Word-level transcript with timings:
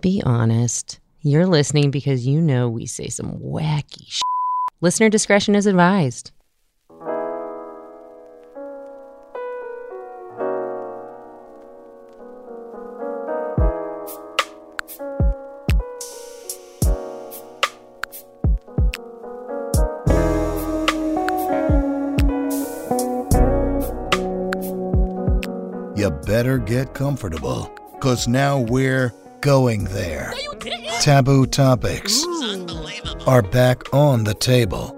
Be 0.00 0.22
honest. 0.24 1.00
You're 1.22 1.46
listening 1.46 1.90
because 1.90 2.24
you 2.24 2.40
know 2.40 2.68
we 2.68 2.86
say 2.86 3.08
some 3.08 3.32
wacky 3.40 4.06
shit. 4.06 4.22
Listener 4.80 5.08
discretion 5.08 5.56
is 5.56 5.66
advised. 5.66 6.30
You 25.96 26.10
better 26.24 26.58
get 26.58 26.94
comfortable, 26.94 27.68
because 27.94 28.28
now 28.28 28.60
we're 28.60 29.12
going 29.48 29.84
there. 29.84 30.34
Taboo 31.00 31.46
topics 31.46 32.22
are 33.26 33.40
back 33.40 33.94
on 33.94 34.24
the 34.24 34.34
table. 34.34 34.94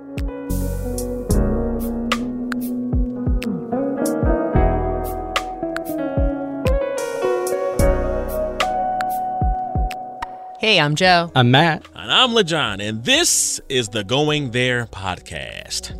Hey, 10.59 10.81
I'm 10.81 10.97
Joe. 10.97 11.31
I'm 11.37 11.53
Matt. 11.53 11.87
And 11.95 12.11
I'm 12.11 12.31
LeJohn, 12.31 12.83
and 12.83 13.05
this 13.05 13.61
is 13.69 13.91
the 13.91 14.03
Going 14.03 14.51
There 14.51 14.87
podcast. 14.87 15.97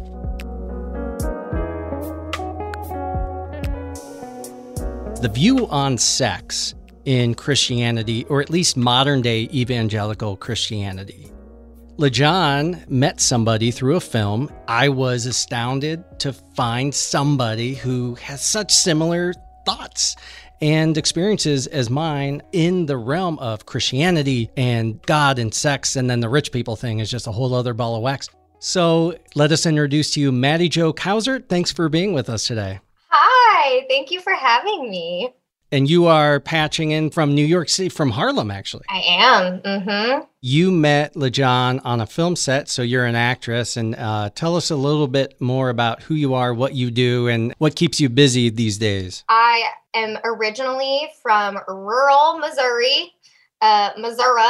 The 5.23 5.29
view 5.29 5.69
on 5.69 5.99
sex 5.99 6.75
in 7.05 7.35
Christianity, 7.35 8.25
or 8.27 8.41
at 8.41 8.51
least 8.51 8.77
modern 8.77 9.23
day 9.23 9.49
evangelical 9.53 10.37
Christianity. 10.37 11.31
LeJohn 11.97 12.89
met 12.89 13.21
somebody 13.21 13.71
through 13.71 13.97
a 13.97 14.01
film. 14.01 14.51
I 14.67 14.89
was 14.89 15.27
astounded 15.27 16.03
to 16.21 16.33
find 16.33 16.95
somebody 16.95 17.75
who 17.75 18.15
has 18.15 18.43
such 18.43 18.73
similar 18.73 19.35
thoughts 19.67 20.17
and 20.63 20.97
experiences 20.97 21.67
as 21.67 21.91
mine 21.91 22.43
in 22.53 22.87
the 22.87 22.97
realm 22.97 23.39
of 23.39 23.67
Christianity 23.67 24.51
and 24.57 25.01
God 25.03 25.39
and 25.39 25.53
sex. 25.53 25.97
And 25.97 26.09
then 26.09 26.21
the 26.21 26.29
rich 26.29 26.53
people 26.53 26.77
thing 26.77 27.01
is 27.01 27.11
just 27.11 27.27
a 27.27 27.33
whole 27.33 27.55
other 27.55 27.75
ball 27.75 27.97
of 27.97 28.03
wax. 28.03 28.29
So 28.61 29.17
let 29.35 29.53
us 29.53 29.67
introduce 29.67 30.11
to 30.13 30.21
you 30.21 30.33
Maddie 30.33 30.69
Jo 30.69 30.93
Cowsert. 30.93 31.49
Thanks 31.49 31.73
for 31.73 31.89
being 31.89 32.13
with 32.13 32.29
us 32.29 32.47
today. 32.47 32.81
Hi, 33.09 33.85
thank 33.89 34.11
you 34.11 34.21
for 34.21 34.35
having 34.35 34.91
me. 34.91 35.35
And 35.73 35.89
you 35.89 36.07
are 36.07 36.41
patching 36.41 36.91
in 36.91 37.11
from 37.11 37.35
New 37.35 37.45
York 37.45 37.69
City, 37.69 37.89
from 37.89 38.11
Harlem, 38.11 38.51
actually. 38.51 38.85
I 38.89 39.03
am. 39.07 39.61
Mm-hmm. 39.61 40.25
You 40.41 40.73
met 40.73 41.15
LeJohn 41.15 41.81
on 41.85 42.01
a 42.01 42.07
film 42.07 42.35
set, 42.35 42.69
so 42.69 42.83
you're 42.83 43.05
an 43.05 43.15
actress. 43.15 43.77
And 43.77 43.95
uh, 43.95 44.31
tell 44.35 44.57
us 44.57 44.71
a 44.71 44.77
little 44.77 45.07
bit 45.07 45.41
more 45.41 45.69
about 45.69 46.03
who 46.03 46.15
you 46.15 46.35
are, 46.35 46.53
what 46.53 46.75
you 46.75 46.91
do, 46.91 47.29
and 47.29 47.55
what 47.59 47.77
keeps 47.77 48.01
you 48.01 48.09
busy 48.09 48.51
these 48.51 48.79
days. 48.79 49.25
I 49.29 49.65
am 49.95 50.19
originally 50.25 51.09
from 51.23 51.59
rural 51.69 52.39
Missouri, 52.39 53.13
uh, 53.61 53.91
Missouri, 53.99 54.43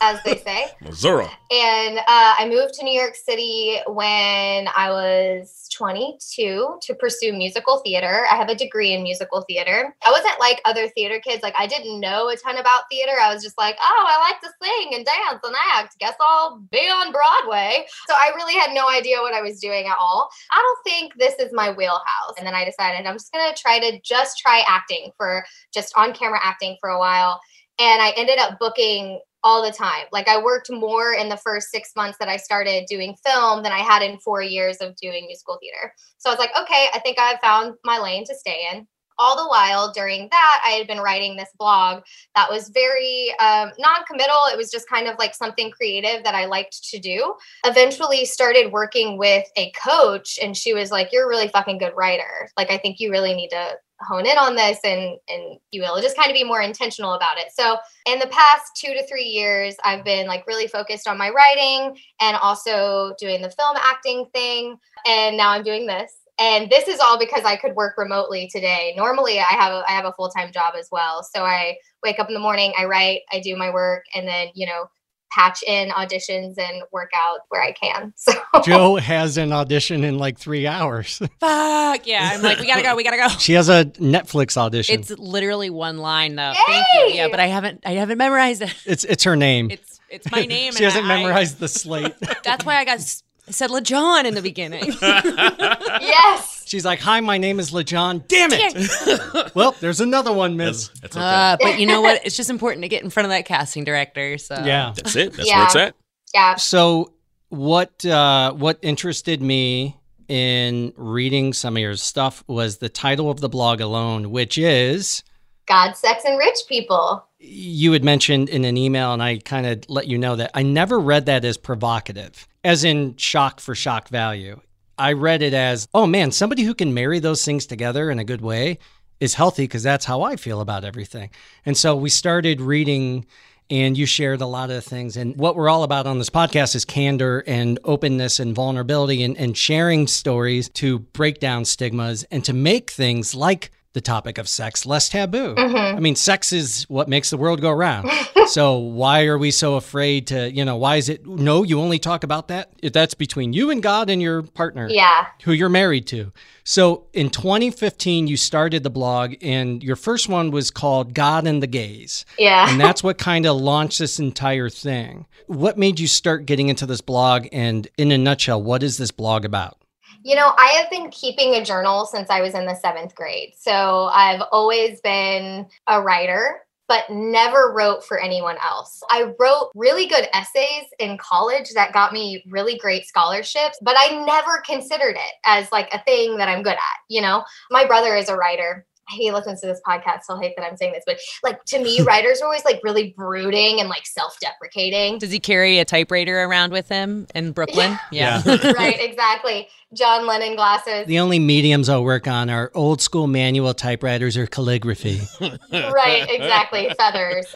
as 0.00 0.22
they 0.24 0.38
say. 0.38 0.66
Missouri. 0.80 1.26
And 1.50 1.98
uh, 1.98 2.34
I 2.38 2.46
moved 2.48 2.74
to 2.74 2.84
New 2.84 2.98
York 2.98 3.14
City 3.14 3.78
when 3.86 4.68
I 4.74 4.90
was 4.90 5.68
22 5.74 6.78
to 6.80 6.94
pursue 6.94 7.32
musical 7.32 7.78
theater. 7.78 8.24
I 8.30 8.36
have 8.36 8.48
a 8.48 8.54
degree 8.54 8.92
in 8.92 9.02
musical 9.02 9.42
theater. 9.42 9.94
I 10.04 10.10
wasn't 10.10 10.38
like 10.40 10.60
other 10.64 10.88
theater 10.88 11.20
kids. 11.20 11.42
Like, 11.42 11.54
I 11.58 11.66
didn't 11.66 12.00
know 12.00 12.28
a 12.28 12.36
ton 12.36 12.56
about 12.56 12.82
theater. 12.90 13.12
I 13.20 13.32
was 13.32 13.42
just 13.42 13.58
like, 13.58 13.76
oh, 13.82 14.06
I 14.08 14.30
like 14.30 14.40
to 14.40 14.50
sing 14.62 14.94
and 14.94 15.04
dance 15.04 15.40
and 15.42 15.54
act. 15.74 15.98
Guess 15.98 16.14
I'll 16.20 16.58
be 16.70 16.78
on 16.78 17.12
Broadway. 17.12 17.86
So 18.08 18.14
I 18.14 18.32
really 18.34 18.54
had 18.54 18.72
no 18.72 18.88
idea 18.88 19.20
what 19.20 19.34
I 19.34 19.42
was 19.42 19.60
doing 19.60 19.86
at 19.86 19.96
all. 19.98 20.30
I 20.52 20.56
don't 20.58 20.92
think 20.92 21.14
this 21.18 21.34
is 21.34 21.52
my 21.52 21.72
wheelhouse. 21.72 22.34
And 22.38 22.46
then 22.46 22.54
I 22.54 22.64
decided 22.64 23.06
I'm 23.06 23.16
just 23.16 23.32
going 23.32 23.52
to 23.52 23.60
try 23.60 23.78
to 23.78 24.00
just 24.00 24.38
try 24.38 24.62
acting 24.68 25.10
for 25.16 25.44
just 25.74 25.92
on 25.96 26.12
camera 26.12 26.40
acting 26.42 26.76
for 26.80 26.90
a 26.90 26.98
while. 26.98 27.40
And 27.78 28.02
I 28.02 28.10
ended 28.16 28.38
up 28.38 28.58
booking 28.58 29.20
all 29.42 29.64
the 29.64 29.72
time. 29.72 30.06
Like 30.12 30.28
I 30.28 30.42
worked 30.42 30.70
more 30.70 31.12
in 31.14 31.28
the 31.28 31.36
first 31.36 31.70
six 31.70 31.92
months 31.96 32.18
that 32.18 32.28
I 32.28 32.36
started 32.36 32.86
doing 32.86 33.16
film 33.24 33.62
than 33.62 33.72
I 33.72 33.78
had 33.78 34.02
in 34.02 34.18
four 34.18 34.42
years 34.42 34.78
of 34.78 34.96
doing 34.96 35.26
musical 35.26 35.58
theater. 35.60 35.94
So 36.18 36.30
I 36.30 36.32
was 36.32 36.38
like, 36.38 36.50
okay, 36.60 36.88
I 36.94 36.98
think 36.98 37.18
I've 37.18 37.40
found 37.40 37.74
my 37.84 37.98
lane 37.98 38.24
to 38.26 38.34
stay 38.34 38.68
in. 38.72 38.86
All 39.18 39.36
the 39.36 39.48
while 39.48 39.92
during 39.92 40.28
that, 40.30 40.62
I 40.64 40.70
had 40.70 40.86
been 40.86 41.00
writing 41.00 41.36
this 41.36 41.50
blog 41.58 42.02
that 42.34 42.50
was 42.50 42.70
very 42.70 43.34
um, 43.38 43.70
non 43.78 44.02
committal. 44.08 44.38
It 44.50 44.56
was 44.56 44.70
just 44.70 44.88
kind 44.88 45.08
of 45.08 45.18
like 45.18 45.34
something 45.34 45.70
creative 45.70 46.24
that 46.24 46.34
I 46.34 46.46
liked 46.46 46.88
to 46.88 46.98
do. 46.98 47.34
Eventually, 47.66 48.24
started 48.24 48.72
working 48.72 49.18
with 49.18 49.46
a 49.58 49.72
coach, 49.72 50.38
and 50.42 50.56
she 50.56 50.72
was 50.72 50.90
like, 50.90 51.10
You're 51.12 51.26
a 51.26 51.28
really 51.28 51.48
fucking 51.48 51.76
good 51.76 51.92
writer. 51.94 52.48
Like, 52.56 52.70
I 52.70 52.78
think 52.78 52.98
you 52.98 53.10
really 53.10 53.34
need 53.34 53.50
to 53.50 53.74
hone 54.02 54.26
in 54.26 54.38
on 54.38 54.54
this 54.54 54.78
and 54.84 55.18
and 55.28 55.58
you 55.70 55.82
will 55.82 56.00
just 56.00 56.16
kind 56.16 56.30
of 56.30 56.34
be 56.34 56.44
more 56.44 56.62
intentional 56.62 57.14
about 57.14 57.38
it. 57.38 57.48
So 57.52 57.76
in 58.06 58.18
the 58.18 58.26
past 58.28 58.72
two 58.76 58.92
to 58.94 59.06
three 59.06 59.24
years 59.24 59.76
i've 59.84 60.04
been 60.04 60.26
like 60.26 60.46
really 60.46 60.66
focused 60.66 61.06
on 61.06 61.18
my 61.18 61.30
writing 61.30 61.96
and 62.20 62.36
also 62.36 63.14
doing 63.18 63.42
the 63.42 63.50
film 63.50 63.76
acting 63.80 64.26
thing 64.32 64.76
and 65.06 65.36
now 65.36 65.50
i'm 65.50 65.62
doing 65.62 65.86
this. 65.86 66.12
And 66.38 66.70
this 66.70 66.88
is 66.88 67.00
all 67.00 67.18
because 67.18 67.44
i 67.44 67.56
could 67.56 67.74
work 67.74 67.96
remotely 67.98 68.48
today. 68.52 68.94
Normally 68.96 69.38
i 69.38 69.44
have 69.44 69.72
a, 69.72 69.84
i 69.88 69.92
have 69.92 70.06
a 70.06 70.12
full-time 70.12 70.52
job 70.52 70.74
as 70.78 70.88
well. 70.90 71.22
So 71.22 71.44
i 71.44 71.76
wake 72.02 72.18
up 72.18 72.28
in 72.28 72.34
the 72.34 72.40
morning 72.40 72.72
i 72.78 72.84
write 72.84 73.20
i 73.32 73.40
do 73.40 73.56
my 73.56 73.70
work 73.70 74.04
and 74.14 74.26
then 74.26 74.48
you 74.54 74.66
know 74.66 74.88
patch 75.30 75.62
in 75.66 75.90
auditions 75.90 76.58
and 76.58 76.82
work 76.92 77.10
out 77.14 77.40
where 77.48 77.62
I 77.62 77.72
can. 77.72 78.12
So 78.22 78.32
Joe 78.64 78.96
has 78.96 79.38
an 79.38 79.52
audition 79.52 80.04
in 80.04 80.18
like 80.18 80.38
three 80.38 80.66
hours. 80.66 81.18
Fuck 81.40 82.06
yeah! 82.06 82.30
I'm 82.34 82.42
like, 82.42 82.58
we 82.58 82.66
gotta 82.66 82.82
go. 82.82 82.96
We 82.96 83.04
gotta 83.04 83.16
go. 83.16 83.28
She 83.38 83.54
has 83.54 83.68
a 83.68 83.84
Netflix 83.84 84.56
audition. 84.56 84.98
It's 85.00 85.10
literally 85.10 85.70
one 85.70 85.98
line 85.98 86.34
though. 86.36 86.50
Yay! 86.50 86.56
Thank 86.66 86.86
you. 86.94 87.00
Yeah, 87.14 87.28
but 87.30 87.40
I 87.40 87.46
haven't. 87.46 87.82
I 87.86 87.92
haven't 87.92 88.18
memorized 88.18 88.62
it. 88.62 88.74
it's 88.84 89.04
it's 89.04 89.24
her 89.24 89.36
name. 89.36 89.70
It's 89.70 90.00
it's 90.10 90.30
my 90.30 90.44
name. 90.44 90.72
she 90.72 90.84
and 90.84 90.92
hasn't 90.92 91.04
I- 91.06 91.16
memorized 91.22 91.58
the 91.60 91.68
slate. 91.68 92.14
That's 92.44 92.64
why 92.64 92.76
I 92.76 92.84
got 92.84 93.00
s- 93.50 93.56
said 93.56 93.70
LeJohn 93.70 94.24
in 94.24 94.34
the 94.34 94.42
beginning. 94.42 94.92
yes. 95.02 96.64
She's 96.66 96.84
like, 96.84 97.00
"Hi, 97.00 97.20
my 97.20 97.36
name 97.38 97.58
is 97.58 97.72
LeJohn." 97.72 98.26
Damn 98.28 98.50
it! 98.52 99.54
well, 99.54 99.74
there's 99.80 100.00
another 100.00 100.32
one, 100.32 100.56
Miss. 100.56 100.88
That's, 100.88 101.00
that's 101.00 101.16
okay. 101.16 101.24
Uh, 101.24 101.56
but 101.60 101.80
you 101.80 101.86
know 101.86 102.00
what? 102.00 102.24
It's 102.24 102.36
just 102.36 102.50
important 102.50 102.82
to 102.82 102.88
get 102.88 103.02
in 103.02 103.10
front 103.10 103.24
of 103.26 103.30
that 103.30 103.44
casting 103.44 103.84
director. 103.84 104.38
So 104.38 104.54
yeah. 104.64 104.92
that's 104.94 105.16
it. 105.16 105.32
That's 105.32 105.48
Yeah. 105.48 105.56
where 105.58 105.66
it's 105.66 105.76
at. 105.76 105.94
Yeah. 106.32 106.54
So, 106.56 107.12
what 107.48 108.04
uh, 108.06 108.52
what 108.52 108.78
interested 108.82 109.42
me 109.42 109.96
in 110.28 110.92
reading 110.96 111.52
some 111.52 111.76
of 111.76 111.80
your 111.80 111.96
stuff 111.96 112.44
was 112.46 112.78
the 112.78 112.88
title 112.88 113.30
of 113.30 113.40
the 113.40 113.48
blog 113.48 113.80
alone, 113.80 114.30
which 114.30 114.56
is 114.56 115.24
God, 115.66 115.94
sex, 115.96 116.22
and 116.24 116.38
rich 116.38 116.58
people. 116.68 117.24
You 117.40 117.92
had 117.92 118.04
mentioned 118.04 118.48
in 118.48 118.64
an 118.64 118.76
email, 118.76 119.12
and 119.12 119.22
I 119.22 119.38
kind 119.38 119.66
of 119.66 119.88
let 119.88 120.06
you 120.06 120.18
know 120.18 120.36
that 120.36 120.50
I 120.54 120.62
never 120.62 121.00
read 121.00 121.26
that 121.26 121.44
as 121.44 121.56
provocative, 121.56 122.46
as 122.62 122.84
in 122.84 123.16
shock 123.16 123.60
for 123.60 123.74
shock 123.74 124.08
value. 124.08 124.60
I 124.98 125.14
read 125.14 125.40
it 125.40 125.54
as, 125.54 125.88
oh 125.94 126.06
man, 126.06 126.30
somebody 126.30 126.62
who 126.62 126.74
can 126.74 126.92
marry 126.92 127.18
those 127.18 127.44
things 127.44 127.64
together 127.64 128.10
in 128.10 128.18
a 128.18 128.24
good 128.24 128.42
way 128.42 128.78
is 129.18 129.34
healthy 129.34 129.64
because 129.64 129.82
that's 129.82 130.04
how 130.04 130.22
I 130.22 130.36
feel 130.36 130.60
about 130.60 130.84
everything. 130.84 131.30
And 131.64 131.76
so 131.76 131.96
we 131.96 132.10
started 132.10 132.60
reading, 132.60 133.24
and 133.70 133.96
you 133.96 134.04
shared 134.04 134.42
a 134.42 134.46
lot 134.46 134.70
of 134.70 134.84
things. 134.84 135.16
And 135.16 135.36
what 135.36 135.56
we're 135.56 135.70
all 135.70 135.84
about 135.84 136.06
on 136.06 136.18
this 136.18 136.28
podcast 136.28 136.74
is 136.74 136.84
candor 136.84 137.42
and 137.46 137.78
openness 137.84 138.38
and 138.38 138.54
vulnerability 138.54 139.22
and, 139.22 139.36
and 139.38 139.56
sharing 139.56 140.06
stories 140.06 140.68
to 140.70 140.98
break 140.98 141.40
down 141.40 141.64
stigmas 141.64 142.24
and 142.24 142.44
to 142.44 142.52
make 142.52 142.90
things 142.90 143.34
like 143.34 143.70
the 143.92 144.00
topic 144.00 144.38
of 144.38 144.48
sex 144.48 144.86
less 144.86 145.08
taboo. 145.08 145.54
Mm-hmm. 145.56 145.96
I 145.96 146.00
mean, 146.00 146.14
sex 146.14 146.52
is 146.52 146.84
what 146.88 147.08
makes 147.08 147.30
the 147.30 147.36
world 147.36 147.60
go 147.60 147.70
round. 147.72 148.08
so 148.46 148.76
why 148.78 149.26
are 149.26 149.36
we 149.36 149.50
so 149.50 149.74
afraid 149.74 150.28
to, 150.28 150.50
you 150.52 150.64
know, 150.64 150.76
why 150.76 150.96
is 150.96 151.08
it 151.08 151.26
no, 151.26 151.64
you 151.64 151.80
only 151.80 151.98
talk 151.98 152.22
about 152.22 152.48
that? 152.48 152.70
That's 152.92 153.14
between 153.14 153.52
you 153.52 153.70
and 153.70 153.82
God 153.82 154.08
and 154.08 154.22
your 154.22 154.42
partner 154.42 154.88
Yeah. 154.88 155.26
who 155.42 155.52
you're 155.52 155.68
married 155.68 156.06
to. 156.08 156.32
So 156.62 157.06
in 157.12 157.30
2015 157.30 158.28
you 158.28 158.36
started 158.36 158.84
the 158.84 158.90
blog 158.90 159.34
and 159.42 159.82
your 159.82 159.96
first 159.96 160.28
one 160.28 160.52
was 160.52 160.70
called 160.70 161.12
God 161.14 161.46
and 161.48 161.60
the 161.60 161.66
Gays. 161.66 162.24
Yeah. 162.38 162.70
And 162.70 162.80
that's 162.80 163.02
what 163.02 163.18
kind 163.18 163.44
of 163.44 163.56
launched 163.56 163.98
this 163.98 164.20
entire 164.20 164.68
thing. 164.68 165.26
What 165.46 165.78
made 165.78 165.98
you 165.98 166.06
start 166.06 166.46
getting 166.46 166.68
into 166.68 166.86
this 166.86 167.00
blog 167.00 167.48
and 167.50 167.88
in 167.98 168.12
a 168.12 168.18
nutshell, 168.18 168.62
what 168.62 168.84
is 168.84 168.98
this 168.98 169.10
blog 169.10 169.44
about? 169.44 169.78
You 170.22 170.36
know, 170.36 170.52
I 170.58 170.66
have 170.80 170.90
been 170.90 171.10
keeping 171.10 171.54
a 171.54 171.64
journal 171.64 172.04
since 172.04 172.28
I 172.28 172.42
was 172.42 172.54
in 172.54 172.66
the 172.66 172.74
seventh 172.74 173.14
grade. 173.14 173.54
So 173.56 174.10
I've 174.12 174.42
always 174.52 175.00
been 175.00 175.66
a 175.86 176.02
writer, 176.02 176.60
but 176.88 177.08
never 177.08 177.72
wrote 177.74 178.04
for 178.04 178.18
anyone 178.18 178.56
else. 178.62 179.00
I 179.08 179.32
wrote 179.38 179.70
really 179.74 180.06
good 180.06 180.28
essays 180.34 180.84
in 180.98 181.16
college 181.18 181.70
that 181.74 181.92
got 181.92 182.12
me 182.12 182.44
really 182.48 182.76
great 182.76 183.06
scholarships, 183.06 183.78
but 183.80 183.94
I 183.96 184.24
never 184.26 184.60
considered 184.66 185.16
it 185.16 185.34
as 185.46 185.72
like 185.72 185.88
a 185.94 186.02
thing 186.02 186.36
that 186.36 186.48
I'm 186.48 186.62
good 186.62 186.72
at. 186.72 186.98
You 187.08 187.22
know, 187.22 187.44
my 187.70 187.86
brother 187.86 188.14
is 188.14 188.28
a 188.28 188.36
writer. 188.36 188.86
He 189.10 189.30
listens 189.32 189.60
to 189.60 189.66
this 189.66 189.80
podcast, 189.86 190.20
he'll 190.26 190.40
hate 190.40 190.54
that 190.56 190.64
I'm 190.64 190.76
saying 190.76 190.92
this, 190.92 191.04
but 191.06 191.18
like 191.42 191.64
to 191.66 191.82
me, 191.82 192.00
writers 192.06 192.40
are 192.40 192.44
always 192.44 192.64
like 192.64 192.80
really 192.82 193.14
brooding 193.16 193.80
and 193.80 193.88
like 193.88 194.06
self-deprecating. 194.06 195.18
Does 195.18 195.30
he 195.30 195.40
carry 195.40 195.78
a 195.78 195.84
typewriter 195.84 196.42
around 196.42 196.72
with 196.72 196.88
him 196.88 197.26
in 197.34 197.52
Brooklyn? 197.52 197.98
Yeah. 198.12 198.42
right, 198.46 198.96
exactly. 198.98 199.68
John 199.94 200.26
Lennon 200.26 200.56
glasses. 200.56 201.06
The 201.06 201.20
only 201.20 201.38
mediums 201.38 201.88
I'll 201.88 202.02
work 202.02 202.26
on 202.26 202.50
are 202.50 202.70
old 202.74 203.00
school 203.00 203.26
manual 203.26 203.72
typewriters 203.72 204.36
or 204.36 204.46
calligraphy. 204.46 205.20
right, 205.40 206.26
exactly. 206.28 206.90
Feathers. 206.98 207.54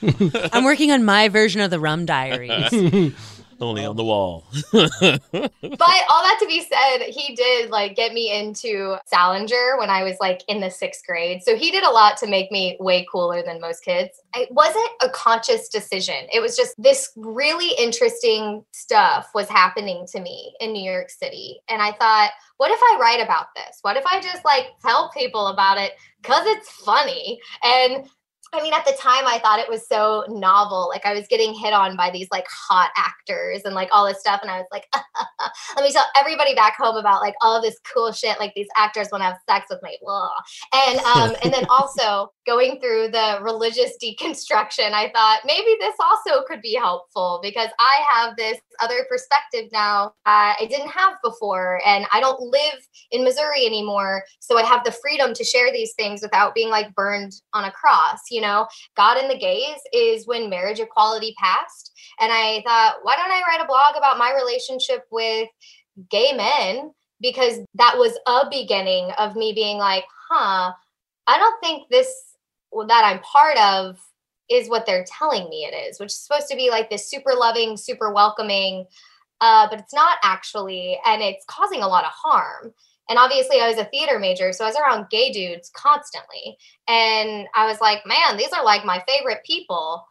I'm 0.52 0.64
working 0.64 0.90
on 0.90 1.04
my 1.04 1.28
version 1.28 1.60
of 1.60 1.70
the 1.70 1.80
Rum 1.80 2.06
Diaries. 2.06 3.14
Only 3.60 3.84
on 3.84 3.96
the 3.96 4.04
wall. 4.04 4.44
But 5.76 6.04
all 6.10 6.22
that 6.22 6.38
to 6.40 6.46
be 6.46 6.60
said, 6.60 7.08
he 7.08 7.34
did 7.34 7.70
like 7.70 7.96
get 7.96 8.12
me 8.12 8.32
into 8.32 8.96
Salinger 9.06 9.76
when 9.78 9.90
I 9.90 10.02
was 10.02 10.16
like 10.20 10.42
in 10.48 10.60
the 10.60 10.70
sixth 10.70 11.04
grade. 11.06 11.42
So 11.42 11.56
he 11.56 11.70
did 11.70 11.84
a 11.84 11.90
lot 11.90 12.16
to 12.18 12.26
make 12.26 12.50
me 12.52 12.76
way 12.80 13.06
cooler 13.10 13.42
than 13.42 13.60
most 13.60 13.84
kids. 13.84 14.20
It 14.34 14.50
wasn't 14.52 14.88
a 15.02 15.08
conscious 15.08 15.68
decision. 15.68 16.26
It 16.32 16.40
was 16.40 16.56
just 16.56 16.74
this 16.78 17.12
really 17.16 17.70
interesting 17.78 18.64
stuff 18.72 19.30
was 19.34 19.48
happening 19.48 20.06
to 20.12 20.20
me 20.20 20.54
in 20.60 20.72
New 20.72 20.90
York 20.90 21.10
City. 21.10 21.60
And 21.68 21.82
I 21.82 21.92
thought, 21.92 22.30
what 22.58 22.70
if 22.70 22.80
I 22.80 22.98
write 23.00 23.20
about 23.20 23.46
this? 23.56 23.78
What 23.82 23.96
if 23.96 24.04
I 24.06 24.20
just 24.20 24.44
like 24.44 24.66
tell 24.80 25.10
people 25.10 25.48
about 25.48 25.78
it 25.78 25.92
because 26.22 26.46
it's 26.46 26.70
funny? 26.70 27.40
And 27.62 28.08
I 28.54 28.62
mean, 28.62 28.72
at 28.72 28.84
the 28.84 28.92
time, 28.92 29.26
I 29.26 29.38
thought 29.38 29.58
it 29.58 29.68
was 29.68 29.86
so 29.88 30.24
novel. 30.28 30.88
Like, 30.88 31.04
I 31.06 31.14
was 31.14 31.26
getting 31.28 31.54
hit 31.54 31.72
on 31.72 31.96
by 31.96 32.10
these 32.10 32.28
like 32.30 32.46
hot 32.48 32.90
actors 32.96 33.62
and 33.64 33.74
like 33.74 33.88
all 33.92 34.06
this 34.06 34.20
stuff. 34.20 34.40
And 34.42 34.50
I 34.50 34.58
was 34.58 34.66
like, 34.70 34.86
let 35.76 35.84
me 35.84 35.92
tell 35.92 36.04
everybody 36.16 36.54
back 36.54 36.76
home 36.76 36.96
about 36.96 37.20
like 37.20 37.34
all 37.42 37.60
this 37.60 37.78
cool 37.92 38.12
shit. 38.12 38.38
Like, 38.38 38.52
these 38.54 38.68
actors 38.76 39.08
want 39.10 39.22
to 39.22 39.26
have 39.26 39.38
sex 39.48 39.66
with 39.70 39.82
me. 39.82 39.98
Blah. 40.02 40.30
And, 40.72 40.98
um, 41.00 41.36
and 41.42 41.52
then 41.52 41.64
also 41.70 42.32
going 42.46 42.80
through 42.80 43.08
the 43.08 43.38
religious 43.42 43.92
deconstruction, 44.02 44.92
I 44.92 45.10
thought 45.14 45.40
maybe 45.44 45.76
this 45.80 45.94
also 46.00 46.44
could 46.46 46.62
be 46.62 46.74
helpful 46.74 47.40
because 47.42 47.68
I 47.78 48.00
have 48.10 48.36
this 48.36 48.58
other 48.80 49.06
perspective 49.08 49.70
now 49.72 50.06
uh, 50.26 50.54
I 50.58 50.66
didn't 50.68 50.90
have 50.90 51.14
before. 51.22 51.80
And 51.86 52.06
I 52.12 52.20
don't 52.20 52.40
live 52.40 52.86
in 53.10 53.24
Missouri 53.24 53.66
anymore. 53.66 54.24
So 54.40 54.58
I 54.58 54.62
have 54.62 54.84
the 54.84 54.92
freedom 54.92 55.34
to 55.34 55.44
share 55.44 55.72
these 55.72 55.94
things 55.94 56.22
without 56.22 56.54
being 56.54 56.70
like 56.70 56.94
burned 56.94 57.32
on 57.52 57.64
a 57.64 57.72
cross, 57.72 58.20
you 58.30 58.40
know? 58.40 58.43
God 58.96 59.18
and 59.18 59.30
the 59.30 59.38
Gays 59.38 59.78
is 59.92 60.26
when 60.26 60.50
marriage 60.50 60.80
equality 60.80 61.34
passed. 61.38 61.92
And 62.20 62.30
I 62.32 62.62
thought, 62.66 62.96
why 63.02 63.16
don't 63.16 63.30
I 63.30 63.42
write 63.48 63.62
a 63.62 63.66
blog 63.66 63.96
about 63.96 64.18
my 64.18 64.32
relationship 64.34 65.04
with 65.10 65.48
gay 66.10 66.32
men? 66.32 66.92
Because 67.20 67.60
that 67.74 67.94
was 67.96 68.18
a 68.26 68.48
beginning 68.50 69.10
of 69.18 69.36
me 69.36 69.52
being 69.52 69.78
like, 69.78 70.04
huh, 70.30 70.72
I 71.26 71.38
don't 71.38 71.60
think 71.60 71.88
this 71.90 72.12
that 72.88 73.04
I'm 73.04 73.20
part 73.20 73.56
of 73.58 73.96
is 74.50 74.68
what 74.68 74.84
they're 74.84 75.06
telling 75.06 75.48
me 75.48 75.64
it 75.64 75.74
is, 75.74 75.98
which 75.98 76.08
is 76.08 76.18
supposed 76.18 76.48
to 76.48 76.56
be 76.56 76.70
like 76.70 76.90
this 76.90 77.08
super 77.08 77.32
loving, 77.34 77.76
super 77.76 78.12
welcoming, 78.12 78.86
uh, 79.40 79.68
but 79.70 79.78
it's 79.78 79.94
not 79.94 80.18
actually, 80.22 80.98
and 81.06 81.22
it's 81.22 81.44
causing 81.46 81.82
a 81.82 81.88
lot 81.88 82.04
of 82.04 82.10
harm. 82.10 82.72
And 83.08 83.18
obviously, 83.18 83.60
I 83.60 83.68
was 83.68 83.78
a 83.78 83.84
theater 83.86 84.18
major, 84.18 84.52
so 84.52 84.64
I 84.64 84.68
was 84.68 84.76
around 84.76 85.10
gay 85.10 85.30
dudes 85.30 85.70
constantly. 85.74 86.56
And 86.88 87.46
I 87.54 87.66
was 87.66 87.80
like, 87.80 88.06
man, 88.06 88.36
these 88.36 88.52
are 88.52 88.64
like 88.64 88.84
my 88.84 89.02
favorite 89.06 89.44
people. 89.44 90.04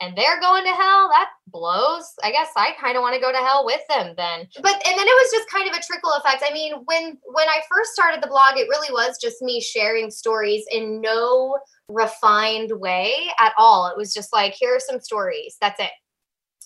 And 0.00 0.16
they're 0.16 0.40
going 0.40 0.62
to 0.62 0.70
hell. 0.70 1.08
That 1.08 1.30
blows. 1.48 2.12
I 2.22 2.30
guess 2.30 2.50
I 2.56 2.70
kind 2.80 2.96
of 2.96 3.02
want 3.02 3.16
to 3.16 3.20
go 3.20 3.32
to 3.32 3.38
hell 3.38 3.66
with 3.66 3.80
them 3.88 4.14
then. 4.16 4.46
But 4.62 4.74
and 4.86 4.98
then 4.98 5.06
it 5.06 5.22
was 5.24 5.30
just 5.32 5.50
kind 5.50 5.68
of 5.68 5.76
a 5.76 5.82
trickle 5.82 6.12
effect. 6.12 6.44
I 6.48 6.52
mean, 6.52 6.74
when 6.84 7.18
when 7.24 7.48
I 7.48 7.60
first 7.68 7.92
started 7.92 8.22
the 8.22 8.28
blog, 8.28 8.56
it 8.56 8.68
really 8.68 8.92
was 8.92 9.18
just 9.20 9.42
me 9.42 9.60
sharing 9.60 10.10
stories 10.10 10.64
in 10.70 11.00
no 11.00 11.58
refined 11.88 12.70
way 12.80 13.12
at 13.40 13.52
all. 13.58 13.88
It 13.88 13.96
was 13.96 14.14
just 14.14 14.32
like, 14.32 14.54
here 14.54 14.76
are 14.76 14.80
some 14.80 15.00
stories. 15.00 15.56
That's 15.60 15.80
it. 15.80 15.90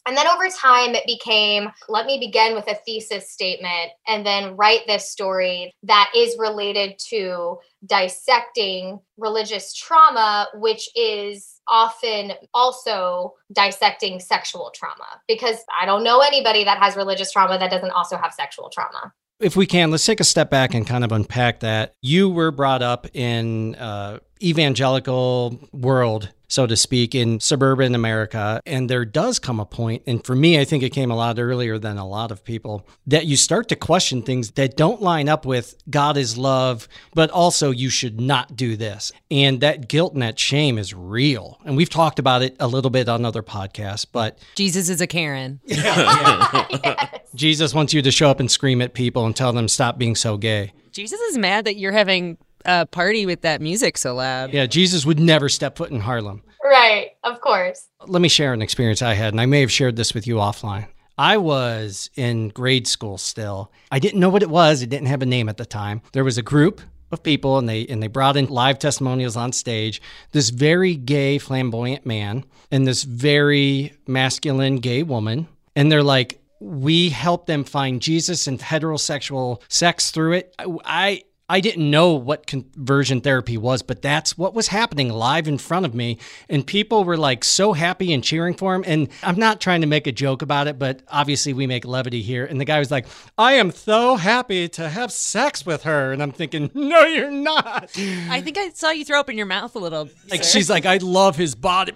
And 0.07 0.17
then 0.17 0.27
over 0.27 0.49
time, 0.49 0.95
it 0.95 1.07
became 1.07 1.69
let 1.89 2.07
me 2.07 2.19
begin 2.19 2.55
with 2.55 2.67
a 2.69 2.75
thesis 2.75 3.31
statement 3.31 3.93
and 4.09 4.27
then 4.27 4.57
write 4.57 4.81
this 4.87 5.09
story 5.09 5.73
that 5.85 6.11
is 6.17 6.37
related 6.39 6.99
to 7.11 7.59
dissecting 7.87 8.99
religious 9.17 9.75
trauma, 9.75 10.49
which 10.55 10.89
is 10.97 11.61
often 11.69 12.33
also 12.53 13.35
dissecting 13.53 14.19
sexual 14.19 14.73
trauma. 14.75 15.21
Because 15.29 15.59
I 15.81 15.87
don't 15.87 16.03
know 16.03 16.21
anybody 16.21 16.65
that 16.65 16.79
has 16.79 16.97
religious 16.97 17.31
trauma 17.31 17.59
that 17.59 17.71
doesn't 17.71 17.93
also 17.93 18.17
have 18.17 18.33
sexual 18.33 18.71
trauma 18.71 19.13
if 19.43 19.57
we 19.57 19.67
can, 19.67 19.91
let's 19.91 20.07
take 20.07 20.21
a 20.21 20.25
step 20.25 20.51
back 20.51 20.73
and 20.73 20.87
kind 20.87 21.05
of 21.05 21.13
unpack 21.13 21.61
that. 21.61 21.95
You 22.01 22.31
were 22.31 22.51
brought 22.51 22.81
up 22.81 23.09
in 23.13 23.75
uh, 23.75 24.21
evangelical 24.43 25.59
world 25.73 26.31
so 26.53 26.67
to 26.67 26.77
speak, 26.77 27.15
in 27.15 27.41
suburban 27.41 27.95
America. 27.95 28.61
And 28.67 28.91
there 28.91 29.07
does 29.07 29.39
come 29.39 29.59
a 29.59 29.65
point, 29.65 30.03
and 30.07 30.23
for 30.23 30.37
me, 30.37 30.61
I 30.61 30.65
think 30.65 30.83
it 30.83 30.91
came 30.91 31.11
a 31.11 31.17
lot 31.17 31.39
earlier 31.39 31.79
than 31.79 31.97
a 31.97 32.07
lot 32.07 32.31
of 32.31 32.45
people, 32.45 32.87
that 33.07 33.25
you 33.25 33.39
start 33.39 33.69
to 33.71 33.77
question 33.77 34.23
things 34.23 34.51
that 34.53 34.77
don't 34.77 35.01
line 35.01 35.31
up 35.31 35.47
with 35.47 35.75
God 35.89 36.19
is 36.19 36.37
love, 36.37 36.89
but 37.15 37.31
also 37.31 37.71
you 37.71 37.89
should 37.89 38.21
not 38.21 38.55
do 38.55 38.77
this. 38.77 39.13
And 39.31 39.63
that 39.63 39.89
guilt 39.89 40.13
and 40.13 40.21
that 40.21 40.39
shame 40.39 40.77
is 40.77 40.93
real. 40.93 41.59
And 41.65 41.75
we've 41.75 41.89
talked 41.89 42.19
about 42.19 42.43
it 42.43 42.55
a 42.61 42.69
little 42.69 42.91
bit 42.91 43.09
on 43.09 43.25
other 43.25 43.43
podcasts, 43.43 44.05
but 44.11 44.39
Jesus 44.55 44.91
is 44.91 45.01
a 45.01 45.07
Karen. 45.07 45.59
yes. 45.65 47.21
Jesus 47.35 47.73
wants 47.73 47.95
you 47.95 48.03
to 48.03 48.11
show 48.11 48.29
up 48.29 48.41
and 48.41 48.51
scream 48.51 48.83
at 48.83 48.93
people 48.93 49.25
and 49.25 49.35
tell 49.35 49.55
them 49.55 49.69
stop 49.69 49.97
being 49.97 50.15
so 50.15 50.37
gay. 50.37 50.75
Jesus 50.93 51.19
is 51.19 51.39
mad 51.39 51.65
that 51.65 51.77
you're 51.77 51.93
having 51.93 52.37
a 52.65 52.87
party 52.87 53.27
with 53.27 53.43
that 53.43 53.61
music 53.61 53.99
so 53.99 54.15
loud. 54.15 54.53
Yeah, 54.53 54.67
Jesus 54.67 55.05
would 55.05 55.21
never 55.21 55.49
step 55.49 55.77
foot 55.77 55.91
in 55.91 56.01
Harlem. 56.01 56.43
Right, 56.63 57.11
of 57.25 57.41
course. 57.41 57.89
Let 58.07 58.23
me 58.23 58.29
share 58.29 58.53
an 58.53 58.63
experience 58.63 59.03
I 59.03 59.15
had, 59.15 59.33
and 59.33 59.41
I 59.41 59.47
may 59.47 59.61
have 59.61 59.73
shared 59.73 59.97
this 59.97 60.15
with 60.15 60.27
you 60.27 60.37
offline. 60.37 60.87
I 61.19 61.37
was 61.37 62.11
in 62.17 62.49
grade 62.49 62.87
school 62.87 63.19
still. 63.19 63.71
I 63.91 63.99
didn't 63.99 64.21
know 64.21 64.31
what 64.31 64.43
it 64.43 64.51
was. 64.51 64.83
It 64.83 64.91
didn't 64.91 65.09
have 65.09 65.23
a 65.23 65.27
name 65.27 65.49
at 65.49 65.57
the 65.57 65.67
time. 65.67 66.03
There 66.13 66.25
was 66.25 66.39
a 66.39 66.43
group 66.43 66.81
of 67.11 67.23
people 67.23 67.59
and 67.59 67.69
they 67.69 67.87
and 67.87 68.03
they 68.03 68.07
brought 68.07 68.37
in 68.37 68.47
live 68.47 68.79
testimonials 68.79 69.37
on 69.37 69.53
stage. 69.53 70.01
This 70.33 70.49
very 70.49 70.97
gay 70.97 71.39
flamboyant 71.39 72.07
man 72.07 72.45
and 72.71 72.87
this 72.87 73.03
very 73.03 73.93
masculine 74.07 74.77
gay 74.77 75.03
woman 75.03 75.47
and 75.77 75.93
they're 75.93 76.03
like 76.03 76.41
we 76.59 77.11
help 77.11 77.47
them 77.47 77.65
find 77.65 78.01
Jesus 78.01 78.47
and 78.47 78.59
heterosexual 78.59 79.61
sex 79.69 80.11
through 80.11 80.35
it. 80.35 80.55
I 80.85 81.25
I 81.53 81.61
didn't 81.61 81.91
know 81.91 82.15
what 82.15 82.47
conversion 82.47 83.21
therapy 83.21 83.59
was, 83.59 83.83
but 83.83 84.01
that's 84.01 84.39
what 84.39 84.55
was 84.55 84.69
happening 84.69 85.11
live 85.11 85.47
in 85.47 85.59
front 85.59 85.85
of 85.85 85.95
me. 85.95 86.17
And 86.49 86.67
people 86.67 87.05
were 87.05 87.19
like 87.19 87.45
so 87.45 87.75
happy 87.75 88.15
and 88.15 88.25
cheering 88.25 88.55
for 88.55 88.75
him. 88.75 88.83
And 88.87 89.11
I'm 89.23 89.39
not 89.39 89.61
trying 89.61 89.83
to 89.83 89.87
make 89.87 90.07
a 90.07 90.13
joke 90.13 90.41
about 90.41 90.67
it, 90.67 90.79
but 90.79 91.03
obviously 91.09 91.53
we 91.53 91.67
make 91.67 91.85
levity 91.85 92.23
here. 92.23 92.47
And 92.47 92.59
the 92.59 92.65
guy 92.65 92.79
was 92.79 92.91
like, 92.91 93.05
I 93.37 93.53
am 93.53 93.71
so 93.71 94.17
happy 94.17 94.67
to 94.71 94.89
have 94.89 95.13
sex 95.13 95.67
with 95.67 95.83
her. 95.83 96.11
And 96.11 96.23
I'm 96.23 96.33
thinking, 96.33 96.71
no, 96.73 97.05
you're 97.05 97.31
not. 97.31 97.91
I 98.31 98.41
think 98.41 98.57
I 98.57 98.71
saw 98.71 98.89
you 98.89 99.05
throw 99.05 99.21
up 99.21 99.29
in 99.29 99.37
your 99.37 99.45
mouth 99.45 99.77
a 99.77 99.79
little. 99.79 100.09
Like 100.31 100.45
sir. 100.45 100.59
she's 100.59 100.71
like, 100.71 100.87
I 100.87 100.97
love 101.03 101.37
his 101.37 101.55
body. 101.55 101.93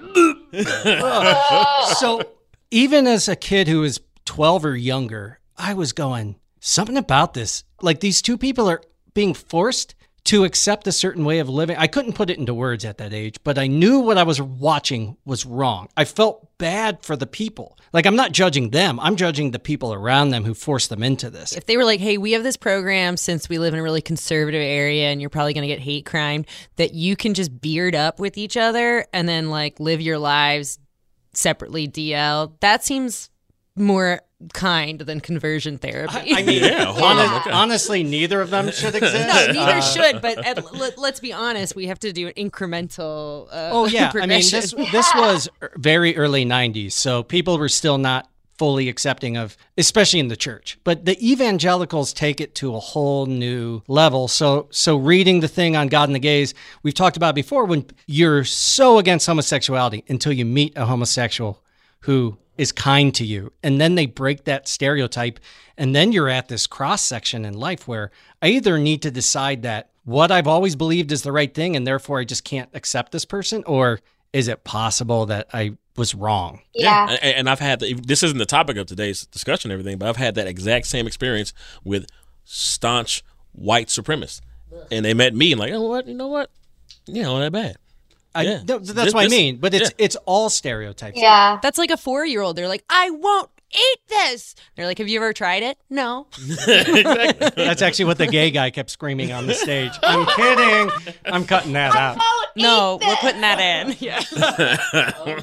so 1.96 2.20
even 2.70 3.06
as 3.06 3.26
a 3.26 3.36
kid 3.36 3.68
who 3.68 3.80
was 3.80 4.00
12 4.26 4.66
or 4.66 4.76
younger, 4.76 5.40
I 5.56 5.72
was 5.72 5.94
going, 5.94 6.36
something 6.60 6.98
about 6.98 7.32
this. 7.32 7.64
Like 7.80 8.00
these 8.00 8.20
two 8.20 8.36
people 8.36 8.68
are 8.68 8.82
being 9.16 9.35
forced 9.35 9.94
to 10.25 10.44
accept 10.44 10.87
a 10.87 10.92
certain 10.92 11.25
way 11.25 11.38
of 11.38 11.49
living. 11.49 11.76
I 11.76 11.87
couldn't 11.87 12.14
put 12.14 12.30
it 12.30 12.38
into 12.38 12.52
words 12.52 12.85
at 12.85 12.99
that 12.99 13.14
age, 13.14 13.37
but 13.44 13.58
I 13.58 13.66
knew 13.66 14.00
what 14.00 14.18
I 14.18 14.25
was 14.25 14.42
watching 14.42 15.16
was 15.25 15.46
wrong. 15.46 15.88
I 15.96 16.04
felt 16.04 16.58
bad 16.58 17.02
for 17.02 17.16
the 17.16 17.26
people. 17.26 17.78
Like 17.92 18.06
I'm 18.06 18.16
not 18.16 18.32
judging 18.32 18.70
them, 18.70 19.00
I'm 19.00 19.16
judging 19.16 19.52
the 19.52 19.58
people 19.58 19.94
around 19.94 20.30
them 20.30 20.44
who 20.44 20.52
forced 20.52 20.90
them 20.90 21.02
into 21.02 21.30
this. 21.30 21.52
if 21.52 21.64
they 21.64 21.76
were 21.76 21.85
like, 21.85 22.00
"Hey, 22.00 22.18
we 22.18 22.32
have 22.32 22.42
this 22.42 22.56
program 22.56 23.16
since 23.16 23.49
we 23.49 23.58
live 23.58 23.73
in 23.73 23.80
a 23.80 23.82
really 23.82 24.02
conservative 24.02 24.61
area 24.61 25.06
and 25.08 25.20
you're 25.20 25.30
probably 25.30 25.54
going 25.54 25.66
to 25.66 25.75
get 25.75 25.80
hate 25.80 26.04
crime 26.04 26.44
that 26.75 26.92
you 26.92 27.16
can 27.16 27.32
just 27.32 27.61
beard 27.61 27.94
up 27.94 28.20
with 28.20 28.37
each 28.37 28.56
other 28.56 29.06
and 29.14 29.28
then 29.28 29.49
like 29.49 29.80
live 29.80 30.00
your 30.00 30.18
lives 30.18 30.78
separately 31.32 31.88
DL." 31.88 32.52
That 32.61 32.85
seems 32.85 33.30
more 33.76 34.23
kind 34.52 35.00
than 35.00 35.21
conversion 35.21 35.78
therapy. 35.78 36.35
I 36.35 36.43
mean, 36.43 36.62
Yeah, 36.64 36.85
hold 36.87 37.02
on, 37.19 37.40
okay. 37.40 37.50
honestly, 37.50 38.02
neither 38.02 38.40
of 38.40 38.50
them 38.50 38.71
should 38.71 38.95
exist. 38.95 39.14
no, 39.28 39.47
neither 39.52 39.78
Uh, 39.78 39.81
should. 39.81 40.21
But 40.23 40.45
at, 40.47 40.75
let, 40.75 40.99
let's 40.99 41.21
be 41.21 41.33
honest, 41.33 41.75
we 41.75 41.87
have 41.87 41.99
to 42.00 42.12
do 42.12 42.28
an 42.28 42.35
incremental. 42.35 43.47
Uh, 43.50 43.71
Oh 43.73 43.87
yeah, 43.87 44.00
I 44.14 44.26
mean 44.26 44.40
progression. 44.43 44.61
this 44.61 44.75
this 44.93 45.11
was 45.14 45.49
very 45.76 46.16
early 46.16 46.45
'90s, 46.45 46.93
so 46.93 47.23
people 47.23 47.59
were 47.59 47.69
still 47.69 47.99
not 47.99 48.28
fully 48.59 48.88
accepting 48.88 49.37
of, 49.37 49.55
especially 49.76 50.19
in 50.21 50.28
the 50.28 50.37
church. 50.37 50.78
But 50.83 51.05
the 51.05 51.16
evangelicals 51.31 52.12
take 52.14 52.40
it 52.40 52.55
to 52.57 52.75
a 52.75 52.81
whole 52.81 53.26
new 53.26 53.83
level. 53.88 54.28
So 54.28 54.69
so 54.71 54.97
reading 54.97 55.40
the 55.40 55.49
thing 55.49 55.76
on 55.76 55.88
God 55.88 56.09
and 56.09 56.14
the 56.14 56.19
gays, 56.21 56.55
we've 56.83 56.95
talked 56.95 57.16
about 57.16 57.35
before. 57.35 57.64
When 57.64 57.87
you're 58.07 58.45
so 58.45 58.99
against 58.99 59.26
homosexuality 59.26 60.05
until 60.09 60.33
you 60.33 60.45
meet 60.45 60.73
a 60.76 60.85
homosexual 60.87 61.62
who 62.00 62.38
is 62.58 62.72
kind 62.72 63.14
to 63.14 63.25
you, 63.25 63.52
and 63.62 63.80
then 63.80 63.94
they 63.94 64.06
break 64.06 64.44
that 64.44 64.68
stereotype, 64.68 65.38
and 65.76 65.94
then 65.94 66.12
you're 66.12 66.28
at 66.28 66.48
this 66.48 66.66
cross 66.66 67.02
section 67.02 67.44
in 67.44 67.54
life 67.54 67.86
where 67.86 68.10
I 68.40 68.48
either 68.48 68.78
need 68.78 69.02
to 69.02 69.10
decide 69.10 69.62
that 69.62 69.90
what 70.06 70.30
I've 70.30 70.46
always 70.46 70.76
believed 70.76 71.10
is 71.10 71.22
the 71.22 71.32
right 71.32 71.52
thing 71.52 71.75
and 71.75 71.84
therefore 71.84 72.20
I 72.20 72.25
just 72.25 72.44
can't 72.44 72.70
accept 72.75 73.10
this 73.10 73.25
person? 73.25 73.64
Or 73.66 74.00
is 74.32 74.48
it 74.48 74.64
possible 74.64 75.26
that 75.26 75.48
I 75.52 75.76
was 75.96 76.14
wrong? 76.14 76.62
Yeah. 76.75 77.08
And, 77.10 77.18
and 77.22 77.50
I've 77.50 77.58
had 77.58 77.80
the, 77.80 77.94
this 77.94 78.22
isn't 78.22 78.38
the 78.38 78.46
topic 78.46 78.76
of 78.76 78.86
today's 78.86 79.26
discussion, 79.26 79.70
and 79.70 79.80
everything, 79.80 79.98
but 79.98 80.08
I've 80.08 80.16
had 80.16 80.36
that 80.36 80.46
exact 80.46 80.86
same 80.86 81.06
experience 81.06 81.52
with 81.84 82.06
staunch 82.44 83.25
white 83.52 83.88
supremacists, 83.88 84.42
and 84.92 85.04
they 85.04 85.14
met 85.14 85.34
me 85.34 85.52
and 85.52 85.60
like, 85.60 85.72
oh, 85.72 85.82
what, 85.82 86.06
you 86.06 86.14
know 86.14 86.28
what, 86.28 86.50
Yeah, 87.06 87.25
know, 87.25 87.40
that 87.40 87.52
bad. 87.52 87.76
I, 88.37 88.43
Yeah. 88.43 88.62
no, 88.66 88.78
that's 88.78 88.93
This- 88.93 89.14
what 89.14 89.25
I 89.25 89.28
mean. 89.28 89.57
But 89.59 89.75
it's 89.75 89.90
yeah. 89.90 90.05
it's 90.05 90.16
all 90.26 90.49
stereotypes. 90.50 91.19
Yeah. 91.19 91.59
That's 91.62 91.78
like 91.78 91.90
a 91.90 91.97
four 91.97 92.25
year 92.25 92.40
old. 92.43 92.57
They're 92.57 92.69
like, 92.69 92.85
I 92.90 93.11
won't 93.11 93.50
eat 93.73 93.99
this. 94.09 94.55
They're 94.76 94.87
like, 94.87 94.99
Have 94.99 95.09
you 95.09 95.19
ever 95.19 95.33
tried 95.33 95.62
it? 95.62 95.78
No. 95.90 96.26
exactly. 96.38 97.64
That's 97.64 97.83
actually 97.83 98.05
what 98.07 98.19
the 98.19 98.26
gay 98.26 98.50
guy 98.50 98.71
kept 98.71 98.90
screaming 98.90 99.33
on 99.33 99.47
the 99.47 99.55
stage. 99.55 99.93
I'm 100.02 100.26
kidding. 100.26 101.14
I'm 101.26 101.45
cutting 101.45 101.73
that 101.73 101.95
out. 101.95 102.19
No, 102.57 102.99
we're 103.05 103.16
putting 103.16 103.40
that 103.43 103.61
in. 103.61 103.97
Yeah. 104.00 104.23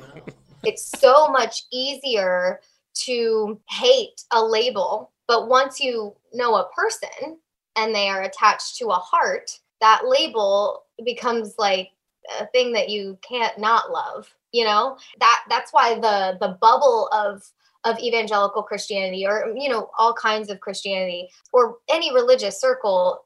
it's 0.64 1.00
so 1.00 1.28
much 1.28 1.64
easier 1.72 2.60
to 3.06 3.60
hate 3.70 4.22
a 4.32 4.44
label. 4.44 5.12
But 5.28 5.48
once 5.48 5.80
you 5.80 6.16
know 6.34 6.56
a 6.56 6.70
person 6.76 7.38
and 7.76 7.94
they 7.96 8.08
are 8.10 8.22
attached 8.24 8.78
to 8.78 8.88
a 8.88 8.94
heart, 8.96 9.52
that 9.82 10.04
label 10.06 10.84
becomes 11.04 11.56
like 11.58 11.90
a 12.40 12.48
thing 12.48 12.74
that 12.74 12.90
you 12.90 13.18
can't 13.22 13.58
not 13.58 13.92
love. 13.92 14.34
You 14.52 14.66
know 14.66 14.98
that 15.20 15.44
that's 15.50 15.74
why 15.74 15.96
the 15.96 16.38
the 16.40 16.58
bubble 16.62 17.10
of 17.12 17.44
of 17.84 18.00
evangelical 18.00 18.64
Christianity 18.64 19.26
or 19.26 19.54
you 19.56 19.70
know 19.70 19.90
all 19.98 20.14
kinds 20.14 20.50
of 20.50 20.60
Christianity 20.60 21.30
or 21.52 21.78
any 21.90 22.14
religious 22.14 22.60
circle 22.60 23.26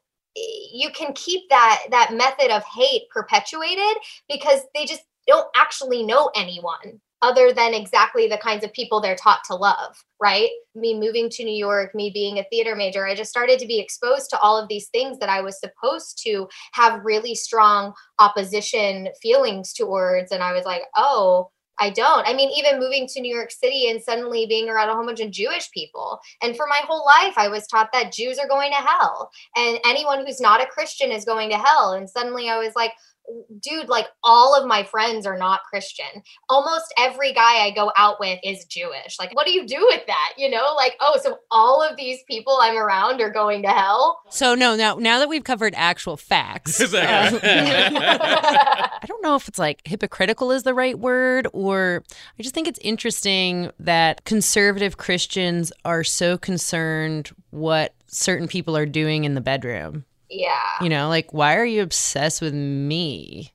you 0.72 0.90
can 0.90 1.12
keep 1.14 1.48
that 1.50 1.84
that 1.90 2.14
method 2.14 2.50
of 2.50 2.62
hate 2.64 3.08
perpetuated 3.10 3.96
because 4.28 4.60
they 4.74 4.84
just 4.84 5.02
don't 5.26 5.48
actually 5.56 6.02
know 6.02 6.30
anyone 6.34 7.00
other 7.22 7.52
than 7.52 7.74
exactly 7.74 8.28
the 8.28 8.38
kinds 8.38 8.64
of 8.64 8.72
people 8.72 9.00
they're 9.00 9.16
taught 9.16 9.40
to 9.46 9.54
love, 9.54 10.02
right? 10.20 10.48
Me 10.74 10.98
moving 10.98 11.28
to 11.30 11.44
New 11.44 11.54
York, 11.54 11.94
me 11.94 12.10
being 12.10 12.38
a 12.38 12.44
theater 12.44 12.76
major, 12.76 13.06
I 13.06 13.14
just 13.14 13.30
started 13.30 13.58
to 13.58 13.66
be 13.66 13.80
exposed 13.80 14.30
to 14.30 14.38
all 14.38 14.56
of 14.56 14.68
these 14.68 14.88
things 14.88 15.18
that 15.18 15.28
I 15.28 15.40
was 15.40 15.58
supposed 15.58 16.22
to 16.24 16.48
have 16.72 17.04
really 17.04 17.34
strong 17.34 17.92
opposition 18.18 19.08
feelings 19.20 19.72
towards. 19.72 20.30
And 20.30 20.42
I 20.42 20.52
was 20.52 20.64
like, 20.64 20.82
oh, 20.96 21.50
I 21.80 21.90
don't. 21.90 22.26
I 22.26 22.34
mean, 22.34 22.50
even 22.50 22.80
moving 22.80 23.06
to 23.08 23.20
New 23.20 23.34
York 23.34 23.50
City 23.50 23.88
and 23.88 24.02
suddenly 24.02 24.46
being 24.46 24.68
around 24.68 24.88
a 24.88 24.94
whole 24.94 25.06
bunch 25.06 25.20
of 25.20 25.30
Jewish 25.30 25.70
people. 25.70 26.18
And 26.42 26.56
for 26.56 26.66
my 26.66 26.80
whole 26.86 27.04
life, 27.06 27.34
I 27.36 27.48
was 27.48 27.66
taught 27.66 27.90
that 27.92 28.12
Jews 28.12 28.38
are 28.38 28.48
going 28.48 28.72
to 28.72 28.76
hell 28.76 29.30
and 29.56 29.78
anyone 29.84 30.26
who's 30.26 30.40
not 30.40 30.60
a 30.60 30.66
Christian 30.66 31.12
is 31.12 31.24
going 31.24 31.50
to 31.50 31.56
hell. 31.56 31.92
And 31.92 32.08
suddenly 32.08 32.48
I 32.48 32.58
was 32.58 32.74
like, 32.74 32.92
dude, 33.60 33.88
like 33.88 34.06
all 34.24 34.58
of 34.58 34.66
my 34.66 34.82
friends 34.82 35.26
are 35.26 35.38
not 35.38 35.60
Christian. 35.68 36.22
Almost 36.48 36.92
every 36.98 37.32
guy 37.32 37.64
I 37.64 37.72
go 37.74 37.92
out 37.96 38.18
with 38.20 38.38
is 38.42 38.64
Jewish. 38.64 39.18
Like, 39.18 39.34
what 39.34 39.46
do 39.46 39.52
you 39.52 39.66
do 39.66 39.78
with 39.88 40.06
that? 40.06 40.34
You 40.36 40.50
know, 40.50 40.74
like, 40.76 40.96
oh, 41.00 41.18
so 41.22 41.38
all 41.50 41.82
of 41.82 41.96
these 41.96 42.20
people 42.28 42.58
I'm 42.60 42.76
around 42.76 43.20
are 43.20 43.30
going 43.30 43.62
to 43.62 43.68
hell. 43.68 44.20
So 44.30 44.54
no, 44.54 44.76
now 44.76 44.96
now 44.96 45.18
that 45.18 45.28
we've 45.28 45.44
covered 45.44 45.74
actual 45.76 46.16
facts, 46.16 46.80
Exactly. 46.88 47.38
Um, 47.40 47.40
I 48.02 49.06
don't 49.06 49.22
know 49.22 49.36
if 49.36 49.48
it's 49.48 49.58
like 49.58 49.86
hypocritical 49.86 50.50
is 50.50 50.62
the 50.62 50.74
right 50.74 50.98
word, 50.98 51.46
or 51.52 52.02
I 52.38 52.42
just 52.42 52.54
think 52.54 52.68
it's 52.68 52.80
interesting 52.80 53.70
that 53.78 54.24
conservative 54.24 54.96
Christians 54.96 55.72
are 55.84 56.04
so 56.04 56.38
concerned 56.38 57.30
what 57.50 57.94
certain 58.06 58.48
people 58.48 58.76
are 58.76 58.86
doing 58.86 59.24
in 59.24 59.34
the 59.34 59.40
bedroom. 59.40 60.04
Yeah. 60.30 60.82
You 60.82 60.88
know, 60.88 61.08
like 61.08 61.32
why 61.32 61.56
are 61.56 61.64
you 61.64 61.82
obsessed 61.82 62.40
with 62.40 62.54
me? 62.54 63.52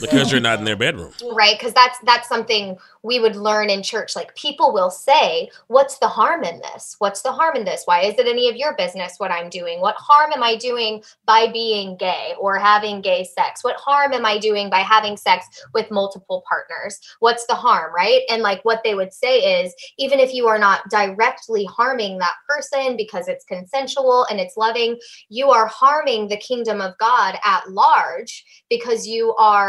Because 0.00 0.30
you're 0.30 0.40
not 0.40 0.58
in 0.58 0.64
their 0.64 0.76
bedroom. 0.76 1.12
right 1.32 1.58
because 1.58 1.72
that's 1.72 1.98
that's 2.04 2.28
something 2.28 2.76
we 3.02 3.20
would 3.20 3.36
learn 3.36 3.68
in 3.68 3.82
church. 3.82 4.16
Like 4.16 4.34
people 4.34 4.72
will 4.72 4.90
say 4.90 5.50
what's 5.66 5.98
the 5.98 6.08
harm 6.08 6.42
in 6.42 6.60
this? 6.60 6.96
What's 6.98 7.22
the 7.22 7.32
harm 7.32 7.56
in 7.56 7.64
this? 7.64 7.82
Why 7.84 8.02
is 8.02 8.18
it 8.18 8.26
any 8.26 8.48
of 8.48 8.56
your 8.56 8.74
business 8.76 9.14
what 9.18 9.30
i'm 9.30 9.50
doing? 9.50 9.80
What 9.80 9.96
harm 9.96 10.32
am 10.32 10.42
i 10.42 10.56
doing 10.56 11.02
by 11.26 11.48
being 11.52 11.96
gay 11.96 12.34
or 12.38 12.58
having 12.58 13.00
gay 13.00 13.24
sex? 13.24 13.64
What 13.64 13.76
harm 13.76 14.12
am 14.12 14.24
i 14.24 14.38
doing 14.38 14.70
by 14.70 14.80
having 14.80 15.16
sex 15.16 15.46
with 15.74 15.90
multiple 15.90 16.44
partners? 16.48 16.98
What's 17.18 17.46
the 17.46 17.54
harm 17.54 17.92
right? 17.94 18.22
And 18.30 18.42
like 18.42 18.64
what 18.64 18.82
they 18.84 18.94
would 18.94 19.12
say 19.12 19.62
is 19.62 19.74
even 19.98 20.20
if 20.20 20.32
you 20.32 20.46
are 20.46 20.58
not 20.58 20.88
directly 20.88 21.64
harming 21.64 22.18
that 22.18 22.34
person 22.48 22.96
because 22.96 23.28
it's 23.28 23.44
consensual 23.44 24.26
and 24.30 24.40
it's 24.40 24.56
loving 24.56 24.98
you 25.28 25.50
are 25.50 25.66
harming 25.66 26.28
the 26.28 26.36
kingdom 26.36 26.80
of 26.80 26.96
god 26.98 27.36
at 27.44 27.68
large 27.70 28.44
because 28.70 29.06
you 29.06 29.34
are 29.34 29.63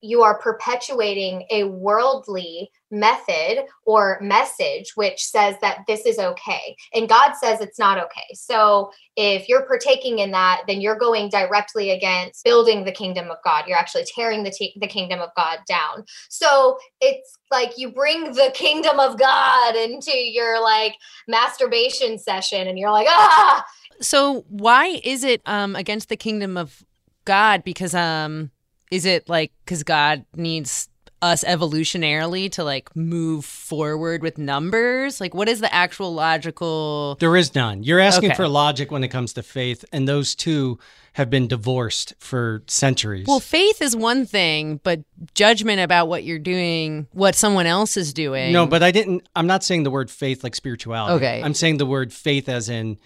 you 0.00 0.22
are 0.22 0.38
perpetuating 0.38 1.46
a 1.50 1.64
worldly 1.64 2.70
method 2.90 3.64
or 3.86 4.18
message 4.20 4.92
which 4.94 5.24
says 5.24 5.56
that 5.60 5.78
this 5.88 6.06
is 6.06 6.18
okay. 6.18 6.76
And 6.92 7.08
god 7.08 7.32
says 7.34 7.60
it's 7.60 7.78
not 7.78 7.98
okay. 7.98 8.28
So 8.34 8.90
if 9.16 9.48
you're 9.48 9.66
partaking 9.66 10.18
in 10.20 10.30
that 10.32 10.62
then 10.68 10.80
you're 10.80 10.98
going 10.98 11.28
directly 11.28 11.90
against 11.90 12.44
building 12.44 12.84
the 12.84 12.92
kingdom 12.92 13.30
of 13.30 13.38
god. 13.44 13.64
You're 13.66 13.78
actually 13.78 14.04
tearing 14.14 14.44
the, 14.44 14.50
t- 14.50 14.76
the 14.80 14.86
kingdom 14.86 15.20
of 15.20 15.30
god 15.36 15.58
down. 15.66 16.04
So 16.28 16.78
it's 17.00 17.36
like 17.50 17.76
you 17.76 17.90
bring 17.90 18.32
the 18.32 18.52
kingdom 18.54 19.00
of 19.00 19.18
god 19.18 19.76
into 19.76 20.16
your 20.16 20.62
like 20.62 20.94
masturbation 21.28 22.18
session 22.18 22.68
and 22.68 22.78
you're 22.78 22.92
like 22.92 23.06
ah! 23.08 23.64
So 24.00 24.44
why 24.48 25.00
is 25.04 25.24
it 25.24 25.42
um 25.46 25.76
against 25.76 26.08
the 26.08 26.16
kingdom 26.16 26.56
of 26.56 26.84
God? 27.24 27.64
Because 27.64 27.94
um 27.94 28.50
is 28.90 29.04
it 29.06 29.28
like 29.28 29.52
because 29.64 29.82
God 29.82 30.24
needs 30.36 30.88
us 31.22 31.42
evolutionarily 31.44 32.50
to 32.52 32.62
like 32.64 32.94
move 32.94 33.44
forward 33.44 34.22
with 34.22 34.36
numbers? 34.38 35.20
Like 35.20 35.34
what 35.34 35.48
is 35.48 35.60
the 35.60 35.72
actual 35.72 36.12
logical 36.14 37.16
There 37.20 37.36
is 37.36 37.54
none. 37.54 37.82
You're 37.82 38.00
asking 38.00 38.30
Okay. 38.30 38.36
for 38.36 38.48
logic 38.48 38.90
when 38.90 39.02
it 39.04 39.08
comes 39.08 39.32
to 39.34 39.42
faith, 39.42 39.84
and 39.92 40.06
those 40.06 40.34
two 40.34 40.78
have 41.14 41.30
been 41.30 41.46
divorced 41.46 42.12
for 42.18 42.62
centuries. 42.66 43.26
Well, 43.28 43.38
faith 43.40 43.80
is 43.80 43.94
one 43.94 44.26
thing, 44.26 44.80
but 44.82 45.00
judgment 45.34 45.80
about 45.80 46.08
what 46.08 46.24
you're 46.24 46.40
doing, 46.40 47.06
what 47.12 47.36
someone 47.36 47.66
else 47.66 47.96
is 47.96 48.12
doing. 48.12 48.52
no, 48.52 48.66
but 48.66 48.82
I 48.82 48.90
didn't. 48.90 49.26
I'm 49.36 49.46
not 49.46 49.62
saying 49.64 49.84
the 49.84 49.90
word 49.92 50.10
faith 50.10 50.42
like 50.44 50.54
spirituality. 50.56 51.14
Okay. 51.24 51.40
I'm 51.42 51.54
saying 51.54 51.76
the 51.78 51.86
word 51.86 52.12
faith 52.12 52.48
as 52.48 52.68
in 52.68 52.98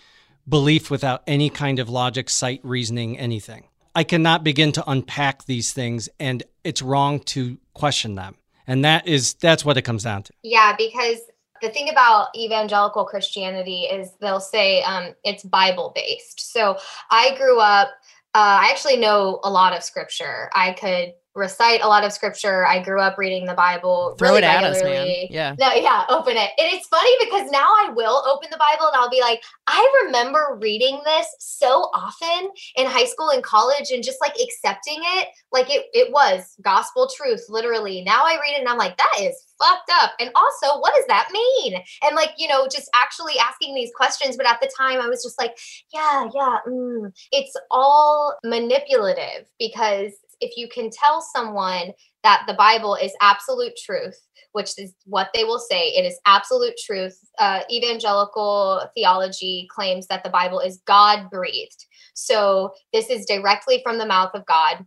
belief 0.48 0.90
without 0.90 1.22
any 1.26 1.50
kind 1.50 1.78
of 1.78 1.88
logic, 1.90 2.30
sight, 2.30 2.60
reasoning, 2.64 3.18
anything. 3.18 3.64
I 3.98 4.04
cannot 4.04 4.44
begin 4.44 4.70
to 4.72 4.84
unpack 4.88 5.46
these 5.46 5.72
things, 5.72 6.08
and 6.20 6.44
it's 6.62 6.82
wrong 6.82 7.18
to 7.34 7.58
question 7.74 8.14
them. 8.14 8.36
And 8.64 8.84
that 8.84 9.08
is 9.08 9.34
that's 9.34 9.64
what 9.64 9.76
it 9.76 9.82
comes 9.82 10.04
down 10.04 10.22
to. 10.22 10.32
Yeah, 10.44 10.76
because 10.78 11.18
the 11.62 11.70
thing 11.70 11.88
about 11.90 12.28
evangelical 12.36 13.04
Christianity 13.04 13.86
is 13.90 14.12
they'll 14.20 14.38
say 14.38 14.84
um, 14.84 15.16
it's 15.24 15.42
Bible 15.42 15.90
based. 15.96 16.52
So 16.52 16.78
I 17.10 17.34
grew 17.36 17.58
up, 17.58 17.88
uh, 18.36 18.60
I 18.62 18.68
actually 18.70 18.98
know 18.98 19.40
a 19.42 19.50
lot 19.50 19.76
of 19.76 19.82
scripture. 19.82 20.48
I 20.54 20.74
could 20.74 21.14
recite 21.38 21.80
a 21.82 21.88
lot 21.88 22.04
of 22.04 22.12
scripture. 22.12 22.66
I 22.66 22.82
grew 22.82 23.00
up 23.00 23.16
reading 23.16 23.46
the 23.46 23.54
Bible. 23.54 24.16
throw 24.18 24.28
really 24.28 24.38
it 24.38 24.44
at 24.44 24.64
us, 24.64 24.82
man. 24.82 24.90
regularly. 24.90 25.28
Yeah. 25.30 25.54
No, 25.58 25.72
yeah, 25.72 26.04
open 26.08 26.36
it. 26.36 26.50
And 26.58 26.68
it's 26.72 26.86
funny 26.88 27.10
because 27.20 27.50
now 27.50 27.66
I 27.66 27.90
will 27.94 28.22
open 28.26 28.48
the 28.50 28.58
Bible 28.58 28.86
and 28.86 28.96
I'll 28.96 29.10
be 29.10 29.20
like, 29.20 29.42
I 29.66 30.04
remember 30.04 30.58
reading 30.60 31.00
this 31.04 31.26
so 31.38 31.90
often 31.94 32.50
in 32.76 32.86
high 32.86 33.04
school 33.04 33.30
and 33.30 33.42
college 33.42 33.90
and 33.90 34.02
just 34.02 34.20
like 34.20 34.34
accepting 34.42 34.98
it 34.98 35.28
like 35.52 35.70
it 35.70 35.86
it 35.92 36.12
was 36.12 36.54
gospel 36.62 37.08
truth 37.16 37.44
literally. 37.48 38.02
Now 38.02 38.24
I 38.24 38.38
read 38.40 38.56
it 38.56 38.60
and 38.60 38.68
I'm 38.68 38.78
like, 38.78 38.96
that 38.96 39.20
is 39.20 39.44
fucked 39.58 39.90
up. 40.02 40.12
And 40.20 40.30
also, 40.34 40.80
what 40.80 40.94
does 40.94 41.06
that 41.08 41.28
mean? 41.32 41.74
And 42.02 42.16
like, 42.16 42.30
you 42.38 42.48
know, 42.48 42.66
just 42.66 42.88
actually 42.94 43.34
asking 43.38 43.74
these 43.74 43.90
questions. 43.94 44.36
But 44.36 44.46
at 44.46 44.60
the 44.60 44.70
time, 44.76 45.00
I 45.00 45.08
was 45.08 45.22
just 45.22 45.38
like, 45.38 45.56
yeah, 45.92 46.28
yeah, 46.34 46.58
mm. 46.66 47.12
it's 47.32 47.56
all 47.70 48.36
manipulative 48.44 49.46
because 49.58 50.12
if 50.40 50.56
you 50.56 50.68
can 50.68 50.90
tell 50.90 51.20
someone 51.20 51.92
that 52.22 52.44
the 52.46 52.54
Bible 52.54 52.94
is 52.94 53.12
absolute 53.20 53.72
truth, 53.84 54.18
which 54.52 54.70
is 54.78 54.94
what 55.04 55.30
they 55.34 55.44
will 55.44 55.58
say, 55.58 55.88
it 55.88 56.04
is 56.04 56.18
absolute 56.26 56.74
truth. 56.84 57.18
Uh, 57.38 57.60
evangelical 57.70 58.82
theology 58.94 59.68
claims 59.74 60.06
that 60.06 60.24
the 60.24 60.30
Bible 60.30 60.60
is 60.60 60.82
God 60.86 61.30
breathed. 61.30 61.86
So 62.14 62.72
this 62.92 63.10
is 63.10 63.26
directly 63.26 63.80
from 63.82 63.98
the 63.98 64.06
mouth 64.06 64.30
of 64.34 64.46
God. 64.46 64.84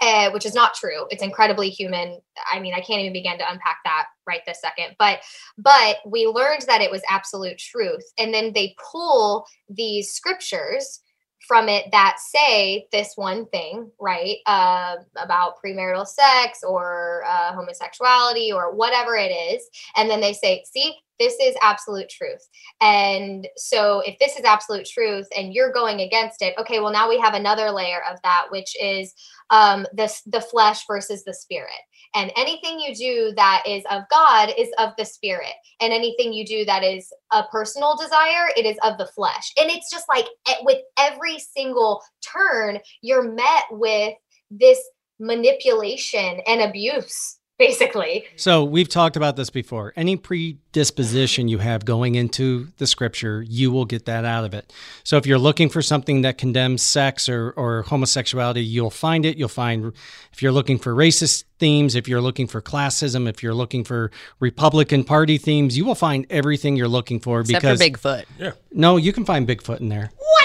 Uh, 0.00 0.30
which 0.30 0.46
is 0.46 0.54
not 0.54 0.74
true. 0.74 1.06
It's 1.10 1.24
incredibly 1.24 1.70
human. 1.70 2.20
I 2.52 2.60
mean, 2.60 2.72
I 2.72 2.80
can't 2.80 3.00
even 3.00 3.12
begin 3.12 3.36
to 3.38 3.50
unpack 3.50 3.78
that 3.84 4.06
right 4.28 4.42
this 4.46 4.60
second. 4.60 4.94
But 4.96 5.20
but 5.56 5.96
we 6.06 6.26
learned 6.26 6.62
that 6.68 6.80
it 6.80 6.90
was 6.90 7.02
absolute 7.08 7.58
truth, 7.58 8.04
and 8.16 8.32
then 8.32 8.52
they 8.52 8.76
pull 8.92 9.44
these 9.68 10.12
scriptures 10.12 11.00
from 11.48 11.68
it 11.68 11.86
that 11.90 12.18
say 12.20 12.86
this 12.92 13.14
one 13.16 13.46
thing, 13.46 13.90
right, 13.98 14.36
uh, 14.46 14.96
about 15.16 15.54
premarital 15.64 16.06
sex 16.06 16.62
or 16.62 17.24
uh, 17.26 17.54
homosexuality 17.54 18.52
or 18.52 18.74
whatever 18.74 19.16
it 19.16 19.30
is, 19.30 19.66
and 19.96 20.08
then 20.08 20.20
they 20.20 20.34
say, 20.34 20.62
see, 20.70 20.94
this 21.18 21.34
is 21.40 21.56
absolute 21.62 22.08
truth. 22.08 22.48
And 22.80 23.48
so 23.56 24.00
if 24.00 24.18
this 24.18 24.36
is 24.36 24.44
absolute 24.44 24.86
truth 24.86 25.26
and 25.36 25.52
you're 25.52 25.72
going 25.72 26.00
against 26.00 26.42
it, 26.42 26.54
okay, 26.58 26.80
well 26.80 26.92
now 26.92 27.08
we 27.08 27.18
have 27.18 27.34
another 27.34 27.70
layer 27.70 28.02
of 28.10 28.18
that, 28.22 28.46
which 28.50 28.74
is 28.80 29.14
um, 29.50 29.86
the, 29.92 30.12
the 30.26 30.40
flesh 30.40 30.86
versus 30.86 31.24
the 31.24 31.34
spirit. 31.34 31.70
And 32.14 32.32
anything 32.36 32.80
you 32.80 32.94
do 32.94 33.32
that 33.36 33.62
is 33.66 33.84
of 33.90 34.02
God 34.10 34.52
is 34.56 34.68
of 34.78 34.92
the 34.96 35.04
spirit. 35.04 35.52
And 35.80 35.92
anything 35.92 36.32
you 36.32 36.46
do 36.46 36.64
that 36.64 36.82
is 36.82 37.12
a 37.32 37.44
personal 37.44 37.96
desire, 37.96 38.48
it 38.56 38.64
is 38.64 38.78
of 38.82 38.98
the 38.98 39.06
flesh. 39.06 39.52
And 39.58 39.70
it's 39.70 39.90
just 39.90 40.06
like 40.08 40.26
with 40.62 40.78
every 40.98 41.38
single 41.38 42.02
turn, 42.22 42.78
you're 43.02 43.30
met 43.30 43.64
with 43.70 44.14
this 44.50 44.80
manipulation 45.18 46.40
and 46.46 46.62
abuse 46.62 47.38
basically. 47.58 48.26
So 48.36 48.64
we've 48.64 48.88
talked 48.88 49.16
about 49.16 49.36
this 49.36 49.50
before. 49.50 49.92
Any 49.96 50.16
predisposition 50.16 51.48
you 51.48 51.58
have 51.58 51.84
going 51.84 52.14
into 52.14 52.68
the 52.78 52.86
scripture, 52.86 53.44
you 53.46 53.70
will 53.70 53.84
get 53.84 54.06
that 54.06 54.24
out 54.24 54.44
of 54.44 54.54
it. 54.54 54.72
So 55.02 55.16
if 55.16 55.26
you're 55.26 55.38
looking 55.38 55.68
for 55.68 55.82
something 55.82 56.22
that 56.22 56.38
condemns 56.38 56.82
sex 56.82 57.28
or, 57.28 57.50
or 57.50 57.82
homosexuality, 57.82 58.64
you'll 58.64 58.90
find 58.90 59.26
it. 59.26 59.36
You'll 59.36 59.48
find 59.48 59.92
if 60.32 60.42
you're 60.42 60.52
looking 60.52 60.78
for 60.78 60.94
racist 60.94 61.44
themes, 61.58 61.94
if 61.94 62.08
you're 62.08 62.20
looking 62.20 62.46
for 62.46 62.62
classism, 62.62 63.28
if 63.28 63.42
you're 63.42 63.54
looking 63.54 63.82
for 63.82 64.10
Republican 64.38 65.02
Party 65.04 65.36
themes, 65.36 65.76
you 65.76 65.84
will 65.84 65.96
find 65.96 66.26
everything 66.30 66.76
you're 66.76 66.88
looking 66.88 67.18
for. 67.18 67.40
Except 67.40 67.62
because 67.62 67.78
for 67.80 67.84
Bigfoot. 67.84 68.24
Yeah. 68.38 68.52
No, 68.72 68.96
you 68.96 69.12
can 69.12 69.24
find 69.24 69.48
Bigfoot 69.48 69.80
in 69.80 69.88
there. 69.88 70.10
What? 70.16 70.37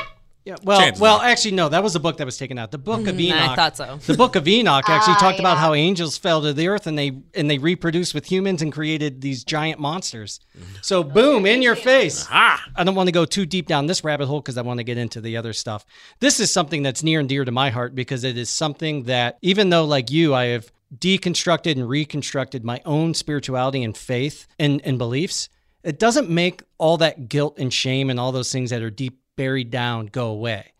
Yeah, 0.45 0.55
well, 0.63 0.77
Chances 0.79 0.99
well, 1.01 1.19
are. 1.19 1.25
actually, 1.25 1.51
no. 1.51 1.69
That 1.69 1.81
was 1.83 1.93
the 1.93 2.01
book 2.01 2.17
that 2.17 2.25
was 2.25 2.37
taken 2.37 2.57
out. 2.57 2.71
The 2.71 2.77
Book 2.77 3.07
of 3.07 3.15
Mm, 3.15 3.19
Enoch. 3.21 3.49
I 3.51 3.55
thought 3.55 3.77
so. 3.77 3.97
The 4.05 4.17
Book 4.17 4.35
of 4.35 4.45
Enoch 4.45 4.83
actually 4.89 5.13
Ah, 5.13 5.19
talked 5.19 5.39
about 5.39 5.53
yeah. 5.53 5.61
how 5.61 5.73
angels 5.73 6.17
fell 6.17 6.41
to 6.41 6.51
the 6.51 6.67
earth 6.67 6.85
and 6.85 6.97
they 6.97 7.13
and 7.33 7.49
they 7.49 7.57
reproduced 7.59 8.13
with 8.13 8.29
humans 8.29 8.61
and 8.61 8.71
created 8.71 9.21
these 9.21 9.45
giant 9.45 9.79
monsters. 9.79 10.41
So, 10.81 11.01
boom, 11.01 11.45
in 11.45 11.61
your 11.61 11.77
face. 11.77 12.27
Ah. 12.29 12.61
I 12.75 12.83
don't 12.83 12.95
want 12.95 13.07
to 13.07 13.13
go 13.13 13.23
too 13.23 13.45
deep 13.45 13.67
down 13.67 13.85
this 13.85 14.03
rabbit 14.03 14.25
hole 14.27 14.41
because 14.41 14.57
I 14.57 14.63
want 14.63 14.79
to 14.79 14.83
get 14.83 14.97
into 14.97 15.21
the 15.21 15.37
other 15.37 15.53
stuff. 15.53 15.85
This 16.19 16.41
is 16.41 16.51
something 16.51 16.83
that's 16.83 17.03
near 17.03 17.21
and 17.21 17.29
dear 17.29 17.45
to 17.45 17.51
my 17.51 17.69
heart 17.69 17.95
because 17.95 18.25
it 18.25 18.37
is 18.37 18.49
something 18.49 19.03
that, 19.03 19.37
even 19.41 19.69
though, 19.69 19.85
like 19.85 20.11
you, 20.11 20.33
I 20.35 20.45
have 20.47 20.71
deconstructed 20.93 21.71
and 21.73 21.87
reconstructed 21.87 22.63
my 22.65 22.81
own 22.85 23.13
spirituality 23.13 23.83
and 23.83 23.95
faith 23.95 24.45
and, 24.59 24.81
and 24.83 24.97
beliefs, 24.97 25.47
it 25.83 25.99
doesn't 25.99 26.29
make 26.29 26.63
all 26.77 26.97
that 26.97 27.27
guilt 27.29 27.55
and 27.59 27.73
shame 27.73 28.09
and 28.09 28.19
all 28.19 28.31
those 28.31 28.51
things 28.51 28.69
that 28.69 28.81
are 28.81 28.89
deep 28.89 29.19
buried 29.35 29.71
down 29.71 30.07
go 30.07 30.27
away. 30.27 30.73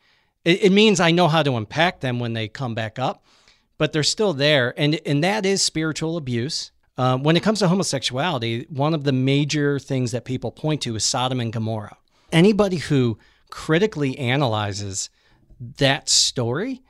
It, 0.45 0.63
it 0.63 0.71
means 0.71 0.99
I 0.99 1.11
know 1.11 1.27
how 1.27 1.43
to 1.43 1.55
unpack 1.55 1.99
them 1.99 2.19
when 2.19 2.33
they 2.33 2.47
come 2.47 2.75
back 2.75 2.99
up, 2.99 3.25
but 3.77 3.93
they're 3.93 4.03
still 4.03 4.33
there. 4.33 4.73
And, 4.77 4.99
and 5.05 5.23
that 5.23 5.45
is 5.45 5.61
spiritual 5.61 6.17
abuse. 6.17 6.71
Um, 6.97 7.23
when 7.23 7.35
it 7.35 7.43
comes 7.43 7.59
to 7.59 7.67
homosexuality, 7.67 8.67
one 8.69 8.93
of 8.93 9.03
the 9.03 9.11
major 9.11 9.79
things 9.79 10.11
that 10.11 10.25
people 10.25 10.51
point 10.51 10.81
to 10.83 10.95
is 10.95 11.03
Sodom 11.03 11.39
and 11.39 11.51
Gomorrah. 11.51 11.97
Anybody 12.31 12.77
who 12.77 13.17
critically 13.49 14.17
analyzes 14.19 15.09
that 15.77 16.07
story, 16.07 16.83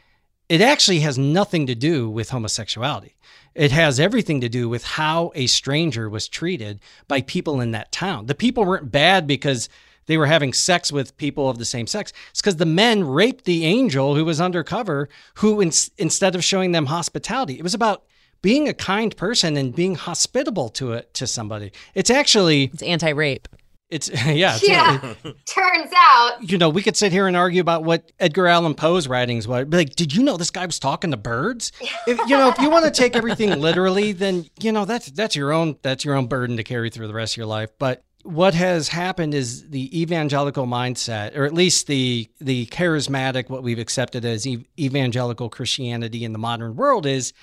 it 0.49 0.59
actually 0.61 0.99
has 0.99 1.17
nothing 1.17 1.67
to 1.67 1.75
do 1.75 2.09
with 2.09 2.29
homosexuality. 2.29 3.15
It 3.55 3.71
has 3.71 3.99
everything 3.99 4.41
to 4.41 4.49
do 4.49 4.67
with 4.67 4.83
how 4.83 5.31
a 5.35 5.47
stranger 5.47 6.09
was 6.09 6.27
treated 6.27 6.79
by 7.07 7.21
people 7.21 7.61
in 7.61 7.71
that 7.71 7.91
town. 7.91 8.25
The 8.25 8.35
people 8.35 8.65
weren't 8.65 8.91
bad 8.91 9.27
because 9.27 9.69
they 10.05 10.17
were 10.17 10.25
having 10.25 10.53
sex 10.53 10.91
with 10.91 11.15
people 11.17 11.49
of 11.49 11.57
the 11.57 11.65
same 11.65 11.87
sex. 11.87 12.13
It's 12.31 12.41
because 12.41 12.57
the 12.57 12.65
men 12.65 13.03
raped 13.03 13.45
the 13.45 13.65
angel 13.65 14.15
who 14.15 14.25
was 14.25 14.41
undercover, 14.41 15.09
who 15.35 15.61
in, 15.61 15.71
instead 15.97 16.35
of 16.35 16.43
showing 16.43 16.71
them 16.71 16.87
hospitality, 16.87 17.55
it 17.57 17.63
was 17.63 17.73
about 17.73 18.03
being 18.41 18.67
a 18.67 18.73
kind 18.73 19.15
person 19.15 19.55
and 19.57 19.73
being 19.75 19.95
hospitable 19.95 20.69
to 20.69 20.93
it 20.93 21.13
to 21.15 21.25
somebody. 21.25 21.71
It's 21.95 22.09
actually 22.09 22.65
It's 22.73 22.83
anti-rape. 22.83 23.47
it's 23.89 24.09
yeah, 24.25 24.55
it's, 24.55 24.67
Yeah. 24.67 25.13
Turns 25.45 25.91
out 25.95 26.37
you 26.41 26.57
know, 26.57 26.69
we 26.69 26.81
could 26.81 26.97
sit 26.97 27.11
here 27.13 27.27
and 27.27 27.37
argue 27.37 27.61
about 27.61 27.85
what 27.85 28.11
Edgar 28.19 28.47
Allan 28.47 28.73
Poe's 28.75 29.07
writings 29.07 29.47
were. 29.47 29.63
But 29.63 29.77
like, 29.77 29.95
did 29.95 30.13
you 30.13 30.23
know 30.23 30.35
this 30.35 30.51
guy 30.51 30.65
was 30.65 30.77
talking 30.77 31.11
to 31.11 31.17
birds? 31.17 31.71
If, 32.05 32.17
you 32.27 32.37
know, 32.37 32.49
if 32.49 32.59
you 32.59 32.69
want 32.69 32.83
to 32.83 32.91
take 32.91 33.15
everything 33.15 33.61
literally, 33.61 34.11
then 34.11 34.45
you 34.59 34.73
know 34.73 34.83
that's 34.83 35.09
that's 35.11 35.37
your 35.37 35.53
own 35.53 35.77
that's 35.81 36.03
your 36.03 36.15
own 36.15 36.27
burden 36.27 36.57
to 36.57 36.63
carry 36.63 36.89
through 36.89 37.07
the 37.07 37.13
rest 37.13 37.33
of 37.33 37.37
your 37.37 37.45
life. 37.45 37.69
But 37.79 38.03
what 38.23 38.53
has 38.53 38.87
happened 38.87 39.33
is 39.33 39.69
the 39.69 40.01
evangelical 40.01 40.65
mindset, 40.65 41.35
or 41.35 41.45
at 41.45 41.53
least 41.53 41.87
the 41.87 42.29
the 42.39 42.65
charismatic, 42.67 43.49
what 43.49 43.63
we've 43.63 43.79
accepted 43.79 44.25
as 44.25 44.47
ev- 44.47 44.65
evangelical 44.79 45.49
Christianity 45.49 46.23
in 46.23 46.31
the 46.31 46.39
modern 46.39 46.75
world, 46.75 47.05
is 47.05 47.33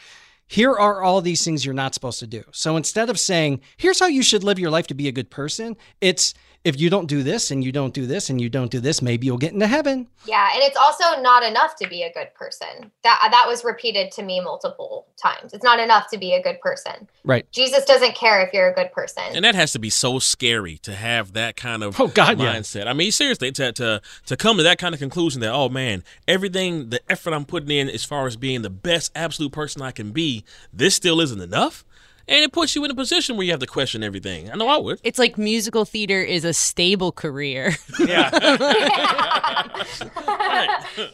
here 0.46 0.72
are 0.72 1.02
all 1.02 1.20
these 1.20 1.44
things 1.44 1.64
you're 1.64 1.74
not 1.74 1.94
supposed 1.94 2.18
to 2.20 2.26
do. 2.26 2.42
So 2.50 2.76
instead 2.76 3.08
of 3.08 3.20
saying, 3.20 3.60
here's 3.76 4.00
how 4.00 4.06
you 4.06 4.22
should 4.22 4.42
live 4.42 4.58
your 4.58 4.70
life 4.70 4.88
to 4.88 4.94
be 4.94 5.06
a 5.06 5.12
good 5.12 5.30
person, 5.30 5.76
it's 6.00 6.34
if 6.62 6.78
you 6.78 6.90
don't 6.90 7.06
do 7.06 7.22
this 7.22 7.50
and 7.50 7.64
you 7.64 7.72
don't 7.72 7.94
do 7.94 8.04
this 8.06 8.28
and 8.28 8.38
you 8.40 8.50
don't 8.50 8.70
do 8.70 8.80
this, 8.80 9.00
maybe 9.00 9.26
you'll 9.26 9.38
get 9.38 9.52
into 9.54 9.66
heaven. 9.66 10.06
Yeah, 10.26 10.50
and 10.52 10.62
it's 10.62 10.76
also 10.76 11.20
not 11.22 11.42
enough 11.42 11.74
to 11.76 11.88
be 11.88 12.02
a 12.02 12.12
good 12.12 12.34
person. 12.34 12.90
That 13.02 13.20
uh, 13.24 13.30
that 13.30 13.44
was 13.48 13.64
repeated 13.64 14.12
to 14.12 14.22
me 14.22 14.40
multiple 14.40 15.06
times. 15.16 15.54
It's 15.54 15.64
not 15.64 15.80
enough 15.80 16.10
to 16.10 16.18
be 16.18 16.34
a 16.34 16.42
good 16.42 16.60
person. 16.60 17.08
Right. 17.24 17.50
Jesus 17.50 17.84
doesn't 17.86 18.14
care 18.14 18.42
if 18.42 18.52
you're 18.52 18.68
a 18.70 18.74
good 18.74 18.92
person. 18.92 19.22
And 19.34 19.44
that 19.44 19.54
has 19.54 19.72
to 19.72 19.78
be 19.78 19.88
so 19.90 20.18
scary 20.18 20.76
to 20.78 20.94
have 20.94 21.32
that 21.32 21.56
kind 21.56 21.82
of 21.82 21.98
Oh, 21.98 22.08
God, 22.08 22.38
yeah. 22.38 22.54
mindset. 22.56 22.86
I 22.86 22.92
mean, 22.92 23.10
seriously, 23.10 23.52
to, 23.52 23.72
to 23.72 24.02
to 24.26 24.36
come 24.36 24.58
to 24.58 24.62
that 24.62 24.78
kind 24.78 24.94
of 24.94 24.98
conclusion 25.00 25.40
that 25.40 25.52
oh 25.52 25.68
man, 25.70 26.04
everything, 26.28 26.90
the 26.90 27.00
effort 27.10 27.32
I'm 27.32 27.44
putting 27.46 27.70
in 27.70 27.88
as 27.88 28.04
far 28.04 28.26
as 28.26 28.36
being 28.36 28.62
the 28.62 28.70
best 28.70 29.12
absolute 29.14 29.52
person 29.52 29.80
I 29.82 29.92
can 29.92 30.10
be, 30.12 30.44
this 30.72 30.94
still 30.94 31.20
isn't 31.22 31.40
enough, 31.40 31.84
and 32.30 32.44
it 32.44 32.52
puts 32.52 32.76
you 32.76 32.84
in 32.84 32.90
a 32.92 32.94
position 32.94 33.36
where 33.36 33.44
you 33.44 33.50
have 33.50 33.60
to 33.60 33.66
question 33.66 34.04
everything. 34.04 34.50
I 34.50 34.54
know 34.54 34.68
I 34.68 34.78
would. 34.78 35.00
It's 35.02 35.18
like 35.18 35.36
musical 35.36 35.84
theater 35.84 36.22
is 36.22 36.44
a 36.44 36.54
stable 36.54 37.10
career. 37.10 37.76
Yeah. 37.98 38.30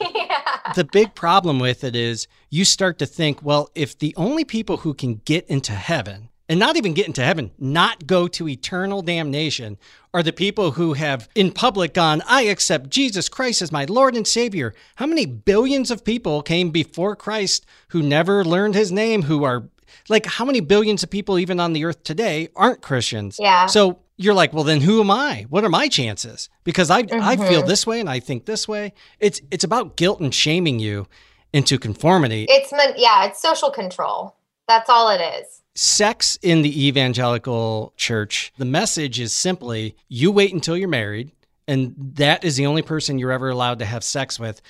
yeah. 0.01 0.73
the 0.75 0.87
big 0.93 1.15
problem 1.15 1.59
with 1.59 1.83
it 1.85 1.97
is 1.97 2.29
you 2.51 2.67
start 2.67 2.99
to 2.99 3.07
think, 3.07 3.43
well, 3.43 3.71
if 3.75 3.99
the 3.99 4.15
only 4.17 4.45
people 4.45 4.77
who 4.79 4.93
can 4.93 5.23
get 5.25 5.47
into 5.49 5.73
heaven 5.73 6.29
and 6.49 6.61
not 6.61 6.77
even 6.77 6.93
get 6.93 7.07
into 7.07 7.25
heaven, 7.25 7.51
not 7.59 8.07
go 8.07 8.29
to 8.29 8.49
eternal 8.49 9.01
damnation, 9.01 9.79
are 10.13 10.23
the 10.23 10.33
people 10.33 10.73
who 10.73 10.93
have 10.93 11.29
in 11.35 11.51
public 11.51 11.95
gone, 11.95 12.23
I 12.27 12.43
accept 12.43 12.91
Jesus 12.91 13.29
Christ 13.29 13.63
as 13.63 13.73
my 13.73 13.85
Lord 13.87 14.15
and 14.15 14.27
Savior. 14.27 14.75
How 14.97 15.07
many 15.07 15.27
billions 15.27 15.91
of 15.91 16.05
people 16.05 16.43
came 16.43 16.71
before 16.71 17.17
Christ 17.17 17.67
who 17.89 18.03
never 18.03 18.45
learned 18.45 18.75
his 18.75 18.93
name, 18.93 19.23
who 19.23 19.45
are 19.45 19.69
like, 20.09 20.27
how 20.27 20.45
many 20.45 20.61
billions 20.61 21.03
of 21.03 21.11
people, 21.11 21.39
even 21.39 21.61
on 21.61 21.73
the 21.73 21.85
earth 21.85 22.03
today, 22.03 22.49
aren't 22.55 22.83
Christians? 22.83 23.39
Yeah. 23.41 23.67
So 23.67 23.99
you're 24.17 24.35
like, 24.35 24.53
well, 24.53 24.65
then 24.65 24.81
who 24.81 25.01
am 25.01 25.11
I? 25.11 25.47
What 25.51 25.65
are 25.65 25.69
my 25.69 25.89
chances? 25.89 26.49
Because 26.65 26.91
I, 26.91 26.99
I 26.99 27.37
feel 27.37 27.61
mm-hmm. 27.61 27.69
this 27.69 27.87
way 27.87 28.01
and 28.01 28.09
I 28.09 28.21
think 28.21 28.47
this 28.47 28.67
way. 28.67 28.95
It's, 29.21 29.41
it's 29.51 29.65
about 29.65 29.97
guilt 29.97 30.21
and 30.21 30.35
shaming 30.35 30.79
you 30.79 31.07
into 31.53 31.79
conformity. 31.79 32.47
It's 32.49 32.73
yeah, 32.97 33.27
it's 33.27 33.41
social 33.41 33.71
control. 33.71 34.37
That's 34.69 34.91
all 34.91 35.11
it 35.11 35.21
is. 35.21 35.63
sex 35.77 36.39
in 36.43 36.63
the 36.63 36.87
evangelical 36.87 37.93
church, 37.97 38.53
the 38.57 38.65
message 38.65 39.21
is 39.21 39.33
simply 39.33 39.95
you 40.09 40.33
wait 40.33 40.53
until 40.53 40.77
you're 40.77 40.89
married, 40.89 41.31
and 41.69 41.95
that 42.15 42.45
is 42.45 42.57
the 42.57 42.67
only 42.67 42.83
person 42.83 43.19
you're 43.19 43.33
ever 43.33 43.51
allowed 43.51 43.79
to 43.79 43.85
have 43.85 44.03
sex 44.03 44.41
with. 44.41 44.61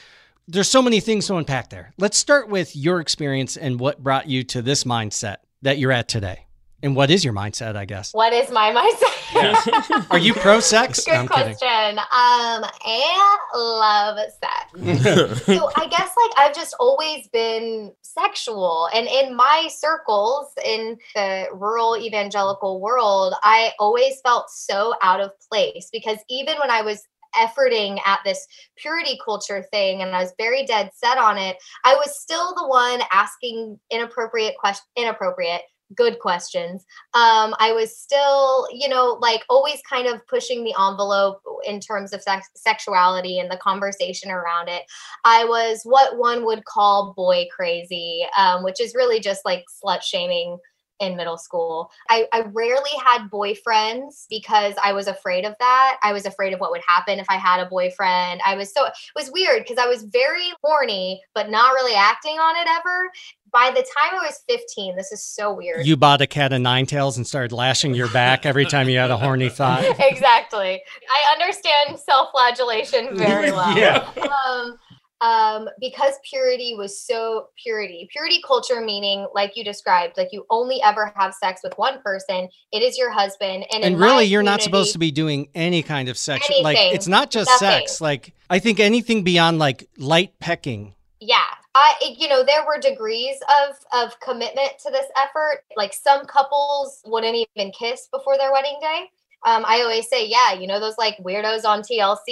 There's 0.49 0.69
so 0.69 0.81
many 0.81 1.01
things 1.01 1.27
to 1.27 1.35
unpack 1.35 1.71
there. 1.71 1.93
Let's 1.99 2.17
start 2.17 2.49
with 2.49 2.77
your 2.77 3.01
experience 3.01 3.57
and 3.57 3.81
what 3.81 4.05
brought 4.05 4.29
you 4.29 4.45
to 4.45 4.63
this 4.63 4.85
mindset 4.85 5.39
that 5.63 5.79
you're 5.79 5.91
at 5.91 6.07
today. 6.07 6.47
And 6.85 6.95
what 6.95 7.11
is 7.11 7.25
your 7.25 7.35
mindset, 7.35 7.75
I 7.75 7.85
guess? 7.85 8.13
What 8.13 8.33
is 8.33 8.49
my 8.53 8.71
mindset? 9.35 10.07
Are 10.09 10.19
you 10.19 10.35
pro 10.35 10.61
sex? 10.61 11.05
Good 11.05 11.15
I'm 11.15 11.27
kidding. 11.27 11.57
question. 11.57 11.99
Um, 11.99 12.65
I 12.85 13.39
love 13.57 14.19
sex. 14.19 15.45
so 15.47 15.71
I 15.75 15.89
guess 15.89 16.11
like 16.17 16.39
I've 16.39 16.55
just 16.55 16.77
always 16.79 17.27
been 17.29 17.93
sexual, 18.03 18.89
and 18.95 19.09
in 19.09 19.35
my 19.35 19.69
circles 19.69 20.53
in 20.65 20.97
the 21.17 21.47
rural 21.53 21.97
evangelical 21.97 22.81
world, 22.81 23.35
I 23.43 23.73
always 23.81 24.21
felt 24.21 24.49
so 24.51 24.95
out 25.03 25.21
of 25.21 25.33
place 25.51 25.89
because 25.93 26.19
even 26.29 26.57
when 26.59 26.71
I 26.71 26.83
was 26.83 27.03
efforting 27.37 27.99
at 28.05 28.21
this 28.25 28.47
purity 28.77 29.19
culture 29.25 29.65
thing 29.71 30.03
and 30.03 30.15
I 30.15 30.23
was 30.23 30.33
very 30.39 30.65
dead 30.67 30.91
set 30.95 31.19
on 31.19 31.39
it, 31.39 31.57
I 31.85 31.95
was 31.95 32.21
still 32.21 32.55
the 32.55 32.67
one 32.67 33.01
asking 33.13 33.79
inappropriate 33.91 34.57
questions, 34.59 34.89
inappropriate 34.97 35.63
good 35.95 36.19
questions. 36.19 36.85
Um 37.15 37.55
i 37.61 37.73
was 37.73 37.97
still 37.97 38.67
you 38.73 38.89
know 38.89 39.19
like 39.21 39.45
always 39.49 39.81
kind 39.89 40.09
of 40.09 40.27
pushing 40.27 40.65
the 40.65 40.75
envelope 40.79 41.41
in 41.65 41.79
terms 41.79 42.13
of 42.13 42.23
sex- 42.23 42.49
sexuality 42.57 43.39
and 43.39 43.51
the 43.51 43.57
conversation 43.59 44.31
around 44.31 44.69
it. 44.69 44.83
I 45.25 45.45
was 45.45 45.83
what 45.85 46.19
one 46.19 46.45
would 46.45 46.65
call 46.65 47.15
boy 47.17 47.47
crazy 47.55 48.27
um 48.37 48.65
which 48.65 48.81
is 48.81 48.97
really 48.97 49.21
just 49.21 49.45
like 49.45 49.65
slut 49.85 50.03
shaming 50.03 50.59
in 51.01 51.17
middle 51.17 51.37
school. 51.37 51.91
I, 52.09 52.27
I 52.33 52.43
rarely 52.53 52.91
had 53.05 53.29
boyfriends 53.29 54.27
because 54.29 54.75
I 54.83 54.93
was 54.93 55.07
afraid 55.07 55.45
of 55.45 55.55
that. 55.59 55.99
I 56.03 56.13
was 56.13 56.27
afraid 56.27 56.53
of 56.53 56.61
what 56.61 56.71
would 56.71 56.83
happen 56.87 57.19
if 57.19 57.27
I 57.29 57.37
had 57.37 57.61
a 57.61 57.67
boyfriend. 57.67 58.41
I 58.45 58.57
was 58.57 58.73
so, 58.73 58.87
it 58.87 58.93
was 59.15 59.31
weird 59.33 59.63
because 59.63 59.79
I 59.79 59.87
was 59.87 60.05
very 60.05 60.53
horny, 60.63 61.23
but 61.35 61.51
not 61.51 61.73
really 61.73 61.95
acting 61.95 62.39
on 62.39 62.57
it 62.57 62.69
ever. 62.69 63.11
By 63.53 63.71
the 63.71 63.83
time 63.83 64.21
I 64.21 64.27
was 64.27 64.43
15, 64.49 64.97
this 64.97 65.13
is 65.13 65.23
so 65.23 65.55
weird. 65.55 65.87
You 65.87 65.97
bought 65.97 66.21
a 66.21 66.27
cat 66.27 66.53
of 66.53 66.61
nine 66.61 66.85
tails 66.85 67.17
and 67.17 67.27
started 67.27 67.53
lashing 67.53 67.95
your 67.95 68.09
back 68.09 68.45
every 68.45 68.67
time 68.67 68.89
you 68.89 68.99
had 68.99 69.11
a 69.11 69.17
horny 69.17 69.49
thought. 69.49 69.85
exactly. 69.99 70.83
I 71.11 71.33
understand 71.33 71.99
self 71.99 72.31
flagellation 72.33 73.17
very 73.17 73.53
well. 73.53 73.77
Yeah. 73.79 74.09
Um, 74.47 74.79
um, 75.21 75.69
because 75.81 76.15
purity 76.29 76.75
was 76.77 77.01
so 77.01 77.49
purity, 77.63 78.09
purity 78.13 78.41
culture 78.47 78.81
meaning, 78.81 79.27
like 79.35 79.57
you 79.57 79.65
described, 79.65 80.17
like 80.17 80.29
you 80.33 80.45
only 80.51 80.81
ever 80.83 81.13
have 81.17 81.35
sex 81.35 81.63
with 81.65 81.73
one 81.79 82.03
person. 82.03 82.49
It 82.73 82.83
is 82.83 82.99
your 82.99 83.11
husband, 83.11 83.67
and 83.73 83.83
And 83.83 83.99
really, 83.99 84.27
you're 84.27 84.43
not 84.43 84.63
supposed 84.63 84.93
to 84.93 84.99
be 84.99 85.11
doing 85.11 85.49
any 85.55 85.83
kind 85.83 86.09
of 86.09 86.19
sexual. 86.19 86.63
Like, 86.63 86.77
it's 86.79 87.09
not 87.09 87.31
just 87.31 87.49
Nothing. 87.49 87.87
sex. 87.87 88.01
Like, 88.01 88.35
I 88.51 88.59
think 88.59 88.79
anything 88.79 89.23
beyond 89.25 89.59
like 89.59 89.89
light 89.97 90.39
pecking. 90.39 90.95
yeah 91.21 91.45
i 91.75 91.95
you 92.19 92.29
know 92.29 92.45
there 92.45 92.65
were 92.67 92.79
degrees 92.79 93.37
of 93.63 93.77
of 93.93 94.19
commitment 94.21 94.71
to 94.83 94.91
this 94.91 95.07
effort 95.17 95.65
like 95.77 95.95
some 95.95 96.27
couples 96.27 97.01
wouldn't 97.07 97.35
even 97.35 97.73
kiss 97.73 98.09
before 98.13 98.37
their 98.37 98.53
wedding 98.53 98.77
day 98.83 99.09
um 99.47 99.65
i 99.67 99.81
always 99.81 100.07
say 100.09 100.27
yeah 100.27 100.53
you 100.53 100.67
know 100.67 100.79
those 100.79 100.99
like 100.99 101.17
weirdos 101.19 101.65
on 101.65 101.81
tlc 101.81 102.27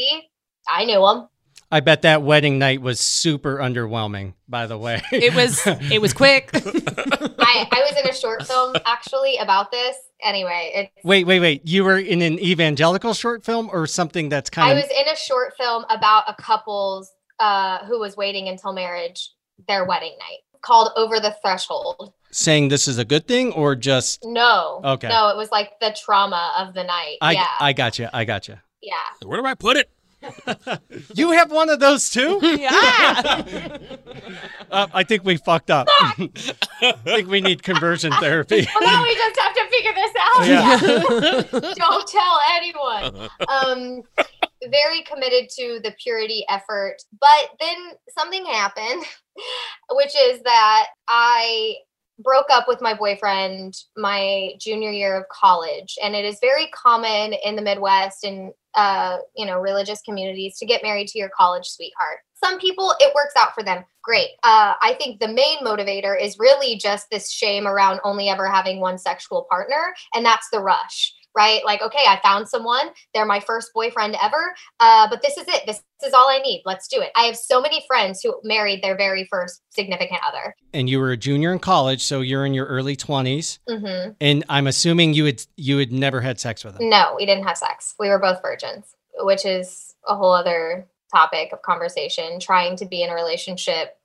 i 0.69 0.85
knew 0.85 1.01
them 1.01 1.27
I 1.75 1.81
bet 1.81 2.03
that 2.03 2.23
wedding 2.23 2.61
night 2.61 2.81
was 2.81 3.01
super 3.01 3.57
underwhelming. 3.57 4.35
By 4.49 4.69
the 4.69 4.79
way, 4.79 5.03
It 5.11 5.35
was 5.35 5.61
it 5.91 6.01
was 6.01 6.13
quick. 6.13 6.51
i 6.55 7.69
i 7.73 7.83
was 7.91 7.99
in 8.03 8.09
a 8.09 8.15
short 8.15 8.47
film 8.47 8.75
actually 8.87 9.37
about 9.39 9.71
this 9.73 9.97
anyway 10.23 10.71
it's 10.75 11.05
Wait, 11.05 11.25
wait, 11.27 11.41
wait. 11.41 11.67
You 11.67 11.85
were 11.85 11.99
in 11.99 12.23
an 12.23 12.39
evangelical 12.39 13.13
short 13.13 13.45
film 13.45 13.69
or 13.73 13.87
something 13.87 14.29
that's 14.29 14.51
kind 14.51 14.71
of. 14.71 14.77
i 14.79 14.81
was 14.81 14.91
in 14.91 15.09
a 15.13 15.17
short 15.17 15.55
film 15.57 15.85
about 15.91 16.25
a 16.29 16.35
couple's 16.41 17.11
uh 17.41 17.85
who 17.87 17.99
was 17.99 18.17
waiting 18.17 18.49
until 18.49 18.73
marriage 18.73 19.31
their 19.69 19.85
wedding 19.85 20.15
night 20.21 20.39
called 20.63 20.91
over 20.97 21.19
the 21.21 21.35
threshold 21.43 22.13
saying 22.31 22.69
this 22.69 22.87
is 22.89 22.99
a 22.99 23.05
good 23.05 23.27
thing 23.29 23.53
or 23.53 23.75
just 23.77 24.21
no 24.25 24.81
Okay. 24.85 25.09
no 25.09 25.29
it 25.29 25.37
was 25.37 25.51
like 25.51 25.79
the 25.81 25.95
trauma 26.05 26.53
of 26.59 26.73
the 26.75 26.85
night 26.85 27.17
I 27.21 27.33
yeah 27.33 27.47
I 27.61 27.73
got 27.73 27.99
you. 27.99 28.09
I 28.13 28.25
got 28.25 28.47
you. 28.49 28.57
yeah 28.81 28.95
Where 29.25 29.41
do 29.41 29.47
I 29.47 29.55
put 29.55 29.77
it? 29.77 29.91
You 31.15 31.33
have 31.33 31.51
one 31.51 31.69
of 31.69 31.81
those 31.81 32.11
too? 32.11 32.39
yeah. 32.43 33.37
Uh, 34.71 34.87
I 34.93 35.03
think 35.05 35.25
we 35.25 35.37
fucked 35.37 35.71
up. 35.71 35.89
I 35.99 36.93
think 37.05 37.29
we 37.29 37.41
need 37.41 37.63
conversion 37.63 38.13
therapy. 38.13 38.67
Well, 38.75 38.93
now 38.93 39.03
we 39.03 39.15
just 39.15 39.39
have 39.39 39.55
to 39.55 39.67
figure 39.71 39.93
this 39.95 40.13
out. 40.21 40.47
Yeah. 40.47 41.75
Don't 41.75 42.07
tell 42.09 42.41
anyone. 42.55 43.29
Um, 43.49 44.03
very 44.71 45.03
committed 45.03 45.49
to 45.51 45.81
the 45.83 45.95
purity 46.03 46.45
effort, 46.49 46.97
but 47.21 47.51
then 47.61 47.77
something 48.17 48.45
happened, 48.47 49.05
which 49.91 50.15
is 50.17 50.43
that 50.43 50.87
I 51.09 51.77
broke 52.19 52.47
up 52.51 52.67
with 52.69 52.81
my 52.81 52.95
boyfriend 52.95 53.75
my 53.97 54.51
junior 54.59 54.91
year 54.91 55.17
of 55.17 55.25
college, 55.29 55.97
and 56.03 56.15
it 56.15 56.25
is 56.25 56.39
very 56.41 56.69
common 56.69 57.35
in 57.45 57.57
the 57.57 57.63
Midwest 57.63 58.25
and 58.25 58.53
uh, 58.75 59.19
you 59.37 59.47
know 59.47 59.59
religious 59.59 60.01
communities 60.03 60.59
to 60.59 60.67
get 60.67 60.83
married 60.83 61.09
to 61.09 61.19
your 61.19 61.31
college 61.37 61.67
sweetheart. 61.67 62.19
Some 62.43 62.59
people 62.59 62.95
it 63.01 63.15
works 63.15 63.35
out 63.37 63.55
for 63.55 63.63
them. 63.63 63.85
Great. 64.03 64.31
Uh, 64.43 64.75
I 64.83 64.95
think 64.99 65.19
the 65.19 65.29
main 65.29 65.59
motivator 65.65 66.21
is 66.21 66.39
really 66.39 66.77
just 66.77 67.07
this 67.11 67.31
shame 67.31 67.67
around 67.67 68.01
only 68.05 68.29
ever 68.29 68.49
having 68.49 68.81
one 68.81 68.99
sexual 68.99 69.47
partner, 69.51 69.95
and 70.15 70.25
that's 70.25 70.49
the 70.51 70.61
rush, 70.61 71.15
right? 71.37 71.65
Like, 71.65 71.83
okay, 71.83 72.05
I 72.07 72.21
found 72.23 72.49
someone. 72.49 72.89
They're 73.13 73.27
my 73.27 73.41
first 73.41 73.71
boyfriend 73.75 74.17
ever, 74.23 74.55
uh, 74.81 75.09
but 75.11 75.23
this 75.23 75.37
is 75.37 75.47
it. 75.49 75.63
This 75.67 75.83
is 76.05 76.13
all 76.15 76.29
I 76.29 76.39
need. 76.39 76.63
Let's 76.65 76.87
do 76.89 77.01
it. 77.01 77.11
I 77.17 77.23
have 77.25 77.37
so 77.37 77.61
many 77.61 77.83
friends 77.87 78.21
who 78.23 78.35
married 78.45 78.83
their 78.83 78.97
very 78.97 79.25
first 79.31 79.63
significant 79.71 80.21
other. 80.29 80.55
and 80.73 80.89
you 80.89 80.99
were 81.01 81.11
a 81.13 81.17
junior 81.17 81.53
in 81.53 81.59
college, 81.59 82.03
so 82.03 82.21
you're 82.21 82.45
in 82.47 82.55
your 82.55 82.67
early 82.67 82.97
20s, 82.97 83.59
Mm-hmm. 83.69 84.13
and 84.21 84.45
I'm 84.49 84.67
assuming 84.67 85.15
you 85.15 85.25
had 85.27 85.43
you 85.57 85.79
had 85.79 85.93
never 85.93 86.21
had 86.21 86.39
sex 86.41 86.65
with 86.65 86.79
him. 86.81 86.89
No, 86.89 87.15
we 87.17 87.27
didn't 87.27 87.45
have 87.45 87.57
sex. 87.57 87.95
We 87.99 88.09
were 88.09 88.19
both 88.19 88.41
virgins, 88.43 88.95
which 89.19 89.45
is 89.47 89.95
a 90.07 90.15
whole 90.17 90.33
other 90.33 90.87
topic 91.13 91.53
of 91.53 91.63
conversation. 91.63 92.39
Trying 92.41 92.77
to 92.77 92.87
be 92.87 93.03
in 93.03 93.11
a 93.11 93.15
relationship 93.15 93.97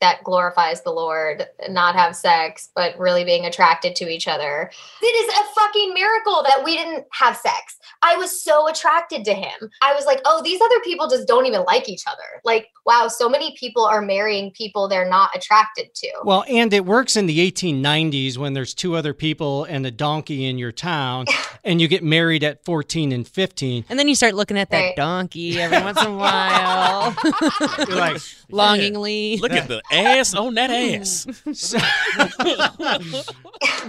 that 0.00 0.22
glorifies 0.24 0.82
the 0.82 0.90
Lord, 0.90 1.46
not 1.70 1.94
have 1.96 2.14
sex, 2.14 2.68
but 2.74 2.98
really 2.98 3.24
being 3.24 3.46
attracted 3.46 3.96
to 3.96 4.08
each 4.08 4.28
other. 4.28 4.70
It 5.02 5.06
is 5.06 5.34
a 5.34 5.54
fucking 5.60 5.94
miracle 5.94 6.42
that 6.46 6.62
we 6.64 6.76
didn't 6.76 7.06
have 7.12 7.36
sex. 7.36 7.78
I 8.02 8.16
was 8.16 8.42
so 8.42 8.68
attracted 8.68 9.24
to 9.24 9.34
him. 9.34 9.70
I 9.82 9.94
was 9.94 10.04
like, 10.04 10.20
oh, 10.26 10.42
these 10.42 10.60
other 10.60 10.80
people 10.84 11.08
just 11.08 11.26
don't 11.26 11.46
even 11.46 11.64
like 11.64 11.88
each 11.88 12.04
other. 12.06 12.42
Like, 12.44 12.68
wow, 12.84 13.08
so 13.08 13.28
many 13.28 13.56
people 13.58 13.84
are 13.84 14.02
marrying 14.02 14.50
people 14.50 14.86
they're 14.86 15.08
not 15.08 15.30
attracted 15.34 15.94
to. 15.94 16.08
Well, 16.24 16.44
and 16.48 16.72
it 16.74 16.84
works 16.84 17.16
in 17.16 17.26
the 17.26 17.50
1890s 17.50 18.36
when 18.36 18.52
there's 18.52 18.74
two 18.74 18.96
other 18.96 19.14
people 19.14 19.64
and 19.64 19.86
a 19.86 19.90
donkey 19.90 20.44
in 20.44 20.58
your 20.58 20.72
town, 20.72 21.26
and 21.64 21.80
you 21.80 21.88
get 21.88 22.04
married 22.04 22.44
at 22.44 22.64
14 22.64 23.12
and 23.12 23.26
15. 23.26 23.86
And 23.88 23.98
then 23.98 24.08
you 24.08 24.14
start 24.14 24.34
looking 24.34 24.58
at 24.58 24.70
that 24.70 24.76
Right. 24.76 24.96
donkey 24.96 25.60
every 25.60 25.80
once 25.80 26.00
in 26.00 26.06
a 26.08 26.14
while, 26.16 27.16
You're 27.88 27.96
like, 27.96 28.20
longingly. 28.50 29.36
Look 29.38 29.52
at 29.52 29.68
the 29.68 29.82
ass 29.92 30.34
on 30.34 30.54
that 30.54 30.70
ass. 30.70 31.26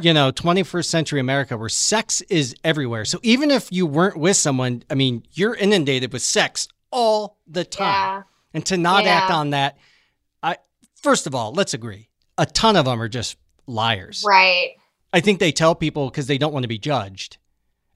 you 0.02 0.14
know, 0.14 0.32
21st 0.32 0.86
century 0.86 1.20
America 1.20 1.58
where 1.58 1.70
sex 1.70 2.22
is 2.22 2.56
everywhere. 2.64 3.06
So 3.06 3.20
even 3.24 3.52
if 3.52 3.72
you 3.72 3.86
weren't 3.86 4.18
with 4.18 4.38
someone, 4.38 4.84
I 4.90 4.96
mean, 4.96 5.24
you're 5.34 5.56
inundated 5.56 6.14
with 6.14 6.22
sex 6.22 6.68
all 6.92 7.38
the 7.48 7.64
time. 7.64 7.88
Yeah. 7.88 8.24
And 8.54 8.66
to 8.68 8.78
not 8.78 9.04
Yeah. 9.04 9.12
act 9.22 9.32
on 9.32 9.52
that, 9.52 9.78
I 10.42 10.58
first 11.02 11.28
of 11.28 11.36
all, 11.36 11.54
let's 11.54 11.74
agree. 11.74 12.10
A 12.38 12.46
ton 12.46 12.76
of 12.76 12.86
them 12.86 13.02
are 13.02 13.10
just 13.10 13.38
liars. 13.66 14.24
Right. 14.26 14.76
I 15.14 15.20
think 15.20 15.40
they 15.40 15.52
tell 15.52 15.76
people 15.76 16.10
because 16.10 16.28
they 16.28 16.38
don't 16.38 16.54
want 16.54 16.64
to 16.64 16.68
be 16.70 16.78
judged. 16.78 17.38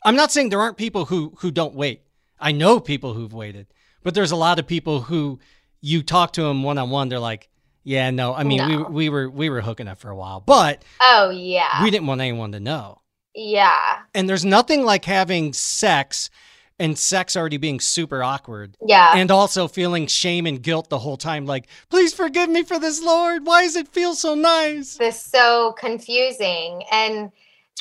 I'm 0.03 0.15
not 0.15 0.31
saying 0.31 0.49
there 0.49 0.61
aren't 0.61 0.77
people 0.77 1.05
who 1.05 1.33
who 1.39 1.51
don't 1.51 1.75
wait. 1.75 2.01
I 2.39 2.51
know 2.51 2.79
people 2.79 3.13
who've 3.13 3.33
waited, 3.33 3.67
but 4.03 4.15
there's 4.15 4.31
a 4.31 4.35
lot 4.35 4.57
of 4.59 4.65
people 4.65 5.01
who 5.01 5.39
you 5.81 6.03
talk 6.03 6.33
to 6.33 6.43
them 6.43 6.63
one 6.63 6.77
on 6.77 6.89
one. 6.89 7.09
They're 7.09 7.19
like, 7.19 7.49
"Yeah, 7.83 8.11
no. 8.11 8.33
I 8.33 8.43
mean, 8.43 8.57
No. 8.59 8.67
we 8.67 8.83
we 8.83 9.09
were 9.09 9.29
we 9.29 9.49
were 9.49 9.61
hooking 9.61 9.87
up 9.87 9.99
for 9.99 10.09
a 10.09 10.15
while, 10.15 10.39
but 10.39 10.83
Oh, 11.01 11.29
yeah. 11.31 11.83
we 11.83 11.89
didn't 11.91 12.07
want 12.07 12.21
anyone 12.21 12.51
to 12.53 12.59
know." 12.59 13.01
yeah. 13.33 13.99
And 14.13 14.27
there's 14.29 14.43
nothing 14.45 14.83
like 14.83 15.05
having 15.05 15.53
sex 15.53 16.29
and 16.77 16.97
sex 16.99 17.37
already 17.37 17.57
being 17.57 17.79
super 17.79 18.23
awkward 18.23 18.75
Yeah. 18.85 19.13
and 19.15 19.29
also 19.31 19.67
feeling 19.67 20.07
shame 20.07 20.45
and 20.47 20.61
guilt 20.61 20.89
the 20.89 20.99
whole 20.99 21.15
time. 21.15 21.45
Like, 21.45 21.67
please 21.89 22.13
forgive 22.13 22.49
me 22.49 22.63
for 22.63 22.77
this, 22.79 23.01
Lord. 23.01 23.45
Why 23.45 23.61
does 23.63 23.75
it 23.75 23.87
feel 23.87 24.15
so 24.15 24.35
nice? 24.35 24.97
this 24.97 25.23
so 25.23 25.73
confusing 25.79 26.83
and 26.91 27.31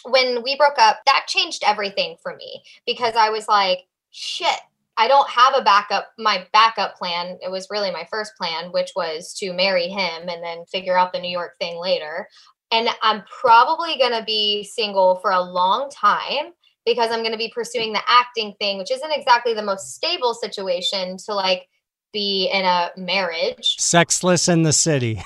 when 0.05 0.43
we 0.45 0.57
broke 0.57 0.79
up 0.79 1.01
that 1.07 1.25
changed 1.27 1.63
everything 1.67 2.17
for 2.23 2.35
me 2.37 2.63
because 2.87 3.15
i 3.17 3.29
was 3.29 3.47
like 3.49 3.81
shit 4.11 4.61
i 5.01 5.09
don't 5.09 5.29
have 5.29 5.55
a 5.57 5.63
backup 5.63 6.13
my 6.19 6.47
backup 6.53 6.95
plan. 6.97 7.39
It 7.41 7.51
was 7.51 7.69
really 7.71 7.91
my 7.91 8.07
first 8.11 8.37
plan 8.37 8.71
which 8.71 8.91
was 8.95 9.35
to 9.39 9.53
marry 9.53 9.89
him 9.89 10.29
and 10.29 10.43
then 10.45 10.65
figure 10.67 10.97
out 10.97 11.13
the 11.13 11.21
new 11.21 11.31
york 11.31 11.55
thing 11.59 11.81
later. 11.81 12.29
And 12.71 12.89
i'm 13.03 13.25
probably 13.41 13.97
going 13.99 14.13
to 14.13 14.25
be 14.25 14.65
single 14.65 15.19
for 15.23 15.31
a 15.31 15.41
long 15.41 15.91
time 15.91 16.53
because 16.85 17.11
i'm 17.11 17.21
going 17.21 17.33
to 17.33 17.39
be 17.39 17.53
pursuing 17.55 17.93
the 17.93 18.03
acting 18.07 18.55
thing 18.61 18.79
which 18.79 18.93
isn't 18.93 19.13
exactly 19.13 19.55
the 19.55 19.63
most 19.63 19.95
stable 19.95 20.35
situation 20.35 21.17
to 21.27 21.35
like 21.35 21.67
be 22.13 22.51
in 22.53 22.65
a 22.65 22.91
marriage. 22.97 23.77
Sexless 23.79 24.49
in 24.49 24.65
the 24.65 24.73
city. 24.73 25.23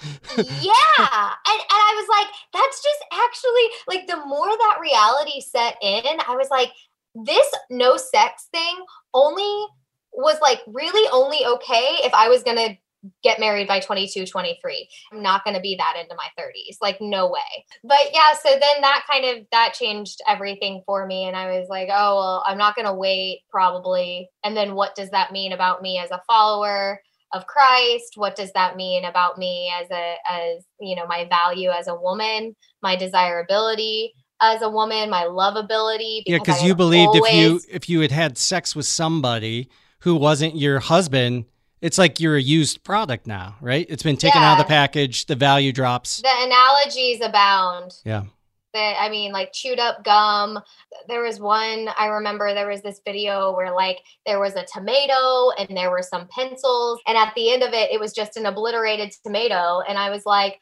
yeah. 0.36 0.38
And, 0.38 1.60
and 1.60 1.80
i 1.90 1.92
was 1.96 2.08
like 2.08 2.28
that's 2.52 2.82
just 2.82 3.04
actually 3.12 3.66
like 3.88 4.06
the 4.06 4.24
more 4.26 4.46
that 4.46 4.78
reality 4.80 5.40
set 5.40 5.76
in 5.82 6.04
i 6.28 6.36
was 6.36 6.48
like 6.50 6.70
this 7.24 7.46
no 7.70 7.96
sex 7.96 8.48
thing 8.52 8.76
only 9.14 9.66
was 10.12 10.38
like 10.40 10.60
really 10.66 11.08
only 11.12 11.44
okay 11.44 11.98
if 12.04 12.12
i 12.14 12.28
was 12.28 12.42
gonna 12.42 12.76
get 13.22 13.38
married 13.38 13.68
by 13.68 13.78
22 13.78 14.26
23 14.26 14.88
i'm 15.12 15.22
not 15.22 15.44
gonna 15.44 15.60
be 15.60 15.76
that 15.76 15.96
into 16.00 16.16
my 16.16 16.26
30s 16.38 16.76
like 16.80 16.98
no 17.00 17.30
way. 17.30 17.64
But 17.84 18.10
yeah 18.12 18.32
so 18.34 18.50
then 18.50 18.80
that 18.80 19.04
kind 19.10 19.24
of 19.24 19.46
that 19.52 19.74
changed 19.74 20.20
everything 20.26 20.82
for 20.84 21.06
me 21.06 21.24
and 21.24 21.36
i 21.36 21.58
was 21.58 21.68
like 21.68 21.88
oh 21.92 22.16
well 22.16 22.42
i'm 22.44 22.58
not 22.58 22.74
gonna 22.74 22.94
wait 22.94 23.42
probably. 23.50 24.28
And 24.42 24.56
then 24.56 24.74
what 24.74 24.94
does 24.96 25.10
that 25.10 25.32
mean 25.32 25.52
about 25.52 25.80
me 25.80 25.98
as 25.98 26.10
a 26.10 26.22
follower 26.26 27.00
of 27.34 27.46
Christ? 27.46 28.12
What 28.16 28.36
does 28.36 28.52
that 28.52 28.76
mean 28.76 29.04
about 29.04 29.38
me 29.38 29.72
as 29.80 29.88
a 29.90 30.14
as 30.28 30.64
you 30.80 30.96
know 30.96 31.06
my 31.06 31.26
value 31.28 31.70
as 31.70 31.86
a 31.86 31.94
woman, 31.94 32.56
my 32.82 32.96
desirability 32.96 34.14
as 34.40 34.62
a 34.62 34.68
woman, 34.68 35.10
my 35.10 35.24
lovability? 35.24 36.22
Yeah, 36.26 36.38
because 36.38 36.62
you 36.62 36.74
believed 36.74 37.14
if 37.14 37.34
you 37.34 37.60
if 37.70 37.88
you 37.88 38.00
had 38.00 38.12
had 38.12 38.38
sex 38.38 38.74
with 38.76 38.86
somebody 38.86 39.68
who 40.00 40.14
wasn't 40.14 40.56
your 40.56 40.78
husband, 40.80 41.46
it's 41.80 41.98
like 41.98 42.20
you're 42.20 42.36
a 42.36 42.42
used 42.42 42.82
product 42.84 43.26
now, 43.26 43.56
right? 43.60 43.86
It's 43.88 44.02
been 44.02 44.16
taken 44.16 44.42
out 44.42 44.58
of 44.60 44.66
the 44.66 44.68
package. 44.68 45.26
The 45.26 45.36
value 45.36 45.72
drops. 45.72 46.20
the 46.22 46.28
analogies 46.28 47.20
abound. 47.20 47.94
Yeah. 48.04 48.24
that 48.74 48.96
I 49.00 49.08
mean, 49.08 49.32
like 49.32 49.52
chewed 49.52 49.78
up 49.78 50.04
gum. 50.04 50.60
There 51.08 51.22
was 51.22 51.40
one 51.40 51.88
I 51.98 52.06
remember. 52.06 52.52
There 52.54 52.68
was 52.68 52.82
this 52.82 53.00
video 53.04 53.54
where 53.56 53.72
like 53.72 53.98
there 54.26 54.40
was 54.40 54.54
a 54.54 54.64
tomato 54.64 55.50
and 55.58 55.76
there 55.76 55.90
were 55.90 56.02
some 56.02 56.28
pencils, 56.28 57.00
and 57.06 57.16
at 57.16 57.32
the 57.34 57.52
end 57.52 57.62
of 57.62 57.72
it, 57.72 57.90
it 57.90 58.00
was 58.00 58.12
just 58.12 58.36
an 58.36 58.46
obliterated 58.46 59.12
tomato, 59.24 59.80
and 59.88 59.98
I 59.98 60.10
was 60.10 60.26
like 60.26 60.60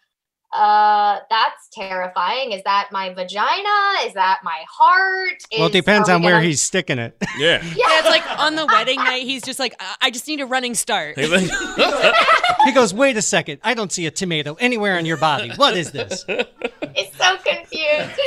uh 0.56 1.18
that's 1.30 1.68
terrifying 1.72 2.52
is 2.52 2.62
that 2.64 2.88
my 2.90 3.12
vagina 3.12 4.06
is 4.06 4.14
that 4.14 4.40
my 4.42 4.64
heart 4.70 5.34
well, 5.52 5.66
it 5.66 5.66
Is- 5.66 5.72
depends 5.72 6.08
are 6.08 6.12
we 6.12 6.16
on 6.16 6.22
where 6.22 6.34
gonna- 6.36 6.46
he's 6.46 6.62
sticking 6.62 6.98
it. 6.98 7.16
Yeah. 7.38 7.62
Yeah, 7.76 7.98
it's 7.98 8.08
like 8.08 8.22
on 8.40 8.54
the 8.56 8.64
wedding 8.72 8.96
night, 8.96 9.22
he's 9.24 9.42
just 9.42 9.58
like, 9.58 9.74
"I- 9.78 9.96
I 10.06 10.10
just 10.10 10.26
need 10.26 10.40
a 10.40 10.46
running 10.46 10.74
start. 10.74 11.18
He 11.18 12.72
goes, 12.72 12.94
"Wait 12.94 13.16
a 13.16 13.22
second, 13.22 13.60
I 13.62 13.74
don't 13.74 13.92
see 13.92 14.06
a 14.06 14.10
tomato 14.10 14.54
anywhere 14.54 14.96
on 14.96 15.04
your 15.04 15.18
body. 15.18 15.50
What 15.56 15.76
is 15.76 15.92
this?" 15.92 16.24
it's 16.28 17.16
so 17.18 17.36
confused 17.44 18.20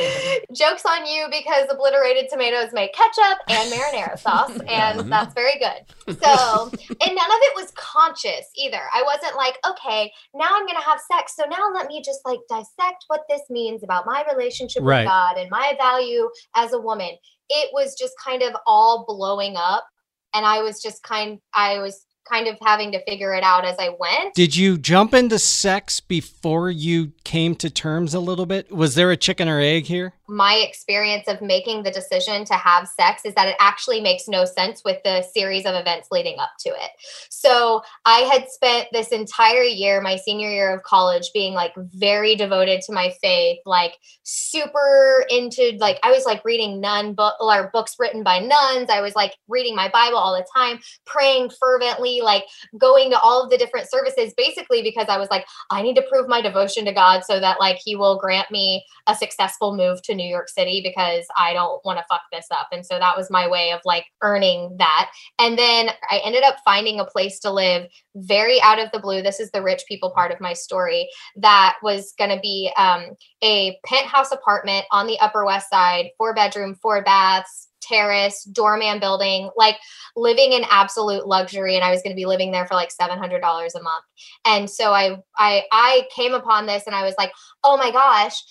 jokes 0.53 0.83
on 0.85 1.05
you 1.05 1.25
because 1.31 1.65
obliterated 1.71 2.29
tomatoes 2.29 2.69
make 2.71 2.93
ketchup 2.93 3.39
and 3.47 3.71
marinara 3.71 4.17
sauce 4.19 4.57
and 4.67 5.11
that's 5.11 5.33
very 5.33 5.57
good 5.59 6.17
so 6.21 6.69
and 6.69 7.15
none 7.15 7.31
of 7.31 7.37
it 7.41 7.55
was 7.55 7.71
conscious 7.75 8.45
either 8.55 8.79
i 8.93 9.01
wasn't 9.03 9.35
like 9.35 9.57
okay 9.67 10.11
now 10.35 10.47
i'm 10.51 10.65
gonna 10.67 10.81
have 10.81 10.99
sex 10.99 11.35
so 11.35 11.43
now 11.49 11.69
let 11.73 11.87
me 11.87 12.01
just 12.03 12.18
like 12.25 12.39
dissect 12.49 13.03
what 13.07 13.21
this 13.29 13.41
means 13.49 13.83
about 13.83 14.05
my 14.05 14.23
relationship 14.31 14.83
Right. 14.83 15.01
with 15.01 15.07
god 15.09 15.37
and 15.37 15.49
my 15.49 15.73
value 15.77 16.29
as 16.55 16.73
a 16.73 16.79
woman 16.79 17.09
it 17.49 17.69
was 17.73 17.95
just 17.97 18.13
kind 18.23 18.41
of 18.43 18.53
all 18.67 19.05
blowing 19.07 19.55
up 19.57 19.85
and 20.33 20.45
i 20.45 20.61
was 20.61 20.81
just 20.81 21.01
kind 21.03 21.39
i 21.53 21.79
was 21.79 22.05
kind 22.29 22.47
of 22.47 22.55
having 22.63 22.91
to 22.91 23.03
figure 23.05 23.33
it 23.33 23.43
out 23.43 23.65
as 23.65 23.75
i 23.79 23.89
went 23.99 24.35
Did 24.35 24.55
you 24.55 24.77
jump 24.77 25.13
into 25.15 25.39
sex 25.39 25.99
before 25.99 26.69
you 26.69 27.13
came 27.23 27.55
to 27.55 27.69
terms 27.71 28.13
a 28.13 28.19
little 28.19 28.45
bit? 28.45 28.71
Was 28.71 28.93
there 28.93 29.09
a 29.09 29.17
chicken 29.17 29.49
or 29.49 29.59
egg 29.59 29.85
here? 29.85 30.13
My 30.29 30.55
experience 30.55 31.27
of 31.27 31.41
making 31.41 31.83
the 31.83 31.91
decision 31.91 32.45
to 32.45 32.53
have 32.53 32.87
sex 32.87 33.25
is 33.25 33.33
that 33.33 33.47
it 33.47 33.55
actually 33.59 33.99
makes 33.99 34.27
no 34.27 34.45
sense 34.45 34.83
with 34.85 35.01
the 35.03 35.23
series 35.33 35.65
of 35.65 35.73
events 35.73 36.09
leading 36.11 36.37
up 36.39 36.51
to 36.59 36.69
it. 36.69 36.91
So 37.29 37.81
I 38.05 38.19
had 38.19 38.49
spent 38.49 38.87
this 38.91 39.09
entire 39.09 39.63
year, 39.63 40.01
my 40.01 40.15
senior 40.15 40.49
year 40.49 40.73
of 40.73 40.83
college, 40.83 41.31
being 41.33 41.53
like 41.53 41.73
very 41.77 42.35
devoted 42.35 42.81
to 42.81 42.93
my 42.93 43.11
faith, 43.21 43.59
like 43.65 43.95
super 44.23 45.25
into 45.29 45.75
like 45.79 45.99
I 46.03 46.11
was 46.11 46.25
like 46.25 46.45
reading 46.45 46.79
nun 46.79 47.13
book 47.13 47.35
or 47.39 47.71
books 47.73 47.95
written 47.97 48.23
by 48.23 48.39
nuns. 48.39 48.89
I 48.89 49.01
was 49.01 49.15
like 49.15 49.33
reading 49.47 49.75
my 49.75 49.89
Bible 49.89 50.17
all 50.17 50.35
the 50.35 50.45
time, 50.55 50.79
praying 51.05 51.51
fervently, 51.59 52.21
like 52.21 52.43
going 52.77 53.09
to 53.11 53.19
all 53.19 53.43
of 53.43 53.49
the 53.49 53.57
different 53.57 53.89
services, 53.89 54.33
basically 54.37 54.83
because 54.83 55.07
I 55.09 55.17
was 55.17 55.29
like, 55.29 55.45
I 55.71 55.81
need 55.81 55.95
to 55.95 56.05
prove 56.09 56.27
my 56.27 56.41
devotion 56.41 56.85
to 56.85 56.93
God 56.93 57.23
so 57.23 57.39
that 57.39 57.59
like 57.59 57.79
He 57.83 57.95
will 57.95 58.19
grant 58.19 58.51
me 58.51 58.85
a 59.07 59.15
successful 59.15 59.75
move 59.75 60.01
to 60.03 60.18
New 60.19 60.29
York 60.29 60.49
City 60.49 60.81
because 60.83 61.25
I 61.37 61.53
don't 61.53 61.83
want 61.83 61.97
to 61.97 62.05
fuck 62.07 62.21
this 62.31 62.47
up. 62.51 62.67
And 62.71 62.85
so 62.85 62.99
that 62.99 63.17
was 63.17 63.31
my 63.31 63.47
way 63.47 63.71
of 63.71 63.79
like 63.85 64.05
earning 64.21 64.75
that. 64.77 65.09
And 65.39 65.57
then 65.57 65.89
I 66.11 66.21
ended 66.23 66.43
up 66.43 66.57
finding 66.63 66.99
a 66.99 67.05
place 67.05 67.39
to 67.39 67.51
live 67.51 67.87
very 68.15 68.61
out 68.61 68.79
of 68.79 68.91
the 68.91 68.99
blue. 68.99 69.21
This 69.21 69.39
is 69.39 69.49
the 69.51 69.63
rich 69.63 69.83
people 69.87 70.11
part 70.11 70.31
of 70.31 70.39
my 70.41 70.53
story 70.53 71.09
that 71.37 71.77
was 71.81 72.13
going 72.17 72.29
to 72.29 72.39
be 72.39 72.71
um, 72.77 73.15
a 73.43 73.77
penthouse 73.85 74.31
apartment 74.31 74.85
on 74.91 75.07
the 75.07 75.19
Upper 75.19 75.45
West 75.45 75.69
Side, 75.69 76.09
four 76.17 76.35
bedroom, 76.35 76.75
four 76.75 77.03
baths. 77.03 77.67
Terrace, 77.81 78.43
doorman 78.43 78.99
building, 78.99 79.49
like 79.55 79.77
living 80.15 80.51
in 80.51 80.63
absolute 80.69 81.25
luxury, 81.25 81.75
and 81.75 81.83
I 81.83 81.91
was 81.91 82.01
going 82.03 82.11
to 82.11 82.15
be 82.15 82.25
living 82.25 82.51
there 82.51 82.67
for 82.67 82.75
like 82.75 82.91
seven 82.91 83.17
hundred 83.17 83.39
dollars 83.39 83.73
a 83.73 83.81
month. 83.81 84.03
And 84.45 84.69
so 84.69 84.91
I, 84.91 85.17
I, 85.37 85.63
I 85.71 86.03
came 86.13 86.33
upon 86.33 86.65
this, 86.65 86.83
and 86.85 86.93
I 86.93 87.03
was 87.03 87.15
like, 87.17 87.31
"Oh 87.63 87.77
my 87.77 87.89
gosh, 87.89 88.43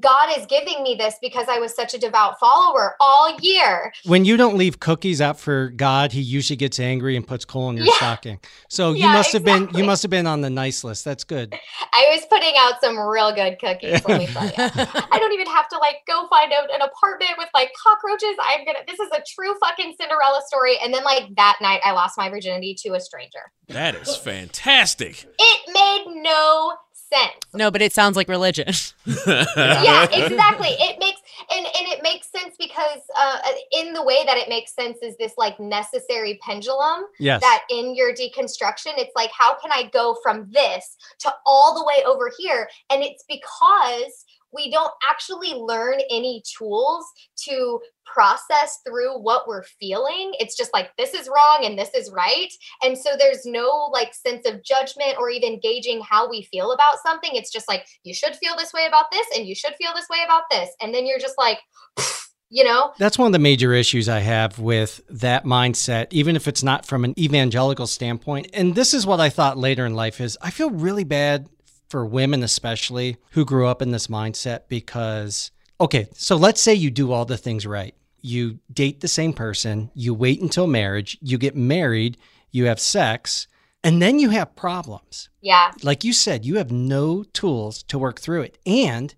God 0.00 0.38
is 0.38 0.46
giving 0.46 0.82
me 0.82 0.94
this 0.98 1.14
because 1.20 1.46
I 1.48 1.58
was 1.58 1.74
such 1.74 1.92
a 1.94 1.98
devout 1.98 2.38
follower 2.40 2.94
all 3.00 3.36
year. 3.40 3.92
When 4.04 4.24
you 4.24 4.36
don't 4.36 4.56
leave 4.56 4.80
cookies 4.80 5.20
out 5.20 5.38
for 5.38 5.68
God, 5.68 6.12
he 6.12 6.20
usually 6.20 6.56
gets 6.56 6.80
angry 6.80 7.16
and 7.16 7.26
puts 7.26 7.44
coal 7.44 7.70
in 7.70 7.76
your 7.76 7.86
Yeah. 7.86 7.92
stocking. 7.96 8.40
So 8.68 8.92
you 8.92 9.00
Yeah, 9.06 9.12
must 9.12 9.32
have 9.32 9.44
been 9.44 9.68
you 9.74 9.84
must 9.84 10.02
have 10.02 10.10
been 10.10 10.26
on 10.26 10.40
the 10.40 10.50
nice 10.50 10.82
list. 10.84 11.04
That's 11.04 11.24
good. 11.24 11.54
I 11.92 12.08
was 12.14 12.24
putting 12.30 12.54
out 12.58 12.80
some 12.80 12.98
real 12.98 13.34
good 13.34 13.58
cookies. 13.58 14.04
Let 14.06 14.18
me 14.18 14.26
tell 14.26 14.46
you. 14.46 14.52
I 14.56 15.18
don't 15.18 15.32
even 15.32 15.46
have 15.46 15.68
to 15.68 15.78
like 15.78 15.96
go 16.08 16.26
find 16.28 16.52
out 16.52 16.70
an 16.72 16.80
apartment 16.80 17.32
with 17.38 17.48
like 17.54 17.70
cockroaches. 17.82 18.34
I'm 18.40 18.64
gonna. 18.64 18.78
This 18.88 18.98
is 18.98 19.08
a 19.12 19.22
true 19.34 19.54
fucking 19.60 19.94
Cinderella 20.00 20.40
story. 20.46 20.76
And 20.82 20.92
then 20.94 21.04
like 21.04 21.24
that 21.36 21.58
night, 21.60 21.80
I 21.84 21.92
lost 21.92 22.16
my 22.16 22.30
virginity 22.30 22.74
to 22.84 22.94
a 22.94 23.00
stranger. 23.00 23.40
that 23.68 23.94
is 23.94 24.16
fantastic. 24.16 25.26
It 25.38 25.60
made 25.72 26.22
no 26.22 26.72
sense. 27.12 27.32
No, 27.54 27.70
but 27.70 27.82
it 27.82 27.92
sounds 27.92 28.16
like 28.16 28.28
religion. 28.28 28.68
yeah 29.26 30.04
exactly 30.12 30.68
it 30.70 30.98
makes 30.98 31.20
and 31.54 31.66
and 31.66 31.88
it 31.88 32.02
makes 32.02 32.30
sense 32.30 32.54
because 32.58 33.00
uh 33.18 33.38
in 33.72 33.92
the 33.92 34.02
way 34.02 34.18
that 34.26 34.36
it 34.36 34.48
makes 34.48 34.72
sense 34.74 34.98
is 35.02 35.16
this 35.16 35.32
like 35.36 35.58
necessary 35.58 36.38
pendulum 36.42 37.04
Yes. 37.18 37.40
that 37.40 37.64
in 37.68 37.94
your 37.96 38.12
deconstruction 38.14 38.92
it's 38.96 39.12
like 39.16 39.30
how 39.36 39.54
can 39.60 39.70
i 39.72 39.90
go 39.92 40.16
from 40.22 40.48
this 40.50 40.96
to 41.20 41.32
all 41.44 41.74
the 41.74 41.84
way 41.84 42.04
over 42.06 42.30
here 42.38 42.68
and 42.90 43.02
it's 43.02 43.24
because 43.28 44.24
we 44.52 44.70
don't 44.70 44.92
actually 45.08 45.54
learn 45.54 46.00
any 46.10 46.42
tools 46.58 47.04
to 47.44 47.80
process 48.04 48.78
through 48.86 49.18
what 49.18 49.46
we're 49.48 49.62
feeling. 49.62 50.32
It's 50.38 50.56
just 50.56 50.72
like 50.72 50.90
this 50.98 51.14
is 51.14 51.28
wrong 51.28 51.64
and 51.64 51.78
this 51.78 51.90
is 51.94 52.10
right. 52.14 52.52
And 52.82 52.96
so 52.96 53.10
there's 53.18 53.46
no 53.46 53.90
like 53.92 54.14
sense 54.14 54.46
of 54.46 54.62
judgment 54.62 55.16
or 55.18 55.30
even 55.30 55.60
gauging 55.60 56.02
how 56.02 56.28
we 56.28 56.42
feel 56.42 56.72
about 56.72 56.98
something. 57.04 57.30
It's 57.34 57.52
just 57.52 57.68
like 57.68 57.86
you 58.04 58.14
should 58.14 58.36
feel 58.36 58.56
this 58.56 58.72
way 58.72 58.86
about 58.86 59.06
this 59.10 59.26
and 59.36 59.46
you 59.46 59.54
should 59.54 59.74
feel 59.76 59.92
this 59.94 60.08
way 60.10 60.18
about 60.24 60.44
this. 60.50 60.70
And 60.80 60.94
then 60.94 61.06
you're 61.06 61.18
just 61.18 61.38
like 61.38 61.58
you 62.54 62.64
know? 62.64 62.92
That's 62.98 63.18
one 63.18 63.24
of 63.24 63.32
the 63.32 63.38
major 63.38 63.72
issues 63.72 64.10
I 64.10 64.18
have 64.18 64.58
with 64.58 65.00
that 65.08 65.44
mindset, 65.44 66.08
even 66.10 66.36
if 66.36 66.46
it's 66.46 66.62
not 66.62 66.84
from 66.84 67.02
an 67.02 67.18
evangelical 67.18 67.86
standpoint. 67.86 68.48
And 68.52 68.74
this 68.74 68.92
is 68.92 69.06
what 69.06 69.20
I 69.20 69.30
thought 69.30 69.56
later 69.56 69.86
in 69.86 69.94
life 69.94 70.20
is 70.20 70.36
I 70.42 70.50
feel 70.50 70.68
really 70.68 71.04
bad 71.04 71.48
for 71.92 72.06
women 72.06 72.42
especially 72.42 73.18
who 73.32 73.44
grew 73.44 73.66
up 73.66 73.82
in 73.82 73.90
this 73.90 74.06
mindset 74.06 74.62
because 74.66 75.50
okay, 75.78 76.08
so 76.14 76.36
let's 76.36 76.60
say 76.60 76.72
you 76.72 76.90
do 76.90 77.12
all 77.12 77.26
the 77.26 77.36
things 77.36 77.66
right. 77.66 77.94
You 78.22 78.60
date 78.72 79.00
the 79.00 79.08
same 79.08 79.34
person, 79.34 79.90
you 79.94 80.14
wait 80.14 80.40
until 80.40 80.66
marriage, 80.66 81.18
you 81.20 81.36
get 81.36 81.54
married, 81.54 82.16
you 82.50 82.64
have 82.64 82.80
sex, 82.80 83.46
and 83.84 84.00
then 84.00 84.18
you 84.18 84.30
have 84.30 84.56
problems 84.56 85.28
yeah 85.42 85.72
like 85.82 86.02
you 86.02 86.14
said, 86.14 86.46
you 86.46 86.56
have 86.56 86.72
no 86.72 87.24
tools 87.24 87.82
to 87.84 87.98
work 87.98 88.18
through 88.18 88.40
it. 88.42 88.56
And 88.64 89.14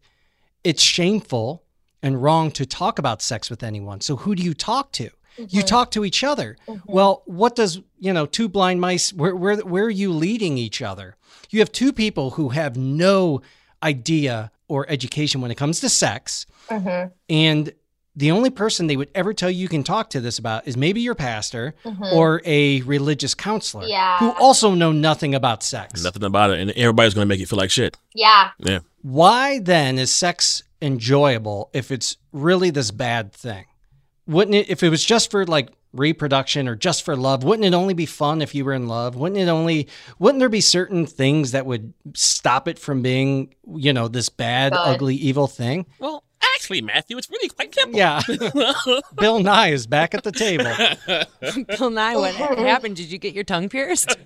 it's 0.64 0.82
shameful 0.82 1.62
and 2.02 2.20
wrong 2.24 2.50
to 2.50 2.66
talk 2.66 2.98
about 2.98 3.22
sex 3.22 3.50
with 3.50 3.62
anyone. 3.62 4.00
So 4.00 4.16
who 4.16 4.34
do 4.34 4.42
you 4.42 4.52
talk 4.52 4.90
to? 4.92 5.10
You 5.36 5.62
talk 5.62 5.90
to 5.92 6.04
each 6.04 6.22
other. 6.24 6.56
Well, 6.86 7.22
what 7.26 7.56
does, 7.56 7.80
you 7.98 8.12
know, 8.12 8.26
two 8.26 8.48
blind 8.48 8.80
mice, 8.80 9.12
where, 9.12 9.34
where, 9.34 9.56
where 9.58 9.84
are 9.84 9.90
you 9.90 10.12
leading 10.12 10.58
each 10.58 10.80
other? 10.82 11.16
You 11.50 11.60
have 11.60 11.72
two 11.72 11.92
people 11.92 12.30
who 12.30 12.50
have 12.50 12.76
no 12.76 13.42
idea 13.82 14.50
or 14.68 14.86
education 14.88 15.40
when 15.40 15.50
it 15.50 15.56
comes 15.56 15.80
to 15.80 15.88
sex. 15.88 16.46
Mhm. 16.70 17.12
And 17.28 17.72
the 18.16 18.30
only 18.30 18.48
person 18.50 18.86
they 18.86 18.96
would 18.96 19.10
ever 19.14 19.34
tell 19.34 19.50
you 19.50 19.58
you 19.58 19.68
can 19.68 19.82
talk 19.82 20.08
to 20.10 20.20
this 20.20 20.38
about 20.38 20.66
is 20.68 20.76
maybe 20.76 21.00
your 21.00 21.14
pastor 21.16 21.74
Mhm. 21.84 22.12
or 22.12 22.40
a 22.44 22.80
religious 22.82 23.34
counselor 23.34 23.86
Yeah. 23.86 24.18
who 24.18 24.30
also 24.32 24.72
know 24.74 24.92
nothing 24.92 25.34
about 25.34 25.62
sex. 25.64 26.02
Nothing 26.02 26.22
about 26.22 26.50
it, 26.50 26.60
and 26.60 26.70
everybody's 26.72 27.12
gonna 27.14 27.26
make 27.26 27.40
you 27.40 27.46
feel 27.46 27.58
like 27.58 27.70
shit. 27.72 27.96
yeah 28.14 28.50
Yeah. 28.58 28.78
Why 29.02 29.58
then 29.58 29.98
is 29.98 30.10
sex 30.12 30.62
enjoyable 30.80 31.70
if 31.74 31.90
it's 31.90 32.16
really 32.32 32.70
this 32.70 32.90
bad 32.90 33.32
thing? 33.32 33.64
Wouldn't 34.26 34.54
it, 34.54 34.70
if 34.70 34.82
it 34.82 34.88
was 34.88 35.04
just 35.04 35.30
for 35.30 35.44
like 35.46 35.70
reproduction 35.92 36.66
or 36.68 36.74
just 36.74 37.04
for 37.04 37.14
love, 37.16 37.44
wouldn't 37.44 37.66
it 37.66 37.74
only 37.74 37.94
be 37.94 38.06
fun 38.06 38.42
if 38.42 38.54
you 38.54 38.64
were 38.64 38.72
in 38.72 38.88
love? 38.88 39.16
Wouldn't 39.16 39.40
it 39.40 39.48
only, 39.48 39.88
wouldn't 40.18 40.40
there 40.40 40.48
be 40.48 40.60
certain 40.60 41.06
things 41.06 41.52
that 41.52 41.66
would 41.66 41.92
stop 42.14 42.66
it 42.68 42.78
from 42.78 43.02
being, 43.02 43.54
you 43.76 43.92
know, 43.92 44.08
this 44.08 44.28
bad, 44.28 44.72
Good. 44.72 44.78
ugly, 44.78 45.14
evil 45.14 45.46
thing? 45.46 45.86
Well, 45.98 46.24
actually, 46.54 46.80
Matthew, 46.82 47.18
it's 47.18 47.28
really 47.30 47.48
quite 47.48 47.74
simple. 47.74 47.98
Yeah. 47.98 48.20
Bill 49.16 49.40
Nye 49.40 49.68
is 49.68 49.86
back 49.86 50.14
at 50.14 50.24
the 50.24 50.32
table. 50.32 50.72
Bill 51.78 51.90
Nye, 51.90 52.16
what 52.16 52.34
happened? 52.34 52.96
Did 52.96 53.12
you 53.12 53.18
get 53.18 53.34
your 53.34 53.44
tongue 53.44 53.68
pierced? 53.68 54.16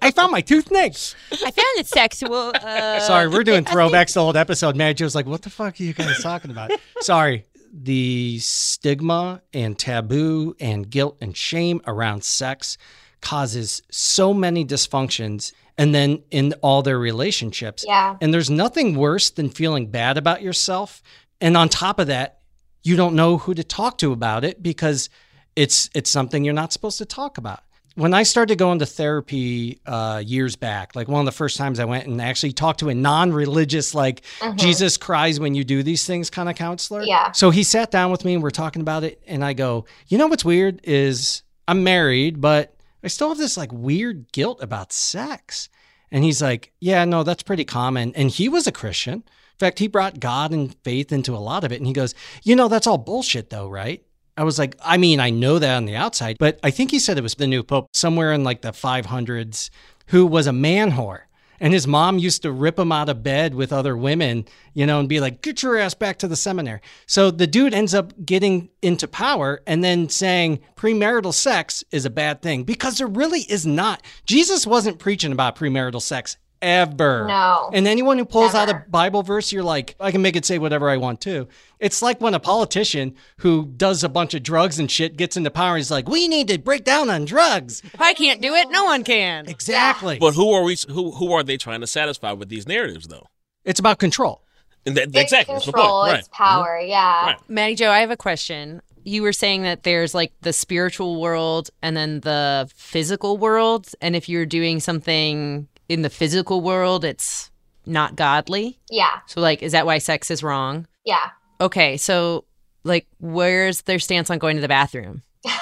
I 0.00 0.12
found 0.12 0.30
my 0.32 0.40
tooth 0.40 0.70
next. 0.70 1.16
I 1.32 1.50
found 1.50 1.78
it 1.78 1.86
sexual. 1.88 2.52
Uh, 2.62 3.00
Sorry, 3.00 3.28
we're 3.28 3.42
doing 3.44 3.64
throwbacks 3.64 4.12
to 4.12 4.20
old 4.20 4.36
episode. 4.36 4.76
Mary 4.76 4.94
Jo's 4.94 5.14
like, 5.14 5.26
what 5.26 5.42
the 5.42 5.50
fuck 5.50 5.80
are 5.80 5.82
you 5.82 5.92
guys 5.92 6.22
talking 6.22 6.50
about? 6.50 6.70
Sorry. 7.00 7.44
The 7.72 8.38
stigma 8.40 9.42
and 9.54 9.78
taboo 9.78 10.54
and 10.60 10.88
guilt 10.90 11.16
and 11.20 11.36
shame 11.36 11.80
around 11.86 12.22
sex 12.22 12.76
causes 13.22 13.82
so 13.90 14.34
many 14.34 14.64
dysfunctions 14.64 15.52
and 15.78 15.94
then 15.94 16.22
in 16.30 16.52
all 16.60 16.82
their 16.82 16.98
relationships. 16.98 17.84
yeah 17.86 18.16
And 18.20 18.32
there's 18.34 18.50
nothing 18.50 18.94
worse 18.94 19.30
than 19.30 19.48
feeling 19.48 19.86
bad 19.86 20.18
about 20.18 20.42
yourself. 20.42 21.02
And 21.40 21.56
on 21.56 21.68
top 21.68 21.98
of 21.98 22.08
that, 22.08 22.40
you 22.82 22.96
don't 22.96 23.14
know 23.14 23.38
who 23.38 23.54
to 23.54 23.64
talk 23.64 23.96
to 23.98 24.12
about 24.12 24.44
it 24.44 24.62
because 24.62 25.08
it's 25.56 25.88
it's 25.94 26.10
something 26.10 26.44
you're 26.44 26.54
not 26.54 26.72
supposed 26.72 26.98
to 26.98 27.06
talk 27.06 27.38
about. 27.38 27.60
When 27.94 28.14
I 28.14 28.22
started 28.22 28.56
going 28.58 28.78
to 28.78 28.86
therapy 28.86 29.80
uh, 29.86 30.22
years 30.24 30.56
back, 30.56 30.96
like 30.96 31.08
one 31.08 31.20
of 31.20 31.26
the 31.26 31.32
first 31.32 31.56
times 31.56 31.78
I 31.78 31.84
went 31.84 32.06
and 32.06 32.20
actually 32.20 32.52
talked 32.52 32.80
to 32.80 32.88
a 32.88 32.94
non-religious, 32.94 33.94
like 33.94 34.22
Mhm. 34.40 34.56
Jesus 34.56 34.96
cries 34.96 35.38
when 35.40 35.54
you 35.54 35.64
do 35.64 35.82
these 35.82 36.04
things 36.06 36.30
kind 36.30 36.48
of 36.48 36.56
counselor. 36.56 37.02
Yeah. 37.02 37.32
So 37.32 37.50
he 37.50 37.62
sat 37.62 37.90
down 37.90 38.10
with 38.10 38.24
me 38.24 38.34
and 38.34 38.42
we're 38.42 38.50
talking 38.50 38.82
about 38.82 39.04
it, 39.04 39.22
and 39.26 39.44
I 39.44 39.52
go, 39.52 39.84
you 40.08 40.18
know 40.18 40.26
what's 40.26 40.44
weird 40.44 40.80
is 40.84 41.42
I'm 41.68 41.84
married, 41.84 42.40
but 42.40 42.74
I 43.04 43.08
still 43.08 43.28
have 43.28 43.38
this 43.38 43.56
like 43.56 43.72
weird 43.72 44.32
guilt 44.32 44.62
about 44.62 44.92
sex. 44.92 45.68
And 46.10 46.24
he's 46.24 46.42
like, 46.42 46.72
yeah, 46.80 47.04
no, 47.04 47.22
that's 47.22 47.42
pretty 47.42 47.64
common. 47.64 48.12
And 48.14 48.30
he 48.30 48.48
was 48.48 48.66
a 48.66 48.72
Christian. 48.72 49.14
In 49.14 49.58
fact, 49.58 49.78
he 49.78 49.86
brought 49.88 50.20
God 50.20 50.50
and 50.50 50.74
faith 50.84 51.10
into 51.12 51.34
a 51.34 51.38
lot 51.38 51.64
of 51.64 51.72
it. 51.72 51.76
And 51.76 51.86
he 51.86 51.92
goes, 51.92 52.14
you 52.42 52.54
know, 52.56 52.68
that's 52.68 52.86
all 52.86 52.98
bullshit, 52.98 53.48
though, 53.50 53.68
right? 53.68 54.02
I 54.36 54.44
was 54.44 54.58
like, 54.58 54.76
I 54.82 54.96
mean, 54.96 55.20
I 55.20 55.30
know 55.30 55.58
that 55.58 55.76
on 55.76 55.84
the 55.84 55.96
outside, 55.96 56.36
but 56.38 56.58
I 56.62 56.70
think 56.70 56.90
he 56.90 56.98
said 56.98 57.18
it 57.18 57.22
was 57.22 57.34
the 57.34 57.46
new 57.46 57.62
pope 57.62 57.88
somewhere 57.92 58.32
in 58.32 58.44
like 58.44 58.62
the 58.62 58.72
500s 58.72 59.70
who 60.06 60.26
was 60.26 60.46
a 60.46 60.52
man 60.52 60.92
whore. 60.92 61.22
And 61.60 61.72
his 61.72 61.86
mom 61.86 62.18
used 62.18 62.42
to 62.42 62.50
rip 62.50 62.76
him 62.76 62.90
out 62.90 63.08
of 63.08 63.22
bed 63.22 63.54
with 63.54 63.72
other 63.72 63.96
women, 63.96 64.46
you 64.74 64.84
know, 64.84 64.98
and 64.98 65.08
be 65.08 65.20
like, 65.20 65.42
get 65.42 65.62
your 65.62 65.78
ass 65.78 65.94
back 65.94 66.18
to 66.18 66.26
the 66.26 66.34
seminary. 66.34 66.80
So 67.06 67.30
the 67.30 67.46
dude 67.46 67.72
ends 67.72 67.94
up 67.94 68.12
getting 68.26 68.68
into 68.82 69.06
power 69.06 69.62
and 69.64 69.84
then 69.84 70.08
saying 70.08 70.58
premarital 70.74 71.32
sex 71.32 71.84
is 71.92 72.04
a 72.04 72.10
bad 72.10 72.42
thing 72.42 72.64
because 72.64 72.98
there 72.98 73.06
really 73.06 73.42
is 73.42 73.64
not. 73.64 74.02
Jesus 74.26 74.66
wasn't 74.66 74.98
preaching 74.98 75.30
about 75.30 75.54
premarital 75.54 76.02
sex 76.02 76.36
ever. 76.62 77.26
No. 77.26 77.70
And 77.74 77.86
anyone 77.86 78.16
who 78.16 78.24
pulls 78.24 78.54
out 78.54 78.70
a 78.70 78.84
Bible 78.88 79.22
verse, 79.22 79.52
you're 79.52 79.62
like, 79.64 79.94
I 80.00 80.10
can 80.12 80.22
make 80.22 80.36
it 80.36 80.44
say 80.46 80.58
whatever 80.58 80.88
I 80.88 80.96
want 80.96 81.20
to. 81.22 81.48
It's 81.80 82.00
like 82.00 82.20
when 82.20 82.32
a 82.32 82.40
politician 82.40 83.14
who 83.38 83.66
does 83.66 84.04
a 84.04 84.08
bunch 84.08 84.32
of 84.34 84.42
drugs 84.42 84.78
and 84.78 84.90
shit 84.90 85.16
gets 85.16 85.36
into 85.36 85.50
power, 85.50 85.76
he's 85.76 85.90
like, 85.90 86.08
we 86.08 86.28
need 86.28 86.48
to 86.48 86.58
break 86.58 86.84
down 86.84 87.10
on 87.10 87.24
drugs. 87.24 87.82
If 87.84 88.00
I 88.00 88.14
can't 88.14 88.40
do 88.40 88.54
it, 88.54 88.70
no 88.70 88.84
one 88.84 89.02
can. 89.04 89.48
Exactly. 89.48 90.18
But 90.18 90.34
who 90.34 90.52
are 90.52 90.62
we? 90.62 90.76
Who 90.88 91.10
who 91.10 91.32
are 91.32 91.42
they 91.42 91.56
trying 91.56 91.80
to 91.80 91.86
satisfy 91.86 92.32
with 92.32 92.48
these 92.48 92.66
narratives, 92.66 93.08
though? 93.08 93.26
It's 93.64 93.80
about 93.80 93.98
control. 93.98 94.42
And 94.86 94.96
that, 94.96 95.08
It's 95.08 95.16
exactly, 95.18 95.54
that's 95.54 95.66
the 95.66 95.72
control, 95.72 96.02
point. 96.04 96.18
it's 96.18 96.28
Right. 96.28 96.36
power. 96.36 96.78
Mm-hmm. 96.80 96.88
Yeah. 96.90 97.26
Right. 97.26 97.36
Maddie 97.48 97.74
Joe, 97.76 97.90
I 97.90 98.00
have 98.00 98.10
a 98.10 98.16
question. 98.16 98.80
You 99.04 99.22
were 99.22 99.32
saying 99.32 99.62
that 99.62 99.82
there's 99.82 100.14
like 100.14 100.32
the 100.42 100.52
spiritual 100.52 101.20
world 101.20 101.70
and 101.82 101.96
then 101.96 102.20
the 102.20 102.70
physical 102.74 103.36
world. 103.36 103.88
And 104.00 104.14
if 104.16 104.28
you're 104.28 104.46
doing 104.46 104.78
something 104.80 105.66
in 105.92 106.02
the 106.02 106.10
physical 106.10 106.62
world, 106.62 107.04
it's 107.04 107.50
not 107.84 108.16
godly. 108.16 108.78
Yeah. 108.90 109.20
So, 109.26 109.40
like, 109.40 109.62
is 109.62 109.72
that 109.72 109.84
why 109.84 109.98
sex 109.98 110.30
is 110.30 110.42
wrong? 110.42 110.86
Yeah. 111.04 111.30
Okay. 111.60 111.96
So, 111.96 112.44
like, 112.82 113.06
where's 113.18 113.82
their 113.82 113.98
stance 113.98 114.30
on 114.30 114.38
going 114.38 114.56
to 114.56 114.62
the 114.62 114.68
bathroom? 114.68 115.22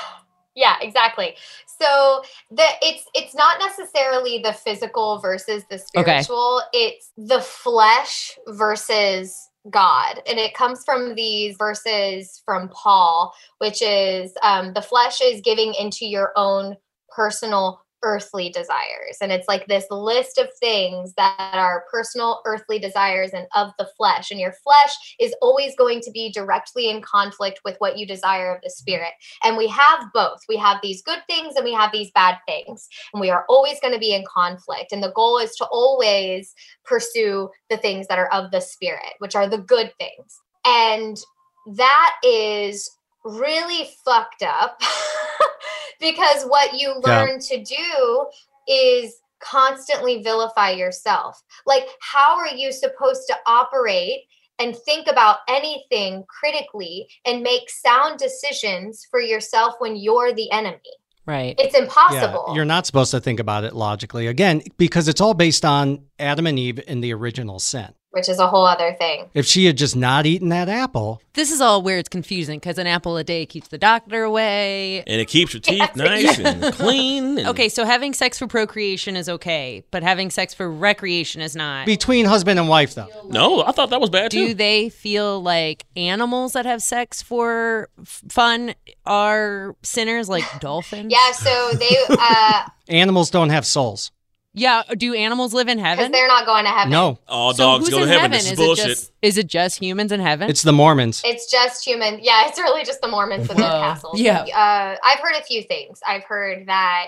Yeah, 0.57 0.75
exactly. 0.83 1.37
So 1.81 2.23
the 2.51 2.65
it's 2.83 3.05
it's 3.15 3.35
not 3.35 3.61
necessarily 3.61 4.41
the 4.43 4.53
physical 4.53 5.19
versus 5.21 5.63
the 5.71 5.79
spiritual. 5.79 6.13
Okay. 6.13 6.23
spiritual. 6.23 6.63
It's 6.73 7.13
the 7.17 7.41
flesh 7.41 8.37
versus 8.49 9.49
God. 9.71 10.21
And 10.27 10.39
it 10.39 10.53
comes 10.55 10.85
from 10.85 11.15
these 11.15 11.57
verses 11.57 12.43
from 12.45 12.69
Paul, 12.69 13.33
which 13.59 13.81
is 13.81 14.33
um, 14.43 14.75
the 14.75 14.83
flesh 14.83 15.21
is 15.23 15.41
giving 15.41 15.73
into 15.75 16.05
your 16.05 16.33
own 16.37 16.77
personal 17.09 17.81
earthly 18.03 18.51
desires. 18.51 19.19
And 19.21 19.33
it's 19.33 19.49
like 19.49 19.67
this 19.67 19.87
list 19.91 20.39
of 20.39 20.49
things 20.59 21.15
that 21.15 21.55
are 21.55 21.85
personal 21.91 22.41
earthly 22.47 22.79
desires 22.79 23.31
and 23.33 23.47
of 23.55 23.71
the 23.79 23.89
flesh. 23.97 24.31
And 24.31 24.41
your 24.41 24.53
flesh 24.65 25.17
is 25.19 25.35
always 25.43 25.75
going 25.77 26.01
to 26.03 26.11
be 26.11 26.33
directly 26.33 26.89
in 26.89 27.03
conflict 27.03 27.61
with 27.65 27.77
what 27.79 27.99
you 27.99 28.07
desire 28.07 28.55
of 28.55 28.61
the 28.63 28.69
mm-hmm. 28.69 28.81
spirit. 28.81 29.13
And 29.45 29.57
we 29.57 29.69
have 29.69 30.05
both. 30.15 30.41
We 30.49 30.57
have 30.57 30.79
these 30.83 31.03
good 31.03 31.21
things 31.29 31.57
and 31.57 31.65
we 31.65 31.75
have 31.75 31.93
these 31.93 32.11
bad 32.13 32.39
things. 32.47 32.89
And 33.13 33.21
we 33.21 33.31
are 33.31 33.45
always 33.49 33.79
going 33.81 33.95
to 33.95 34.01
be 34.01 34.15
in 34.15 34.25
conflict. 34.33 34.93
And 34.93 35.03
the 35.03 35.13
goal 35.13 35.39
is 35.39 35.55
to 35.57 35.67
always 35.67 36.55
pursue 36.85 37.51
the 37.69 37.77
things 37.77 38.07
that 38.09 38.19
are 38.19 38.33
of 38.33 38.51
the 38.51 38.61
spirit, 38.61 39.15
which 39.19 39.35
are 39.35 39.49
the 39.49 39.59
good 39.59 39.93
things. 39.99 40.41
And 40.65 41.17
that 41.77 42.17
is 42.25 42.91
really 43.25 43.91
fucked 44.05 44.43
up 44.43 44.81
because 46.01 46.45
what 46.45 46.75
you 46.75 47.01
Yeah. 47.05 47.23
learn 47.23 47.41
to 47.41 47.65
do 47.65 48.27
is 48.69 49.21
constantly 49.41 50.23
vilify 50.23 50.71
yourself. 50.71 51.43
Like, 51.67 51.89
how 52.01 52.37
are 52.37 52.49
you 52.49 52.73
supposed 52.73 53.27
to 53.29 53.37
operate 53.47 54.25
and 54.59 54.77
think 54.77 55.09
about 55.09 55.39
anything 55.49 56.25
critically 56.29 57.09
and 57.25 57.43
make 57.43 57.71
sound 57.71 58.19
decisions 58.19 59.07
for 59.11 59.21
yourself 59.21 59.75
when 59.79 59.97
you're 59.97 60.33
the 60.35 60.51
enemy? 60.51 60.81
Right. 61.27 61.55
It's 61.59 61.77
impossible. 61.77 62.47
Yeah, 62.49 62.55
you're 62.55 62.65
not 62.65 62.87
supposed 62.87 63.13
to 63.13 63.21
think 63.21 63.41
about 63.41 63.65
it 63.65 63.75
logically. 63.75 64.27
Again, 64.27 64.63
because 64.77 65.09
it's 65.09 65.21
all 65.21 65.35
based 65.35 65.65
on 65.65 66.05
Adam 66.19 66.47
and 66.47 66.59
Eve 66.59 66.81
in 66.87 67.01
the 67.01 67.15
original 67.15 67.59
sin. 67.59 67.93
Which 68.13 68.29
is 68.29 68.39
a 68.39 68.47
whole 68.49 68.67
other 68.67 68.95
thing. 68.99 69.29
If 69.35 69.47
she 69.47 69.67
had 69.67 69.77
just 69.77 69.95
not 69.97 70.27
eaten 70.27 70.49
that 70.49 70.69
apple, 70.69 71.23
This 71.35 71.53
is 71.53 71.61
all 71.61 71.81
where 71.83 71.97
it's 71.99 72.09
confusing 72.09 72.59
because 72.59 72.77
an 72.79 72.87
apple 72.89 73.17
a 73.17 73.23
day 73.25 73.47
keeps 73.47 73.69
the 73.69 73.79
doctor 73.79 74.25
away. 74.25 75.05
And 75.07 75.21
it 75.21 75.27
keeps 75.29 75.55
your 75.55 75.61
teeth 75.61 75.79
Yes, 75.95 75.97
nice 75.97 76.39
and 76.41 76.75
clean. 76.75 77.39
And 77.39 77.49
Okay, 77.49 77.69
so 77.69 77.85
having 77.85 78.13
sex 78.13 78.39
for 78.39 78.47
procreation 78.49 79.17
is 79.17 79.29
okay, 79.29 79.85
but 79.93 80.03
having 80.03 80.31
sex 80.31 80.53
for 80.55 80.71
recreation 80.71 81.41
is 81.41 81.55
not. 81.55 81.87
between 81.87 82.25
husband 82.27 82.59
and 82.59 82.69
wife, 82.69 82.95
though. 82.97 83.07
No, 83.29 83.63
I 83.65 83.71
thought 83.73 83.91
that 83.91 84.01
was 84.01 84.11
bad 84.11 84.31
too. 84.33 84.39
Do 84.39 84.49
too. 84.49 84.55
they 84.55 84.89
feel 84.89 85.41
like 85.41 85.87
animals 85.97 86.55
that 86.55 86.67
have 86.67 86.83
sex 86.83 87.23
for 87.23 87.89
f- 88.01 88.23
fun 88.29 88.75
are 89.07 89.77
sinners, 89.83 90.29
like 90.29 90.45
dolphins? 90.61 91.13
Yeah, 91.13 91.33
so 91.33 91.71
they 91.79 91.97
uh 92.09 92.63
Animals 92.89 93.31
don't 93.31 93.51
have 93.51 93.65
souls. 93.65 94.11
Yeah. 94.53 94.83
Do 94.97 95.15
animals 95.15 95.55
live 95.55 95.69
in 95.69 95.79
because 95.79 95.97
heaven? 95.99 96.13
they're 96.13 96.27
not 96.29 96.45
going 96.47 96.65
to 96.65 96.71
heaven. 96.71 96.91
No, 96.91 97.19
All 97.29 97.55
So 97.55 97.65
dogs 97.65 97.89
go 97.89 97.99
to 97.99 98.03
in 98.05 98.09
heaven. 98.09 98.31
This 98.33 98.47
is 98.47 98.53
Is 98.53 98.59
bullshit. 98.59 98.85
it 98.87 98.89
just 98.89 99.13
is 99.23 99.39
it 99.39 99.47
just 99.47 99.79
humans 99.81 100.13
in 100.13 100.21
heaven? 100.21 100.49
it's 100.51 100.63
the 100.63 100.73
Mormons. 100.73 101.23
It's 101.25 101.51
just 101.51 101.85
human. 101.85 102.19
Yeah, 102.23 102.49
it's 102.49 102.59
really 102.59 102.85
just 102.85 103.01
the 103.01 103.09
Mormons 103.09 103.49
and 103.49 103.59
their 103.59 103.71
Whoa. 103.71 103.81
castles. 103.81 104.21
Yeah. 104.21 104.41
Uh, 104.43 104.97
I've 105.05 105.21
heard 105.21 105.35
a 105.39 105.43
few 105.43 105.63
things. 105.63 106.01
I've 106.07 106.25
heard 106.25 106.67
that 106.67 107.07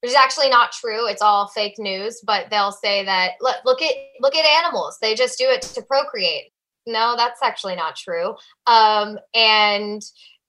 which 0.00 0.10
is 0.10 0.16
actually 0.16 0.48
not 0.48 0.72
true. 0.72 1.06
It's 1.06 1.20
all 1.20 1.46
fake 1.48 1.78
news, 1.78 2.22
but 2.24 2.48
they'll 2.50 2.72
say 2.72 3.04
that 3.04 3.32
look, 3.42 3.56
look 3.66 3.82
at 3.82 3.92
look 4.20 4.34
at 4.34 4.44
animals. 4.64 4.98
They 5.00 5.14
just 5.14 5.38
do 5.38 5.44
it 5.48 5.62
to 5.62 5.82
procreate. 5.82 6.52
No, 6.86 7.14
that's 7.16 7.42
actually 7.42 7.76
not 7.76 7.96
true. 7.96 8.34
Um, 8.66 9.18
and 9.34 10.02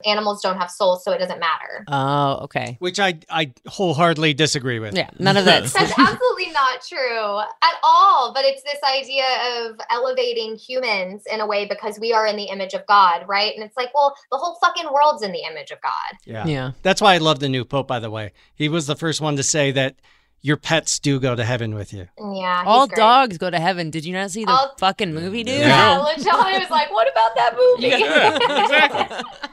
animals 0.06 0.42
don't 0.42 0.58
have 0.58 0.70
souls, 0.72 1.04
so 1.04 1.12
it 1.12 1.18
doesn't 1.20 1.40
matter. 1.40 1.86
oh, 1.90 2.40
okay. 2.44 2.78
Which 2.80 3.00
I, 3.00 3.20
I 3.30 3.52
wholeheartedly 3.68 4.34
disagree 4.34 4.80
with. 4.80 4.96
Yeah, 4.96 5.10
none 5.20 5.38
of 5.38 5.46
that. 5.46 5.64
That's 5.74 5.98
absolutely 5.98 6.52
not 6.52 6.82
true 6.88 7.40
at 7.40 7.76
all. 7.84 8.34
But 8.34 8.46
it's 8.46 8.64
this 8.64 8.80
idea 8.84 9.26
of 9.60 9.80
elevating 9.90 10.56
humans 10.56 11.24
in 11.32 11.42
a 11.42 11.46
way 11.48 11.66
because 11.66 12.00
we 12.00 12.14
are 12.14 12.26
in 12.26 12.36
the 12.36 12.46
image 12.46 12.74
of 12.74 12.86
God, 12.88 13.26
right? 13.28 13.54
And 13.56 13.64
it's 13.64 13.78
like, 13.78 13.94
well, 13.94 14.16
the 14.32 14.38
whole 14.38 14.56
fucking 14.62 14.92
world's 14.92 15.24
in 15.24 15.32
the 15.32 15.44
image 15.50 15.72
of 15.72 15.82
God. 15.82 16.18
Yeah. 16.26 16.46
yeah. 16.46 16.72
That's 16.82 17.02
why 17.02 17.16
I 17.16 17.18
love 17.18 17.40
the 17.40 17.50
new 17.50 17.66
Pope, 17.66 17.88
by 17.88 18.00
the 18.00 18.10
way. 18.10 18.32
He 18.56 18.70
was 18.70 18.88
the 18.88 18.96
first 18.96 19.22
one 19.22 19.36
to 19.38 19.44
say 19.44 19.72
that 19.72 19.96
your 20.44 20.58
pets 20.58 20.98
do 20.98 21.20
go 21.20 21.36
to 21.36 21.44
heaven 21.44 21.76
with 21.76 21.94
you. 21.94 22.08
Mm, 22.18 22.40
yeah, 22.42 22.64
All 22.66 22.88
great. 22.88 22.98
dogs 22.98 23.38
go 23.38 23.52
to 23.52 23.60
heaven. 23.60 23.92
Did 23.92 24.06
you 24.06 24.14
not 24.14 24.32
see 24.32 24.44
the 24.44 24.50
All- 24.52 24.74
fucking 24.80 25.14
movie, 25.14 25.44
dude? 25.44 25.60
Yeah, 25.60 26.00
LaJohn 26.04 26.60
was 26.60 26.70
like, 26.72 26.92
what 26.92 27.08
about 27.12 27.36
that 27.36 27.56
movie? 27.56 27.90
Yeah, 27.90 28.36
exactly. 28.64 29.50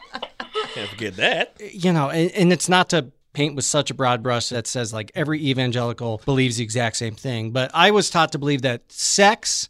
Can't 0.75 0.91
forget 0.91 1.17
that. 1.17 1.57
You 1.61 1.93
know, 1.93 2.11
and, 2.11 2.31
and 2.33 2.53
it's 2.53 2.69
not 2.69 2.91
to 2.91 3.11
paint 3.33 3.55
with 3.55 3.65
such 3.65 3.91
a 3.91 3.95
broad 3.95 4.23
brush 4.23 4.49
that 4.49 4.67
says 4.67 4.93
like 4.93 5.13
every 5.15 5.41
evangelical 5.47 6.21
believes 6.25 6.57
the 6.57 6.65
exact 6.65 6.97
same 6.97 7.15
thing, 7.15 7.51
but 7.51 7.71
I 7.75 7.91
was 7.91 8.11
taught 8.11 8.33
to 8.33 8.39
believe 8.39 8.63
that 8.63 8.91
sex 8.91 9.69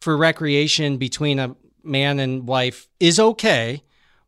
for 0.00 0.16
recreation 0.16 0.98
between 0.98 1.38
a 1.38 1.56
man 1.82 2.18
and 2.18 2.46
wife 2.46 2.88
is 3.00 3.18
okay. 3.18 3.82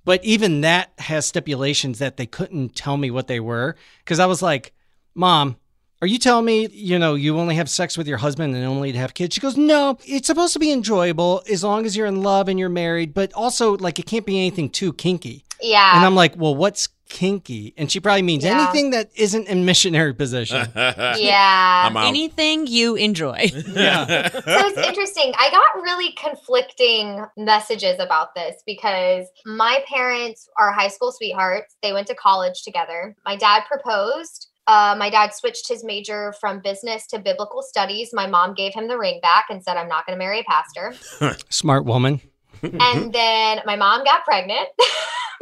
But 0.04 0.22
even 0.24 0.61
that 0.61 0.92
has 0.98 1.24
stipulations 1.24 1.98
that 1.98 2.16
they 2.16 2.26
couldn't 2.26 2.74
tell 2.74 2.96
me 2.96 3.11
what 3.11 3.26
they 3.26 3.40
were. 3.40 3.76
Cause 4.04 4.18
I 4.18 4.26
was 4.26 4.42
like, 4.42 4.74
Mom, 5.14 5.57
are 6.02 6.07
you 6.07 6.18
telling 6.18 6.44
me, 6.44 6.68
you 6.68 6.98
know, 6.98 7.14
you 7.14 7.38
only 7.38 7.54
have 7.54 7.70
sex 7.70 7.96
with 7.96 8.07
your 8.07 8.18
husband 8.18 8.54
and 8.54 8.64
only 8.64 8.92
to 8.92 8.98
have 8.98 9.14
kids? 9.14 9.35
She 9.35 9.40
goes, 9.40 9.57
No, 9.57 9.96
it's 10.04 10.26
supposed 10.26 10.52
to 10.52 10.59
be 10.59 10.70
enjoyable 10.70 11.42
as 11.50 11.64
long 11.64 11.87
as 11.87 11.96
you're 11.96 12.07
in 12.07 12.22
love 12.22 12.48
and 12.48 12.59
you're 12.59 12.68
married, 12.68 13.14
but 13.14 13.33
also 13.33 13.76
like 13.78 13.98
it 13.98 14.07
can't 14.07 14.26
be 14.26 14.37
anything 14.37 14.68
too 14.68 14.92
kinky. 14.92 15.43
Yeah. 15.60 15.96
And 15.96 16.04
I'm 16.04 16.14
like, 16.14 16.36
Well, 16.36 16.54
what's 16.54 16.88
kinky? 17.08 17.74
And 17.76 17.90
she 17.92 18.00
probably 18.00 18.22
means 18.22 18.44
Yeah. 18.44 18.62
anything 18.62 18.90
that 18.90 19.10
isn't 19.14 19.46
in 19.46 19.64
missionary 19.64 20.14
position. 20.14 20.66
yeah. 20.76 21.84
I'm 21.86 21.96
out. 21.96 22.06
Anything 22.06 22.66
you 22.66 22.96
enjoy. 22.96 23.50
yeah. 23.68 24.28
so 24.30 24.40
it's 24.44 24.78
interesting. 24.88 25.32
I 25.38 25.50
got 25.50 25.82
really 25.82 26.12
conflicting 26.12 27.24
messages 27.36 28.00
about 28.00 28.34
this 28.34 28.62
because 28.66 29.26
my 29.46 29.84
parents 29.86 30.48
are 30.58 30.72
high 30.72 30.88
school 30.88 31.12
sweethearts. 31.12 31.76
They 31.82 31.92
went 31.92 32.06
to 32.08 32.14
college 32.14 32.62
together. 32.62 33.14
My 33.24 33.36
dad 33.36 33.62
proposed. 33.70 34.48
Uh, 34.66 34.96
my 34.98 35.10
dad 35.10 35.34
switched 35.34 35.68
his 35.68 35.84
major 35.84 36.32
from 36.40 36.58
business 36.64 37.06
to 37.08 37.18
biblical 37.18 37.60
studies. 37.62 38.10
My 38.14 38.26
mom 38.26 38.54
gave 38.54 38.72
him 38.72 38.88
the 38.88 38.96
ring 38.98 39.20
back 39.20 39.44
and 39.50 39.62
said, 39.62 39.76
I'm 39.76 39.88
not 39.88 40.06
going 40.06 40.18
to 40.18 40.24
marry 40.24 40.40
a 40.40 40.44
pastor. 40.44 40.94
Smart 41.50 41.85
woman. 41.85 42.22
and 42.62 43.12
then 43.12 43.60
my 43.66 43.76
mom 43.76 44.04
got 44.04 44.24
pregnant 44.24 44.68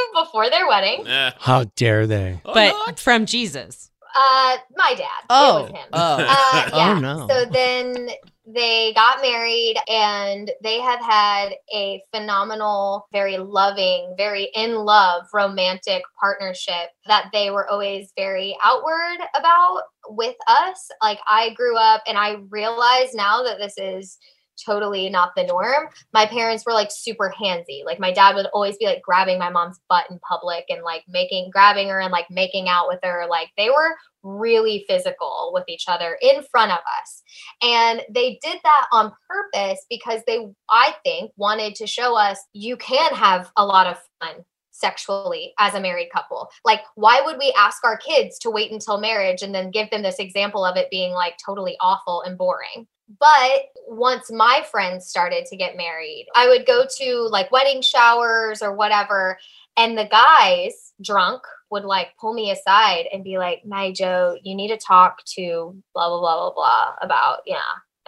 before 0.25 0.51
their 0.51 0.67
wedding. 0.67 1.07
Eh. 1.07 1.31
How 1.39 1.65
dare 1.77 2.07
they? 2.07 2.41
Oh, 2.45 2.55
but 2.55 2.73
no, 2.89 2.95
from 2.97 3.27
Jesus. 3.27 3.91
Uh, 4.15 4.57
my 4.77 4.95
dad. 4.95 5.07
Oh. 5.31 5.59
it 5.59 5.63
was 5.63 5.71
him. 5.81 5.89
Oh. 5.93 6.17
Uh, 6.29 6.69
Oh, 6.73 6.77
yeah. 6.77 7.01
no. 7.01 7.27
So 7.29 7.45
then 7.47 8.11
they 8.47 8.93
got 8.95 9.23
married 9.23 9.77
and 9.89 10.51
they 10.63 10.81
have 10.81 11.01
had 11.01 11.51
a 11.75 12.03
phenomenal, 12.15 13.07
very 13.13 13.39
loving, 13.39 14.15
very 14.19 14.51
in 14.55 14.75
love 14.75 15.25
romantic 15.33 16.03
partnership 16.21 16.91
that 17.07 17.31
they 17.33 17.51
were 17.51 17.69
always 17.69 18.13
very 18.17 18.57
outward 18.65 19.19
about 19.35 19.83
with 20.09 20.37
us. 20.49 20.89
Like 21.01 21.21
I 21.29 21.51
grew 21.55 21.77
up 21.77 22.03
and 22.07 22.19
I 22.19 22.37
realize 22.51 23.15
now 23.15 23.43
that 23.45 23.59
this 23.59 23.75
is 23.79 24.19
totally 24.65 25.09
not 25.09 25.33
the 25.37 25.45
norm. 25.45 25.89
My 26.13 26.27
parents 26.27 26.65
were 26.67 26.73
like 26.73 26.91
super 26.91 27.33
handsy. 27.39 27.85
Like 27.85 28.01
my 28.01 28.13
dad 28.13 28.35
would 28.35 28.47
always 28.53 28.77
be 28.77 28.87
like 28.87 29.03
grabbing 29.03 29.39
my 29.39 29.51
mom's 29.51 29.81
butt 29.89 30.11
in 30.11 30.19
public 30.21 30.65
and 30.69 30.83
like 30.83 31.05
making 31.09 31.51
grabbing 31.53 31.89
her 31.89 32.01
and 32.01 32.13
like 32.13 32.31
making 32.31 32.69
out 32.69 32.89
with 32.89 33.01
her. 33.03 33.27
Like 33.29 33.49
they 33.57 33.71
were 33.71 33.97
really 34.23 34.85
physical 34.89 35.51
with 35.53 35.65
each 35.69 35.85
other 35.89 36.17
in 36.23 36.43
front 36.51 36.73
of 36.73 36.79
us. 37.01 37.23
And 37.63 38.03
they 38.11 38.39
did 38.43 38.59
that 38.63 38.87
on 38.93 39.13
purpose 39.29 39.85
because 39.91 40.21
they 40.27 40.47
I 40.71 40.95
think 41.05 41.33
wanted 41.37 41.75
to 41.77 41.87
show 41.87 42.17
us 42.17 42.39
you 42.53 42.77
can 42.77 43.15
have 43.15 43.51
a 43.57 43.65
lot 43.65 43.87
of 43.87 43.99
fun 44.21 44.45
sexually 44.73 45.53
as 45.59 45.75
a 45.75 45.81
married 45.81 46.09
couple. 46.13 46.49
Like, 46.65 46.81
why 46.97 47.23
would 47.25 47.39
we 47.39 47.55
ask 47.57 47.85
our 47.85 47.97
kids 47.97 48.39
to 48.41 48.51
wait 48.51 48.73
until 48.73 49.01
marriage 49.01 49.43
and 49.43 49.55
then 49.55 49.71
give 49.71 49.91
them 49.91 50.03
this 50.03 50.19
example 50.19 50.65
of 50.65 50.77
it 50.77 50.91
being 50.91 51.13
like 51.13 51.35
totally 51.45 51.77
awful 51.81 52.23
and 52.23 52.37
boring? 52.37 52.87
But 53.19 53.63
once 53.87 54.31
my 54.31 54.65
friends 54.71 55.07
started 55.07 55.47
to 55.47 55.57
get 55.57 55.77
married, 55.77 56.27
I 56.35 56.49
would 56.49 56.67
go 56.67 56.87
to 56.99 57.29
like 57.31 57.51
wedding 57.51 57.83
showers 57.83 58.63
or 58.63 58.75
whatever. 58.75 59.39
And 59.77 59.97
the 59.97 60.09
guys, 60.11 60.93
drunk, 61.03 61.43
would 61.71 61.85
like 61.85 62.09
pull 62.21 62.35
me 62.35 62.51
aside 62.51 63.07
and 63.13 63.25
be 63.25 63.39
like, 63.39 63.63
Joe, 63.95 64.37
you 64.43 64.55
need 64.55 64.69
to 64.69 64.77
talk 64.77 65.25
to 65.37 65.75
blah, 65.95 66.09
blah, 66.09 66.21
blah, 66.21 66.37
blah, 66.37 66.55
blah 66.55 66.95
about, 67.01 67.39
yeah. 67.47 67.59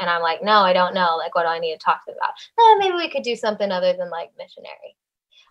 And 0.01 0.11
I'm 0.11 0.23
like, 0.23 0.43
No, 0.43 0.59
I 0.59 0.73
don't 0.73 0.95
know. 0.95 1.17
Like, 1.17 1.35
what 1.35 1.43
do 1.45 1.49
I 1.49 1.59
need 1.59 1.73
to 1.73 1.79
talk 1.79 2.05
to 2.05 2.11
them 2.11 2.19
about? 2.19 2.35
Eh, 2.59 2.79
maybe 2.79 2.97
we 2.97 3.11
could 3.11 3.23
do 3.23 3.37
something 3.37 3.71
other 3.71 3.95
than 3.97 4.11
like 4.11 4.31
missionary 4.37 4.97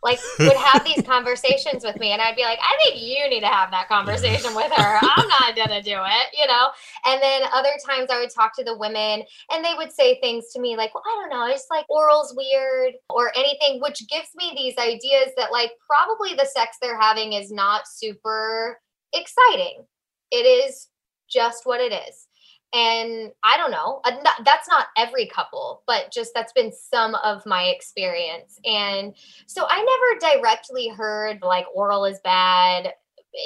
like 0.04 0.20
would 0.40 0.58
have 0.58 0.84
these 0.84 1.04
conversations 1.06 1.84
with 1.84 1.98
me 2.00 2.12
and 2.12 2.22
I'd 2.22 2.36
be 2.36 2.44
like, 2.44 2.60
I 2.62 2.78
think 2.84 3.02
you 3.02 3.30
need 3.30 3.42
to 3.42 3.48
have 3.48 3.72
that 3.72 3.88
conversation 3.88 4.54
with 4.56 4.72
her. 4.72 5.00
I'm 5.02 5.28
not 5.28 5.56
gonna 5.56 5.82
do 5.82 5.98
it, 5.98 6.28
you 6.38 6.48
know? 6.48 6.70
And 7.06 7.22
then 7.22 7.44
other 7.54 7.74
times 7.86 8.10
I 8.12 8.20
would 8.20 8.30
talk 8.30 8.56
to 8.58 8.64
the 8.64 8.78
women 8.78 9.24
and 9.52 9.64
they 9.64 9.74
would 9.76 9.92
say 9.92 10.20
things 10.20 10.52
to 10.54 10.60
me 10.60 10.76
like, 10.76 10.94
Well, 10.94 11.04
I 11.06 11.22
don't 11.22 11.30
know, 11.30 11.48
it's 11.54 11.68
like 11.70 11.86
oral's 11.90 12.34
weird 12.36 12.94
or 13.10 13.32
anything, 13.38 13.80
which 13.82 14.08
gives 14.10 14.30
me 14.36 14.54
these 14.56 14.78
ideas 14.78 15.34
that 15.38 15.52
like 15.52 15.72
probably 15.88 16.36
the 16.36 16.46
sex 16.46 16.78
they're 16.82 17.00
having 17.00 17.34
is 17.34 17.52
not 17.52 17.88
super 17.88 18.80
exciting. 19.14 19.86
It 20.32 20.46
is 20.46 20.90
just 21.30 21.66
what 21.66 21.80
it 21.80 21.94
is 21.94 22.28
and 22.74 23.32
i 23.44 23.56
don't 23.58 23.72
know 23.72 24.02
uh, 24.04 24.12
that's 24.44 24.68
not 24.68 24.88
every 24.98 25.28
couple 25.28 25.84
but 25.88 26.12
just 26.12 26.32
that's 26.34 26.52
been 26.54 26.72
some 26.72 27.16
of 27.16 27.46
my 27.46 27.64
experience 27.66 28.60
and 28.66 29.16
so 29.46 29.66
i 29.70 29.78
never 30.20 30.36
directly 30.36 30.90
heard 30.90 31.40
like 31.42 31.66
oral 31.74 32.06
is 32.06 32.20
bad 32.24 32.94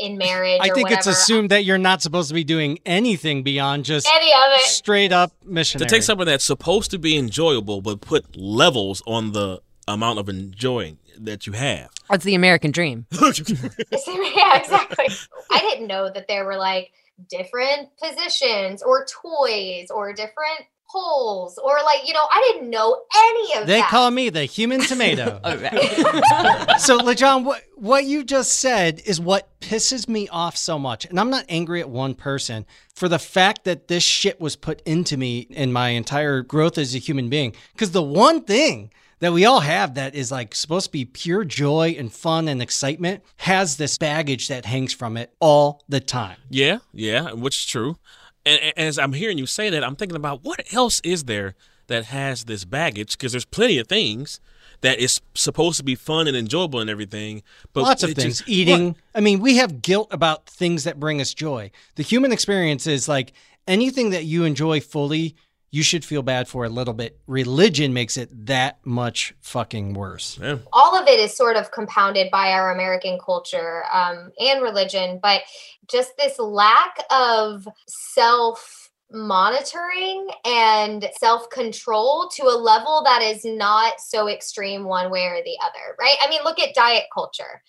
in 0.02 0.18
marriage 0.18 0.60
I 0.62 0.70
or 0.70 0.76
think 0.76 0.92
it's 0.92 1.08
assumed 1.08 1.52
that 1.52 1.66
you're 1.66 1.78
not 1.78 2.02
supposed 2.02 2.30
to 2.30 2.34
be 2.34 2.44
doing 2.44 2.80
anything 2.86 3.44
beyond 3.44 3.86
just 3.86 4.08
any 4.14 4.32
of 4.32 4.60
it 4.60 4.62
straight 4.62 5.12
up 5.12 5.32
missionary. 5.46 5.88
to 5.88 5.96
take 5.96 6.04
something 6.04 6.26
that's 6.26 6.46
supposed 6.46 6.92
to 6.92 7.00
be 7.00 7.18
enjoyable, 7.18 7.82
but 7.82 8.02
put 8.02 8.36
levels 8.36 9.02
on 9.08 9.32
the 9.32 9.62
amount 9.88 10.20
of 10.20 10.28
enjoying 10.28 10.98
that 11.18 11.48
you 11.48 11.54
have. 11.54 11.90
That's 12.10 12.26
the 12.26 12.36
American 12.36 12.72
dream. 12.72 13.06
yeah 13.22 14.58
exactly 14.58 15.08
i 15.52 15.60
didn't 15.60 15.88
know 15.88 16.10
that 16.10 16.28
there 16.28 16.46
were 16.46 16.58
like 16.58 16.92
different 17.30 17.90
positions 17.98 18.84
or 18.84 19.06
toys 19.06 19.90
or 19.90 20.14
different 20.14 20.62
holes 20.90 21.60
or 21.62 21.78
like 21.84 22.08
you 22.08 22.14
know 22.14 22.26
i 22.32 22.52
didn't 22.54 22.70
know 22.70 23.02
any 23.14 23.56
of 23.56 23.68
they 23.68 23.80
that 23.80 23.90
call 23.90 24.10
me 24.10 24.30
the 24.30 24.46
human 24.46 24.80
tomato. 24.88 25.40
All 25.44 25.58
right. 25.58 26.80
so, 26.80 27.00
LeJohn, 27.00 27.44
what 27.44 27.64
what 27.76 28.06
you 28.06 28.24
just 28.24 28.54
said 28.54 29.02
is 29.06 29.20
what 29.20 29.60
pisses 29.60 30.08
me 30.08 30.28
off 30.30 30.56
so 30.58 30.80
much. 30.80 31.06
And 31.06 31.20
I'm 31.20 31.30
not 31.30 31.46
angry 31.50 31.82
at 31.82 31.90
one 31.90 32.16
person 32.16 32.66
for 32.96 33.10
the 33.10 33.20
fact 33.20 33.66
that 33.66 33.88
this 33.88 34.04
shit 34.04 34.40
was 34.40 34.56
put 34.56 34.82
into 34.82 35.18
me 35.18 35.40
in 35.40 35.74
my 35.74 35.90
entire 35.90 36.42
growth 36.42 36.78
as 36.78 36.96
a 36.96 37.00
human 37.00 37.30
being. 37.30 37.54
Because 37.74 37.92
the 37.92 38.04
one 38.04 38.44
thing 38.44 38.92
that 39.20 39.34
we 39.34 39.46
all 39.46 39.62
have 39.62 39.96
that 39.96 40.16
is 40.16 40.32
like 40.32 40.54
supposed 40.56 40.86
to 40.88 40.92
be 40.92 41.06
pure 41.06 41.44
joy 41.44 41.96
and 41.98 42.12
fun 42.12 42.48
and 42.48 42.62
excitement 42.62 43.24
has 43.38 43.78
this 43.78 43.98
baggage 43.98 44.48
that 44.48 44.66
hangs 44.66 44.94
from 44.94 45.18
it 45.18 45.34
all 45.40 45.84
the 45.90 46.00
time. 46.00 46.38
Yeah, 46.50 46.80
yeah, 46.94 47.32
which 47.32 47.58
is 47.58 47.66
true. 47.66 47.98
And, 48.46 48.60
and 48.62 48.74
as 48.78 49.00
I'm 49.00 49.14
hearing 49.14 49.38
you 49.38 49.46
say 49.46 49.70
that, 49.70 49.84
I'm 49.84 49.96
thinking 49.96 50.16
about 50.16 50.44
what 50.44 50.72
else 50.74 51.00
is 51.04 51.24
there 51.26 51.56
that 51.88 52.06
has 52.06 52.46
this 52.46 52.66
baggage? 52.66 53.18
Because 53.18 53.32
there's 53.32 53.46
plenty 53.46 53.78
of 53.80 53.88
things 53.88 54.40
that 54.82 55.00
is 55.00 55.20
supposed 55.34 55.78
to 55.78 55.84
be 55.84 55.96
fun 55.96 56.28
and 56.28 56.38
enjoyable 56.38 56.80
and 56.80 56.90
everything. 56.90 57.42
But 57.74 57.84
Lots 57.84 58.04
of 58.04 58.12
things. 58.14 58.40
just- 58.40 58.50
Eating. 58.50 58.96
I 59.16 59.22
mean, 59.22 59.40
we 59.40 59.58
have 59.58 59.82
guilt 59.82 60.08
about 60.12 60.46
things 60.46 60.84
that 60.84 61.00
bring 61.00 61.20
us 61.20 61.34
joy. 61.34 61.72
The 61.96 62.04
human 62.04 62.32
experience 62.32 62.86
is 62.86 63.08
like 63.08 63.34
anything 63.68 64.12
that 64.12 64.26
you 64.26 64.44
enjoy 64.44 64.80
fully, 64.80 65.36
you 65.72 65.84
should 65.84 66.06
feel 66.06 66.24
bad 66.24 66.48
for 66.48 66.66
a 66.66 66.70
little 66.70 66.94
bit. 66.94 67.20
Religion 67.28 67.94
makes 67.94 68.18
it 68.18 68.46
that 68.46 68.80
much 68.86 69.34
fucking 69.42 69.94
worse. 69.94 70.40
Yeah. 70.42 70.58
all 70.72 70.98
of 70.98 71.08
it 71.08 71.20
is 71.20 71.36
sort 71.36 71.58
of 71.58 71.72
compounded 71.72 72.32
by 72.32 72.52
our 72.52 72.72
American 72.72 73.20
culture 73.24 73.84
um, 73.92 74.32
and 74.40 74.62
religion, 74.62 75.20
but 75.22 75.42
just 75.88 76.16
this 76.18 76.40
lack 76.40 77.00
of 77.12 77.68
self 77.88 78.92
monitoring 79.12 80.28
and 80.46 81.10
self 81.18 81.50
control 81.50 82.30
to 82.36 82.44
a 82.44 82.58
level 82.58 83.02
that 83.06 83.22
is 83.22 83.44
not 83.46 84.00
so 84.00 84.28
extreme 84.28 84.84
one 84.84 85.12
way 85.12 85.26
or 85.26 85.42
the 85.44 85.58
other, 85.64 85.96
right? 86.00 86.18
I 86.22 86.30
mean, 86.30 86.42
look 86.44 86.60
at 86.60 86.76
diet 86.76 87.06
culture. 87.14 87.62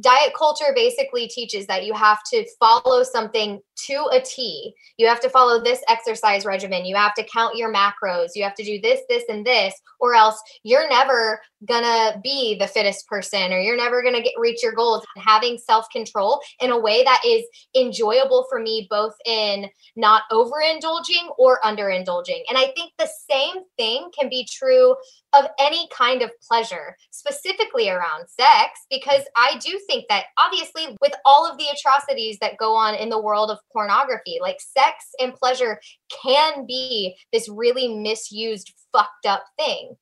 Diet 0.00 0.34
culture 0.36 0.72
basically 0.74 1.26
teaches 1.26 1.66
that 1.66 1.84
you 1.84 1.94
have 1.94 2.22
to 2.24 2.46
follow 2.60 3.02
something 3.02 3.60
to 3.86 4.08
a 4.12 4.20
T. 4.20 4.74
You 4.98 5.06
have 5.06 5.20
to 5.20 5.30
follow 5.30 5.62
this 5.62 5.82
exercise 5.88 6.44
regimen. 6.44 6.84
You 6.84 6.96
have 6.96 7.14
to 7.14 7.24
count 7.24 7.56
your 7.56 7.72
macros. 7.72 8.30
You 8.34 8.42
have 8.44 8.54
to 8.56 8.64
do 8.64 8.80
this, 8.80 9.00
this, 9.08 9.24
and 9.28 9.46
this, 9.46 9.74
or 10.00 10.14
else 10.14 10.40
you're 10.62 10.88
never 10.88 11.40
gonna 11.64 12.20
be 12.22 12.56
the 12.58 12.66
fittest 12.66 13.06
person 13.06 13.52
or 13.52 13.58
you're 13.58 13.76
never 13.76 14.02
gonna 14.02 14.22
get 14.22 14.34
reach 14.38 14.62
your 14.62 14.72
goals 14.72 15.04
having 15.16 15.56
self-control 15.56 16.40
in 16.60 16.70
a 16.70 16.78
way 16.78 17.02
that 17.02 17.22
is 17.26 17.44
enjoyable 17.74 18.46
for 18.50 18.60
me 18.60 18.86
both 18.90 19.14
in 19.24 19.66
not 19.96 20.22
overindulging 20.30 21.28
or 21.38 21.58
underindulging 21.64 22.42
and 22.48 22.58
i 22.58 22.66
think 22.76 22.92
the 22.98 23.08
same 23.30 23.56
thing 23.78 24.08
can 24.18 24.28
be 24.28 24.46
true 24.50 24.94
of 25.32 25.46
any 25.58 25.88
kind 25.96 26.20
of 26.20 26.30
pleasure 26.46 26.94
specifically 27.10 27.88
around 27.88 28.28
sex 28.28 28.80
because 28.90 29.22
i 29.34 29.58
do 29.64 29.80
think 29.86 30.06
that 30.08 30.24
obviously 30.38 30.96
with 31.00 31.12
all 31.24 31.50
of 31.50 31.58
the 31.58 31.66
atrocities 31.72 32.38
that 32.40 32.58
go 32.58 32.74
on 32.74 32.94
in 32.94 33.08
the 33.08 33.20
world 33.20 33.50
of 33.50 33.58
pornography 33.72 34.38
like 34.40 34.58
sex 34.60 35.06
and 35.20 35.34
pleasure 35.34 35.80
can 36.22 36.66
be 36.66 37.16
this 37.32 37.48
really 37.48 37.96
misused 37.96 38.72
fucked 38.92 39.26
up 39.26 39.44
thing. 39.58 39.94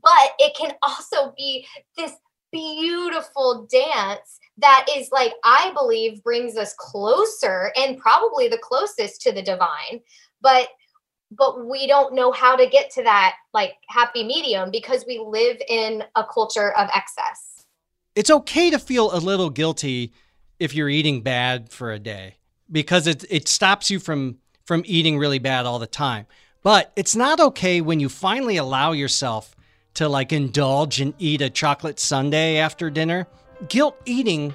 But 0.00 0.32
it 0.38 0.56
can 0.56 0.74
also 0.82 1.32
be 1.36 1.66
this 1.96 2.12
beautiful 2.50 3.68
dance 3.70 4.38
that 4.56 4.86
is 4.96 5.10
like 5.12 5.34
i 5.44 5.70
believe 5.76 6.22
brings 6.22 6.56
us 6.56 6.74
closer 6.78 7.70
and 7.76 7.98
probably 7.98 8.48
the 8.48 8.58
closest 8.58 9.20
to 9.22 9.32
the 9.32 9.42
divine. 9.42 10.00
But 10.40 10.68
but 11.30 11.66
we 11.66 11.86
don't 11.86 12.14
know 12.14 12.32
how 12.32 12.56
to 12.56 12.66
get 12.66 12.90
to 12.90 13.02
that 13.02 13.34
like 13.52 13.74
happy 13.88 14.24
medium 14.24 14.70
because 14.70 15.04
we 15.06 15.18
live 15.18 15.58
in 15.68 16.02
a 16.16 16.24
culture 16.24 16.72
of 16.72 16.88
excess 16.94 17.57
It's 18.18 18.30
okay 18.30 18.68
to 18.70 18.80
feel 18.80 19.14
a 19.14 19.20
little 19.22 19.48
guilty 19.48 20.12
if 20.58 20.74
you're 20.74 20.88
eating 20.88 21.20
bad 21.20 21.70
for 21.70 21.92
a 21.92 22.00
day 22.00 22.38
because 22.68 23.06
it 23.06 23.24
it 23.30 23.46
stops 23.46 23.92
you 23.92 24.00
from 24.00 24.38
from 24.64 24.82
eating 24.86 25.18
really 25.18 25.38
bad 25.38 25.66
all 25.66 25.78
the 25.78 25.86
time. 25.86 26.26
But 26.64 26.90
it's 26.96 27.14
not 27.14 27.38
okay 27.38 27.80
when 27.80 28.00
you 28.00 28.08
finally 28.08 28.56
allow 28.56 28.90
yourself 28.90 29.54
to 29.94 30.08
like 30.08 30.32
indulge 30.32 31.00
and 31.00 31.14
eat 31.20 31.40
a 31.42 31.48
chocolate 31.48 32.00
sundae 32.00 32.56
after 32.56 32.90
dinner. 32.90 33.28
Guilt 33.68 33.96
eating 34.04 34.52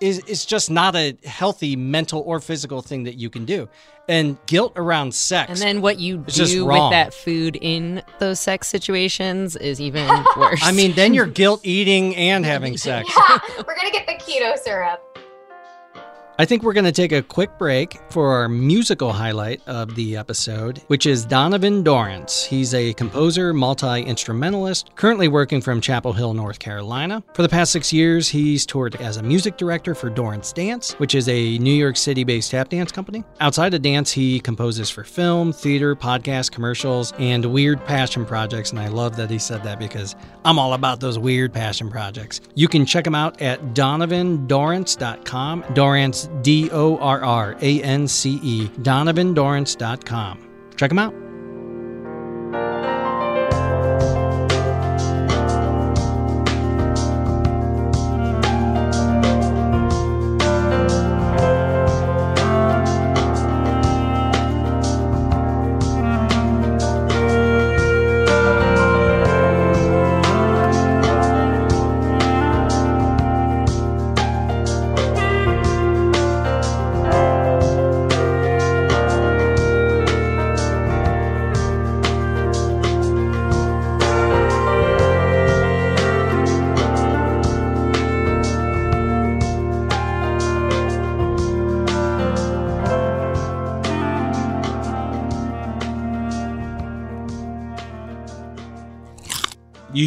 is 0.00 0.18
is 0.20 0.44
just 0.46 0.70
not 0.70 0.96
a 0.96 1.16
healthy 1.24 1.76
mental 1.76 2.20
or 2.20 2.40
physical 2.40 2.82
thing 2.82 3.04
that 3.04 3.16
you 3.16 3.30
can 3.30 3.44
do. 3.44 3.68
And 4.08 4.38
guilt 4.46 4.72
around 4.74 5.14
sex. 5.14 5.50
And 5.50 5.58
then 5.60 5.82
what 5.82 6.00
you 6.00 6.24
It's 6.26 6.36
just 6.36 6.52
do 6.52 6.66
with 6.66 6.90
that 6.90 7.14
food 7.14 7.56
in 7.60 8.02
those 8.18 8.40
sex 8.40 8.66
situations 8.66 9.54
is 9.56 9.80
even 9.80 10.08
worse. 10.36 10.60
I 10.64 10.72
mean, 10.72 10.94
then 10.94 11.14
you're 11.14 11.26
guilt 11.42 11.60
eating 11.64 12.16
and 12.16 12.44
having 12.44 12.76
sex. 12.76 13.08
yeah 13.16 13.38
we're 13.66 13.76
gonna 13.76 13.90
get 13.92 14.06
the 14.06 14.14
keto 14.14 14.58
syrup 14.58 15.00
I 16.40 16.46
think 16.46 16.62
we're 16.62 16.72
going 16.72 16.86
to 16.86 16.92
take 16.92 17.12
a 17.12 17.22
quick 17.22 17.58
break 17.58 17.98
for 18.08 18.32
our 18.32 18.48
musical 18.48 19.12
highlight 19.12 19.60
of 19.68 19.94
the 19.94 20.16
episode, 20.16 20.78
which 20.86 21.04
is 21.04 21.26
Donovan 21.26 21.82
Dorrance. 21.82 22.46
He's 22.46 22.72
a 22.72 22.94
composer, 22.94 23.52
multi 23.52 24.00
instrumentalist, 24.00 24.96
currently 24.96 25.28
working 25.28 25.60
from 25.60 25.82
Chapel 25.82 26.14
Hill, 26.14 26.32
North 26.32 26.58
Carolina. 26.58 27.22
For 27.34 27.42
the 27.42 27.48
past 27.50 27.72
six 27.72 27.92
years, 27.92 28.26
he's 28.26 28.64
toured 28.64 28.96
as 29.02 29.18
a 29.18 29.22
music 29.22 29.58
director 29.58 29.94
for 29.94 30.08
Dorrance 30.08 30.50
Dance, 30.54 30.92
which 30.92 31.14
is 31.14 31.28
a 31.28 31.58
New 31.58 31.74
York 31.74 31.98
City 31.98 32.24
based 32.24 32.52
tap 32.52 32.70
dance 32.70 32.90
company. 32.90 33.22
Outside 33.40 33.74
of 33.74 33.82
dance, 33.82 34.10
he 34.10 34.40
composes 34.40 34.88
for 34.88 35.04
film, 35.04 35.52
theater, 35.52 35.94
podcast, 35.94 36.52
commercials, 36.52 37.12
and 37.18 37.44
weird 37.44 37.84
passion 37.84 38.24
projects. 38.24 38.70
And 38.70 38.80
I 38.80 38.88
love 38.88 39.14
that 39.16 39.28
he 39.28 39.38
said 39.38 39.62
that 39.64 39.78
because 39.78 40.16
I'm 40.46 40.58
all 40.58 40.72
about 40.72 41.00
those 41.00 41.18
weird 41.18 41.52
passion 41.52 41.90
projects. 41.90 42.40
You 42.54 42.66
can 42.66 42.86
check 42.86 43.06
him 43.06 43.14
out 43.14 43.42
at 43.42 43.60
donovandorrance.com. 43.74 45.64
Dorrance 45.74 46.29
D 46.42 46.70
O 46.72 46.96
R 46.98 47.22
R 47.22 47.56
A 47.60 47.82
N 47.82 48.06
C 48.08 48.40
E, 48.42 48.68
donovandorrance.com. 48.82 50.38
Check 50.76 50.90
them 50.90 50.98
out. 50.98 51.29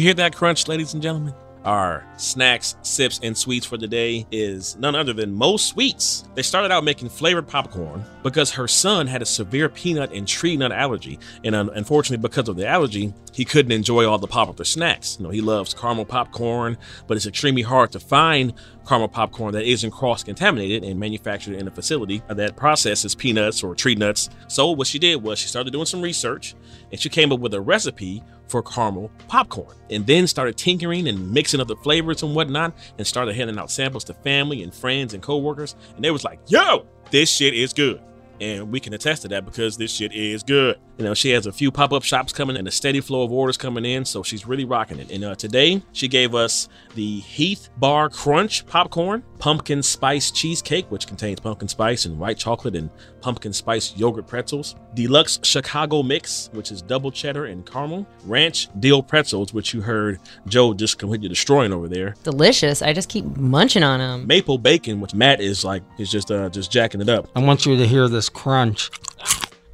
Hear 0.04 0.14
that 0.14 0.36
crunch, 0.36 0.68
ladies 0.68 0.92
and 0.92 1.02
gentlemen? 1.02 1.34
Our 1.64 2.04
snacks, 2.18 2.76
sips, 2.82 3.18
and 3.22 3.36
sweets 3.36 3.64
for 3.64 3.78
the 3.78 3.88
day 3.88 4.26
is 4.30 4.76
none 4.76 4.94
other 4.94 5.14
than 5.14 5.32
Mo 5.32 5.56
Sweets. 5.56 6.23
They 6.34 6.42
started 6.42 6.72
out 6.72 6.82
making 6.82 7.10
flavored 7.10 7.46
popcorn 7.46 8.04
because 8.24 8.50
her 8.52 8.66
son 8.66 9.06
had 9.06 9.22
a 9.22 9.26
severe 9.26 9.68
peanut 9.68 10.12
and 10.12 10.26
tree 10.26 10.56
nut 10.56 10.72
allergy, 10.72 11.20
and 11.44 11.54
unfortunately, 11.54 12.22
because 12.22 12.48
of 12.48 12.56
the 12.56 12.66
allergy, 12.66 13.14
he 13.32 13.44
couldn't 13.44 13.70
enjoy 13.70 14.06
all 14.06 14.18
the 14.18 14.26
popular 14.26 14.64
snacks. 14.64 15.16
You 15.18 15.24
know, 15.24 15.30
he 15.30 15.40
loves 15.40 15.74
caramel 15.74 16.04
popcorn, 16.04 16.76
but 17.06 17.16
it's 17.16 17.26
extremely 17.26 17.62
hard 17.62 17.92
to 17.92 18.00
find 18.00 18.52
caramel 18.86 19.08
popcorn 19.08 19.54
that 19.54 19.64
isn't 19.64 19.92
cross-contaminated 19.92 20.82
and 20.82 20.98
manufactured 20.98 21.54
in 21.54 21.68
a 21.68 21.70
facility 21.70 22.22
that 22.28 22.56
processes 22.56 23.14
peanuts 23.14 23.62
or 23.62 23.74
tree 23.74 23.94
nuts. 23.94 24.28
So 24.48 24.72
what 24.72 24.88
she 24.88 24.98
did 24.98 25.22
was 25.22 25.38
she 25.38 25.48
started 25.48 25.72
doing 25.72 25.86
some 25.86 26.02
research, 26.02 26.56
and 26.90 27.00
she 27.00 27.08
came 27.08 27.32
up 27.32 27.40
with 27.40 27.54
a 27.54 27.60
recipe 27.60 28.22
for 28.48 28.62
caramel 28.62 29.10
popcorn 29.28 29.74
and 29.90 30.06
then 30.06 30.26
started 30.26 30.56
tinkering 30.56 31.08
and 31.08 31.32
mixing 31.32 31.60
up 31.60 31.68
the 31.68 31.76
flavors 31.76 32.22
and 32.22 32.34
whatnot 32.34 32.74
and 32.98 33.06
started 33.06 33.34
handing 33.34 33.58
out 33.58 33.70
samples 33.70 34.04
to 34.04 34.14
family 34.14 34.62
and 34.62 34.74
friends 34.74 35.14
and 35.14 35.22
coworkers 35.22 35.74
and 35.96 36.04
they 36.04 36.10
was 36.10 36.23
like 36.24 36.40
yo 36.46 36.86
this 37.10 37.30
shit 37.30 37.54
is 37.54 37.72
good 37.72 38.00
and 38.40 38.70
we 38.70 38.80
can 38.80 38.92
attest 38.94 39.22
to 39.22 39.28
that 39.28 39.44
because 39.44 39.76
this 39.76 39.92
shit 39.92 40.12
is 40.12 40.42
good. 40.42 40.78
You 40.96 41.04
know, 41.04 41.14
she 41.14 41.30
has 41.30 41.46
a 41.46 41.52
few 41.52 41.72
pop 41.72 41.92
up 41.92 42.04
shops 42.04 42.32
coming 42.32 42.56
and 42.56 42.68
a 42.68 42.70
steady 42.70 43.00
flow 43.00 43.22
of 43.22 43.32
orders 43.32 43.56
coming 43.56 43.84
in, 43.84 44.04
so 44.04 44.22
she's 44.22 44.46
really 44.46 44.64
rocking 44.64 45.00
it. 45.00 45.10
And 45.10 45.24
uh, 45.24 45.34
today, 45.34 45.82
she 45.92 46.06
gave 46.06 46.34
us 46.36 46.68
the 46.94 47.18
Heath 47.20 47.68
Bar 47.78 48.10
Crunch 48.10 48.64
popcorn, 48.66 49.24
pumpkin 49.40 49.82
spice 49.82 50.30
cheesecake, 50.30 50.88
which 50.92 51.06
contains 51.08 51.40
pumpkin 51.40 51.66
spice 51.66 52.04
and 52.04 52.18
white 52.18 52.38
chocolate 52.38 52.76
and 52.76 52.90
pumpkin 53.20 53.52
spice 53.52 53.96
yogurt 53.96 54.28
pretzels, 54.28 54.76
deluxe 54.94 55.40
Chicago 55.42 56.02
mix, 56.04 56.48
which 56.52 56.70
is 56.70 56.80
double 56.80 57.10
cheddar 57.10 57.46
and 57.46 57.66
caramel, 57.66 58.06
ranch 58.24 58.68
dill 58.78 59.02
pretzels, 59.02 59.52
which 59.52 59.74
you 59.74 59.80
heard 59.80 60.20
Joe 60.46 60.74
just 60.74 60.98
completely 60.98 61.28
destroying 61.28 61.72
over 61.72 61.88
there, 61.88 62.14
Delicious. 62.22 62.82
I 62.82 62.92
just 62.92 63.08
keep 63.08 63.24
munching 63.36 63.82
on 63.82 63.98
them. 63.98 64.26
maple 64.28 64.58
bacon, 64.58 65.00
which 65.00 65.14
Matt 65.14 65.40
is 65.40 65.64
like 65.64 65.82
is 65.98 66.10
just 66.10 66.30
uh 66.30 66.48
just 66.50 66.70
jacking 66.70 67.00
it 67.00 67.08
up. 67.08 67.26
I 67.34 67.40
want 67.40 67.66
you 67.66 67.76
to 67.76 67.86
hear 67.86 68.08
this 68.08 68.28
crunch. 68.28 68.90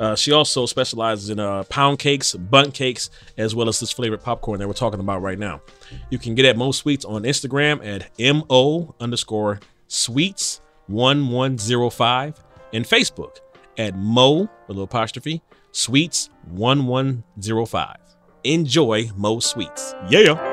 Uh, 0.01 0.17
she 0.17 0.33
also 0.33 0.65
specializes 0.65 1.29
in 1.29 1.39
uh, 1.39 1.63
pound 1.65 1.99
cakes, 1.99 2.35
bun 2.35 2.73
cakes, 2.73 3.11
as 3.37 3.55
well 3.55 3.69
as 3.69 3.79
this 3.79 3.93
flavored 3.93 4.23
popcorn 4.23 4.59
that 4.59 4.67
we're 4.67 4.73
talking 4.73 4.99
about 4.99 5.21
right 5.21 5.39
now. 5.39 5.61
You 6.09 6.19
can 6.19 6.35
get 6.35 6.47
at 6.47 6.57
Mo 6.57 6.73
Sweets 6.73 7.05
on 7.05 7.23
Instagram 7.23 7.87
at 7.87 8.11
mo 8.19 8.95
underscore 8.99 9.61
sweets 9.89 10.61
one 10.87 11.29
one 11.29 11.59
zero 11.59 11.91
five 11.91 12.43
and 12.73 12.85
Facebook 12.85 13.39
at 13.77 13.95
mo 13.97 14.45
a 14.45 14.49
little 14.69 14.85
apostrophe 14.85 15.43
sweets 15.73 16.31
one 16.47 16.87
one 16.87 17.23
zero 17.41 17.67
five. 17.67 17.99
Enjoy 18.43 19.11
Mo 19.17 19.39
Sweets. 19.39 19.95
Yeah. 20.09 20.50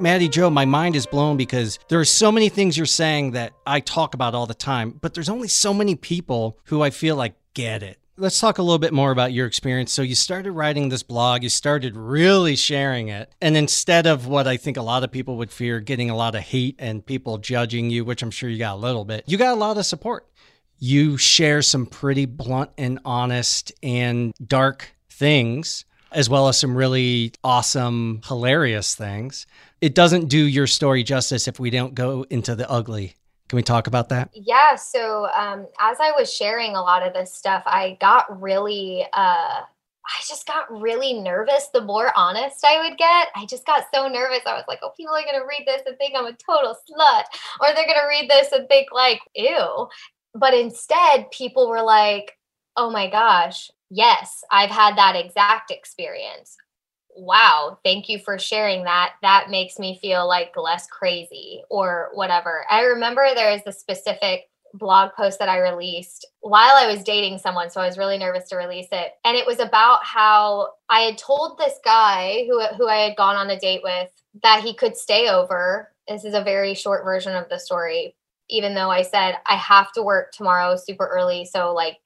Maddie 0.00 0.28
Joe, 0.28 0.50
my 0.50 0.64
mind 0.64 0.96
is 0.96 1.06
blown 1.06 1.36
because 1.36 1.78
there 1.88 2.00
are 2.00 2.04
so 2.04 2.32
many 2.32 2.48
things 2.48 2.76
you're 2.76 2.84
saying 2.84 3.30
that 3.32 3.52
I 3.64 3.78
talk 3.78 4.14
about 4.14 4.34
all 4.34 4.44
the 4.46 4.52
time, 4.52 4.98
but 5.00 5.14
there's 5.14 5.28
only 5.28 5.46
so 5.46 5.72
many 5.72 5.94
people 5.94 6.58
who 6.64 6.82
I 6.82 6.90
feel 6.90 7.14
like 7.14 7.36
get 7.54 7.84
it. 7.84 7.98
Let's 8.16 8.40
talk 8.40 8.58
a 8.58 8.62
little 8.62 8.80
bit 8.80 8.92
more 8.92 9.12
about 9.12 9.32
your 9.32 9.46
experience. 9.46 9.92
So, 9.92 10.02
you 10.02 10.16
started 10.16 10.50
writing 10.52 10.88
this 10.88 11.04
blog, 11.04 11.44
you 11.44 11.48
started 11.48 11.96
really 11.96 12.56
sharing 12.56 13.08
it. 13.08 13.32
And 13.40 13.56
instead 13.56 14.06
of 14.06 14.26
what 14.26 14.48
I 14.48 14.56
think 14.56 14.76
a 14.76 14.82
lot 14.82 15.04
of 15.04 15.12
people 15.12 15.36
would 15.36 15.52
fear, 15.52 15.78
getting 15.78 16.10
a 16.10 16.16
lot 16.16 16.34
of 16.34 16.42
hate 16.42 16.74
and 16.80 17.06
people 17.06 17.38
judging 17.38 17.90
you, 17.90 18.04
which 18.04 18.22
I'm 18.22 18.30
sure 18.32 18.50
you 18.50 18.58
got 18.58 18.74
a 18.74 18.76
little 18.76 19.04
bit, 19.04 19.24
you 19.26 19.38
got 19.38 19.56
a 19.56 19.60
lot 19.60 19.78
of 19.78 19.86
support. 19.86 20.28
You 20.78 21.16
share 21.16 21.62
some 21.62 21.86
pretty 21.86 22.26
blunt 22.26 22.70
and 22.76 22.98
honest 23.04 23.72
and 23.82 24.34
dark 24.44 24.94
things, 25.08 25.84
as 26.14 26.30
well 26.30 26.48
as 26.48 26.58
some 26.58 26.76
really 26.76 27.32
awesome, 27.42 28.20
hilarious 28.26 28.94
things. 28.94 29.46
It 29.80 29.94
doesn't 29.94 30.28
do 30.28 30.38
your 30.38 30.66
story 30.66 31.02
justice 31.02 31.48
if 31.48 31.60
we 31.60 31.70
don't 31.70 31.94
go 31.94 32.24
into 32.30 32.54
the 32.54 32.70
ugly. 32.70 33.16
Can 33.48 33.56
we 33.56 33.62
talk 33.62 33.86
about 33.86 34.08
that? 34.08 34.30
Yeah. 34.32 34.76
So 34.76 35.26
um, 35.36 35.66
as 35.78 35.98
I 36.00 36.12
was 36.16 36.32
sharing 36.32 36.76
a 36.76 36.80
lot 36.80 37.06
of 37.06 37.12
this 37.12 37.34
stuff, 37.34 37.62
I 37.66 37.98
got 38.00 38.40
really, 38.40 39.04
uh, 39.12 39.60
I 40.06 40.20
just 40.26 40.46
got 40.46 40.70
really 40.70 41.14
nervous. 41.14 41.68
The 41.72 41.80
more 41.80 42.12
honest 42.16 42.64
I 42.64 42.88
would 42.88 42.96
get, 42.96 43.28
I 43.34 43.44
just 43.46 43.66
got 43.66 43.84
so 43.92 44.08
nervous. 44.08 44.40
I 44.46 44.54
was 44.54 44.64
like, 44.68 44.80
oh, 44.82 44.92
people 44.96 45.14
are 45.14 45.22
going 45.22 45.40
to 45.40 45.46
read 45.46 45.64
this 45.66 45.82
and 45.86 45.96
think 45.98 46.14
I'm 46.16 46.26
a 46.26 46.32
total 46.32 46.74
slut, 46.74 47.24
or 47.60 47.74
they're 47.74 47.86
going 47.86 48.00
to 48.00 48.08
read 48.08 48.30
this 48.30 48.52
and 48.52 48.68
think, 48.68 48.88
like, 48.92 49.20
ew. 49.34 49.88
But 50.34 50.54
instead, 50.54 51.30
people 51.30 51.68
were 51.68 51.82
like, 51.82 52.36
oh 52.76 52.90
my 52.90 53.08
gosh, 53.08 53.70
yes, 53.94 54.42
I've 54.50 54.70
had 54.70 54.96
that 54.96 55.16
exact 55.16 55.70
experience 55.70 56.56
wow, 57.16 57.78
thank 57.84 58.08
you 58.08 58.18
for 58.18 58.38
sharing 58.38 58.84
that. 58.84 59.14
That 59.22 59.50
makes 59.50 59.78
me 59.78 59.98
feel 60.00 60.26
like 60.26 60.52
less 60.56 60.86
crazy 60.86 61.62
or 61.70 62.10
whatever. 62.14 62.64
I 62.70 62.82
remember 62.82 63.26
there 63.34 63.52
is 63.52 63.62
a 63.66 63.72
specific 63.72 64.48
blog 64.74 65.12
post 65.16 65.38
that 65.38 65.48
I 65.48 65.60
released 65.60 66.26
while 66.40 66.74
I 66.74 66.92
was 66.92 67.04
dating 67.04 67.38
someone. 67.38 67.70
So 67.70 67.80
I 67.80 67.86
was 67.86 67.98
really 67.98 68.18
nervous 68.18 68.48
to 68.48 68.56
release 68.56 68.88
it. 68.90 69.12
And 69.24 69.36
it 69.36 69.46
was 69.46 69.60
about 69.60 70.04
how 70.04 70.70
I 70.90 71.00
had 71.00 71.18
told 71.18 71.58
this 71.58 71.78
guy 71.84 72.44
who, 72.48 72.60
who 72.76 72.88
I 72.88 72.96
had 72.96 73.16
gone 73.16 73.36
on 73.36 73.50
a 73.50 73.58
date 73.58 73.82
with 73.84 74.10
that 74.42 74.62
he 74.64 74.74
could 74.74 74.96
stay 74.96 75.28
over. 75.28 75.92
This 76.08 76.24
is 76.24 76.34
a 76.34 76.42
very 76.42 76.74
short 76.74 77.04
version 77.04 77.36
of 77.36 77.48
the 77.48 77.58
story, 77.58 78.16
even 78.50 78.74
though 78.74 78.90
I 78.90 79.02
said, 79.02 79.36
I 79.46 79.54
have 79.54 79.92
to 79.92 80.02
work 80.02 80.32
tomorrow 80.32 80.76
super 80.76 81.06
early. 81.06 81.44
So, 81.44 81.72
like, 81.72 81.98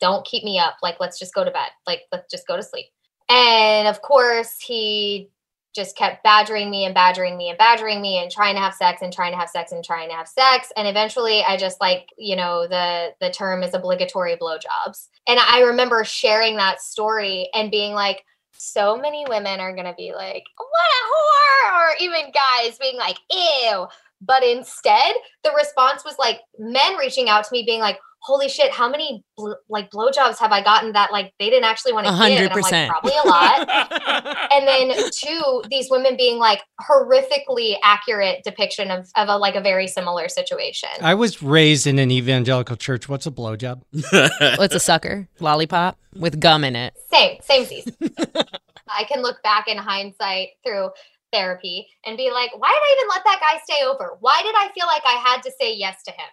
don't 0.00 0.26
keep 0.26 0.44
me 0.44 0.58
up. 0.58 0.76
Like, 0.82 0.96
let's 1.00 1.18
just 1.18 1.34
go 1.34 1.44
to 1.44 1.50
bed. 1.50 1.70
Like, 1.86 2.02
let's 2.12 2.30
just 2.30 2.46
go 2.46 2.56
to 2.56 2.62
sleep. 2.62 2.86
And 3.28 3.86
of 3.88 4.02
course, 4.02 4.56
he 4.60 5.30
just 5.74 5.96
kept 5.96 6.24
badgering 6.24 6.70
me 6.70 6.84
and 6.84 6.94
badgering 6.94 7.36
me 7.36 7.48
and 7.48 7.56
badgering 7.56 8.02
me 8.02 8.18
and 8.18 8.30
trying 8.30 8.54
to 8.56 8.60
have 8.60 8.74
sex 8.74 9.02
and 9.02 9.12
trying 9.12 9.32
to 9.32 9.38
have 9.38 9.48
sex 9.48 9.70
and 9.70 9.84
trying 9.84 10.08
to 10.08 10.14
have 10.14 10.26
sex. 10.26 10.72
And 10.76 10.88
eventually 10.88 11.42
I 11.46 11.56
just 11.56 11.80
like, 11.80 12.08
you 12.18 12.34
know, 12.34 12.66
the 12.66 13.10
the 13.20 13.30
term 13.30 13.62
is 13.62 13.72
obligatory 13.72 14.36
blowjobs. 14.36 15.08
And 15.28 15.38
I 15.38 15.60
remember 15.60 16.02
sharing 16.04 16.56
that 16.56 16.80
story 16.80 17.48
and 17.54 17.70
being 17.70 17.94
like, 17.94 18.24
so 18.52 18.96
many 18.96 19.24
women 19.28 19.60
are 19.60 19.74
gonna 19.74 19.94
be 19.96 20.12
like, 20.12 20.42
what 20.56 21.70
a 21.70 21.72
whore, 21.72 21.78
or 21.78 21.94
even 22.00 22.32
guys 22.32 22.76
being 22.78 22.96
like, 22.96 23.18
ew. 23.30 23.86
But 24.20 24.42
instead, 24.42 25.14
the 25.44 25.52
response 25.56 26.04
was 26.04 26.16
like 26.18 26.40
men 26.58 26.96
reaching 26.96 27.28
out 27.28 27.44
to 27.44 27.52
me 27.52 27.62
being 27.64 27.80
like, 27.80 27.98
holy 28.22 28.48
shit, 28.48 28.72
how 28.72 28.88
many 28.88 29.24
bl- 29.36 29.52
like 29.68 29.90
blowjobs 29.90 30.38
have 30.38 30.52
I 30.52 30.62
gotten 30.62 30.92
that 30.92 31.10
like 31.10 31.32
they 31.38 31.50
didn't 31.50 31.64
actually 31.64 31.92
want 31.92 32.06
to 32.06 32.12
give? 32.12 32.20
And 32.20 32.52
I'm 32.52 32.58
100%. 32.58 32.70
like, 32.70 32.88
probably 32.88 33.12
a 33.24 33.28
lot. 33.28 34.48
and 34.52 34.68
then 34.68 35.10
two, 35.12 35.62
these 35.68 35.90
women 35.90 36.16
being 36.16 36.38
like 36.38 36.62
horrifically 36.80 37.76
accurate 37.82 38.44
depiction 38.44 38.90
of, 38.90 39.08
of 39.16 39.28
a 39.28 39.36
like 39.36 39.56
a 39.56 39.60
very 39.60 39.86
similar 39.86 40.28
situation. 40.28 40.90
I 41.00 41.14
was 41.14 41.42
raised 41.42 41.86
in 41.86 41.98
an 41.98 42.10
evangelical 42.10 42.76
church. 42.76 43.08
What's 43.08 43.26
a 43.26 43.30
blowjob? 43.30 43.82
What's 44.58 44.74
a 44.74 44.80
sucker? 44.80 45.28
Lollipop 45.40 45.98
with 46.14 46.40
gum 46.40 46.64
in 46.64 46.76
it. 46.76 46.94
Same, 47.10 47.38
same 47.42 47.64
season. 47.64 47.94
I 48.88 49.04
can 49.04 49.22
look 49.22 49.42
back 49.42 49.68
in 49.68 49.78
hindsight 49.78 50.48
through 50.64 50.90
therapy 51.32 51.86
and 52.04 52.16
be 52.16 52.30
like, 52.30 52.50
why 52.58 52.68
did 52.68 52.74
I 52.74 52.96
even 52.98 53.08
let 53.08 53.24
that 53.24 53.40
guy 53.40 53.60
stay 53.64 53.86
over? 53.86 54.16
Why 54.20 54.40
did 54.42 54.54
I 54.56 54.68
feel 54.74 54.86
like 54.86 55.02
I 55.06 55.22
had 55.24 55.42
to 55.42 55.52
say 55.60 55.74
yes 55.74 56.02
to 56.04 56.10
him? 56.10 56.26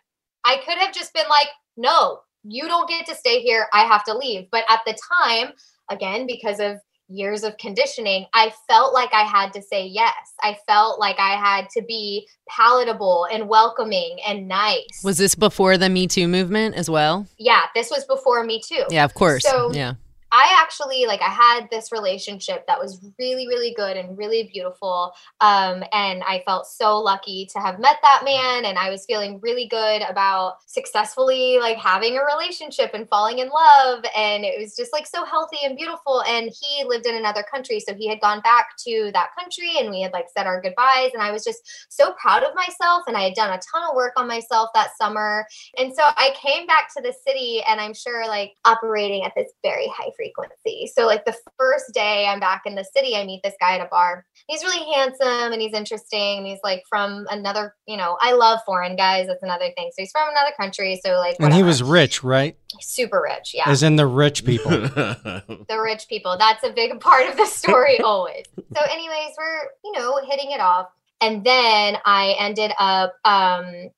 I 0.44 0.58
could 0.66 0.78
have 0.78 0.94
just 0.94 1.14
been 1.14 1.28
like, 1.30 1.48
no, 1.78 2.20
you 2.44 2.68
don't 2.68 2.90
get 2.90 3.06
to 3.08 3.16
stay 3.16 3.42
here. 3.42 3.68
I 3.74 3.82
have 3.84 4.04
to 4.06 4.18
leave. 4.18 4.48
But 4.52 4.64
at 4.70 4.82
the 4.86 4.98
time, 5.24 5.54
again, 5.90 6.28
because 6.28 6.60
of 6.60 6.78
years 7.10 7.44
of 7.44 7.58
conditioning, 7.58 8.26
I 8.34 8.52
felt 8.68 8.94
like 8.94 9.14
I 9.14 9.22
had 9.24 9.54
to 9.54 9.62
say 9.62 9.86
yes. 9.86 10.14
I 10.42 10.58
felt 10.68 11.00
like 11.00 11.18
I 11.20 11.36
had 11.36 11.70
to 11.72 11.82
be 11.82 12.28
palatable 12.50 13.28
and 13.32 13.48
welcoming 13.48 14.18
and 14.28 14.48
nice. 14.48 15.02
Was 15.04 15.18
this 15.18 15.34
before 15.36 15.78
the 15.78 15.90
Me 15.90 16.08
Too 16.08 16.28
movement 16.28 16.76
as 16.76 16.90
well? 16.90 17.26
yeah, 17.38 17.62
this 17.76 17.90
was 17.90 18.04
before 18.06 18.44
me 18.44 18.62
too. 18.62 18.84
Yeah, 18.90 19.06
of 19.06 19.14
course. 19.14 19.44
So- 19.44 19.72
yeah. 19.74 19.94
I 20.32 20.58
actually 20.62 21.06
like 21.06 21.22
I 21.22 21.30
had 21.30 21.70
this 21.72 21.92
relationship 21.92 22.66
that 22.68 22.80
was 22.80 23.00
really 23.18 23.48
really 23.48 23.74
good 23.76 23.96
and 23.96 24.18
really 24.18 24.50
beautiful 24.52 25.14
um 25.40 25.84
and 25.94 26.22
I 26.24 26.44
felt 26.46 26.68
so 26.68 27.00
lucky 27.00 27.48
to 27.54 27.60
have 27.60 27.80
met 27.80 27.98
that 28.02 28.24
man 28.26 28.66
and 28.66 28.78
I 28.78 28.90
was 28.90 29.06
feeling 29.06 29.40
really 29.42 29.68
good 29.68 30.02
about 30.02 30.58
successfully 30.66 31.60
like 31.60 31.78
having 31.78 32.18
a 32.18 32.26
relationship 32.26 32.92
and 32.94 33.08
falling 33.08 33.40
in 33.40 33.50
love 33.50 34.04
and 34.16 34.44
it 34.44 34.60
was 34.60 34.76
just 34.76 34.92
like 34.92 35.08
so 35.08 35.24
healthy 35.24 35.60
and 35.64 35.78
beautiful 35.78 36.22
and 36.24 36.52
he 36.62 36.84
lived 36.84 37.06
in 37.06 37.16
another 37.16 37.44
country 37.50 37.80
so 37.80 37.94
he 37.94 38.10
had 38.10 38.20
gone 38.20 38.42
back 38.42 38.76
to 38.86 39.12
that 39.14 39.30
country 39.40 39.72
and 39.80 39.90
we 39.90 40.02
had 40.02 40.12
like 40.12 40.28
said 40.36 40.46
our 40.46 40.62
goodbyes 40.62 41.12
and 41.14 41.24
I 41.24 41.32
was 41.32 41.46
just 41.46 41.88
so 41.90 42.14
proud 42.22 42.44
of 42.44 42.54
myself 42.54 43.04
and 43.08 43.16
I 43.16 43.24
had 43.24 43.34
done 43.34 43.52
a 43.52 43.62
ton 43.72 43.90
of 43.90 43.96
work 43.96 44.14
on 44.18 44.28
myself 44.28 44.72
that 44.74 44.98
summer 44.98 45.46
and 45.78 45.94
so 45.94 46.04
I 46.04 46.34
came 46.36 46.68
back 46.68 46.94
to 46.96 47.02
the 47.02 47.14
city 47.26 47.64
and 47.68 47.80
I'm 47.80 47.94
sure 47.94 48.28
like 48.28 48.54
operating 48.66 49.24
at 49.24 49.32
this 49.36 49.52
very 49.64 49.88
high 49.88 50.12
frequency. 50.18 50.92
So 50.94 51.06
like 51.06 51.24
the 51.24 51.36
first 51.58 51.94
day 51.94 52.28
I'm 52.28 52.42
back 52.42 52.64
in 52.66 52.76
the 52.76 52.84
city, 52.84 53.16
I 53.16 53.24
meet 53.26 53.42
this 53.44 53.56
guy 53.62 53.76
at 53.76 53.82
a 53.86 53.90
bar. 53.90 54.26
He's 54.48 54.64
really 54.64 54.92
handsome 54.94 55.54
and 55.54 55.62
he's 55.62 55.74
interesting. 55.74 56.40
And 56.40 56.48
he's 56.48 56.60
like 56.64 56.84
from 56.90 57.26
another, 57.30 57.76
you 57.88 57.96
know, 57.96 58.18
I 58.22 58.34
love 58.34 58.60
foreign 58.66 58.96
guys. 58.98 59.28
That's 59.28 59.44
another 59.44 59.70
thing. 59.78 59.92
So 59.92 60.02
he's 60.02 60.12
from 60.12 60.30
another 60.30 60.52
country. 60.60 61.00
So 61.06 61.14
like 61.14 61.38
And 61.40 61.54
he 61.54 61.64
was 61.64 61.82
rich, 61.82 62.24
right? 62.24 62.58
super 62.82 63.22
rich. 63.22 63.52
Yeah. 63.54 63.70
As 63.70 63.84
in 63.84 63.96
the 63.96 64.06
rich 64.08 64.44
people. 64.46 64.72
the 64.72 65.80
rich 65.82 66.08
people. 66.08 66.36
That's 66.38 66.64
a 66.64 66.72
big 66.72 67.00
part 67.00 67.30
of 67.30 67.38
the 67.38 67.46
story 67.46 68.00
always. 68.04 68.46
So, 68.76 68.84
anyways, 68.92 69.34
we're, 69.38 69.64
you 69.84 69.92
know, 69.94 70.20
hitting 70.30 70.52
it 70.52 70.60
off. 70.60 70.88
And 71.22 71.44
then 71.44 71.98
I 72.06 72.36
ended 72.40 72.72
up 72.80 73.14
um 73.26 73.90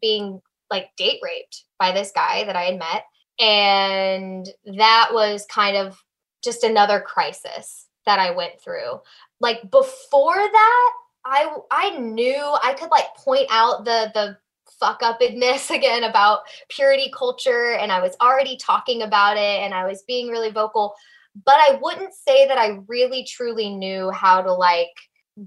being 0.00 0.40
like 0.70 0.88
date 0.96 1.20
raped 1.22 1.64
by 1.78 1.92
this 1.92 2.12
guy 2.14 2.44
that 2.44 2.56
I 2.56 2.62
had 2.62 2.78
met. 2.78 3.04
And 3.38 4.48
that 4.64 5.10
was 5.12 5.46
kind 5.50 5.76
of 5.76 6.02
just 6.42 6.64
another 6.64 7.00
crisis 7.00 7.86
that 8.06 8.18
I 8.18 8.30
went 8.30 8.60
through. 8.60 9.00
Like 9.40 9.70
before 9.70 10.36
that, 10.36 10.92
I 11.24 11.54
I 11.70 11.98
knew 11.98 12.40
I 12.62 12.74
could 12.74 12.90
like 12.90 13.14
point 13.16 13.48
out 13.50 13.84
the 13.84 14.10
the 14.14 14.38
fuck 14.80 15.02
upness 15.02 15.70
again 15.74 16.04
about 16.04 16.40
purity 16.68 17.12
culture 17.16 17.72
and 17.72 17.90
I 17.90 18.00
was 18.00 18.16
already 18.20 18.56
talking 18.56 19.02
about 19.02 19.36
it 19.36 19.60
and 19.62 19.74
I 19.74 19.86
was 19.86 20.02
being 20.06 20.28
really 20.28 20.50
vocal 20.50 20.94
but 21.44 21.54
I 21.54 21.78
wouldn't 21.82 22.14
say 22.14 22.48
that 22.48 22.58
I 22.58 22.78
really 22.86 23.24
truly 23.24 23.74
knew 23.74 24.10
how 24.10 24.40
to 24.42 24.52
like 24.52 24.88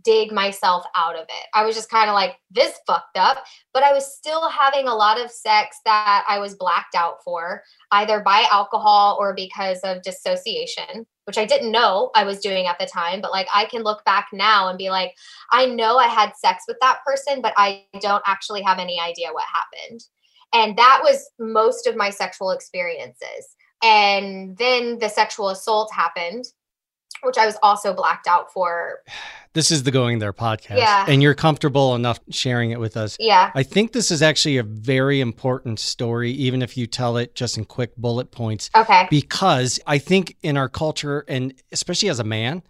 dig 0.03 0.31
myself 0.31 0.85
out 0.95 1.15
of 1.15 1.23
it. 1.23 1.47
I 1.53 1.65
was 1.65 1.75
just 1.75 1.89
kind 1.89 2.09
of 2.09 2.13
like 2.13 2.37
this 2.51 2.79
fucked 2.85 3.17
up, 3.17 3.43
but 3.73 3.83
I 3.83 3.91
was 3.91 4.15
still 4.15 4.49
having 4.49 4.87
a 4.87 4.95
lot 4.95 5.19
of 5.19 5.31
sex 5.31 5.77
that 5.85 6.25
I 6.27 6.39
was 6.39 6.55
blacked 6.55 6.95
out 6.95 7.23
for 7.23 7.63
either 7.91 8.19
by 8.19 8.45
alcohol 8.51 9.17
or 9.19 9.33
because 9.33 9.79
of 9.83 10.03
dissociation, 10.03 11.07
which 11.25 11.37
I 11.37 11.45
didn't 11.45 11.71
know 11.71 12.11
I 12.15 12.23
was 12.23 12.39
doing 12.39 12.67
at 12.67 12.77
the 12.79 12.85
time, 12.85 13.21
but 13.21 13.31
like 13.31 13.47
I 13.53 13.65
can 13.65 13.83
look 13.83 14.05
back 14.05 14.27
now 14.31 14.69
and 14.69 14.77
be 14.77 14.89
like 14.89 15.13
I 15.51 15.65
know 15.65 15.97
I 15.97 16.07
had 16.07 16.33
sex 16.35 16.63
with 16.67 16.77
that 16.81 16.99
person, 17.05 17.41
but 17.41 17.53
I 17.57 17.85
don't 17.99 18.23
actually 18.27 18.61
have 18.61 18.79
any 18.79 18.99
idea 18.99 19.33
what 19.33 19.45
happened. 19.45 20.01
And 20.53 20.77
that 20.77 21.01
was 21.03 21.29
most 21.39 21.87
of 21.87 21.95
my 21.95 22.09
sexual 22.09 22.51
experiences. 22.51 23.55
And 23.83 24.57
then 24.57 24.99
the 24.99 25.09
sexual 25.09 25.49
assault 25.49 25.91
happened, 25.93 26.45
which 27.23 27.37
I 27.37 27.45
was 27.45 27.57
also 27.61 27.93
blacked 27.93 28.27
out 28.27 28.51
for. 28.53 28.99
This 29.53 29.71
is 29.71 29.83
the 29.83 29.91
Going 29.91 30.19
There 30.19 30.33
podcast. 30.33 30.77
Yeah. 30.77 31.05
And 31.07 31.23
you're 31.23 31.33
comfortable 31.33 31.95
enough 31.95 32.19
sharing 32.29 32.71
it 32.71 32.79
with 32.79 32.95
us. 32.95 33.17
Yeah. 33.19 33.51
I 33.55 33.63
think 33.63 33.93
this 33.93 34.11
is 34.11 34.21
actually 34.21 34.57
a 34.57 34.63
very 34.63 35.21
important 35.21 35.79
story, 35.79 36.31
even 36.31 36.61
if 36.61 36.77
you 36.77 36.85
tell 36.87 37.17
it 37.17 37.33
just 37.35 37.57
in 37.57 37.65
quick 37.65 37.95
bullet 37.97 38.31
points, 38.31 38.69
Okay. 38.75 39.07
because 39.09 39.79
I 39.87 39.97
think 39.97 40.37
in 40.43 40.55
our 40.55 40.69
culture, 40.69 41.25
and 41.27 41.53
especially 41.71 42.09
as 42.09 42.19
a 42.19 42.23
man, 42.23 42.61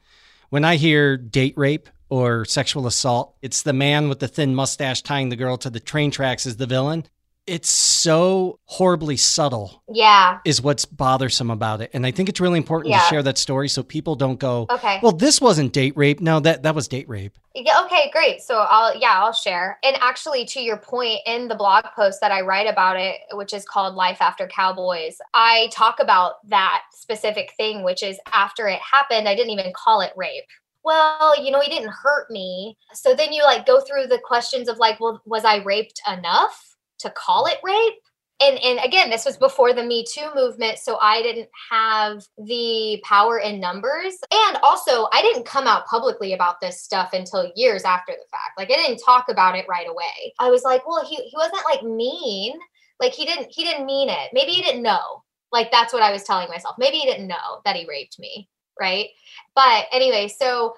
when 0.50 0.64
I 0.64 0.78
hear 0.78 1.18
date 1.18 1.54
rape 1.58 1.90
or 2.10 2.46
sexual 2.46 2.88
assault, 2.88 3.36
it's 3.42 3.62
the 3.62 3.74
man 3.74 4.10
with 4.10 4.20
the 4.20 4.28
thin 4.28 4.56
mustache 4.56 5.02
tying 5.04 5.30
the 5.30 5.36
girl 5.36 5.58
to 5.58 5.70
the 5.70 5.80
train 5.80 6.12
tracks 6.12 6.46
as 6.46 6.58
the 6.58 6.66
villain. 6.66 7.06
It's 7.50 7.70
so 7.70 8.60
horribly 8.66 9.18
subtle, 9.18 9.82
Yeah. 9.92 10.38
is 10.46 10.62
what's 10.62 10.86
bothersome 10.86 11.50
about 11.50 11.82
it. 11.82 11.90
And 11.94 12.06
I 12.06 12.12
think 12.12 12.30
it's 12.30 12.40
really 12.40 12.58
important 12.58 12.92
Yeah. 12.92 13.00
to 13.00 13.06
share 13.08 13.24
that 13.24 13.40
story 13.40 13.68
so 13.70 13.82
people 13.82 14.16
don't 14.16 14.40
go, 14.40 14.68
Okay. 14.70 15.00
well, 15.02 15.12
this 15.12 15.42
wasn't 15.42 15.74
date 15.74 15.94
rape. 15.98 16.20
No, 16.22 16.40
that, 16.42 16.62
that 16.64 16.76
was 16.76 16.88
date 16.88 17.10
rape. 17.10 17.34
Yeah, 17.56 17.82
okay, 17.86 18.12
great. 18.14 18.42
So 18.42 18.60
I'll 18.70 18.96
yeah, 18.96 19.20
I'll 19.20 19.34
share. 19.34 19.80
And 19.84 19.98
actually 20.00 20.46
to 20.46 20.62
your 20.62 20.78
point 20.78 21.22
in 21.26 21.48
the 21.48 21.56
blog 21.56 21.86
post 21.96 22.22
that 22.22 22.32
I 22.32 22.42
write 22.42 22.68
about 22.68 22.98
it, 22.98 23.16
which 23.34 23.54
is 23.54 23.66
called 23.66 23.96
Life 23.96 24.22
After 24.22 24.48
Cowboys, 24.48 25.18
I 25.34 25.70
talk 25.74 26.00
about 26.00 26.48
that 26.50 26.84
specific 26.94 27.54
thing, 27.58 27.84
which 27.84 28.04
is 28.04 28.20
after 28.32 28.68
it 28.68 28.80
happened, 28.80 29.28
I 29.28 29.36
didn't 29.36 29.52
even 29.52 29.74
call 29.76 30.02
it 30.02 30.14
rape. 30.16 30.46
Well, 30.84 31.44
you 31.44 31.52
know, 31.52 31.60
he 31.60 31.70
didn't 31.70 31.90
hurt 31.92 32.30
me. 32.30 32.78
So 32.94 33.14
then 33.16 33.34
you 33.34 33.44
like 33.44 33.66
go 33.66 33.82
through 33.82 34.08
the 34.08 34.20
questions 34.24 34.70
of 34.70 34.78
like, 34.78 35.00
well, 35.00 35.22
was 35.26 35.44
I 35.44 35.58
raped 35.64 36.00
enough 36.08 36.69
to 37.00 37.10
call 37.12 37.46
it 37.46 37.58
rape? 37.64 38.02
And 38.42 38.58
and 38.60 38.80
again, 38.84 39.10
this 39.10 39.26
was 39.26 39.36
before 39.36 39.74
the 39.74 39.84
Me 39.84 40.06
Too 40.06 40.30
movement, 40.34 40.78
so 40.78 40.98
I 41.02 41.22
didn't 41.22 41.50
have 41.70 42.24
the 42.38 43.02
power 43.04 43.40
in 43.40 43.60
numbers. 43.60 44.18
And 44.32 44.58
also, 44.64 45.10
I 45.12 45.22
didn't 45.22 45.46
come 45.46 45.68
out 45.68 45.86
publicly 45.88 46.34
about 46.34 46.62
this 46.62 46.82
stuff 46.82 47.10
until 47.12 47.52
years 47.56 47.84
after 47.84 48.14
the 48.14 48.28
fact. 48.32 48.58
Like 48.58 48.72
I 48.72 48.76
didn't 48.76 49.04
talk 49.04 49.26
about 49.28 49.58
it 49.58 49.66
right 49.68 49.90
away. 49.90 50.34
I 50.40 50.50
was 50.50 50.64
like, 50.64 50.88
well, 50.88 51.06
he 51.06 51.16
he 51.18 51.34
wasn't 51.36 51.64
like 51.70 51.84
mean. 51.84 52.58
Like 53.02 53.14
he 53.14 53.26
didn't 53.26 53.52
he 53.52 53.66
didn't 53.66 53.86
mean 53.86 54.08
it. 54.08 54.30
Maybe 54.32 54.52
he 54.52 54.64
didn't 54.64 54.84
know. 54.84 55.24
Like 55.52 55.70
that's 55.70 55.92
what 55.92 56.04
I 56.04 56.12
was 56.12 56.24
telling 56.24 56.48
myself. 56.48 56.76
Maybe 56.78 56.98
he 56.98 57.10
didn't 57.10 57.28
know 57.28 57.62
that 57.66 57.76
he 57.76 57.86
raped 57.88 58.20
me, 58.20 58.48
right? 58.80 59.10
But 59.54 59.88
anyway, 59.92 60.30
so 60.30 60.76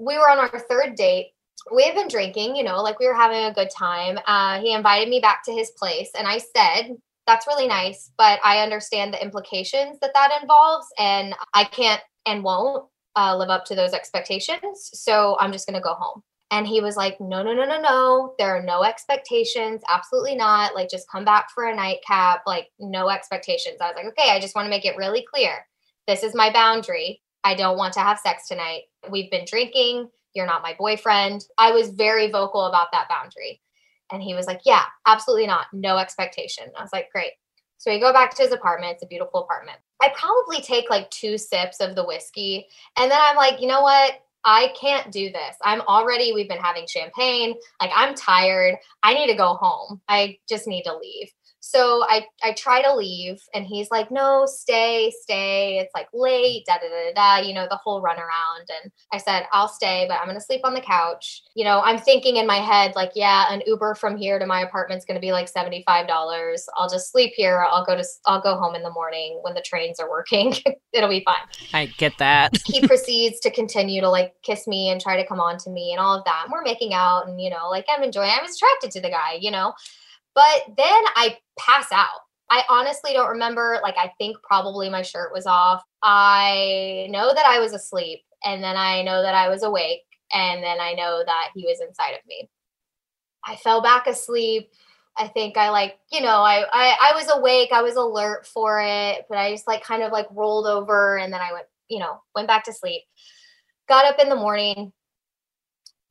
we 0.00 0.18
were 0.18 0.28
on 0.28 0.38
our 0.38 0.58
third 0.58 0.96
date 0.96 1.33
we 1.72 1.84
had 1.84 1.94
been 1.94 2.08
drinking, 2.08 2.56
you 2.56 2.64
know, 2.64 2.82
like 2.82 2.98
we 2.98 3.06
were 3.06 3.14
having 3.14 3.44
a 3.44 3.54
good 3.54 3.70
time. 3.70 4.18
Uh, 4.26 4.60
he 4.60 4.72
invited 4.72 5.08
me 5.08 5.20
back 5.20 5.44
to 5.44 5.52
his 5.52 5.70
place, 5.72 6.10
and 6.16 6.26
I 6.26 6.38
said, 6.38 6.96
That's 7.26 7.46
really 7.46 7.66
nice, 7.66 8.10
but 8.18 8.40
I 8.44 8.58
understand 8.58 9.12
the 9.12 9.22
implications 9.22 9.98
that 10.00 10.12
that 10.14 10.38
involves, 10.42 10.86
and 10.98 11.34
I 11.54 11.64
can't 11.64 12.02
and 12.26 12.42
won't 12.42 12.86
uh, 13.16 13.36
live 13.36 13.50
up 13.50 13.64
to 13.66 13.74
those 13.74 13.92
expectations. 13.92 14.90
So 14.92 15.36
I'm 15.38 15.52
just 15.52 15.66
going 15.66 15.78
to 15.78 15.82
go 15.82 15.94
home. 15.94 16.22
And 16.50 16.66
he 16.66 16.80
was 16.80 16.96
like, 16.96 17.20
No, 17.20 17.42
no, 17.42 17.52
no, 17.52 17.64
no, 17.64 17.80
no. 17.80 18.34
There 18.38 18.56
are 18.56 18.62
no 18.62 18.84
expectations. 18.84 19.82
Absolutely 19.88 20.36
not. 20.36 20.74
Like, 20.74 20.90
just 20.90 21.10
come 21.10 21.24
back 21.24 21.48
for 21.54 21.64
a 21.64 21.74
nightcap. 21.74 22.42
Like, 22.46 22.68
no 22.78 23.08
expectations. 23.08 23.78
I 23.80 23.88
was 23.88 23.96
like, 23.96 24.06
Okay, 24.06 24.30
I 24.30 24.40
just 24.40 24.54
want 24.54 24.66
to 24.66 24.70
make 24.70 24.84
it 24.84 24.96
really 24.96 25.24
clear. 25.32 25.66
This 26.06 26.22
is 26.22 26.34
my 26.34 26.52
boundary. 26.52 27.22
I 27.44 27.54
don't 27.54 27.76
want 27.76 27.94
to 27.94 28.00
have 28.00 28.18
sex 28.18 28.46
tonight. 28.46 28.82
We've 29.10 29.30
been 29.30 29.44
drinking 29.46 30.08
you're 30.34 30.46
not 30.46 30.62
my 30.62 30.74
boyfriend. 30.78 31.44
I 31.58 31.72
was 31.72 31.90
very 31.90 32.30
vocal 32.30 32.66
about 32.66 32.88
that 32.92 33.08
boundary. 33.08 33.60
And 34.12 34.22
he 34.22 34.34
was 34.34 34.46
like, 34.46 34.60
Yeah, 34.64 34.84
absolutely 35.06 35.46
not. 35.46 35.66
No 35.72 35.96
expectation. 35.96 36.64
I 36.78 36.82
was 36.82 36.92
like, 36.92 37.10
Great. 37.12 37.32
So 37.78 37.90
we 37.90 38.00
go 38.00 38.12
back 38.12 38.34
to 38.34 38.42
his 38.42 38.52
apartment. 38.52 38.94
It's 38.94 39.02
a 39.02 39.08
beautiful 39.08 39.42
apartment. 39.42 39.78
I 40.02 40.12
probably 40.16 40.60
take 40.60 40.90
like 40.90 41.10
two 41.10 41.38
sips 41.38 41.80
of 41.80 41.94
the 41.94 42.04
whiskey. 42.04 42.66
And 42.96 43.10
then 43.10 43.18
I'm 43.20 43.36
like, 43.36 43.60
You 43.60 43.68
know 43.68 43.82
what? 43.82 44.20
I 44.44 44.74
can't 44.78 45.10
do 45.10 45.30
this. 45.30 45.56
I'm 45.62 45.80
already, 45.82 46.32
we've 46.32 46.48
been 46.48 46.58
having 46.58 46.86
champagne. 46.86 47.54
Like, 47.80 47.90
I'm 47.94 48.14
tired. 48.14 48.76
I 49.02 49.14
need 49.14 49.28
to 49.28 49.36
go 49.36 49.54
home. 49.54 50.02
I 50.06 50.36
just 50.46 50.66
need 50.66 50.82
to 50.82 50.96
leave. 50.96 51.30
So 51.66 52.04
I 52.06 52.26
I 52.42 52.52
try 52.52 52.82
to 52.82 52.94
leave 52.94 53.40
and 53.54 53.64
he's 53.64 53.90
like, 53.90 54.10
"No, 54.10 54.44
stay, 54.46 55.10
stay. 55.22 55.78
It's 55.78 55.94
like 55.94 56.08
late, 56.12 56.66
da 56.66 56.74
da 56.74 56.88
da 56.88 57.12
da, 57.14 57.48
you 57.48 57.54
know, 57.54 57.66
the 57.70 57.78
whole 57.82 58.02
runaround." 58.02 58.68
And 58.68 58.92
I 59.12 59.16
said, 59.16 59.46
"I'll 59.50 59.68
stay, 59.68 60.04
but 60.06 60.18
I'm 60.20 60.32
to 60.34 60.40
sleep 60.42 60.60
on 60.62 60.74
the 60.74 60.82
couch." 60.82 61.42
You 61.54 61.64
know, 61.64 61.80
I'm 61.80 61.98
thinking 61.98 62.36
in 62.36 62.46
my 62.46 62.58
head 62.58 62.94
like, 62.94 63.12
"Yeah, 63.14 63.50
an 63.50 63.62
Uber 63.66 63.94
from 63.94 64.18
here 64.18 64.38
to 64.38 64.44
my 64.44 64.60
apartment's 64.60 65.06
to 65.06 65.18
be 65.18 65.32
like 65.32 65.50
$75. 65.50 66.68
I'll 66.76 66.90
just 66.90 67.10
sleep 67.10 67.32
here. 67.34 67.66
I'll 67.70 67.86
go 67.86 67.96
to 67.96 68.04
I'll 68.26 68.42
go 68.42 68.56
home 68.56 68.74
in 68.74 68.82
the 68.82 68.92
morning 68.92 69.38
when 69.40 69.54
the 69.54 69.62
trains 69.62 69.98
are 69.98 70.10
working. 70.10 70.54
It'll 70.92 71.08
be 71.08 71.24
fine." 71.24 71.46
I 71.72 71.86
get 71.86 72.12
that. 72.18 72.58
he 72.66 72.86
proceeds 72.86 73.40
to 73.40 73.50
continue 73.50 74.02
to 74.02 74.10
like 74.10 74.34
kiss 74.42 74.66
me 74.66 74.90
and 74.90 75.00
try 75.00 75.16
to 75.16 75.26
come 75.26 75.40
on 75.40 75.56
to 75.60 75.70
me 75.70 75.92
and 75.92 76.00
all 76.00 76.18
of 76.18 76.24
that. 76.26 76.42
And 76.44 76.52
we're 76.52 76.62
making 76.62 76.92
out 76.92 77.26
and 77.26 77.40
you 77.40 77.48
know, 77.48 77.70
like 77.70 77.86
I'm 77.88 78.02
enjoying. 78.02 78.30
I 78.30 78.42
was 78.42 78.54
attracted 78.54 78.90
to 78.90 79.00
the 79.00 79.10
guy, 79.10 79.38
you 79.40 79.50
know. 79.50 79.72
But 80.34 80.62
then 80.76 81.02
I 81.16 81.38
pass 81.58 81.86
out. 81.92 82.20
I 82.50 82.62
honestly 82.68 83.12
don't 83.12 83.30
remember. 83.30 83.80
Like, 83.82 83.96
I 83.96 84.12
think 84.18 84.36
probably 84.42 84.90
my 84.90 85.02
shirt 85.02 85.32
was 85.32 85.46
off. 85.46 85.82
I 86.02 87.06
know 87.10 87.32
that 87.34 87.46
I 87.46 87.58
was 87.60 87.72
asleep, 87.72 88.20
and 88.44 88.62
then 88.62 88.76
I 88.76 89.02
know 89.02 89.22
that 89.22 89.34
I 89.34 89.48
was 89.48 89.62
awake, 89.62 90.02
and 90.32 90.62
then 90.62 90.80
I 90.80 90.92
know 90.92 91.22
that 91.24 91.50
he 91.54 91.64
was 91.64 91.80
inside 91.80 92.12
of 92.12 92.26
me. 92.26 92.48
I 93.46 93.56
fell 93.56 93.82
back 93.82 94.06
asleep. 94.06 94.70
I 95.16 95.28
think 95.28 95.56
I 95.56 95.70
like, 95.70 95.98
you 96.10 96.20
know, 96.20 96.42
I, 96.42 96.64
I 96.72 96.96
I 97.10 97.12
was 97.14 97.30
awake, 97.30 97.70
I 97.72 97.82
was 97.82 97.94
alert 97.96 98.46
for 98.46 98.80
it, 98.82 99.26
but 99.28 99.38
I 99.38 99.52
just 99.52 99.66
like 99.68 99.84
kind 99.84 100.02
of 100.02 100.10
like 100.12 100.26
rolled 100.32 100.66
over 100.66 101.18
and 101.18 101.32
then 101.32 101.40
I 101.40 101.52
went, 101.52 101.66
you 101.88 102.00
know, 102.00 102.20
went 102.34 102.48
back 102.48 102.64
to 102.64 102.72
sleep. 102.72 103.02
Got 103.88 104.06
up 104.06 104.18
in 104.18 104.28
the 104.28 104.34
morning. 104.36 104.92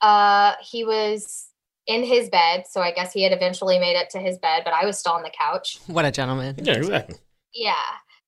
Uh 0.01 0.53
he 0.61 0.85
was 0.85 1.47
in 1.87 2.03
his 2.03 2.29
bed. 2.29 2.63
So 2.69 2.81
I 2.81 2.91
guess 2.91 3.13
he 3.13 3.23
had 3.23 3.33
eventually 3.33 3.79
made 3.79 3.95
it 3.95 4.09
to 4.11 4.19
his 4.19 4.37
bed, 4.37 4.63
but 4.63 4.73
I 4.73 4.85
was 4.85 4.97
still 4.97 5.13
on 5.13 5.23
the 5.23 5.31
couch. 5.37 5.79
What 5.87 6.05
a 6.05 6.11
gentleman. 6.11 6.55
Yeah, 6.61 6.73
exactly. 6.73 7.17
Yeah. 7.53 7.73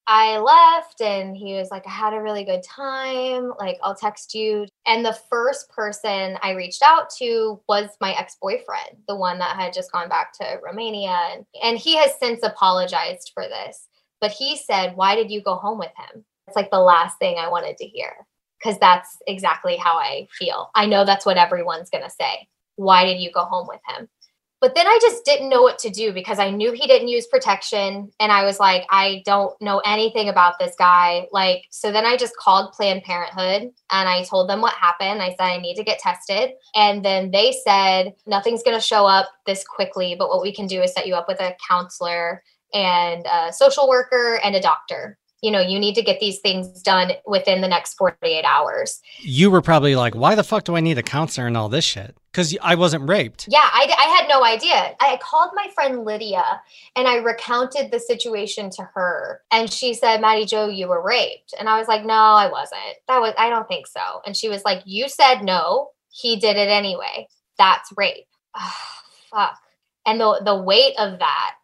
I 0.08 0.38
left 0.38 1.02
and 1.02 1.36
he 1.36 1.56
was 1.56 1.72
like, 1.72 1.88
I 1.88 1.90
had 1.90 2.14
a 2.14 2.22
really 2.22 2.44
good 2.44 2.62
time. 2.62 3.52
Like, 3.58 3.80
I'll 3.82 3.96
text 3.96 4.36
you. 4.36 4.68
And 4.86 5.04
the 5.04 5.18
first 5.32 5.68
person 5.70 6.38
I 6.44 6.52
reached 6.52 6.84
out 6.84 7.10
to 7.18 7.60
was 7.68 7.90
my 8.00 8.14
ex 8.14 8.38
boyfriend, 8.40 8.98
the 9.08 9.16
one 9.16 9.40
that 9.40 9.56
had 9.56 9.74
just 9.74 9.92
gone 9.92 10.08
back 10.08 10.32
to 10.34 10.60
Romania. 10.64 11.18
And, 11.32 11.46
and 11.64 11.78
he 11.78 11.96
has 11.98 12.12
since 12.20 12.44
apologized 12.44 13.32
for 13.34 13.44
this. 13.48 13.88
But 14.22 14.30
he 14.32 14.58
said, 14.58 14.96
Why 14.96 15.16
did 15.16 15.32
you 15.32 15.42
go 15.42 15.56
home 15.56 15.80
with 15.80 15.92
him? 15.98 16.24
It's 16.48 16.56
like 16.56 16.70
the 16.70 16.80
last 16.80 17.18
thing 17.18 17.38
I 17.40 17.50
wanted 17.50 17.78
to 17.78 17.86
hear 17.86 18.14
because 18.60 18.78
that's 18.80 19.18
exactly 19.26 19.76
how 19.76 19.98
I 19.98 20.28
feel. 20.32 20.70
I 20.76 20.86
know 20.86 21.04
that's 21.04 21.26
what 21.26 21.38
everyone's 21.38 21.90
going 21.90 22.04
to 22.04 22.10
say 22.12 22.48
why 22.76 23.06
did 23.06 23.20
you 23.20 23.32
go 23.32 23.44
home 23.44 23.68
with 23.68 23.82
him? 23.88 24.08
But 24.62 24.74
then 24.74 24.88
I 24.88 24.98
just 25.02 25.26
didn't 25.26 25.50
know 25.50 25.62
what 25.62 25.78
to 25.80 25.90
do 25.90 26.12
because 26.12 26.40
I 26.40 26.50
knew 26.50 26.72
he 26.72 26.88
didn't 26.88 27.10
use 27.10 27.28
protection. 27.28 28.10
And 28.20 28.32
I 28.32 28.46
was 28.46 28.60
like, 28.60 28.84
I 28.90 29.22
don't 29.26 29.54
know 29.62 29.80
anything 29.86 30.30
about 30.30 30.58
this 30.58 30.74
guy. 30.80 31.28
Like, 31.32 31.66
so 31.70 31.92
then 31.92 32.06
I 32.06 32.18
just 32.18 32.36
called 32.38 32.74
Planned 32.74 33.04
Parenthood 33.04 33.64
and 33.92 34.10
I 34.10 34.24
told 34.24 34.50
them 34.50 34.62
what 34.62 34.74
happened. 34.74 35.22
I 35.22 35.32
said, 35.32 35.42
I 35.42 35.58
need 35.58 35.76
to 35.76 35.84
get 35.84 36.00
tested. 36.00 36.54
And 36.74 37.06
then 37.06 37.30
they 37.32 37.54
said, 37.64 38.16
nothing's 38.26 38.64
going 38.64 38.78
to 38.78 38.84
show 38.84 39.06
up 39.06 39.30
this 39.46 39.64
quickly, 39.68 40.16
but 40.18 40.30
what 40.30 40.42
we 40.42 40.52
can 40.52 40.68
do 40.68 40.82
is 40.82 40.94
set 40.94 41.06
you 41.06 41.16
up 41.16 41.28
with 41.28 41.42
a 41.42 41.56
counselor 41.68 42.42
and 42.74 43.26
a 43.32 43.54
social 43.54 43.88
worker 43.88 44.40
and 44.44 44.56
a 44.56 44.62
doctor 44.62 45.20
you 45.46 45.52
know, 45.52 45.62
you 45.62 45.78
need 45.78 45.94
to 45.94 46.02
get 46.02 46.20
these 46.20 46.40
things 46.40 46.82
done 46.82 47.12
within 47.28 47.62
the 47.62 47.68
next 47.68 47.94
48 47.94 48.44
hours. 48.46 49.00
You 49.20 49.52
were 49.52 49.62
probably 49.62 49.96
like, 49.96 50.16
why 50.16 50.34
the 50.34 50.44
fuck 50.44 50.64
do 50.64 50.76
I 50.76 50.80
need 50.80 50.98
a 50.98 51.04
counselor 51.04 51.46
and 51.46 51.56
all 51.56 51.70
this 51.70 51.86
shit? 51.86 52.18
Because 52.32 52.58
I 52.64 52.74
wasn't 52.74 53.08
raped. 53.08 53.48
Yeah, 53.48 53.60
I, 53.62 53.94
I 53.96 54.18
had 54.18 54.28
no 54.28 54.44
idea. 54.44 54.96
I 55.00 55.20
called 55.22 55.52
my 55.54 55.68
friend 55.76 56.04
Lydia 56.04 56.62
and 56.96 57.08
I 57.08 57.18
recounted 57.18 57.92
the 57.92 58.00
situation 58.00 58.72
to 58.72 58.90
her. 58.96 59.44
And 59.52 59.72
she 59.72 59.94
said, 59.94 60.20
Maddie 60.20 60.48
Joe, 60.48 60.68
you 60.68 60.88
were 60.88 61.06
raped. 61.06 61.54
And 61.60 61.70
I 61.70 61.78
was 61.78 61.88
like, 61.88 62.04
no, 62.04 62.16
I 62.16 62.50
wasn't. 62.50 62.82
That 63.08 63.22
was, 63.22 63.36
I 63.38 63.52
don't 63.52 63.68
think 63.68 63.86
so. 63.86 64.22
And 64.26 64.36
she 64.36 64.50
was 64.50 64.66
like, 64.66 64.82
you 64.86 65.08
said 65.08 65.44
no. 65.44 65.92
He 66.10 66.38
did 66.38 66.58
it 66.58 66.70
anyway. 66.70 67.28
That's 67.60 67.94
rape. 67.96 68.26
Oh, 68.58 68.76
fuck. 69.30 69.60
And 70.08 70.20
the, 70.20 70.42
the 70.44 70.56
weight 70.56 70.96
of 70.98 71.20
that 71.20 71.56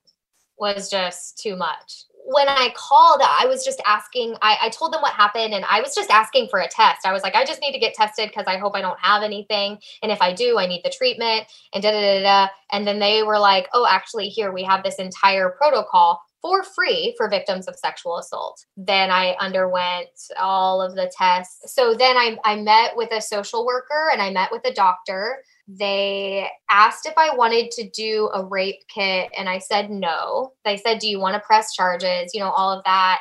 was 0.59 0.88
just 0.88 1.39
too 1.39 1.55
much 1.55 2.05
when 2.26 2.47
I 2.47 2.74
called, 2.76 3.22
I 3.24 3.45
was 3.45 3.63
just 3.63 3.82
asking, 3.86 4.36
I, 4.41 4.57
I, 4.61 4.69
told 4.69 4.93
them 4.93 5.01
what 5.01 5.13
happened 5.13 5.53
and 5.53 5.65
I 5.65 5.82
was 5.82 5.93
just 5.95 6.09
asking 6.09 6.47
for 6.49 6.59
a 6.59 6.67
test. 6.67 7.05
I 7.05 7.11
was 7.11 7.24
like, 7.24 7.36
I 7.36 7.45
just 7.45 7.61
need 7.61 7.74
to 7.74 7.80
get 7.80 7.93
tested 7.93 8.30
because 8.30 8.45
I 8.47 8.57
hope 8.57 8.76
I 8.76 8.82
don't 8.82 8.99
have 8.99 9.24
anything. 9.24 9.80
And 10.01 10.11
if 10.11 10.22
I 10.22 10.34
do, 10.34 10.57
I 10.57 10.67
need 10.67 10.82
the 10.84 10.89
treatment 10.89 11.47
and 11.74 11.84
da 11.84 11.91
da 11.91 11.99
da 11.99 12.24
da. 12.24 12.47
And 12.72 12.88
then 12.88 12.99
they 12.99 13.24
were 13.24 13.39
like, 13.39 13.67
oh, 13.74 13.88
actually, 13.89 14.30
here 14.30 14.51
we 14.51 14.63
have 14.63 14.84
this 14.84 14.95
entire 14.95 15.49
protocol 15.49 16.22
for 16.41 16.63
free 16.63 17.13
for 17.17 17.29
victims 17.29 17.67
of 17.67 17.75
sexual 17.75 18.17
assault. 18.17 18.65
Then 18.75 19.11
I 19.11 19.35
underwent 19.39 20.09
all 20.39 20.81
of 20.81 20.95
the 20.95 21.11
tests. 21.15 21.73
So 21.73 21.93
then 21.93 22.17
I, 22.17 22.37
I 22.43 22.55
met 22.55 22.95
with 22.95 23.11
a 23.11 23.21
social 23.21 23.65
worker 23.65 24.09
and 24.11 24.21
I 24.21 24.31
met 24.31 24.51
with 24.51 24.65
a 24.65 24.73
doctor 24.73 25.43
they 25.67 26.49
asked 26.69 27.05
if 27.05 27.13
I 27.17 27.35
wanted 27.35 27.71
to 27.71 27.89
do 27.89 28.29
a 28.33 28.43
rape 28.43 28.81
kit, 28.93 29.29
and 29.37 29.47
I 29.47 29.59
said 29.59 29.89
no. 29.89 30.53
They 30.65 30.77
said, 30.77 30.99
Do 30.99 31.07
you 31.07 31.19
want 31.19 31.35
to 31.35 31.45
press 31.45 31.73
charges? 31.73 32.33
You 32.33 32.41
know, 32.41 32.51
all 32.51 32.77
of 32.77 32.83
that. 32.83 33.19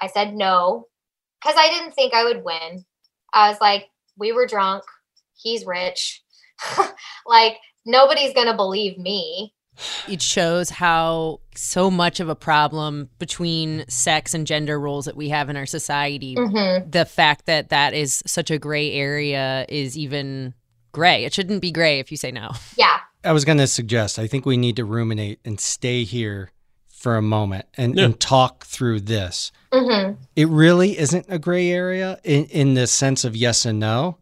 I 0.00 0.08
said 0.08 0.34
no 0.34 0.86
because 1.40 1.56
I 1.58 1.68
didn't 1.68 1.94
think 1.94 2.12
I 2.12 2.24
would 2.24 2.44
win. 2.44 2.84
I 3.32 3.48
was 3.48 3.60
like, 3.60 3.88
We 4.18 4.32
were 4.32 4.46
drunk. 4.46 4.84
He's 5.34 5.64
rich. 5.64 6.22
like, 7.26 7.56
nobody's 7.86 8.34
going 8.34 8.46
to 8.46 8.54
believe 8.54 8.98
me. 8.98 9.54
It 10.08 10.22
shows 10.22 10.70
how 10.70 11.40
so 11.54 11.90
much 11.90 12.20
of 12.20 12.28
a 12.28 12.34
problem 12.34 13.10
between 13.18 13.84
sex 13.88 14.34
and 14.34 14.46
gender 14.46 14.78
roles 14.78 15.04
that 15.06 15.16
we 15.16 15.28
have 15.30 15.48
in 15.48 15.56
our 15.56 15.66
society. 15.66 16.36
Mm-hmm. 16.36 16.90
The 16.90 17.04
fact 17.04 17.46
that 17.46 17.70
that 17.70 17.94
is 17.94 18.22
such 18.26 18.50
a 18.50 18.58
gray 18.58 18.92
area 18.92 19.66
is 19.68 19.96
even 19.96 20.54
gray. 20.92 21.24
It 21.24 21.34
shouldn't 21.34 21.60
be 21.62 21.72
gray 21.72 21.98
if 21.98 22.10
you 22.10 22.16
say 22.16 22.30
no. 22.30 22.52
Yeah. 22.76 22.98
I 23.24 23.32
was 23.32 23.44
going 23.44 23.58
to 23.58 23.66
suggest, 23.66 24.18
I 24.18 24.26
think 24.26 24.46
we 24.46 24.56
need 24.56 24.76
to 24.76 24.84
ruminate 24.84 25.40
and 25.44 25.58
stay 25.58 26.04
here 26.04 26.52
for 26.88 27.16
a 27.16 27.22
moment 27.22 27.66
and, 27.76 27.96
yeah. 27.96 28.04
and 28.04 28.20
talk 28.20 28.64
through 28.64 29.00
this. 29.00 29.50
Mm-hmm. 29.72 30.22
It 30.36 30.48
really 30.48 30.98
isn't 30.98 31.26
a 31.28 31.38
gray 31.38 31.70
area 31.70 32.18
in, 32.22 32.44
in 32.46 32.74
the 32.74 32.86
sense 32.86 33.24
of 33.24 33.34
yes 33.34 33.66
and 33.66 33.80
no, 33.80 34.18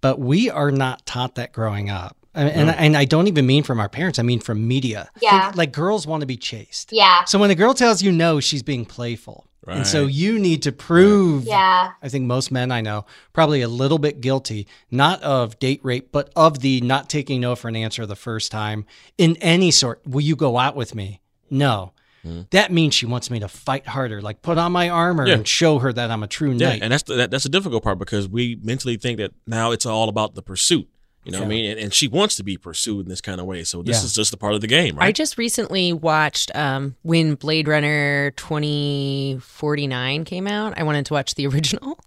but 0.00 0.18
we 0.18 0.50
are 0.50 0.70
not 0.70 1.06
taught 1.06 1.36
that 1.36 1.52
growing 1.52 1.88
up. 1.88 2.17
And, 2.34 2.48
and, 2.50 2.70
and, 2.70 2.96
I 2.96 3.04
don't 3.04 3.26
even 3.26 3.46
mean 3.46 3.62
from 3.62 3.80
our 3.80 3.88
parents. 3.88 4.18
I 4.18 4.22
mean 4.22 4.38
from 4.38 4.68
media. 4.68 5.10
Yeah. 5.20 5.46
Think, 5.46 5.56
like 5.56 5.72
girls 5.72 6.06
want 6.06 6.20
to 6.20 6.26
be 6.26 6.36
chased. 6.36 6.92
Yeah. 6.92 7.24
So 7.24 7.38
when 7.38 7.50
a 7.50 7.54
girl 7.54 7.74
tells 7.74 8.02
you 8.02 8.12
no, 8.12 8.38
she's 8.38 8.62
being 8.62 8.84
playful. 8.84 9.48
Right. 9.66 9.78
And 9.78 9.86
so 9.86 10.06
you 10.06 10.38
need 10.38 10.62
to 10.62 10.72
prove. 10.72 11.44
Yeah. 11.44 11.92
I 12.02 12.08
think 12.08 12.26
most 12.26 12.50
men 12.50 12.70
I 12.70 12.80
know 12.80 13.06
probably 13.32 13.60
a 13.62 13.68
little 13.68 13.98
bit 13.98 14.20
guilty, 14.20 14.66
not 14.90 15.22
of 15.22 15.58
date 15.58 15.80
rape, 15.82 16.12
but 16.12 16.32
of 16.36 16.60
the 16.60 16.80
not 16.80 17.10
taking 17.10 17.40
no 17.40 17.56
for 17.56 17.68
an 17.68 17.76
answer 17.76 18.06
the 18.06 18.16
first 18.16 18.50
time 18.50 18.86
in 19.16 19.36
any 19.38 19.70
sort. 19.70 20.00
Will 20.06 20.20
you 20.20 20.36
go 20.36 20.58
out 20.58 20.76
with 20.76 20.94
me? 20.94 21.20
No. 21.50 21.92
Mm-hmm. 22.24 22.42
That 22.50 22.72
means 22.72 22.94
she 22.94 23.06
wants 23.06 23.30
me 23.30 23.40
to 23.40 23.48
fight 23.48 23.86
harder, 23.86 24.20
like 24.20 24.42
put 24.42 24.58
on 24.58 24.72
my 24.72 24.88
armor 24.88 25.26
yeah. 25.26 25.34
and 25.34 25.46
show 25.46 25.78
her 25.78 25.92
that 25.92 26.10
I'm 26.10 26.22
a 26.22 26.26
true 26.26 26.54
knight. 26.54 26.78
Yeah, 26.78 26.84
and 26.84 26.92
that's 26.92 27.04
the, 27.04 27.14
that, 27.14 27.30
that's 27.30 27.44
the 27.44 27.50
difficult 27.50 27.84
part 27.84 27.98
because 27.98 28.28
we 28.28 28.58
mentally 28.62 28.96
think 28.96 29.18
that 29.18 29.32
now 29.46 29.70
it's 29.70 29.86
all 29.86 30.08
about 30.08 30.34
the 30.34 30.42
pursuit. 30.42 30.88
You 31.24 31.32
know 31.32 31.38
yeah. 31.38 31.44
what 31.44 31.46
I 31.46 31.48
mean? 31.48 31.70
And, 31.72 31.80
and, 31.80 31.92
she 31.92 32.08
wants 32.08 32.36
to 32.36 32.42
be 32.42 32.56
pursued 32.56 33.04
in 33.04 33.10
this 33.10 33.20
kind 33.20 33.38
of 33.40 33.46
way. 33.46 33.62
So 33.64 33.82
this 33.82 33.98
yeah. 33.98 34.04
is 34.04 34.14
just 34.14 34.32
a 34.32 34.36
part 34.36 34.54
of 34.54 34.60
the 34.60 34.66
game, 34.66 34.96
right? 34.96 35.08
I 35.08 35.12
just 35.12 35.36
recently 35.36 35.92
watched 35.92 36.50
um, 36.54 36.96
when 37.02 37.34
Blade 37.34 37.68
Runner 37.68 38.30
2049 38.30 40.24
came 40.24 40.46
out. 40.46 40.78
I 40.78 40.84
wanted 40.84 41.04
to 41.06 41.14
watch 41.14 41.34
the 41.34 41.46
original. 41.48 41.98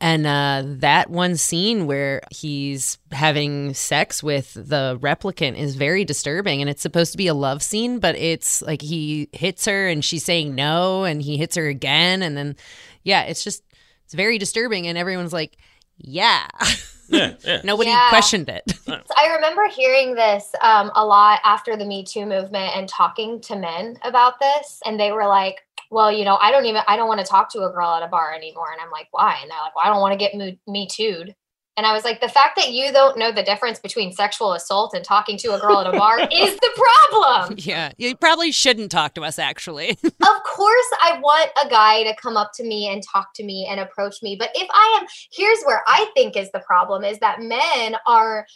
And 0.00 0.26
uh, 0.26 0.62
that 0.80 1.10
one 1.10 1.36
scene 1.36 1.86
where 1.86 2.22
he's 2.30 2.98
having 3.12 3.72
sex 3.72 4.22
with 4.22 4.54
the 4.54 4.98
replicant 5.00 5.56
is 5.56 5.76
very 5.76 6.04
disturbing. 6.04 6.60
And 6.60 6.68
it's 6.68 6.82
supposed 6.82 7.12
to 7.12 7.18
be 7.18 7.28
a 7.28 7.34
love 7.34 7.62
scene, 7.62 7.98
but 8.00 8.16
it's 8.16 8.62
like 8.62 8.82
he 8.82 9.28
hits 9.32 9.66
her 9.66 9.86
and 9.86 10.04
she's 10.04 10.24
saying 10.24 10.54
no, 10.54 11.04
and 11.04 11.22
he 11.22 11.36
hits 11.36 11.56
her 11.56 11.68
again. 11.68 12.22
And 12.22 12.36
then, 12.36 12.56
yeah, 13.04 13.22
it's 13.22 13.44
just, 13.44 13.62
it's 14.04 14.14
very 14.14 14.38
disturbing. 14.38 14.88
And 14.88 14.98
everyone's 14.98 15.32
like, 15.32 15.56
yeah. 15.98 16.48
Yeah, 17.08 17.34
yeah. 17.44 17.60
Nobody 17.64 17.90
yeah. 17.90 18.08
questioned 18.08 18.48
it. 18.48 18.64
I 19.16 19.34
remember 19.34 19.68
hearing 19.68 20.14
this 20.14 20.50
um, 20.62 20.90
a 20.94 21.04
lot 21.04 21.40
after 21.44 21.76
the 21.76 21.84
Me 21.84 22.04
Too 22.04 22.26
movement 22.26 22.76
and 22.76 22.88
talking 22.88 23.40
to 23.42 23.56
men 23.56 23.98
about 24.02 24.38
this, 24.40 24.80
and 24.84 24.98
they 24.98 25.12
were 25.12 25.26
like, 25.26 25.56
"Well, 25.90 26.10
you 26.10 26.24
know, 26.24 26.36
I 26.36 26.50
don't 26.50 26.66
even 26.66 26.82
I 26.88 26.96
don't 26.96 27.08
want 27.08 27.20
to 27.20 27.26
talk 27.26 27.50
to 27.52 27.64
a 27.64 27.70
girl 27.70 27.90
at 27.90 28.02
a 28.02 28.08
bar 28.08 28.34
anymore." 28.34 28.72
And 28.72 28.80
I'm 28.80 28.90
like, 28.90 29.08
"Why?" 29.10 29.38
And 29.42 29.50
they're 29.50 29.58
like, 29.58 29.74
"Well, 29.74 29.84
I 29.84 29.88
don't 29.88 30.00
want 30.00 30.12
to 30.12 30.18
get 30.18 30.34
me, 30.34 30.58
me 30.66 30.88
too'd." 30.90 31.34
And 31.76 31.84
I 31.84 31.92
was 31.92 32.04
like, 32.04 32.22
the 32.22 32.28
fact 32.28 32.56
that 32.56 32.70
you 32.70 32.90
don't 32.90 33.18
know 33.18 33.30
the 33.30 33.42
difference 33.42 33.78
between 33.78 34.12
sexual 34.12 34.54
assault 34.54 34.94
and 34.94 35.04
talking 35.04 35.36
to 35.38 35.54
a 35.54 35.60
girl 35.60 35.80
at 35.80 35.86
a 35.86 35.96
bar 35.96 36.20
is 36.32 36.56
the 36.56 36.84
problem. 37.10 37.56
Yeah, 37.58 37.92
you 37.98 38.16
probably 38.16 38.50
shouldn't 38.50 38.90
talk 38.90 39.14
to 39.14 39.22
us, 39.22 39.38
actually. 39.38 39.90
of 40.04 40.42
course, 40.44 40.86
I 41.02 41.18
want 41.20 41.50
a 41.62 41.68
guy 41.68 42.02
to 42.04 42.16
come 42.16 42.36
up 42.36 42.52
to 42.54 42.64
me 42.64 42.88
and 42.88 43.02
talk 43.02 43.34
to 43.34 43.44
me 43.44 43.66
and 43.68 43.78
approach 43.78 44.22
me. 44.22 44.36
But 44.38 44.50
if 44.54 44.68
I 44.72 44.98
am, 45.00 45.06
here's 45.32 45.62
where 45.64 45.82
I 45.86 46.10
think 46.14 46.36
is 46.36 46.50
the 46.52 46.60
problem 46.60 47.04
is 47.04 47.18
that 47.18 47.40
men 47.40 47.96
are 48.06 48.46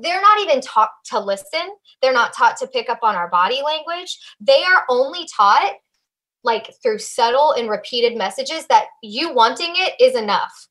they're 0.00 0.22
not 0.22 0.40
even 0.40 0.60
taught 0.60 0.90
to 1.06 1.20
listen. 1.20 1.68
They're 2.00 2.12
not 2.12 2.32
taught 2.32 2.56
to 2.58 2.66
pick 2.68 2.88
up 2.88 3.00
on 3.02 3.14
our 3.14 3.28
body 3.28 3.60
language. 3.62 4.18
They 4.40 4.62
are 4.62 4.84
only 4.88 5.26
taught 5.36 5.74
like 6.44 6.72
through 6.82 6.98
subtle 6.98 7.52
and 7.52 7.68
repeated 7.68 8.16
messages 8.16 8.66
that 8.68 8.86
you 9.02 9.34
wanting 9.34 9.74
it 9.74 9.94
is 10.00 10.14
enough. 10.14 10.68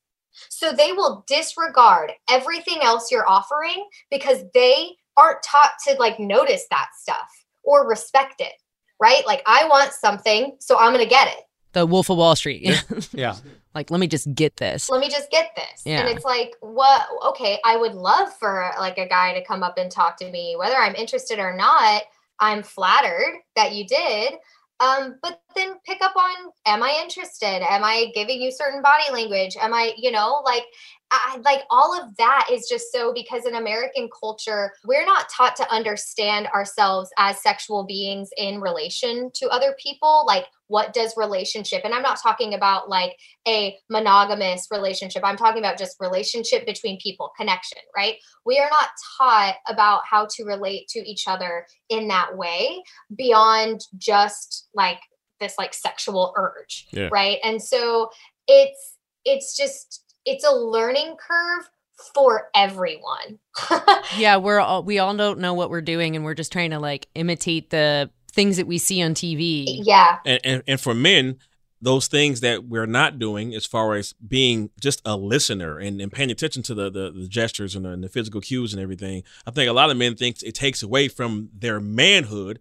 So 0.49 0.71
they 0.71 0.91
will 0.91 1.23
disregard 1.27 2.11
everything 2.29 2.79
else 2.81 3.11
you're 3.11 3.29
offering 3.29 3.85
because 4.11 4.43
they 4.53 4.89
aren't 5.17 5.43
taught 5.43 5.71
to 5.87 5.93
like 5.99 6.19
notice 6.19 6.65
that 6.69 6.87
stuff 7.01 7.29
or 7.63 7.87
respect 7.87 8.41
it, 8.41 8.53
right? 8.99 9.25
Like 9.25 9.41
I 9.45 9.67
want 9.67 9.91
something, 9.93 10.55
so 10.59 10.77
I'm 10.77 10.93
going 10.93 11.03
to 11.03 11.09
get 11.09 11.27
it. 11.27 11.43
The 11.73 11.85
Wolf 11.85 12.09
of 12.09 12.17
Wall 12.17 12.35
Street. 12.35 12.83
Yeah. 13.11 13.35
like, 13.73 13.91
let 13.91 13.99
me 13.99 14.07
just 14.07 14.33
get 14.33 14.55
this. 14.57 14.89
let 14.89 15.01
me 15.01 15.09
just 15.09 15.29
get 15.29 15.51
this 15.57 15.83
Yeah. 15.85 16.01
and 16.01 16.09
it's 16.09 16.23
like 16.25 16.55
what 16.61 17.05
okay 17.27 17.59
i 17.65 17.75
would 17.75 17.93
love 17.93 18.29
for 18.39 18.71
like 18.79 18.97
a 18.97 19.07
guy 19.07 19.33
to 19.33 19.43
come 19.43 19.63
up 19.63 19.77
and 19.77 19.91
talk 19.91 20.17
to 20.17 20.31
me 20.31 20.55
whether 20.57 20.75
i'm 20.75 20.95
interested 20.95 21.39
or 21.39 21.53
not 21.55 22.03
i'm 22.39 22.63
flattered 22.63 23.35
that 23.57 23.73
you 23.73 23.85
did 23.85 24.33
um 24.79 25.15
but 25.21 25.39
then 25.55 25.75
pick 25.85 26.01
up 26.01 26.15
on 26.15 26.51
am 26.65 26.83
i 26.83 26.99
interested? 27.01 27.63
Am 27.71 27.83
i 27.83 28.11
giving 28.13 28.41
you 28.41 28.51
certain 28.51 28.81
body 28.81 29.11
language? 29.11 29.55
Am 29.59 29.73
i 29.73 29.93
you 29.97 30.11
know 30.11 30.41
like 30.45 30.63
I, 31.11 31.39
like 31.45 31.61
all 31.69 31.99
of 31.99 32.15
that 32.17 32.47
is 32.51 32.67
just 32.67 32.91
so 32.91 33.13
because 33.13 33.45
in 33.45 33.55
American 33.55 34.09
culture, 34.19 34.73
we're 34.85 35.05
not 35.05 35.27
taught 35.29 35.55
to 35.57 35.71
understand 35.71 36.47
ourselves 36.47 37.09
as 37.17 37.41
sexual 37.41 37.85
beings 37.85 38.29
in 38.37 38.59
relation 38.59 39.29
to 39.35 39.47
other 39.49 39.75
people. 39.81 40.23
Like, 40.27 40.45
what 40.67 40.93
does 40.93 41.13
relationship? 41.15 41.81
And 41.83 41.93
I'm 41.93 42.01
not 42.01 42.19
talking 42.21 42.53
about 42.55 42.89
like 42.89 43.15
a 43.47 43.77
monogamous 43.89 44.67
relationship. 44.71 45.21
I'm 45.23 45.37
talking 45.37 45.59
about 45.59 45.77
just 45.77 45.95
relationship 45.99 46.65
between 46.65 46.99
people, 46.99 47.31
connection, 47.37 47.79
right? 47.95 48.15
We 48.45 48.57
are 48.59 48.69
not 48.69 48.89
taught 49.17 49.55
about 49.67 50.01
how 50.09 50.27
to 50.35 50.43
relate 50.43 50.87
to 50.89 50.99
each 50.99 51.27
other 51.27 51.67
in 51.89 52.07
that 52.07 52.35
way 52.35 52.81
beyond 53.15 53.81
just 53.97 54.67
like 54.73 54.99
this 55.39 55.53
like 55.57 55.73
sexual 55.73 56.33
urge, 56.35 56.87
Yeah. 56.91 57.09
right? 57.11 57.37
And 57.43 57.61
so 57.61 58.09
it's 58.47 58.93
it's 59.25 59.55
just 59.57 60.03
it's 60.25 60.43
a 60.43 60.51
learning 60.51 61.15
curve 61.17 61.69
for 62.13 62.49
everyone. 62.55 63.39
Yeah, 64.17 64.37
we're 64.37 64.59
all 64.59 64.83
we 64.83 64.99
all 64.99 65.15
don't 65.15 65.39
know 65.39 65.53
what 65.53 65.69
we're 65.69 65.81
doing, 65.81 66.15
and 66.15 66.23
we're 66.23 66.35
just 66.35 66.51
trying 66.51 66.71
to 66.71 66.79
like 66.79 67.07
imitate 67.15 67.69
the 67.69 68.09
things 68.31 68.57
that 68.57 68.67
we 68.67 68.77
see 68.77 69.01
on 69.01 69.13
TV. 69.13 69.65
yeah. 69.83 70.19
and, 70.25 70.39
and 70.43 70.63
and 70.67 70.81
for 70.81 70.93
men 70.93 71.37
those 71.81 72.07
things 72.07 72.39
that 72.39 72.65
we're 72.65 72.85
not 72.87 73.19
doing 73.19 73.53
as 73.53 73.65
far 73.65 73.95
as 73.95 74.13
being 74.13 74.69
just 74.79 75.01
a 75.05 75.15
listener 75.15 75.77
and, 75.77 76.01
and 76.01 76.11
paying 76.11 76.31
attention 76.31 76.63
to 76.63 76.73
the, 76.73 76.89
the, 76.89 77.11
the 77.11 77.27
gestures 77.27 77.75
and 77.75 77.85
the, 77.85 77.89
and 77.89 78.03
the 78.03 78.09
physical 78.09 78.41
cues 78.41 78.73
and 78.73 78.81
everything 78.81 79.23
i 79.45 79.51
think 79.51 79.69
a 79.69 79.73
lot 79.73 79.91
of 79.91 79.97
men 79.97 80.15
think 80.15 80.41
it 80.41 80.55
takes 80.55 80.81
away 80.81 81.07
from 81.07 81.49
their 81.53 81.79
manhood 81.79 82.59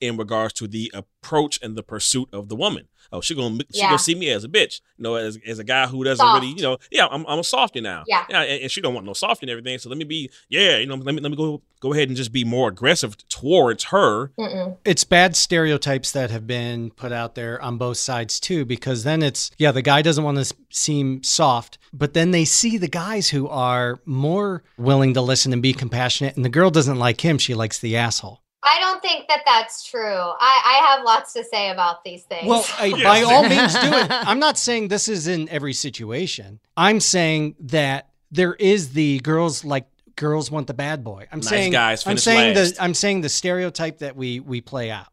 in 0.00 0.16
regards 0.16 0.54
to 0.54 0.66
the 0.66 0.90
approach 0.94 1.60
and 1.62 1.76
the 1.76 1.82
pursuit 1.82 2.28
of 2.32 2.48
the 2.48 2.56
woman 2.56 2.88
oh 3.12 3.20
she 3.20 3.34
gonna 3.34 3.58
she 3.72 3.78
Yeah. 3.80 3.86
gonna 3.88 3.98
see 3.98 4.14
me 4.14 4.30
as 4.30 4.44
a 4.44 4.48
bitch 4.48 4.80
you 4.96 5.02
know 5.04 5.14
as, 5.16 5.38
as 5.46 5.58
a 5.58 5.64
guy 5.64 5.86
who 5.86 6.02
doesn't 6.04 6.24
Soft. 6.24 6.40
really 6.42 6.54
you 6.54 6.62
know 6.62 6.78
yeah 6.90 7.06
i'm, 7.10 7.24
I'm 7.26 7.38
a 7.40 7.44
softy 7.44 7.80
now 7.80 8.04
Yeah. 8.06 8.24
yeah 8.28 8.42
and, 8.42 8.62
and 8.62 8.70
she 8.70 8.80
don't 8.80 8.94
want 8.94 9.06
no 9.06 9.12
softy 9.12 9.44
and 9.44 9.50
everything 9.50 9.78
so 9.78 9.88
let 9.88 9.98
me 9.98 10.04
be 10.04 10.30
yeah 10.48 10.78
you 10.78 10.86
know 10.86 10.94
let 10.96 11.14
me 11.14 11.20
let 11.20 11.30
me 11.30 11.36
go 11.36 11.62
go 11.80 11.92
ahead 11.92 12.08
and 12.08 12.16
just 12.16 12.32
be 12.32 12.44
more 12.44 12.68
aggressive 12.68 13.16
towards 13.28 13.84
her 13.84 14.28
Mm-mm. 14.38 14.76
it's 14.84 15.04
bad 15.04 15.34
stereotypes 15.36 16.12
that 16.12 16.30
have 16.30 16.46
been 16.46 16.90
put 16.90 17.12
out 17.12 17.34
there 17.34 17.60
on 17.60 17.76
both 17.78 17.96
sides 17.98 18.38
too 18.40 18.64
because 18.64 19.04
then 19.04 19.22
it's 19.22 19.50
yeah 19.58 19.72
the 19.72 19.82
guy 19.82 20.00
doesn't 20.02 20.24
want 20.24 20.38
to 20.44 20.54
seem 20.70 21.22
soft 21.22 21.78
but 21.92 22.14
then 22.14 22.30
they 22.30 22.44
see 22.44 22.78
the 22.78 22.88
guys 22.88 23.28
who 23.30 23.46
are 23.48 24.00
more 24.06 24.62
willing 24.78 25.12
to 25.14 25.20
listen 25.20 25.52
and 25.52 25.60
be 25.62 25.72
compassionate 25.74 26.36
and 26.36 26.44
the 26.44 26.48
girl 26.48 26.70
doesn't 26.70 26.98
like 26.98 27.20
him 27.22 27.36
she 27.38 27.54
likes 27.54 27.78
the 27.78 27.96
asshole 27.96 28.40
I 28.64 28.78
don't 28.80 29.02
think 29.02 29.26
that 29.28 29.40
that's 29.44 29.82
true. 29.84 30.00
I, 30.02 30.62
I 30.64 30.86
have 30.94 31.04
lots 31.04 31.32
to 31.32 31.42
say 31.44 31.70
about 31.70 32.04
these 32.04 32.22
things. 32.24 32.46
well 32.48 32.64
I, 32.78 32.86
Yes. 32.86 33.02
by 33.04 33.22
all 33.22 33.42
means 33.42 33.72
do 33.74 33.92
it 33.92 34.10
i'm 34.10 34.38
not 34.38 34.56
saying 34.58 34.88
this 34.88 35.08
is 35.08 35.26
in 35.26 35.48
every 35.48 35.72
situation 35.72 36.60
i'm 36.76 37.00
saying 37.00 37.56
that 37.60 38.08
there 38.30 38.54
is 38.54 38.92
the 38.92 39.18
girls 39.20 39.64
like 39.64 39.86
girls 40.16 40.50
want 40.50 40.66
the 40.66 40.74
bad 40.74 41.02
boy 41.04 41.26
i'm 41.32 41.40
Nice 41.40 41.48
saying 41.48 41.72
guys 41.72 42.06
i'm 42.06 42.18
saying 42.18 42.54
last. 42.54 42.76
the 42.76 42.82
i'm 42.82 42.94
saying 42.94 43.20
the 43.22 43.28
stereotype 43.28 43.98
that 43.98 44.14
we 44.16 44.40
we 44.40 44.60
play 44.60 44.90
out 44.90 45.08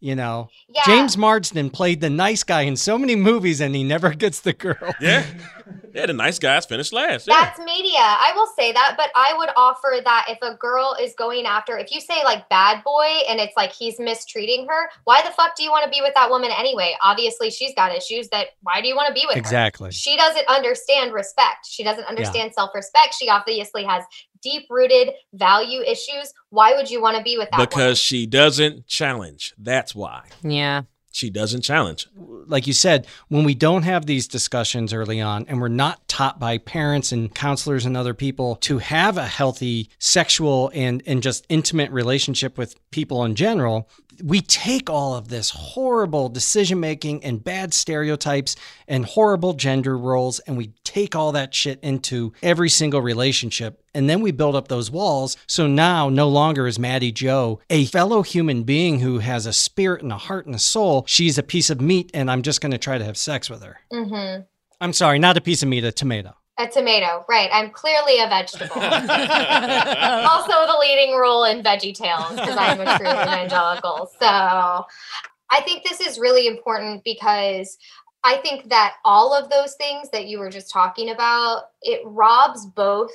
you 0.00 0.14
know 0.14 0.48
yeah. 0.68 0.82
James 0.84 1.16
Marsden 1.16 1.70
played 1.70 2.00
the 2.00 2.10
nice 2.10 2.44
guy 2.44 2.62
in 2.62 2.76
so 2.76 2.98
many 2.98 3.16
movies 3.16 3.60
and 3.60 3.74
he 3.74 3.84
never 3.84 4.14
gets 4.14 4.40
the 4.40 4.52
girl. 4.52 4.94
Yeah. 5.00 5.24
Yeah, 5.94 6.06
the 6.06 6.12
nice 6.12 6.38
guys 6.38 6.66
finish 6.66 6.92
last. 6.92 7.26
Yeah. 7.26 7.40
That's 7.40 7.58
media. 7.58 7.98
I 7.98 8.32
will 8.34 8.46
say 8.58 8.72
that, 8.72 8.94
but 8.96 9.10
I 9.14 9.34
would 9.36 9.48
offer 9.56 9.96
that 10.04 10.26
if 10.28 10.38
a 10.42 10.54
girl 10.54 10.96
is 11.00 11.14
going 11.14 11.46
after, 11.46 11.76
if 11.78 11.92
you 11.92 12.00
say 12.00 12.22
like 12.24 12.48
bad 12.48 12.84
boy 12.84 13.06
and 13.28 13.40
it's 13.40 13.56
like 13.56 13.72
he's 13.72 13.98
mistreating 13.98 14.66
her, 14.68 14.90
why 15.04 15.22
the 15.22 15.30
fuck 15.30 15.56
do 15.56 15.62
you 15.62 15.70
want 15.70 15.84
to 15.84 15.90
be 15.90 16.00
with 16.00 16.14
that 16.14 16.30
woman 16.30 16.50
anyway? 16.56 16.94
Obviously, 17.02 17.50
she's 17.50 17.74
got 17.74 17.94
issues 17.94 18.28
that 18.28 18.48
why 18.62 18.80
do 18.80 18.88
you 18.88 18.96
want 18.96 19.08
to 19.08 19.14
be 19.14 19.24
with 19.26 19.34
her? 19.34 19.40
Exactly. 19.40 19.90
She 19.90 20.16
doesn't 20.16 20.46
understand 20.48 21.12
respect. 21.12 21.66
She 21.66 21.82
doesn't 21.82 22.04
understand 22.04 22.52
self 22.54 22.70
respect. 22.74 23.14
She 23.18 23.28
obviously 23.28 23.84
has 23.84 24.04
deep 24.42 24.64
rooted 24.70 25.10
value 25.32 25.82
issues. 25.82 26.32
Why 26.50 26.74
would 26.74 26.90
you 26.90 27.00
want 27.00 27.16
to 27.16 27.22
be 27.22 27.36
with 27.38 27.50
that 27.50 27.58
woman? 27.58 27.68
because 27.68 27.98
she 27.98 28.26
doesn't 28.26 28.86
challenge. 28.86 29.54
That's 29.58 29.94
why. 29.94 30.24
Yeah. 30.42 30.82
She 31.10 31.30
doesn't 31.30 31.62
challenge. 31.62 32.06
Like 32.16 32.66
you 32.66 32.72
said, 32.72 33.06
when 33.28 33.42
we 33.42 33.54
don't 33.54 33.82
have 33.82 34.06
these 34.06 34.28
discussions 34.28 34.92
early 34.92 35.20
on 35.20 35.46
and 35.48 35.60
we're 35.60 35.68
not 35.68 36.06
taught 36.06 36.38
by 36.38 36.58
parents 36.58 37.10
and 37.10 37.34
counselors 37.34 37.86
and 37.86 37.96
other 37.96 38.14
people 38.14 38.56
to 38.56 38.78
have 38.78 39.16
a 39.16 39.26
healthy 39.26 39.88
sexual 39.98 40.70
and, 40.74 41.02
and 41.06 41.22
just 41.22 41.44
intimate 41.48 41.90
relationship 41.90 42.56
with 42.56 42.76
people 42.90 43.24
in 43.24 43.34
general, 43.34 43.88
we 44.24 44.40
take 44.40 44.88
all 44.90 45.14
of 45.14 45.28
this 45.28 45.50
horrible 45.50 46.28
decision 46.28 46.80
making 46.80 47.24
and 47.24 47.42
bad 47.42 47.72
stereotypes 47.74 48.56
and 48.86 49.04
horrible 49.04 49.52
gender 49.52 49.96
roles 49.96 50.38
and 50.40 50.56
we 50.56 50.72
take 50.84 51.14
all 51.14 51.32
that 51.32 51.54
shit 51.54 51.78
into 51.82 52.32
every 52.42 52.68
single 52.68 53.00
relationship 53.00 53.82
and 53.94 54.08
then 54.08 54.20
we 54.20 54.30
build 54.30 54.54
up 54.54 54.68
those 54.68 54.90
walls. 54.90 55.36
So 55.46 55.66
now 55.66 56.08
no 56.08 56.28
longer 56.28 56.66
is 56.66 56.78
maddie 56.78 57.12
joe 57.12 57.60
a 57.70 57.86
fellow 57.86 58.22
human 58.22 58.62
being 58.64 59.00
who 59.00 59.18
has 59.18 59.46
a 59.46 59.52
spirit 59.52 60.02
and 60.02 60.12
a 60.12 60.18
heart 60.18 60.46
and 60.46 60.54
a 60.54 60.58
soul. 60.58 61.04
She's 61.06 61.38
a 61.38 61.42
piece 61.42 61.70
of 61.70 61.80
meat 61.80 62.10
and 62.14 62.30
i'm 62.30 62.42
just 62.42 62.60
going 62.60 62.72
to 62.72 62.78
try 62.78 62.98
to 62.98 63.04
have 63.04 63.16
sex 63.16 63.48
with 63.50 63.62
her. 63.62 63.78
Mhm. 63.92 64.46
i'm 64.80 64.92
sorry 64.92 65.18
not 65.18 65.36
a 65.36 65.40
piece 65.40 65.62
of 65.62 65.68
meat 65.68 65.84
a 65.84 65.92
tomato 65.92 66.34
a 66.58 66.66
tomato, 66.66 67.24
right? 67.28 67.48
I'm 67.52 67.70
clearly 67.70 68.20
a 68.20 68.28
vegetable. 68.28 68.74
also 68.80 70.66
the 70.66 70.76
leading 70.80 71.16
role 71.16 71.44
in 71.44 71.62
Veggie 71.62 71.94
Tales 71.94 72.30
because 72.30 72.56
I'm 72.58 72.80
a 72.80 72.98
true 72.98 73.06
evangelical. 73.08 74.10
So 74.18 74.26
I 75.50 75.60
think 75.64 75.84
this 75.84 76.00
is 76.00 76.18
really 76.18 76.46
important 76.48 77.04
because 77.04 77.78
I 78.24 78.38
think 78.38 78.68
that 78.70 78.94
all 79.04 79.32
of 79.32 79.48
those 79.50 79.74
things 79.76 80.10
that 80.10 80.26
you 80.26 80.40
were 80.40 80.50
just 80.50 80.70
talking 80.70 81.10
about, 81.10 81.66
it 81.82 82.00
robs 82.04 82.66
both 82.66 83.12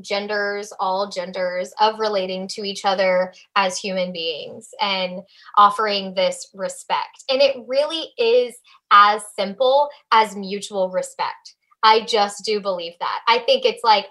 genders, 0.00 0.72
all 0.78 1.10
genders, 1.10 1.72
of 1.80 1.98
relating 1.98 2.46
to 2.48 2.62
each 2.62 2.84
other 2.84 3.32
as 3.56 3.78
human 3.78 4.12
beings 4.12 4.70
and 4.80 5.22
offering 5.56 6.14
this 6.14 6.48
respect. 6.54 7.24
And 7.28 7.42
it 7.42 7.56
really 7.66 8.12
is 8.16 8.54
as 8.92 9.22
simple 9.34 9.88
as 10.12 10.36
mutual 10.36 10.90
respect. 10.90 11.55
I 11.86 12.04
just 12.04 12.44
do 12.44 12.60
believe 12.60 12.94
that. 12.98 13.20
I 13.28 13.38
think 13.38 13.64
it's 13.64 13.84
like 13.84 14.06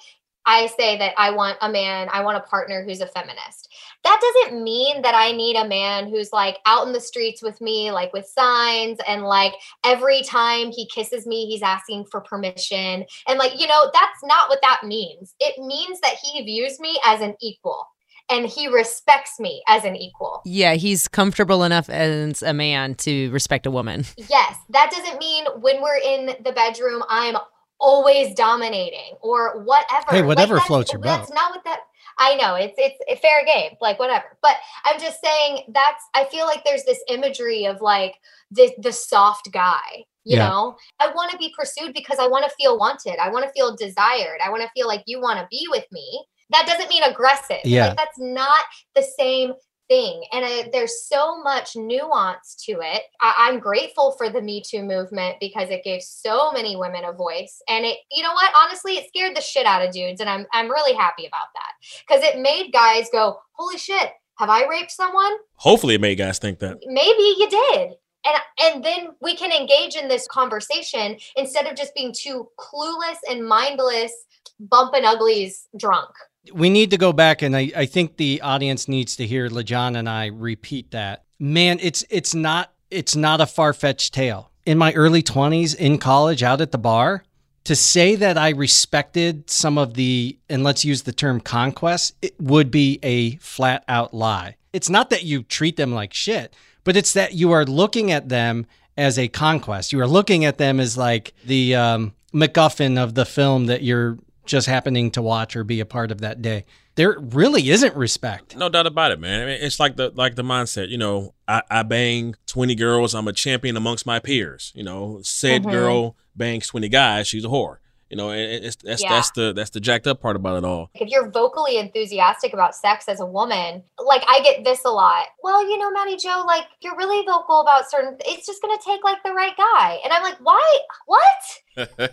I 0.45 0.67
say 0.67 0.97
that 0.97 1.13
I 1.17 1.31
want 1.31 1.57
a 1.59 1.69
man, 1.69 2.07
I 2.09 2.23
want 2.23 2.37
a 2.37 2.47
partner 2.47 2.85
who's 2.85 3.01
a 3.01 3.07
feminist. 3.07 3.73
That 4.05 4.21
doesn't 4.21 4.63
mean 4.63 5.01
that 5.01 5.13
I 5.13 5.33
need 5.33 5.57
a 5.57 5.67
man 5.67 6.07
who's 6.07 6.31
like 6.31 6.59
out 6.65 6.87
in 6.87 6.93
the 6.93 7.01
streets 7.01 7.41
with 7.41 7.59
me, 7.59 7.91
like 7.91 8.13
with 8.13 8.27
signs, 8.27 8.99
and 9.07 9.23
like 9.23 9.53
every 9.83 10.21
time 10.21 10.71
he 10.71 10.87
kisses 10.87 11.27
me, 11.27 11.47
he's 11.47 11.63
asking 11.63 12.05
for 12.11 12.21
permission. 12.21 13.05
And 13.27 13.39
like, 13.39 13.59
you 13.59 13.67
know, 13.67 13.89
that's 13.91 14.23
not 14.23 14.47
what 14.47 14.59
that 14.61 14.81
means. 14.85 15.35
It 15.41 15.61
means 15.61 15.99
that 15.99 16.15
he 16.21 16.43
views 16.43 16.79
me 16.79 16.97
as 17.05 17.19
an 17.19 17.35
equal 17.41 17.87
and 18.29 18.45
he 18.45 18.67
respects 18.67 19.39
me 19.39 19.63
as 19.67 19.83
an 19.83 19.95
equal. 19.95 20.41
Yeah, 20.45 20.75
he's 20.75 21.07
comfortable 21.07 21.63
enough 21.63 21.89
as 21.89 22.41
a 22.41 22.53
man 22.53 22.95
to 22.95 23.29
respect 23.31 23.65
a 23.65 23.71
woman. 23.71 24.05
Yes, 24.17 24.57
that 24.69 24.91
doesn't 24.91 25.19
mean 25.19 25.45
when 25.59 25.81
we're 25.81 25.97
in 25.97 26.35
the 26.43 26.51
bedroom, 26.51 27.03
I'm 27.09 27.35
always 27.79 28.33
dominating 28.35 29.15
or 29.21 29.63
whatever. 29.63 30.05
Hey, 30.09 30.21
whatever 30.21 30.55
that's- 30.55 30.67
floats 30.67 30.91
your 30.93 30.99
boat. 31.01 31.07
That's 31.17 31.31
not 31.31 31.51
what 31.51 31.63
that. 31.65 31.81
I 32.17 32.35
know 32.35 32.55
it's 32.55 32.75
it's 32.77 32.97
a 33.09 33.15
fair 33.17 33.43
game, 33.45 33.71
like 33.81 33.99
whatever. 33.99 34.37
But 34.41 34.55
I'm 34.85 34.99
just 34.99 35.19
saying 35.21 35.63
that's. 35.73 36.03
I 36.13 36.25
feel 36.25 36.45
like 36.45 36.63
there's 36.63 36.83
this 36.85 37.03
imagery 37.09 37.65
of 37.65 37.81
like 37.81 38.15
the 38.51 38.73
the 38.81 38.93
soft 38.93 39.51
guy. 39.51 40.05
You 40.23 40.37
Yeah. 40.37 40.47
know, 40.47 40.77
I 40.99 41.11
want 41.13 41.31
to 41.31 41.37
be 41.37 41.53
pursued 41.57 41.93
because 41.93 42.17
I 42.17 42.27
want 42.27 42.45
to 42.49 42.55
feel 42.57 42.79
wanted. 42.79 43.17
I 43.21 43.29
want 43.29 43.45
to 43.45 43.51
feel 43.51 43.75
desired. 43.75 44.39
I 44.43 44.49
want 44.49 44.63
to 44.63 44.69
feel 44.73 44.87
like 44.87 45.03
you 45.05 45.19
want 45.21 45.39
to 45.39 45.47
be 45.51 45.67
with 45.69 45.85
me. 45.91 46.25
That 46.51 46.65
doesn't 46.67 46.89
mean 46.89 47.03
aggressive. 47.03 47.57
Yeah. 47.63 47.87
Like 47.89 47.97
that's 47.97 48.17
not 48.19 48.63
the 48.95 49.03
same 49.19 49.53
thing. 49.87 50.23
And 50.31 50.45
it, 50.45 50.71
there's 50.71 51.07
so 51.07 51.41
much 51.41 51.75
nuance 51.75 52.55
to 52.65 52.73
it. 52.73 53.03
I, 53.21 53.49
I'm 53.49 53.59
grateful 53.59 54.13
for 54.17 54.29
the 54.29 54.41
Me 54.41 54.61
Too 54.65 54.83
movement 54.83 55.37
because 55.39 55.69
it 55.69 55.83
gave 55.83 56.01
so 56.01 56.51
many 56.51 56.75
women 56.75 57.05
a 57.05 57.13
voice. 57.13 57.61
And 57.69 57.85
it, 57.85 57.97
you 58.11 58.23
know 58.23 58.33
what? 58.33 58.53
Honestly, 58.55 58.93
it 58.93 59.07
scared 59.07 59.35
the 59.35 59.41
shit 59.41 59.65
out 59.65 59.85
of 59.85 59.91
dudes. 59.93 60.21
And 60.21 60.29
I'm, 60.29 60.45
I'm 60.53 60.69
really 60.69 60.95
happy 60.95 61.25
about 61.25 61.47
that 61.53 62.03
because 62.07 62.23
it 62.23 62.41
made 62.41 62.71
guys 62.71 63.07
go, 63.11 63.37
holy 63.53 63.77
shit, 63.77 64.11
have 64.37 64.49
I 64.49 64.65
raped 64.67 64.91
someone? 64.91 65.33
Hopefully, 65.55 65.95
it 65.95 66.01
made 66.01 66.17
guys 66.17 66.39
think 66.39 66.59
that. 66.59 66.77
Maybe 66.85 67.35
you 67.37 67.47
did. 67.49 67.91
And, 68.25 68.37
and 68.59 68.83
then 68.83 69.09
we 69.21 69.35
can 69.35 69.51
engage 69.51 69.95
in 69.95 70.07
this 70.07 70.27
conversation 70.27 71.17
instead 71.35 71.67
of 71.67 71.75
just 71.75 71.93
being 71.93 72.13
too 72.13 72.49
clueless 72.59 73.17
and 73.29 73.47
mindless, 73.47 74.11
bumping 74.59 75.05
uglies 75.05 75.67
drunk 75.77 76.09
we 76.53 76.69
need 76.69 76.91
to 76.91 76.97
go 76.97 77.13
back 77.13 77.41
and 77.41 77.55
I, 77.55 77.71
I 77.75 77.85
think 77.85 78.17
the 78.17 78.41
audience 78.41 78.87
needs 78.87 79.15
to 79.17 79.27
hear 79.27 79.49
LaJohn 79.49 79.97
and 79.97 80.09
I 80.09 80.27
repeat 80.27 80.91
that. 80.91 81.23
Man, 81.39 81.79
it's 81.81 82.03
it's 82.09 82.33
not 82.33 82.73
it's 82.89 83.15
not 83.15 83.41
a 83.41 83.45
far-fetched 83.45 84.13
tale. 84.13 84.51
In 84.65 84.77
my 84.77 84.93
early 84.93 85.21
20s 85.21 85.75
in 85.75 85.97
college 85.97 86.43
out 86.43 86.61
at 86.61 86.71
the 86.71 86.77
bar, 86.77 87.23
to 87.65 87.75
say 87.75 88.15
that 88.15 88.37
I 88.37 88.49
respected 88.49 89.49
some 89.49 89.77
of 89.77 89.95
the 89.95 90.37
and 90.49 90.63
let's 90.63 90.85
use 90.85 91.03
the 91.03 91.11
term 91.11 91.41
conquest, 91.41 92.15
it 92.21 92.39
would 92.39 92.71
be 92.71 92.99
a 93.03 93.35
flat 93.37 93.83
out 93.87 94.13
lie. 94.13 94.55
It's 94.71 94.89
not 94.89 95.09
that 95.09 95.23
you 95.23 95.43
treat 95.43 95.77
them 95.77 95.91
like 95.91 96.13
shit, 96.13 96.53
but 96.83 96.95
it's 96.95 97.13
that 97.13 97.33
you 97.33 97.51
are 97.51 97.65
looking 97.65 98.11
at 98.11 98.29
them 98.29 98.65
as 98.97 99.17
a 99.19 99.27
conquest. 99.27 99.91
You 99.91 99.99
are 100.01 100.07
looking 100.07 100.45
at 100.45 100.57
them 100.57 100.79
as 100.79 100.97
like 100.97 101.33
the 101.43 101.75
um, 101.75 102.13
MacGuffin 102.33 103.01
of 103.01 103.15
the 103.15 103.25
film 103.25 103.65
that 103.65 103.81
you're 103.81 104.17
just 104.45 104.67
happening 104.67 105.11
to 105.11 105.21
watch 105.21 105.55
or 105.55 105.63
be 105.63 105.79
a 105.79 105.85
part 105.85 106.11
of 106.11 106.21
that 106.21 106.41
day. 106.41 106.65
There 106.95 107.17
really 107.19 107.69
isn't 107.69 107.95
respect. 107.95 108.55
No 108.55 108.69
doubt 108.69 108.87
about 108.87 109.11
it, 109.11 109.19
man. 109.19 109.41
I 109.41 109.45
mean, 109.45 109.57
it's 109.61 109.79
like 109.79 109.97
the 109.97 110.11
like 110.15 110.35
the 110.35 110.43
mindset. 110.43 110.89
You 110.89 110.97
know, 110.97 111.33
I, 111.47 111.61
I 111.69 111.83
bang 111.83 112.35
twenty 112.47 112.75
girls. 112.75 113.13
I'm 113.13 113.27
a 113.27 113.33
champion 113.33 113.75
amongst 113.75 114.05
my 114.05 114.19
peers. 114.19 114.71
You 114.75 114.83
know, 114.83 115.19
said 115.21 115.63
mm-hmm. 115.63 115.71
girl 115.71 116.15
bangs 116.35 116.67
twenty 116.67 116.89
guys. 116.89 117.27
She's 117.27 117.43
a 117.43 117.49
whore. 117.49 117.77
You 118.09 118.17
know, 118.17 118.29
it's 118.29 118.77
that's 118.77 119.01
yeah. 119.01 119.09
that's 119.09 119.31
the 119.31 119.51
that's 119.51 119.71
the 119.71 119.79
jacked 119.79 120.05
up 120.05 120.21
part 120.21 120.35
about 120.35 120.57
it 120.57 120.63
all. 120.63 120.91
If 120.93 121.09
you're 121.09 121.29
vocally 121.29 121.77
enthusiastic 121.77 122.53
about 122.53 122.75
sex 122.75 123.09
as 123.09 123.19
a 123.19 123.25
woman, 123.25 123.83
like 123.97 124.23
I 124.27 124.41
get 124.41 124.63
this 124.63 124.85
a 124.85 124.89
lot. 124.89 125.25
Well, 125.41 125.67
you 125.67 125.77
know, 125.77 125.91
Maddie 125.91 126.15
Joe, 126.15 126.43
like 126.45 126.65
you're 126.81 126.95
really 126.95 127.25
vocal 127.25 127.61
about 127.61 127.89
certain. 127.89 128.15
It's 128.25 128.45
just 128.45 128.61
gonna 128.61 128.77
take 128.85 129.03
like 129.03 129.23
the 129.23 129.33
right 129.33 129.57
guy, 129.57 129.99
and 130.03 130.13
I'm 130.13 130.21
like, 130.21 130.37
why? 130.41 130.79
What? 131.07 131.61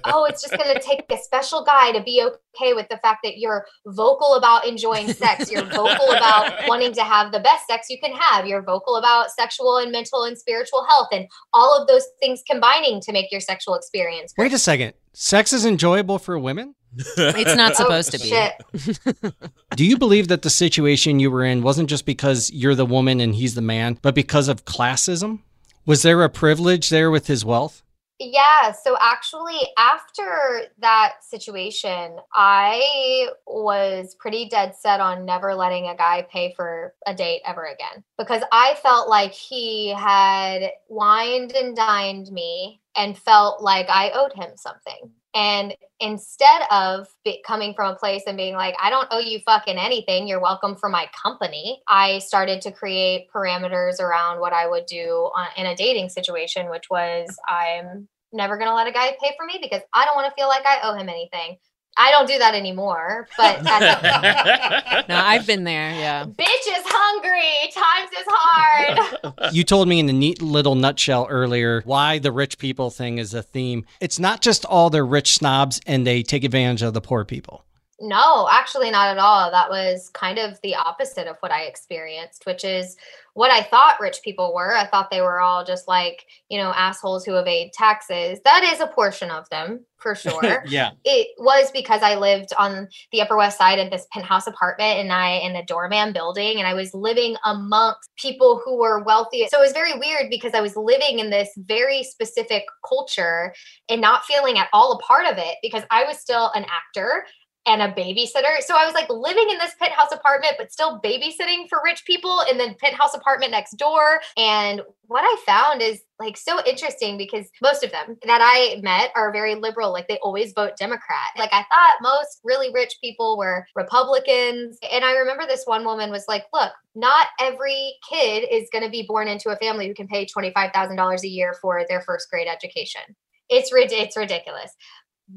Oh, 0.05 0.25
it's 0.25 0.43
just 0.43 0.57
gonna 0.57 0.81
take 0.81 1.05
a 1.11 1.19
special 1.19 1.65
guy 1.65 1.93
to 1.93 2.03
be 2.03 2.25
okay 2.25 2.75
with 2.75 2.89
the 2.89 2.97
fact 2.99 3.21
that 3.25 3.39
you're 3.39 3.67
vocal 3.87 4.35
about 4.35 4.67
enjoying 4.67 5.13
sex. 5.13 5.51
You're 5.51 5.65
vocal 5.65 6.11
about 6.11 6.53
wanting 6.67 6.93
to 6.95 7.03
have 7.03 7.33
the 7.33 7.41
best 7.41 7.67
sex 7.67 7.89
you 7.91 7.99
can 8.03 8.13
have. 8.13 8.47
You're 8.47 8.63
vocal 8.63 8.97
about 8.97 9.31
sexual 9.31 9.79
and 9.79 9.93
mental 9.93 10.25
and 10.25 10.37
spiritual 10.37 10.85
health, 10.89 11.09
and 11.13 11.27
all 11.53 11.81
of 11.81 11.87
those 11.89 12.07
things 12.21 12.43
combining 12.49 13.01
to 13.03 13.13
make 13.13 13.31
your 13.31 13.41
sexual 13.41 13.75
experience. 13.75 14.33
Great. 14.33 14.47
Wait 14.47 14.55
a 14.55 14.59
second 14.59 14.95
Sex 15.15 15.53
is 15.53 15.67
enjoyable 15.67 16.19
for 16.19 16.39
women? 16.39 16.75
it's 16.97 17.57
not 17.57 17.73
oh, 17.79 17.85
supposed 17.85 18.15
oh, 18.15 18.19
to 18.19 19.23
be. 19.23 19.31
Do 19.77 19.85
you 19.85 19.99
believe 19.99 20.29
that 20.29 20.43
the 20.43 20.51
situation 20.51 21.21
you 21.21 21.31
were 21.31 21.45
in 21.45 21.63
wasn't 21.63 21.91
just 21.91 22.07
because 22.07 22.51
you're 22.51 22.75
the 22.75 22.87
woman 22.87 23.21
and 23.21 23.35
he's 23.35 23.55
the 23.55 23.63
man, 23.63 23.99
but 24.01 24.15
because 24.15 24.49
of 24.49 24.65
classism? 24.65 25.41
Was 25.85 26.03
there 26.03 26.23
a 26.23 26.31
privilege 26.31 26.89
there 26.91 27.11
with 27.11 27.27
his 27.27 27.45
wealth? 27.45 27.83
Yeah. 28.19 28.73
So 28.73 28.97
actually, 29.01 29.59
after 29.77 30.63
that 30.79 31.15
situation, 31.23 32.17
I 32.33 33.29
was 33.47 34.15
pretty 34.15 34.49
dead 34.49 34.77
set 34.77 35.01
on 35.01 35.25
never 35.25 35.55
letting 35.55 35.89
a 35.89 35.97
guy 35.97 36.27
pay 36.31 36.53
for 36.55 36.95
a 37.07 37.15
date 37.15 37.43
ever 37.45 37.65
again 37.65 38.05
because 38.19 38.43
I 38.53 38.77
felt 38.83 39.09
like 39.09 39.33
he 39.33 39.89
had 39.89 40.71
wined 40.89 41.53
and 41.53 41.75
dined 41.75 42.31
me 42.31 42.81
and 42.97 43.19
felt 43.19 43.61
like 43.63 43.87
I 43.89 44.11
owed 44.11 44.35
him 44.35 44.57
something. 44.57 45.11
And 45.35 45.75
instead 46.01 46.63
of 46.71 47.09
coming 47.47 47.75
from 47.75 47.95
a 47.95 47.97
place 47.97 48.25
and 48.27 48.37
being 48.37 48.55
like, 48.55 48.75
I 48.81 48.91
don't 48.91 49.09
owe 49.11 49.19
you 49.19 49.41
fucking 49.47 49.79
anything, 49.79 50.29
you're 50.29 50.41
welcome 50.41 50.77
for 50.77 50.89
my 50.89 51.09
company, 51.21 51.81
I 51.89 52.19
started 52.19 52.61
to 52.63 52.73
create 52.73 53.29
parameters 53.35 53.99
around 54.01 54.41
what 54.41 54.53
I 54.53 54.69
would 54.69 54.87
do 54.87 55.31
on, 55.35 55.49
in 55.57 55.67
a 55.67 55.75
dating 55.75 56.11
situation, 56.11 56.69
which 56.71 56.91
was 56.91 57.35
I'm 57.49 58.09
never 58.33 58.57
going 58.57 58.69
to 58.69 58.75
let 58.75 58.87
a 58.87 58.93
guy 58.93 59.17
pay 59.23 59.33
for 59.37 59.47
me 59.47 59.59
because 59.63 59.83
I 59.95 60.05
don't 60.05 60.17
want 60.17 60.29
to 60.29 60.35
feel 60.35 60.49
like 60.49 60.67
I 60.67 60.81
owe 60.83 60.95
him 60.95 61.09
anything. 61.09 61.57
I 61.97 62.11
don't 62.11 62.27
do 62.27 62.39
that 62.39 62.55
anymore, 62.55 63.29
but 63.37 63.63
no, 65.09 65.15
I've 65.17 65.47
been 65.47 65.65
there. 65.65 65.91
Yeah, 65.91 66.25
bitch 66.25 66.47
is 66.47 66.85
hungry. 66.87 67.71
Times 67.73 68.11
is 68.13 68.27
hard. 68.29 69.53
You 69.53 69.65
told 69.65 69.89
me 69.89 69.99
in 69.99 70.09
a 70.09 70.13
neat 70.13 70.41
little 70.41 70.75
nutshell 70.75 71.27
earlier 71.29 71.83
why 71.85 72.19
the 72.19 72.33
rich 72.33 72.59
people 72.59 72.91
thing 72.91 73.19
is 73.19 73.35
a 73.35 73.43
theme. 73.43 73.85
It's 74.01 74.19
not 74.19 74.41
just 74.41 74.65
all 74.65 74.89
they're 74.89 75.05
rich 75.05 75.33
snobs 75.35 75.81
and 75.87 76.07
they 76.07 76.23
take 76.23 76.45
advantage 76.45 76.81
of 76.83 76.95
the 76.95 77.01
poor 77.01 77.25
people. 77.25 77.65
No, 78.03 78.49
actually, 78.51 78.91
not 78.91 79.09
at 79.09 79.19
all. 79.19 79.49
That 79.53 79.71
was 79.71 80.11
kind 80.13 80.39
of 80.39 80.61
the 80.63 80.75
opposite 80.75 81.29
of 81.29 81.37
what 81.39 81.53
I 81.53 81.63
experienced, 81.63 82.47
which 82.47 82.65
is 82.65 82.97
what 83.35 83.51
I 83.51 83.63
thought 83.63 84.01
rich 84.01 84.21
people 84.23 84.53
were. 84.53 84.75
I 84.75 84.87
thought 84.87 85.11
they 85.11 85.21
were 85.21 85.41
all 85.41 85.65
just 85.65 85.87
like, 85.89 86.27
you 86.49 86.59
know, 86.59 86.73
assholes 86.75 87.25
who 87.25 87.37
evade 87.37 87.73
taxes. 87.73 88.41
That 88.45 88.65
is 88.73 88.81
a 88.81 88.89
portion 88.89 89.31
of 89.31 89.49
them 89.51 89.87
for 89.97 90.15
sure. 90.15 90.65
yeah. 90.67 90.91
It 91.05 91.29
was 91.39 91.71
because 91.71 92.03
I 92.03 92.17
lived 92.17 92.53
on 92.59 92.89
the 93.13 93.23
Upper 93.23 93.37
West 93.37 93.57
Side 93.57 93.79
in 93.79 93.89
this 93.89 94.07
penthouse 94.13 94.47
apartment 94.47 94.99
and 94.99 95.13
I 95.13 95.37
in 95.37 95.57
a 95.57 95.65
doorman 95.65 96.13
building 96.13 96.59
and 96.59 96.67
I 96.67 96.75
was 96.75 96.93
living 96.93 97.37
amongst 97.45 98.11
people 98.19 98.61
who 98.65 98.77
were 98.79 99.03
wealthy. 99.05 99.47
So 99.49 99.59
it 99.61 99.63
was 99.63 99.73
very 99.73 99.99
weird 99.99 100.29
because 100.29 100.53
I 100.55 100.61
was 100.61 100.77
living 100.77 101.21
in 101.21 101.31
this 101.31 101.51
very 101.57 102.03
specific 102.03 102.65
culture 102.87 103.55
and 103.89 104.01
not 104.01 104.25
feeling 104.25 104.59
at 104.59 104.69
all 104.73 104.93
a 104.93 104.99
part 104.99 105.27
of 105.27 105.39
it 105.39 105.57
because 105.63 105.85
I 105.91 106.05
was 106.05 106.19
still 106.19 106.51
an 106.55 106.65
actor 106.65 107.25
and 107.67 107.81
a 107.81 107.93
babysitter. 107.93 108.61
So 108.61 108.75
I 108.77 108.85
was 108.85 108.95
like 108.95 109.09
living 109.09 109.49
in 109.51 109.59
this 109.59 109.75
penthouse 109.79 110.11
apartment, 110.13 110.55
but 110.59 110.73
still 110.73 111.01
babysitting 111.01 111.69
for 111.69 111.81
rich 111.85 112.05
people 112.05 112.43
in 112.51 112.59
the 112.59 112.75
penthouse 112.81 113.15
apartment 113.15 113.53
next 113.53 113.77
door. 113.77 114.21
And 114.37 114.83
what 115.07 115.23
I 115.23 115.37
found 115.47 115.81
is 115.81 116.03
like 116.19 116.37
so 116.37 116.59
interesting 116.67 117.17
because 117.17 117.47
most 117.63 117.85
of 117.85 117.93
them 117.93 118.17
that 118.25 118.41
I 118.43 118.81
met 118.83 119.13
are 119.15 119.33
very 119.33 119.55
liberal. 119.55 119.93
Like 119.93 120.09
they 120.09 120.19
always 120.23 120.53
vote 120.53 120.77
Democrat. 120.77 121.29
Like 121.39 121.53
I 121.53 121.63
thought 121.63 121.99
most 122.01 122.41
really 122.43 122.73
rich 122.73 122.97
people 123.01 123.39
were 123.39 123.67
Republicans. 123.77 124.79
And 124.91 125.05
I 125.05 125.13
remember 125.13 125.47
this 125.47 125.65
one 125.65 125.85
woman 125.85 126.11
was 126.11 126.25
like, 126.27 126.45
look, 126.53 126.73
not 126.97 127.29
every 127.41 127.95
kid 128.09 128.47
is 128.51 128.69
going 128.73 128.85
to 128.85 128.91
be 128.91 129.07
born 129.07 129.29
into 129.29 129.51
a 129.51 129.57
family 129.57 129.87
who 129.87 129.95
can 129.95 130.09
pay 130.09 130.27
$25,000 130.27 131.23
a 131.23 131.29
year 131.29 131.55
for 131.61 131.85
their 131.89 132.01
first 132.01 132.29
grade 132.29 132.49
education. 132.49 133.03
It's, 133.49 133.71
it's 133.73 134.17
ridiculous. 134.17 134.75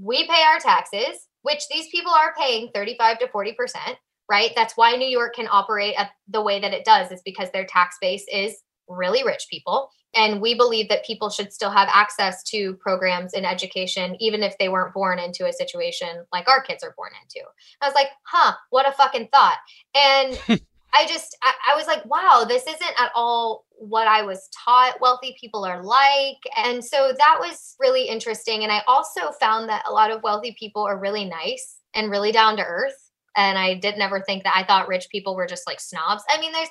We 0.02 0.28
pay 0.28 0.42
our 0.44 0.60
taxes 0.60 1.28
which 1.46 1.68
these 1.70 1.88
people 1.90 2.12
are 2.12 2.34
paying 2.36 2.72
35 2.74 3.20
to 3.20 3.28
40%, 3.28 3.54
right? 4.30 4.50
That's 4.56 4.76
why 4.76 4.96
New 4.96 5.08
York 5.08 5.36
can 5.36 5.48
operate 5.50 5.94
at 5.96 6.10
the 6.28 6.42
way 6.42 6.60
that 6.60 6.74
it 6.74 6.84
does, 6.84 7.12
is 7.12 7.22
because 7.24 7.52
their 7.52 7.68
tax 7.68 7.98
base 8.02 8.26
is 8.34 8.64
really 8.88 9.24
rich 9.24 9.46
people. 9.50 9.90
And 10.16 10.42
we 10.42 10.56
believe 10.56 10.90
that 10.90 11.06
people 11.06 11.30
should 11.30 11.54
still 11.54 11.70
have 11.70 11.88
access 11.92 12.42
to 12.46 12.74
programs 12.76 13.34
in 13.34 13.46
education, 13.46 14.16
even 14.20 14.42
if 14.42 14.58
they 14.58 14.70
weren't 14.70 14.94
born 14.94 15.20
into 15.20 15.46
a 15.46 15.54
situation 15.54 16.26
like 16.34 16.48
our 16.48 16.64
kids 16.64 16.84
are 16.84 16.96
born 16.98 17.12
into. 17.22 17.46
I 17.80 17.88
was 17.88 17.96
like, 17.96 18.08
huh, 18.24 18.54
what 18.72 18.88
a 18.88 18.94
fucking 18.94 19.28
thought. 19.32 19.58
And 19.94 20.40
I 20.96 21.06
just, 21.08 21.38
I, 21.44 21.54
I 21.74 21.76
was 21.76 21.88
like, 21.88 22.06
wow, 22.06 22.46
this 22.48 22.64
isn't 22.64 23.00
at 23.00 23.12
all 23.14 23.66
what 23.78 24.08
I 24.08 24.22
was 24.22 24.50
taught 24.66 25.02
wealthy 25.02 25.36
people 25.40 25.66
are 25.66 25.84
like. 25.84 26.38
And 26.58 26.84
so 26.84 27.14
that 27.18 27.38
was 27.40 27.76
really 27.80 28.08
interesting. 28.08 28.64
And 28.64 28.72
I 28.72 28.82
also 28.88 29.32
found 29.40 29.68
that 29.70 29.84
a 29.88 29.92
lot 29.92 30.12
of 30.12 30.24
wealthy 30.24 30.56
people 30.58 30.84
are 30.84 30.98
really 30.98 31.26
nice 31.26 31.80
and 31.94 32.10
really 32.10 32.32
down 32.32 32.58
to 32.58 32.64
earth. 32.64 33.12
And 33.38 33.58
I 33.58 33.74
did 33.74 33.98
never 33.98 34.22
think 34.22 34.44
that 34.44 34.56
I 34.56 34.64
thought 34.64 34.88
rich 34.88 35.10
people 35.10 35.36
were 35.36 35.46
just 35.46 35.68
like 35.68 35.82
snobs. 35.82 36.24
I 36.30 36.40
mean, 36.40 36.54
there's 36.54 36.70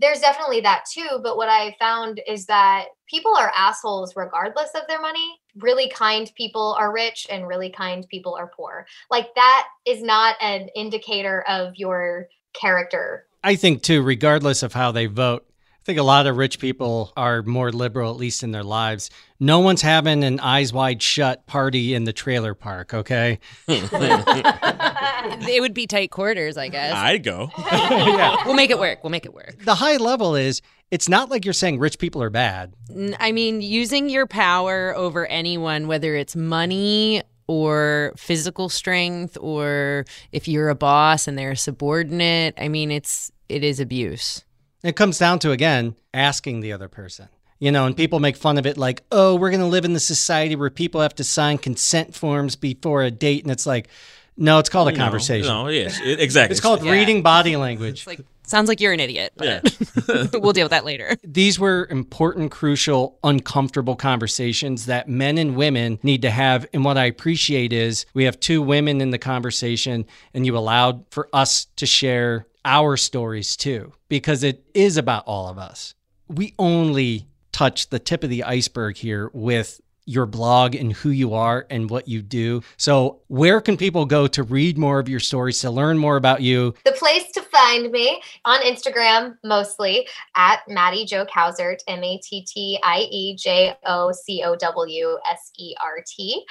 there's 0.00 0.20
definitely 0.20 0.60
that 0.60 0.84
too. 0.92 1.20
But 1.22 1.36
what 1.36 1.48
I 1.48 1.76
found 1.78 2.20
is 2.26 2.46
that 2.46 2.86
people 3.08 3.36
are 3.36 3.52
assholes 3.56 4.14
regardless 4.16 4.70
of 4.74 4.82
their 4.88 5.00
money. 5.00 5.40
Really 5.56 5.88
kind 5.88 6.30
people 6.36 6.76
are 6.78 6.92
rich 6.92 7.26
and 7.30 7.48
really 7.48 7.70
kind 7.70 8.06
people 8.08 8.34
are 8.36 8.50
poor. 8.56 8.86
Like 9.10 9.34
that 9.34 9.66
is 9.86 10.02
not 10.02 10.36
an 10.40 10.68
indicator 10.76 11.44
of 11.48 11.74
your 11.76 12.28
character. 12.54 13.26
I 13.44 13.56
think 13.56 13.82
too, 13.82 14.02
regardless 14.02 14.62
of 14.62 14.72
how 14.72 14.90
they 14.90 15.04
vote, 15.04 15.46
I 15.48 15.84
think 15.84 15.98
a 15.98 16.02
lot 16.02 16.26
of 16.26 16.38
rich 16.38 16.58
people 16.58 17.12
are 17.14 17.42
more 17.42 17.70
liberal, 17.70 18.10
at 18.10 18.16
least 18.16 18.42
in 18.42 18.52
their 18.52 18.64
lives. 18.64 19.10
No 19.38 19.60
one's 19.60 19.82
having 19.82 20.24
an 20.24 20.40
eyes 20.40 20.72
wide 20.72 21.02
shut 21.02 21.46
party 21.46 21.92
in 21.92 22.04
the 22.04 22.12
trailer 22.14 22.54
park, 22.54 22.94
okay? 22.94 23.38
it 23.68 25.60
would 25.60 25.74
be 25.74 25.86
tight 25.86 26.10
quarters, 26.10 26.56
I 26.56 26.68
guess. 26.68 26.94
I'd 26.94 27.22
go. 27.22 27.50
yeah. 27.58 28.46
We'll 28.46 28.54
make 28.54 28.70
it 28.70 28.78
work. 28.78 29.04
We'll 29.04 29.10
make 29.10 29.26
it 29.26 29.34
work. 29.34 29.62
The 29.62 29.74
high 29.74 29.98
level 29.98 30.36
is 30.36 30.62
it's 30.90 31.10
not 31.10 31.28
like 31.28 31.44
you're 31.44 31.52
saying 31.52 31.78
rich 31.78 31.98
people 31.98 32.22
are 32.22 32.30
bad. 32.30 32.72
I 33.20 33.32
mean, 33.32 33.60
using 33.60 34.08
your 34.08 34.26
power 34.26 34.96
over 34.96 35.26
anyone, 35.26 35.86
whether 35.86 36.14
it's 36.16 36.34
money 36.34 37.22
or 37.46 38.14
physical 38.16 38.70
strength 38.70 39.36
or 39.38 40.06
if 40.32 40.48
you're 40.48 40.70
a 40.70 40.74
boss 40.74 41.28
and 41.28 41.36
they're 41.36 41.50
a 41.50 41.56
subordinate, 41.58 42.54
I 42.56 42.68
mean, 42.68 42.90
it's 42.90 43.30
it 43.48 43.64
is 43.64 43.80
abuse. 43.80 44.44
It 44.82 44.96
comes 44.96 45.18
down 45.18 45.38
to, 45.40 45.50
again, 45.50 45.96
asking 46.12 46.60
the 46.60 46.72
other 46.72 46.88
person. 46.88 47.28
You 47.60 47.70
know, 47.72 47.86
and 47.86 47.96
people 47.96 48.20
make 48.20 48.36
fun 48.36 48.58
of 48.58 48.66
it 48.66 48.76
like, 48.76 49.04
oh, 49.10 49.36
we're 49.36 49.48
going 49.50 49.60
to 49.60 49.66
live 49.66 49.84
in 49.86 49.94
the 49.94 50.00
society 50.00 50.56
where 50.56 50.68
people 50.70 51.00
have 51.00 51.14
to 51.14 51.24
sign 51.24 51.56
consent 51.56 52.14
forms 52.14 52.56
before 52.56 53.02
a 53.02 53.10
date. 53.10 53.42
And 53.44 53.50
it's 53.50 53.64
like, 53.64 53.88
no, 54.36 54.58
it's 54.58 54.68
called 54.68 54.88
a 54.88 54.90
You 54.92 54.98
conversation. 54.98 55.46
No, 55.48 55.62
no 55.64 55.68
yes, 55.70 55.98
it- 56.04 56.20
exactly. 56.20 56.52
It's 56.52 56.60
called 56.60 56.82
Yeah. 56.84 56.90
reading 56.92 57.22
body 57.22 57.56
language. 57.56 58.00
It's 58.00 58.06
like 58.06 58.20
sounds 58.42 58.68
like 58.68 58.80
you're 58.80 58.92
an 58.92 59.00
idiot. 59.00 59.32
But 59.36 59.46
Yeah. 59.46 60.26
we'll 60.38 60.52
deal 60.52 60.64
with 60.64 60.72
that 60.72 60.84
later. 60.84 61.16
These 61.24 61.58
were 61.58 61.86
important, 61.90 62.50
crucial, 62.50 63.18
uncomfortable 63.24 63.96
conversations 63.96 64.84
that 64.86 65.08
men 65.08 65.38
and 65.38 65.56
women 65.56 66.00
need 66.02 66.20
to 66.22 66.30
have. 66.30 66.66
And 66.74 66.84
what 66.84 66.98
I 66.98 67.04
appreciate 67.06 67.72
is 67.72 68.04
we 68.12 68.24
have 68.24 68.38
two 68.40 68.60
women 68.60 69.00
in 69.00 69.10
the 69.10 69.18
conversation, 69.18 70.04
and 70.34 70.44
you 70.44 70.58
allowed 70.58 71.04
for 71.10 71.28
us 71.32 71.66
to 71.76 71.86
share 71.86 72.46
our 72.64 72.96
stories 72.96 73.56
too, 73.56 73.92
because 74.08 74.42
it 74.42 74.64
is 74.74 74.96
about 74.96 75.24
all 75.26 75.48
of 75.48 75.58
us. 75.58 75.94
We 76.28 76.54
only 76.58 77.26
touch 77.52 77.90
the 77.90 77.98
tip 77.98 78.24
of 78.24 78.30
the 78.30 78.44
iceberg 78.44 78.96
here 78.96 79.30
with 79.32 79.80
your 80.06 80.26
blog 80.26 80.74
and 80.74 80.92
who 80.92 81.10
you 81.10 81.34
are 81.34 81.66
and 81.70 81.88
what 81.88 82.08
you 82.08 82.20
do. 82.20 82.62
So, 82.76 83.20
where 83.28 83.60
can 83.60 83.76
people 83.76 84.04
go 84.04 84.26
to 84.26 84.42
read 84.42 84.76
more 84.76 84.98
of 84.98 85.08
your 85.08 85.20
stories, 85.20 85.60
to 85.60 85.70
learn 85.70 85.98
more 85.98 86.16
about 86.16 86.42
you? 86.42 86.74
The 86.84 86.92
place 86.92 87.30
to 87.32 87.42
find 87.42 87.90
me 87.90 88.20
on 88.44 88.60
Instagram 88.60 89.36
mostly 89.44 90.06
at 90.36 90.60
Mattie 90.68 91.06
Jo 91.06 91.24
Cowsert, 91.24 91.78
M 91.86 92.04
A 92.04 92.18
T 92.18 92.44
T 92.44 92.78
I 92.82 93.06
E 93.10 93.36
J 93.36 93.74
O 93.86 94.12
C 94.12 94.42
O 94.44 94.56
W 94.56 95.18
S 95.30 95.50
E 95.58 95.74
R 95.82 96.04
T. 96.06 96.44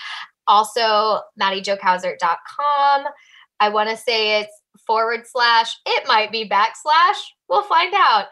Also, 0.47 1.21
MattieJoCowsert.com. 1.39 3.05
I 3.59 3.69
want 3.69 3.89
to 3.89 3.95
say 3.95 4.41
it's 4.41 4.62
forward 4.85 5.21
slash, 5.25 5.75
it 5.85 6.07
might 6.07 6.31
be 6.31 6.47
backslash. 6.47 7.17
We'll 7.49 7.63
find 7.63 7.93
out. 7.95 8.27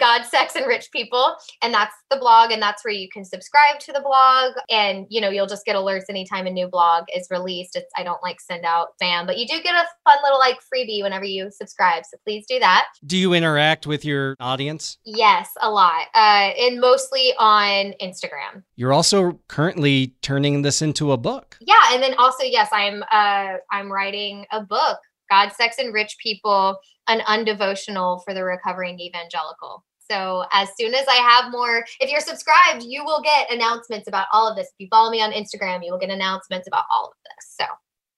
God, 0.00 0.24
Sex, 0.24 0.56
and 0.56 0.66
Rich 0.66 0.90
People. 0.90 1.36
And 1.62 1.72
that's 1.72 1.94
the 2.10 2.16
blog. 2.16 2.50
And 2.50 2.60
that's 2.60 2.84
where 2.84 2.92
you 2.92 3.08
can 3.08 3.24
subscribe 3.24 3.78
to 3.80 3.92
the 3.92 4.00
blog. 4.00 4.54
And, 4.68 5.06
you 5.08 5.20
know, 5.20 5.30
you'll 5.30 5.46
just 5.46 5.64
get 5.64 5.76
alerts 5.76 6.06
anytime 6.08 6.48
a 6.48 6.50
new 6.50 6.66
blog 6.66 7.04
is 7.14 7.28
released. 7.30 7.76
It's, 7.76 7.86
I 7.96 8.02
don't 8.02 8.20
like 8.20 8.40
send 8.40 8.64
out 8.64 8.88
spam, 9.00 9.26
but 9.26 9.38
you 9.38 9.46
do 9.46 9.62
get 9.62 9.76
a 9.76 9.86
fun 10.04 10.18
little 10.24 10.40
like 10.40 10.58
freebie 10.62 11.02
whenever 11.02 11.24
you 11.24 11.52
subscribe. 11.52 12.04
So 12.04 12.18
please 12.24 12.44
do 12.48 12.58
that. 12.58 12.86
Do 13.06 13.16
you 13.16 13.32
interact 13.32 13.86
with 13.86 14.04
your 14.04 14.34
audience? 14.40 14.98
Yes, 15.04 15.50
a 15.60 15.70
lot. 15.70 16.06
Uh, 16.16 16.50
and 16.58 16.80
mostly 16.80 17.32
on 17.38 17.94
Instagram. 18.02 18.64
You're 18.74 18.92
also 18.92 19.38
currently 19.46 20.16
turning 20.20 20.62
this 20.62 20.82
into 20.82 21.12
a 21.12 21.16
book. 21.16 21.56
Yeah. 21.60 21.74
And 21.92 22.02
then 22.02 22.14
also, 22.14 22.42
yes, 22.42 22.68
I'm, 22.72 23.04
uh, 23.12 23.58
I'm 23.70 23.90
writing 23.90 24.46
a 24.50 24.62
book, 24.62 24.98
God, 25.30 25.52
Sex, 25.52 25.76
and 25.78 25.92
Rich 25.92 26.16
People, 26.22 26.78
an 27.08 27.20
undevotional 27.20 28.22
for 28.24 28.34
the 28.34 28.44
recovering 28.44 28.98
evangelical. 29.00 29.84
So 30.10 30.44
as 30.52 30.68
soon 30.78 30.94
as 30.94 31.04
I 31.08 31.16
have 31.16 31.50
more, 31.50 31.84
if 32.00 32.10
you're 32.10 32.20
subscribed, 32.20 32.84
you 32.84 33.04
will 33.04 33.20
get 33.22 33.50
announcements 33.50 34.08
about 34.08 34.26
all 34.32 34.48
of 34.48 34.56
this. 34.56 34.68
If 34.68 34.74
you 34.78 34.88
follow 34.88 35.10
me 35.10 35.20
on 35.20 35.32
Instagram, 35.32 35.84
you 35.84 35.92
will 35.92 35.98
get 35.98 36.10
announcements 36.10 36.68
about 36.68 36.84
all 36.92 37.06
of 37.06 37.14
this. 37.24 37.56
So 37.58 37.64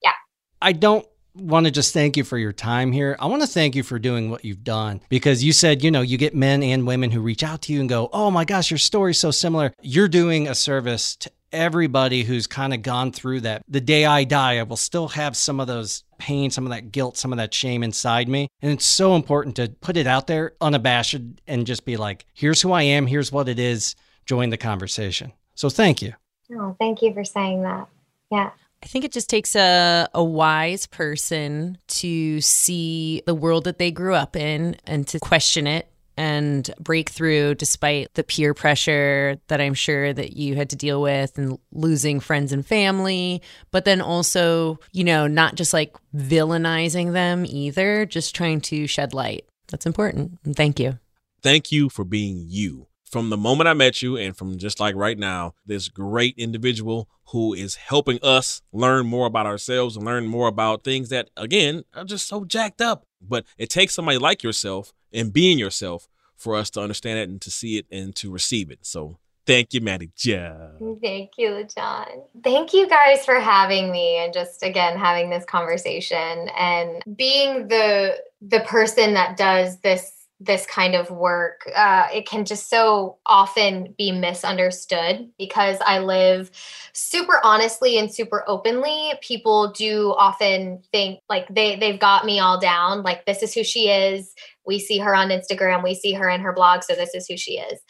yeah. 0.03 0.13
I 0.61 0.73
don't 0.73 1.07
want 1.35 1.67
to 1.67 1.73
just 1.73 1.95
thank 1.95 2.17
you 2.17 2.25
for 2.25 2.37
your 2.37 2.53
time 2.53 2.93
here. 2.93 3.17
I 3.21 3.27
want 3.27 3.43
to 3.43 3.49
thank 3.49 3.75
you 3.75 3.83
for 3.83 3.99
doing 3.99 4.29
what 4.31 4.45
you've 4.45 4.65
done 4.65 5.01
because 5.09 5.45
you 5.45 5.53
said, 5.53 5.83
you 5.83 5.91
know, 5.91 6.03
you 6.03 6.19
get 6.19 6.35
men 6.35 6.63
and 6.63 6.87
women 6.87 7.11
who 7.11 7.21
reach 7.21 7.43
out 7.43 7.63
to 7.63 7.73
you 7.73 7.81
and 7.81 7.89
go, 7.89 8.11
oh 8.13 8.31
my 8.31 8.45
gosh, 8.45 8.71
your 8.71 8.79
story's 8.79 9.19
so 9.19 9.31
similar. 9.31 9.73
You're 9.81 10.09
doing 10.09 10.49
a 10.49 10.55
service 10.55 11.17
to 11.17 11.31
everybody 11.53 12.25
who's 12.25 12.47
kind 12.47 12.75
of 12.75 12.83
gone 12.83 13.13
through 13.13 13.41
that. 13.41 13.63
The 13.69 13.81
day 13.81 14.05
I 14.05 14.25
die, 14.25 14.59
I 14.59 14.63
will 14.65 14.77
still 14.77 15.09
have 15.09 15.37
some 15.37 15.61
of 15.61 15.67
those 15.67 16.05
pain, 16.19 16.51
some 16.51 16.65
of 16.65 16.71
that 16.71 16.93
guilt, 16.93 17.17
some 17.17 17.33
of 17.33 17.39
that 17.39 17.55
shame 17.55 17.83
inside 17.83 18.29
me. 18.29 18.49
And 18.61 18.73
it's 18.73 18.85
so 18.85 19.15
important 19.15 19.57
to 19.57 19.69
put 19.81 19.97
it 19.97 20.07
out 20.07 20.27
there 20.27 20.53
unabashed 20.61 21.17
and 21.47 21.67
just 21.67 21.85
be 21.85 21.97
like, 21.97 22.27
here's 22.35 22.63
who 22.63 22.73
I 22.73 22.83
am, 22.83 23.07
here's 23.07 23.33
what 23.33 23.49
it 23.49 23.59
is. 23.59 23.95
Join 24.27 24.51
the 24.51 24.57
conversation. 24.57 25.33
So 25.55 25.71
thank 25.71 26.03
you. 26.03 26.13
oh, 26.53 26.77
thank 26.79 27.03
you 27.03 27.15
for 27.15 27.25
saying 27.25 27.63
that. 27.63 27.89
Yeah. 28.31 28.51
I 28.83 28.87
think 28.87 29.05
it 29.05 29.13
just 29.13 29.29
takes 29.29 29.57
a, 29.57 30.09
a 30.15 30.23
wise 30.23 30.87
person 30.87 31.79
to 31.89 32.41
see 32.41 33.23
the 33.27 33.35
world 33.35 33.65
that 33.65 33.79
they 33.79 33.91
grew 33.91 34.15
up 34.15 34.37
in 34.37 34.77
and 34.87 35.07
to 35.09 35.19
question 35.19 35.67
it 35.67 35.88
and 36.19 36.69
break 36.81 37.09
through 37.09 37.55
despite 37.55 38.13
the 38.15 38.25
peer 38.25 38.53
pressure 38.53 39.39
that 39.47 39.61
I'm 39.61 39.73
sure 39.73 40.13
that 40.13 40.37
you 40.37 40.57
had 40.57 40.69
to 40.71 40.77
deal 40.77 41.01
with 41.01 41.39
and 41.39 41.59
losing 41.71 42.19
friends 42.19 42.53
and 42.53 42.67
family, 42.67 43.41
but 43.71 43.85
then 43.85 44.01
also, 44.01 44.81
you 44.93 45.05
know, 45.05 45.29
not 45.29 45.55
just 45.55 45.73
like 45.73 45.97
villainizing 46.15 47.13
them 47.13 47.47
either, 47.47 48.05
just 48.05 48.35
trying 48.35 48.61
to 48.63 48.89
shed 48.89 49.15
light. 49.15 49.45
That's 49.69 49.87
important. 49.87 50.39
And 50.45 50.57
thank 50.57 50.81
you. 50.81 50.99
Thank 51.41 51.71
you 51.71 51.89
for 51.89 52.05
being 52.05 52.47
you. 52.49 52.89
From 53.05 53.31
the 53.31 53.37
moment 53.37 53.69
I 53.69 53.75
met 53.75 54.03
you, 54.03 54.17
and 54.17 54.37
from 54.37 54.59
just 54.59 54.81
like 54.81 54.95
right 54.95 55.17
now, 55.17 55.55
this 55.65 55.89
great 55.89 56.35
individual 56.37 57.09
who 57.29 57.55
is 57.55 57.77
helping 57.77 58.19
us 58.23 58.61
learn 58.73 59.07
more 59.07 59.27
about 59.27 59.47
ourselves 59.47 59.97
and 59.97 60.05
learn 60.05 60.27
more 60.27 60.49
about 60.49 60.83
things 60.83 61.09
that, 61.11 61.31
again, 61.37 61.85
are 61.95 62.05
just 62.05 62.27
so 62.27 62.45
jacked 62.45 62.81
up. 62.83 63.07
But 63.23 63.47
it 63.57 63.71
takes 63.71 63.95
somebody 63.95 64.19
like 64.19 64.43
yourself 64.43 64.93
and 65.13 65.33
being 65.33 65.59
yourself 65.59 66.09
for 66.37 66.55
us 66.55 66.71
to 66.71 66.81
understand 66.81 67.19
it 67.19 67.29
and 67.29 67.41
to 67.43 67.51
see 67.51 67.79
it 67.79 67.87
and 67.91 68.15
to 68.17 68.31
receive 68.31 68.71
it. 68.71 68.79
So 68.83 69.19
thank 69.47 69.75
you, 69.75 69.81
Mattie. 69.81 70.13
Jo. 70.17 70.99
Thank 71.03 71.33
you, 71.37 71.67
John. 71.75 72.07
Thank 72.43 72.73
you 72.73 72.89
guys 72.89 73.25
for 73.25 73.41
having 73.41 73.91
me 73.91 74.17
and 74.19 74.33
just 74.33 74.63
again 74.63 74.97
having 74.97 75.31
this 75.31 75.45
conversation 75.45 76.49
and 76.57 77.03
being 77.17 77.69
the 77.69 78.19
the 78.41 78.61
person 78.61 79.15
that 79.15 79.37
does 79.37 79.79
this 79.81 80.13
this 80.41 80.67
kind 80.67 80.95
of 80.95 81.11
work 81.11 81.69
uh, 81.75 82.07
it 82.13 82.27
can 82.27 82.45
just 82.45 82.71
so 82.71 83.19
often 83.27 83.93
be 83.99 84.13
misunderstood 84.13 85.29
because 85.37 85.79
i 85.85 85.99
live 85.99 86.51
super 86.93 87.41
honestly 87.43 87.99
and 87.99 88.15
super 88.15 88.45
openly 88.47 89.15
people 89.21 89.73
do 89.73 90.15
often 90.17 90.81
think 90.93 91.21
like 91.29 91.47
they 91.49 91.77
they've 91.77 91.99
got 91.99 92.25
me 92.25 92.39
all 92.39 92.59
down 92.61 93.03
like 93.03 93.27
this 93.27 93.43
is 93.43 93.53
who 93.53 93.65
she 93.65 93.89
is 93.89 94.35
we 94.69 94.79
see 94.79 94.99
her 94.99 95.15
on 95.15 95.31
instagram 95.31 95.83
we 95.83 95.95
see 95.95 96.13
her 96.13 96.29
in 96.29 96.41
her 96.41 96.53
blog 96.53 96.85
so 96.85 96.95
this 96.95 97.15
is 97.15 97.27
who 97.27 97.37
she 97.37 97.59
is. 97.59 97.81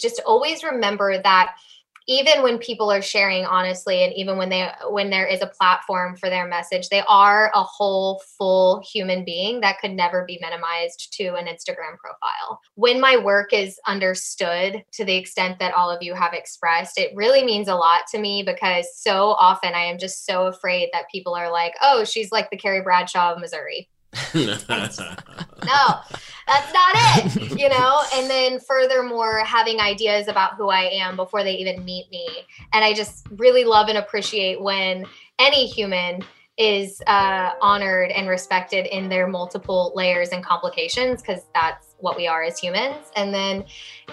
Just 0.00 0.20
always 0.24 0.64
remember 0.64 1.20
that 1.22 1.54
even 2.10 2.42
when 2.42 2.56
people 2.56 2.90
are 2.90 3.02
sharing 3.02 3.44
honestly 3.44 4.02
and 4.02 4.14
even 4.14 4.38
when 4.38 4.48
they 4.48 4.70
when 4.88 5.10
there 5.10 5.26
is 5.26 5.42
a 5.42 5.46
platform 5.46 6.16
for 6.16 6.30
their 6.30 6.48
message 6.48 6.88
they 6.88 7.02
are 7.06 7.52
a 7.54 7.62
whole 7.62 8.22
full 8.38 8.82
human 8.90 9.24
being 9.26 9.60
that 9.60 9.78
could 9.78 9.90
never 9.90 10.24
be 10.24 10.38
minimized 10.40 11.12
to 11.12 11.34
an 11.34 11.44
instagram 11.44 11.98
profile. 11.98 12.60
When 12.76 12.98
my 12.98 13.18
work 13.18 13.52
is 13.52 13.78
understood 13.86 14.82
to 14.92 15.04
the 15.04 15.16
extent 15.16 15.58
that 15.58 15.74
all 15.74 15.90
of 15.90 16.02
you 16.02 16.14
have 16.14 16.32
expressed 16.32 16.98
it 16.98 17.14
really 17.14 17.44
means 17.44 17.68
a 17.68 17.74
lot 17.74 18.02
to 18.10 18.18
me 18.18 18.42
because 18.42 18.86
so 18.96 19.32
often 19.32 19.74
i 19.74 19.82
am 19.82 19.98
just 19.98 20.24
so 20.24 20.46
afraid 20.46 20.88
that 20.92 21.10
people 21.12 21.34
are 21.34 21.52
like 21.52 21.74
oh 21.82 22.04
she's 22.04 22.32
like 22.32 22.50
the 22.50 22.56
carrie 22.56 22.82
bradshaw 22.82 23.34
of 23.34 23.40
missouri 23.40 23.88
no, 24.34 26.00
that's 26.46 26.72
not 26.72 26.94
it, 26.94 27.58
you 27.58 27.68
know? 27.68 28.02
And 28.14 28.28
then 28.30 28.58
furthermore, 28.60 29.40
having 29.44 29.80
ideas 29.80 30.28
about 30.28 30.54
who 30.56 30.70
I 30.70 30.84
am 30.84 31.16
before 31.16 31.44
they 31.44 31.54
even 31.54 31.84
meet 31.84 32.10
me. 32.10 32.26
And 32.72 32.84
I 32.84 32.94
just 32.94 33.26
really 33.32 33.64
love 33.64 33.88
and 33.88 33.98
appreciate 33.98 34.60
when 34.60 35.04
any 35.38 35.66
human 35.66 36.22
is 36.56 37.00
uh, 37.06 37.50
honored 37.60 38.10
and 38.10 38.28
respected 38.28 38.86
in 38.86 39.08
their 39.08 39.28
multiple 39.28 39.92
layers 39.94 40.30
and 40.30 40.44
complications, 40.44 41.22
because 41.22 41.42
that's 41.54 41.94
what 41.98 42.16
we 42.16 42.26
are 42.26 42.42
as 42.42 42.58
humans. 42.58 43.12
And 43.14 43.32
then 43.32 43.64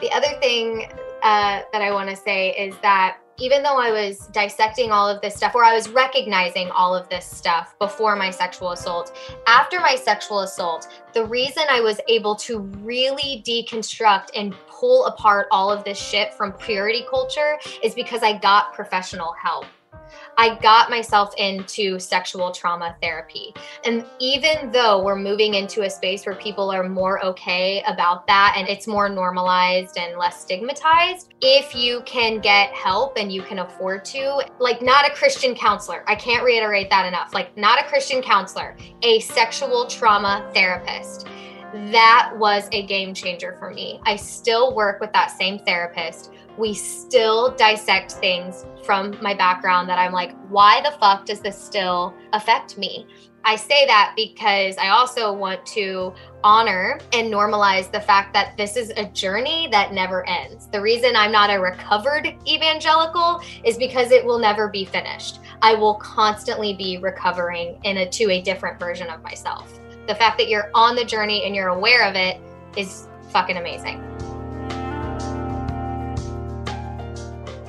the 0.01 0.11
other 0.11 0.39
thing 0.39 0.91
uh, 1.23 1.61
that 1.71 1.81
I 1.81 1.91
want 1.91 2.09
to 2.09 2.15
say 2.15 2.51
is 2.51 2.75
that 2.81 3.17
even 3.37 3.63
though 3.63 3.77
I 3.77 3.91
was 3.91 4.27
dissecting 4.27 4.91
all 4.91 5.09
of 5.09 5.21
this 5.21 5.35
stuff, 5.35 5.55
or 5.55 5.63
I 5.63 5.73
was 5.73 5.89
recognizing 5.89 6.69
all 6.71 6.95
of 6.95 7.09
this 7.09 7.25
stuff 7.25 7.75
before 7.79 8.15
my 8.15 8.29
sexual 8.29 8.71
assault, 8.71 9.15
after 9.47 9.79
my 9.79 9.95
sexual 9.95 10.39
assault, 10.39 10.87
the 11.13 11.25
reason 11.25 11.63
I 11.69 11.81
was 11.81 11.99
able 12.07 12.35
to 12.37 12.59
really 12.59 13.43
deconstruct 13.45 14.29
and 14.35 14.55
pull 14.67 15.05
apart 15.05 15.47
all 15.51 15.71
of 15.71 15.83
this 15.83 15.97
shit 15.97 16.33
from 16.33 16.53
purity 16.53 17.05
culture 17.09 17.57
is 17.83 17.93
because 17.93 18.23
I 18.23 18.37
got 18.37 18.73
professional 18.73 19.33
help. 19.41 19.65
I 20.37 20.55
got 20.59 20.89
myself 20.89 21.33
into 21.37 21.99
sexual 21.99 22.51
trauma 22.51 22.95
therapy. 23.01 23.53
And 23.85 24.05
even 24.19 24.71
though 24.71 25.03
we're 25.03 25.15
moving 25.15 25.53
into 25.53 25.83
a 25.83 25.89
space 25.89 26.25
where 26.25 26.35
people 26.35 26.71
are 26.71 26.87
more 26.87 27.23
okay 27.25 27.83
about 27.87 28.27
that 28.27 28.55
and 28.57 28.67
it's 28.67 28.87
more 28.87 29.09
normalized 29.09 29.97
and 29.97 30.17
less 30.17 30.41
stigmatized, 30.41 31.33
if 31.41 31.75
you 31.75 32.01
can 32.05 32.39
get 32.39 32.69
help 32.71 33.17
and 33.17 33.31
you 33.31 33.41
can 33.41 33.59
afford 33.59 34.03
to, 34.05 34.43
like 34.59 34.81
not 34.81 35.07
a 35.07 35.13
Christian 35.13 35.55
counselor, 35.55 36.03
I 36.07 36.15
can't 36.15 36.43
reiterate 36.43 36.89
that 36.89 37.05
enough, 37.05 37.33
like 37.33 37.55
not 37.57 37.79
a 37.79 37.87
Christian 37.87 38.21
counselor, 38.21 38.75
a 39.01 39.19
sexual 39.21 39.87
trauma 39.87 40.49
therapist. 40.53 41.27
That 41.91 42.31
was 42.37 42.69
a 42.71 42.85
game 42.85 43.13
changer 43.13 43.55
for 43.59 43.69
me. 43.69 43.99
I 44.05 44.15
still 44.15 44.73
work 44.73 45.01
with 45.01 45.11
that 45.11 45.31
same 45.31 45.59
therapist 45.59 46.31
we 46.57 46.73
still 46.73 47.55
dissect 47.55 48.13
things 48.13 48.65
from 48.83 49.17
my 49.21 49.33
background 49.33 49.89
that 49.89 49.99
I'm 49.99 50.11
like, 50.11 50.35
why 50.49 50.81
the 50.81 50.91
fuck 50.99 51.25
does 51.25 51.39
this 51.39 51.57
still 51.61 52.13
affect 52.33 52.77
me? 52.77 53.07
I 53.47 53.55
say 53.55 53.85
that 53.85 54.13
because 54.15 54.75
I 54.77 54.89
also 54.89 55.31
want 55.31 55.63
to 55.67 56.13
honor 56.43 56.99
and 57.13 57.31
normalize 57.31 57.91
the 57.91 58.01
fact 58.01 58.33
that 58.33 58.57
this 58.57 58.75
is 58.75 58.91
a 58.97 59.05
journey 59.05 59.67
that 59.71 59.93
never 59.93 60.27
ends. 60.27 60.67
The 60.67 60.81
reason 60.81 61.15
I'm 61.15 61.31
not 61.31 61.51
a 61.51 61.59
recovered 61.59 62.35
evangelical 62.47 63.41
is 63.63 63.77
because 63.77 64.09
it 64.09 64.25
will 64.25 64.39
never 64.39 64.67
be 64.67 64.83
finished. 64.83 65.41
I 65.61 65.75
will 65.75 65.93
constantly 65.95 66.73
be 66.73 66.97
recovering 66.97 67.79
in 67.83 67.97
a 67.97 68.09
to 68.09 68.31
a 68.31 68.41
different 68.41 68.79
version 68.79 69.09
of 69.09 69.21
myself. 69.21 69.79
The 70.07 70.15
fact 70.15 70.39
that 70.39 70.49
you're 70.49 70.71
on 70.73 70.95
the 70.95 71.05
journey 71.05 71.45
and 71.45 71.55
you're 71.55 71.69
aware 71.69 72.07
of 72.07 72.15
it 72.15 72.39
is 72.75 73.07
fucking 73.29 73.57
amazing. 73.57 74.03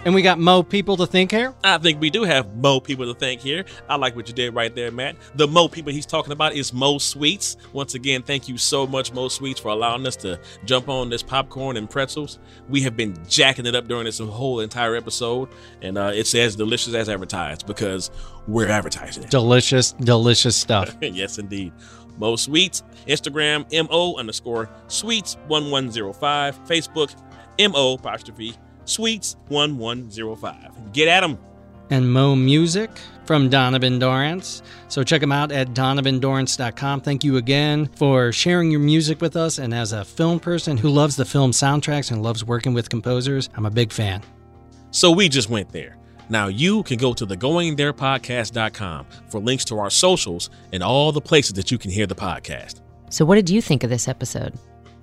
And 0.06 0.14
we 0.14 0.22
got 0.22 0.38
Mo 0.38 0.62
people 0.62 0.96
to 0.98 1.06
think 1.06 1.32
here. 1.32 1.52
I 1.64 1.78
think 1.78 2.00
we 2.00 2.10
do 2.10 2.22
have 2.22 2.54
Mo 2.54 2.78
people 2.78 3.12
to 3.12 3.18
thank 3.18 3.40
here. 3.40 3.64
I 3.88 3.96
like 3.96 4.14
what 4.14 4.28
you 4.28 4.34
did 4.34 4.54
right 4.54 4.72
there, 4.72 4.92
Matt. 4.92 5.16
The 5.34 5.48
Mo 5.48 5.66
people 5.66 5.92
he's 5.92 6.06
talking 6.06 6.30
about 6.32 6.54
is 6.54 6.72
Mo 6.72 6.98
Sweets. 6.98 7.56
Once 7.72 7.96
again, 7.96 8.22
thank 8.22 8.48
you 8.48 8.56
so 8.56 8.86
much, 8.86 9.12
Mo 9.12 9.26
Sweets, 9.26 9.58
for 9.58 9.70
allowing 9.70 10.06
us 10.06 10.14
to 10.18 10.38
jump 10.64 10.88
on 10.88 11.10
this 11.10 11.24
popcorn 11.24 11.76
and 11.76 11.90
pretzels. 11.90 12.38
We 12.68 12.82
have 12.82 12.96
been 12.96 13.16
jacking 13.28 13.66
it 13.66 13.74
up 13.74 13.88
during 13.88 14.04
this 14.04 14.20
whole 14.20 14.60
entire 14.60 14.94
episode, 14.94 15.48
and 15.82 15.98
uh, 15.98 16.12
it's 16.14 16.32
as 16.36 16.54
delicious 16.54 16.94
as 16.94 17.08
advertised 17.08 17.66
because 17.66 18.12
we're 18.46 18.68
advertising 18.68 19.24
it. 19.24 19.30
Delicious, 19.30 19.90
delicious 19.90 20.54
stuff. 20.54 20.96
yes, 21.00 21.38
indeed. 21.38 21.72
Mo 22.16 22.36
Sweets, 22.36 22.84
Instagram, 23.08 23.66
MO 23.90 24.14
underscore 24.14 24.70
Sweets 24.86 25.36
1105, 25.48 26.60
Facebook, 26.68 27.12
MO 27.58 27.94
apostrophe 27.94 28.54
Sweets 28.86 29.36
1105. 29.48 30.92
Get 30.92 31.08
at 31.08 31.20
them. 31.20 31.38
And 31.90 32.10
Mo 32.10 32.34
Music 32.34 32.90
from 33.26 33.48
Donovan 33.48 33.98
Dorrance. 33.98 34.62
So 34.88 35.02
check 35.02 35.22
him 35.22 35.32
out 35.32 35.52
at 35.52 35.68
donovandorrance.com. 35.68 37.00
Thank 37.02 37.24
you 37.24 37.36
again 37.36 37.86
for 37.96 38.32
sharing 38.32 38.70
your 38.70 38.80
music 38.80 39.20
with 39.20 39.36
us. 39.36 39.58
And 39.58 39.74
as 39.74 39.92
a 39.92 40.04
film 40.04 40.40
person 40.40 40.76
who 40.76 40.88
loves 40.88 41.16
the 41.16 41.24
film 41.24 41.50
soundtracks 41.50 42.10
and 42.10 42.22
loves 42.22 42.44
working 42.44 42.74
with 42.74 42.88
composers, 42.88 43.48
I'm 43.54 43.66
a 43.66 43.70
big 43.70 43.92
fan. 43.92 44.22
So 44.90 45.10
we 45.10 45.28
just 45.28 45.50
went 45.50 45.70
there. 45.70 45.96
Now 46.28 46.48
you 46.48 46.82
can 46.82 46.98
go 46.98 47.12
to 47.12 47.26
the 47.26 47.36
goingtherepodcast.com 47.36 49.06
for 49.28 49.40
links 49.40 49.64
to 49.66 49.78
our 49.78 49.90
socials 49.90 50.50
and 50.72 50.82
all 50.82 51.12
the 51.12 51.20
places 51.20 51.52
that 51.54 51.70
you 51.70 51.78
can 51.78 51.90
hear 51.90 52.06
the 52.06 52.14
podcast. 52.14 52.80
So, 53.10 53.24
what 53.24 53.36
did 53.36 53.48
you 53.48 53.62
think 53.62 53.84
of 53.84 53.90
this 53.90 54.08
episode? 54.08 54.54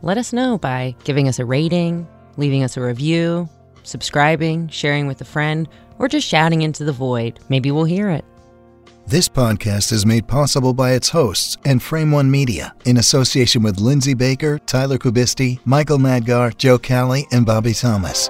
Let 0.02 0.18
us 0.18 0.34
know 0.34 0.58
by 0.58 0.96
giving 1.06 1.30
us 1.30 1.40
a 1.40 1.46
rating, 1.46 2.06
leaving 2.36 2.64
us 2.64 2.76
a 2.76 2.82
review, 2.82 3.48
subscribing, 3.84 4.68
sharing 4.70 5.08
with 5.08 5.22
a 5.22 5.26
friend, 5.26 5.68
or 6.00 6.08
just 6.08 6.28
shouting 6.28 6.62
into 6.62 6.84
the 6.84 6.92
void. 6.92 7.40
Maybe 7.50 7.72
we'll 7.72 7.84
hear 7.86 8.10
it. 8.10 8.26
This 9.06 9.28
podcast 9.28 9.92
is 9.92 10.06
made 10.06 10.28
possible 10.28 10.74
by 10.74 10.94
its 10.94 11.10
hosts 11.10 11.58
and 11.66 11.84
Frame 11.84 12.12
One 12.12 12.32
Media 12.32 12.74
in 12.86 12.98
association 12.98 13.62
with 13.62 13.80
Lindsay 13.80 14.14
Baker, 14.14 14.60
Tyler 14.60 14.98
Kubisti, 14.98 15.60
Michael 15.66 15.98
Madgar, 15.98 16.56
Joe 16.58 16.78
Callie, 16.78 17.28
and 17.32 17.46
Bobby 17.46 17.74
Thomas. 17.74 18.30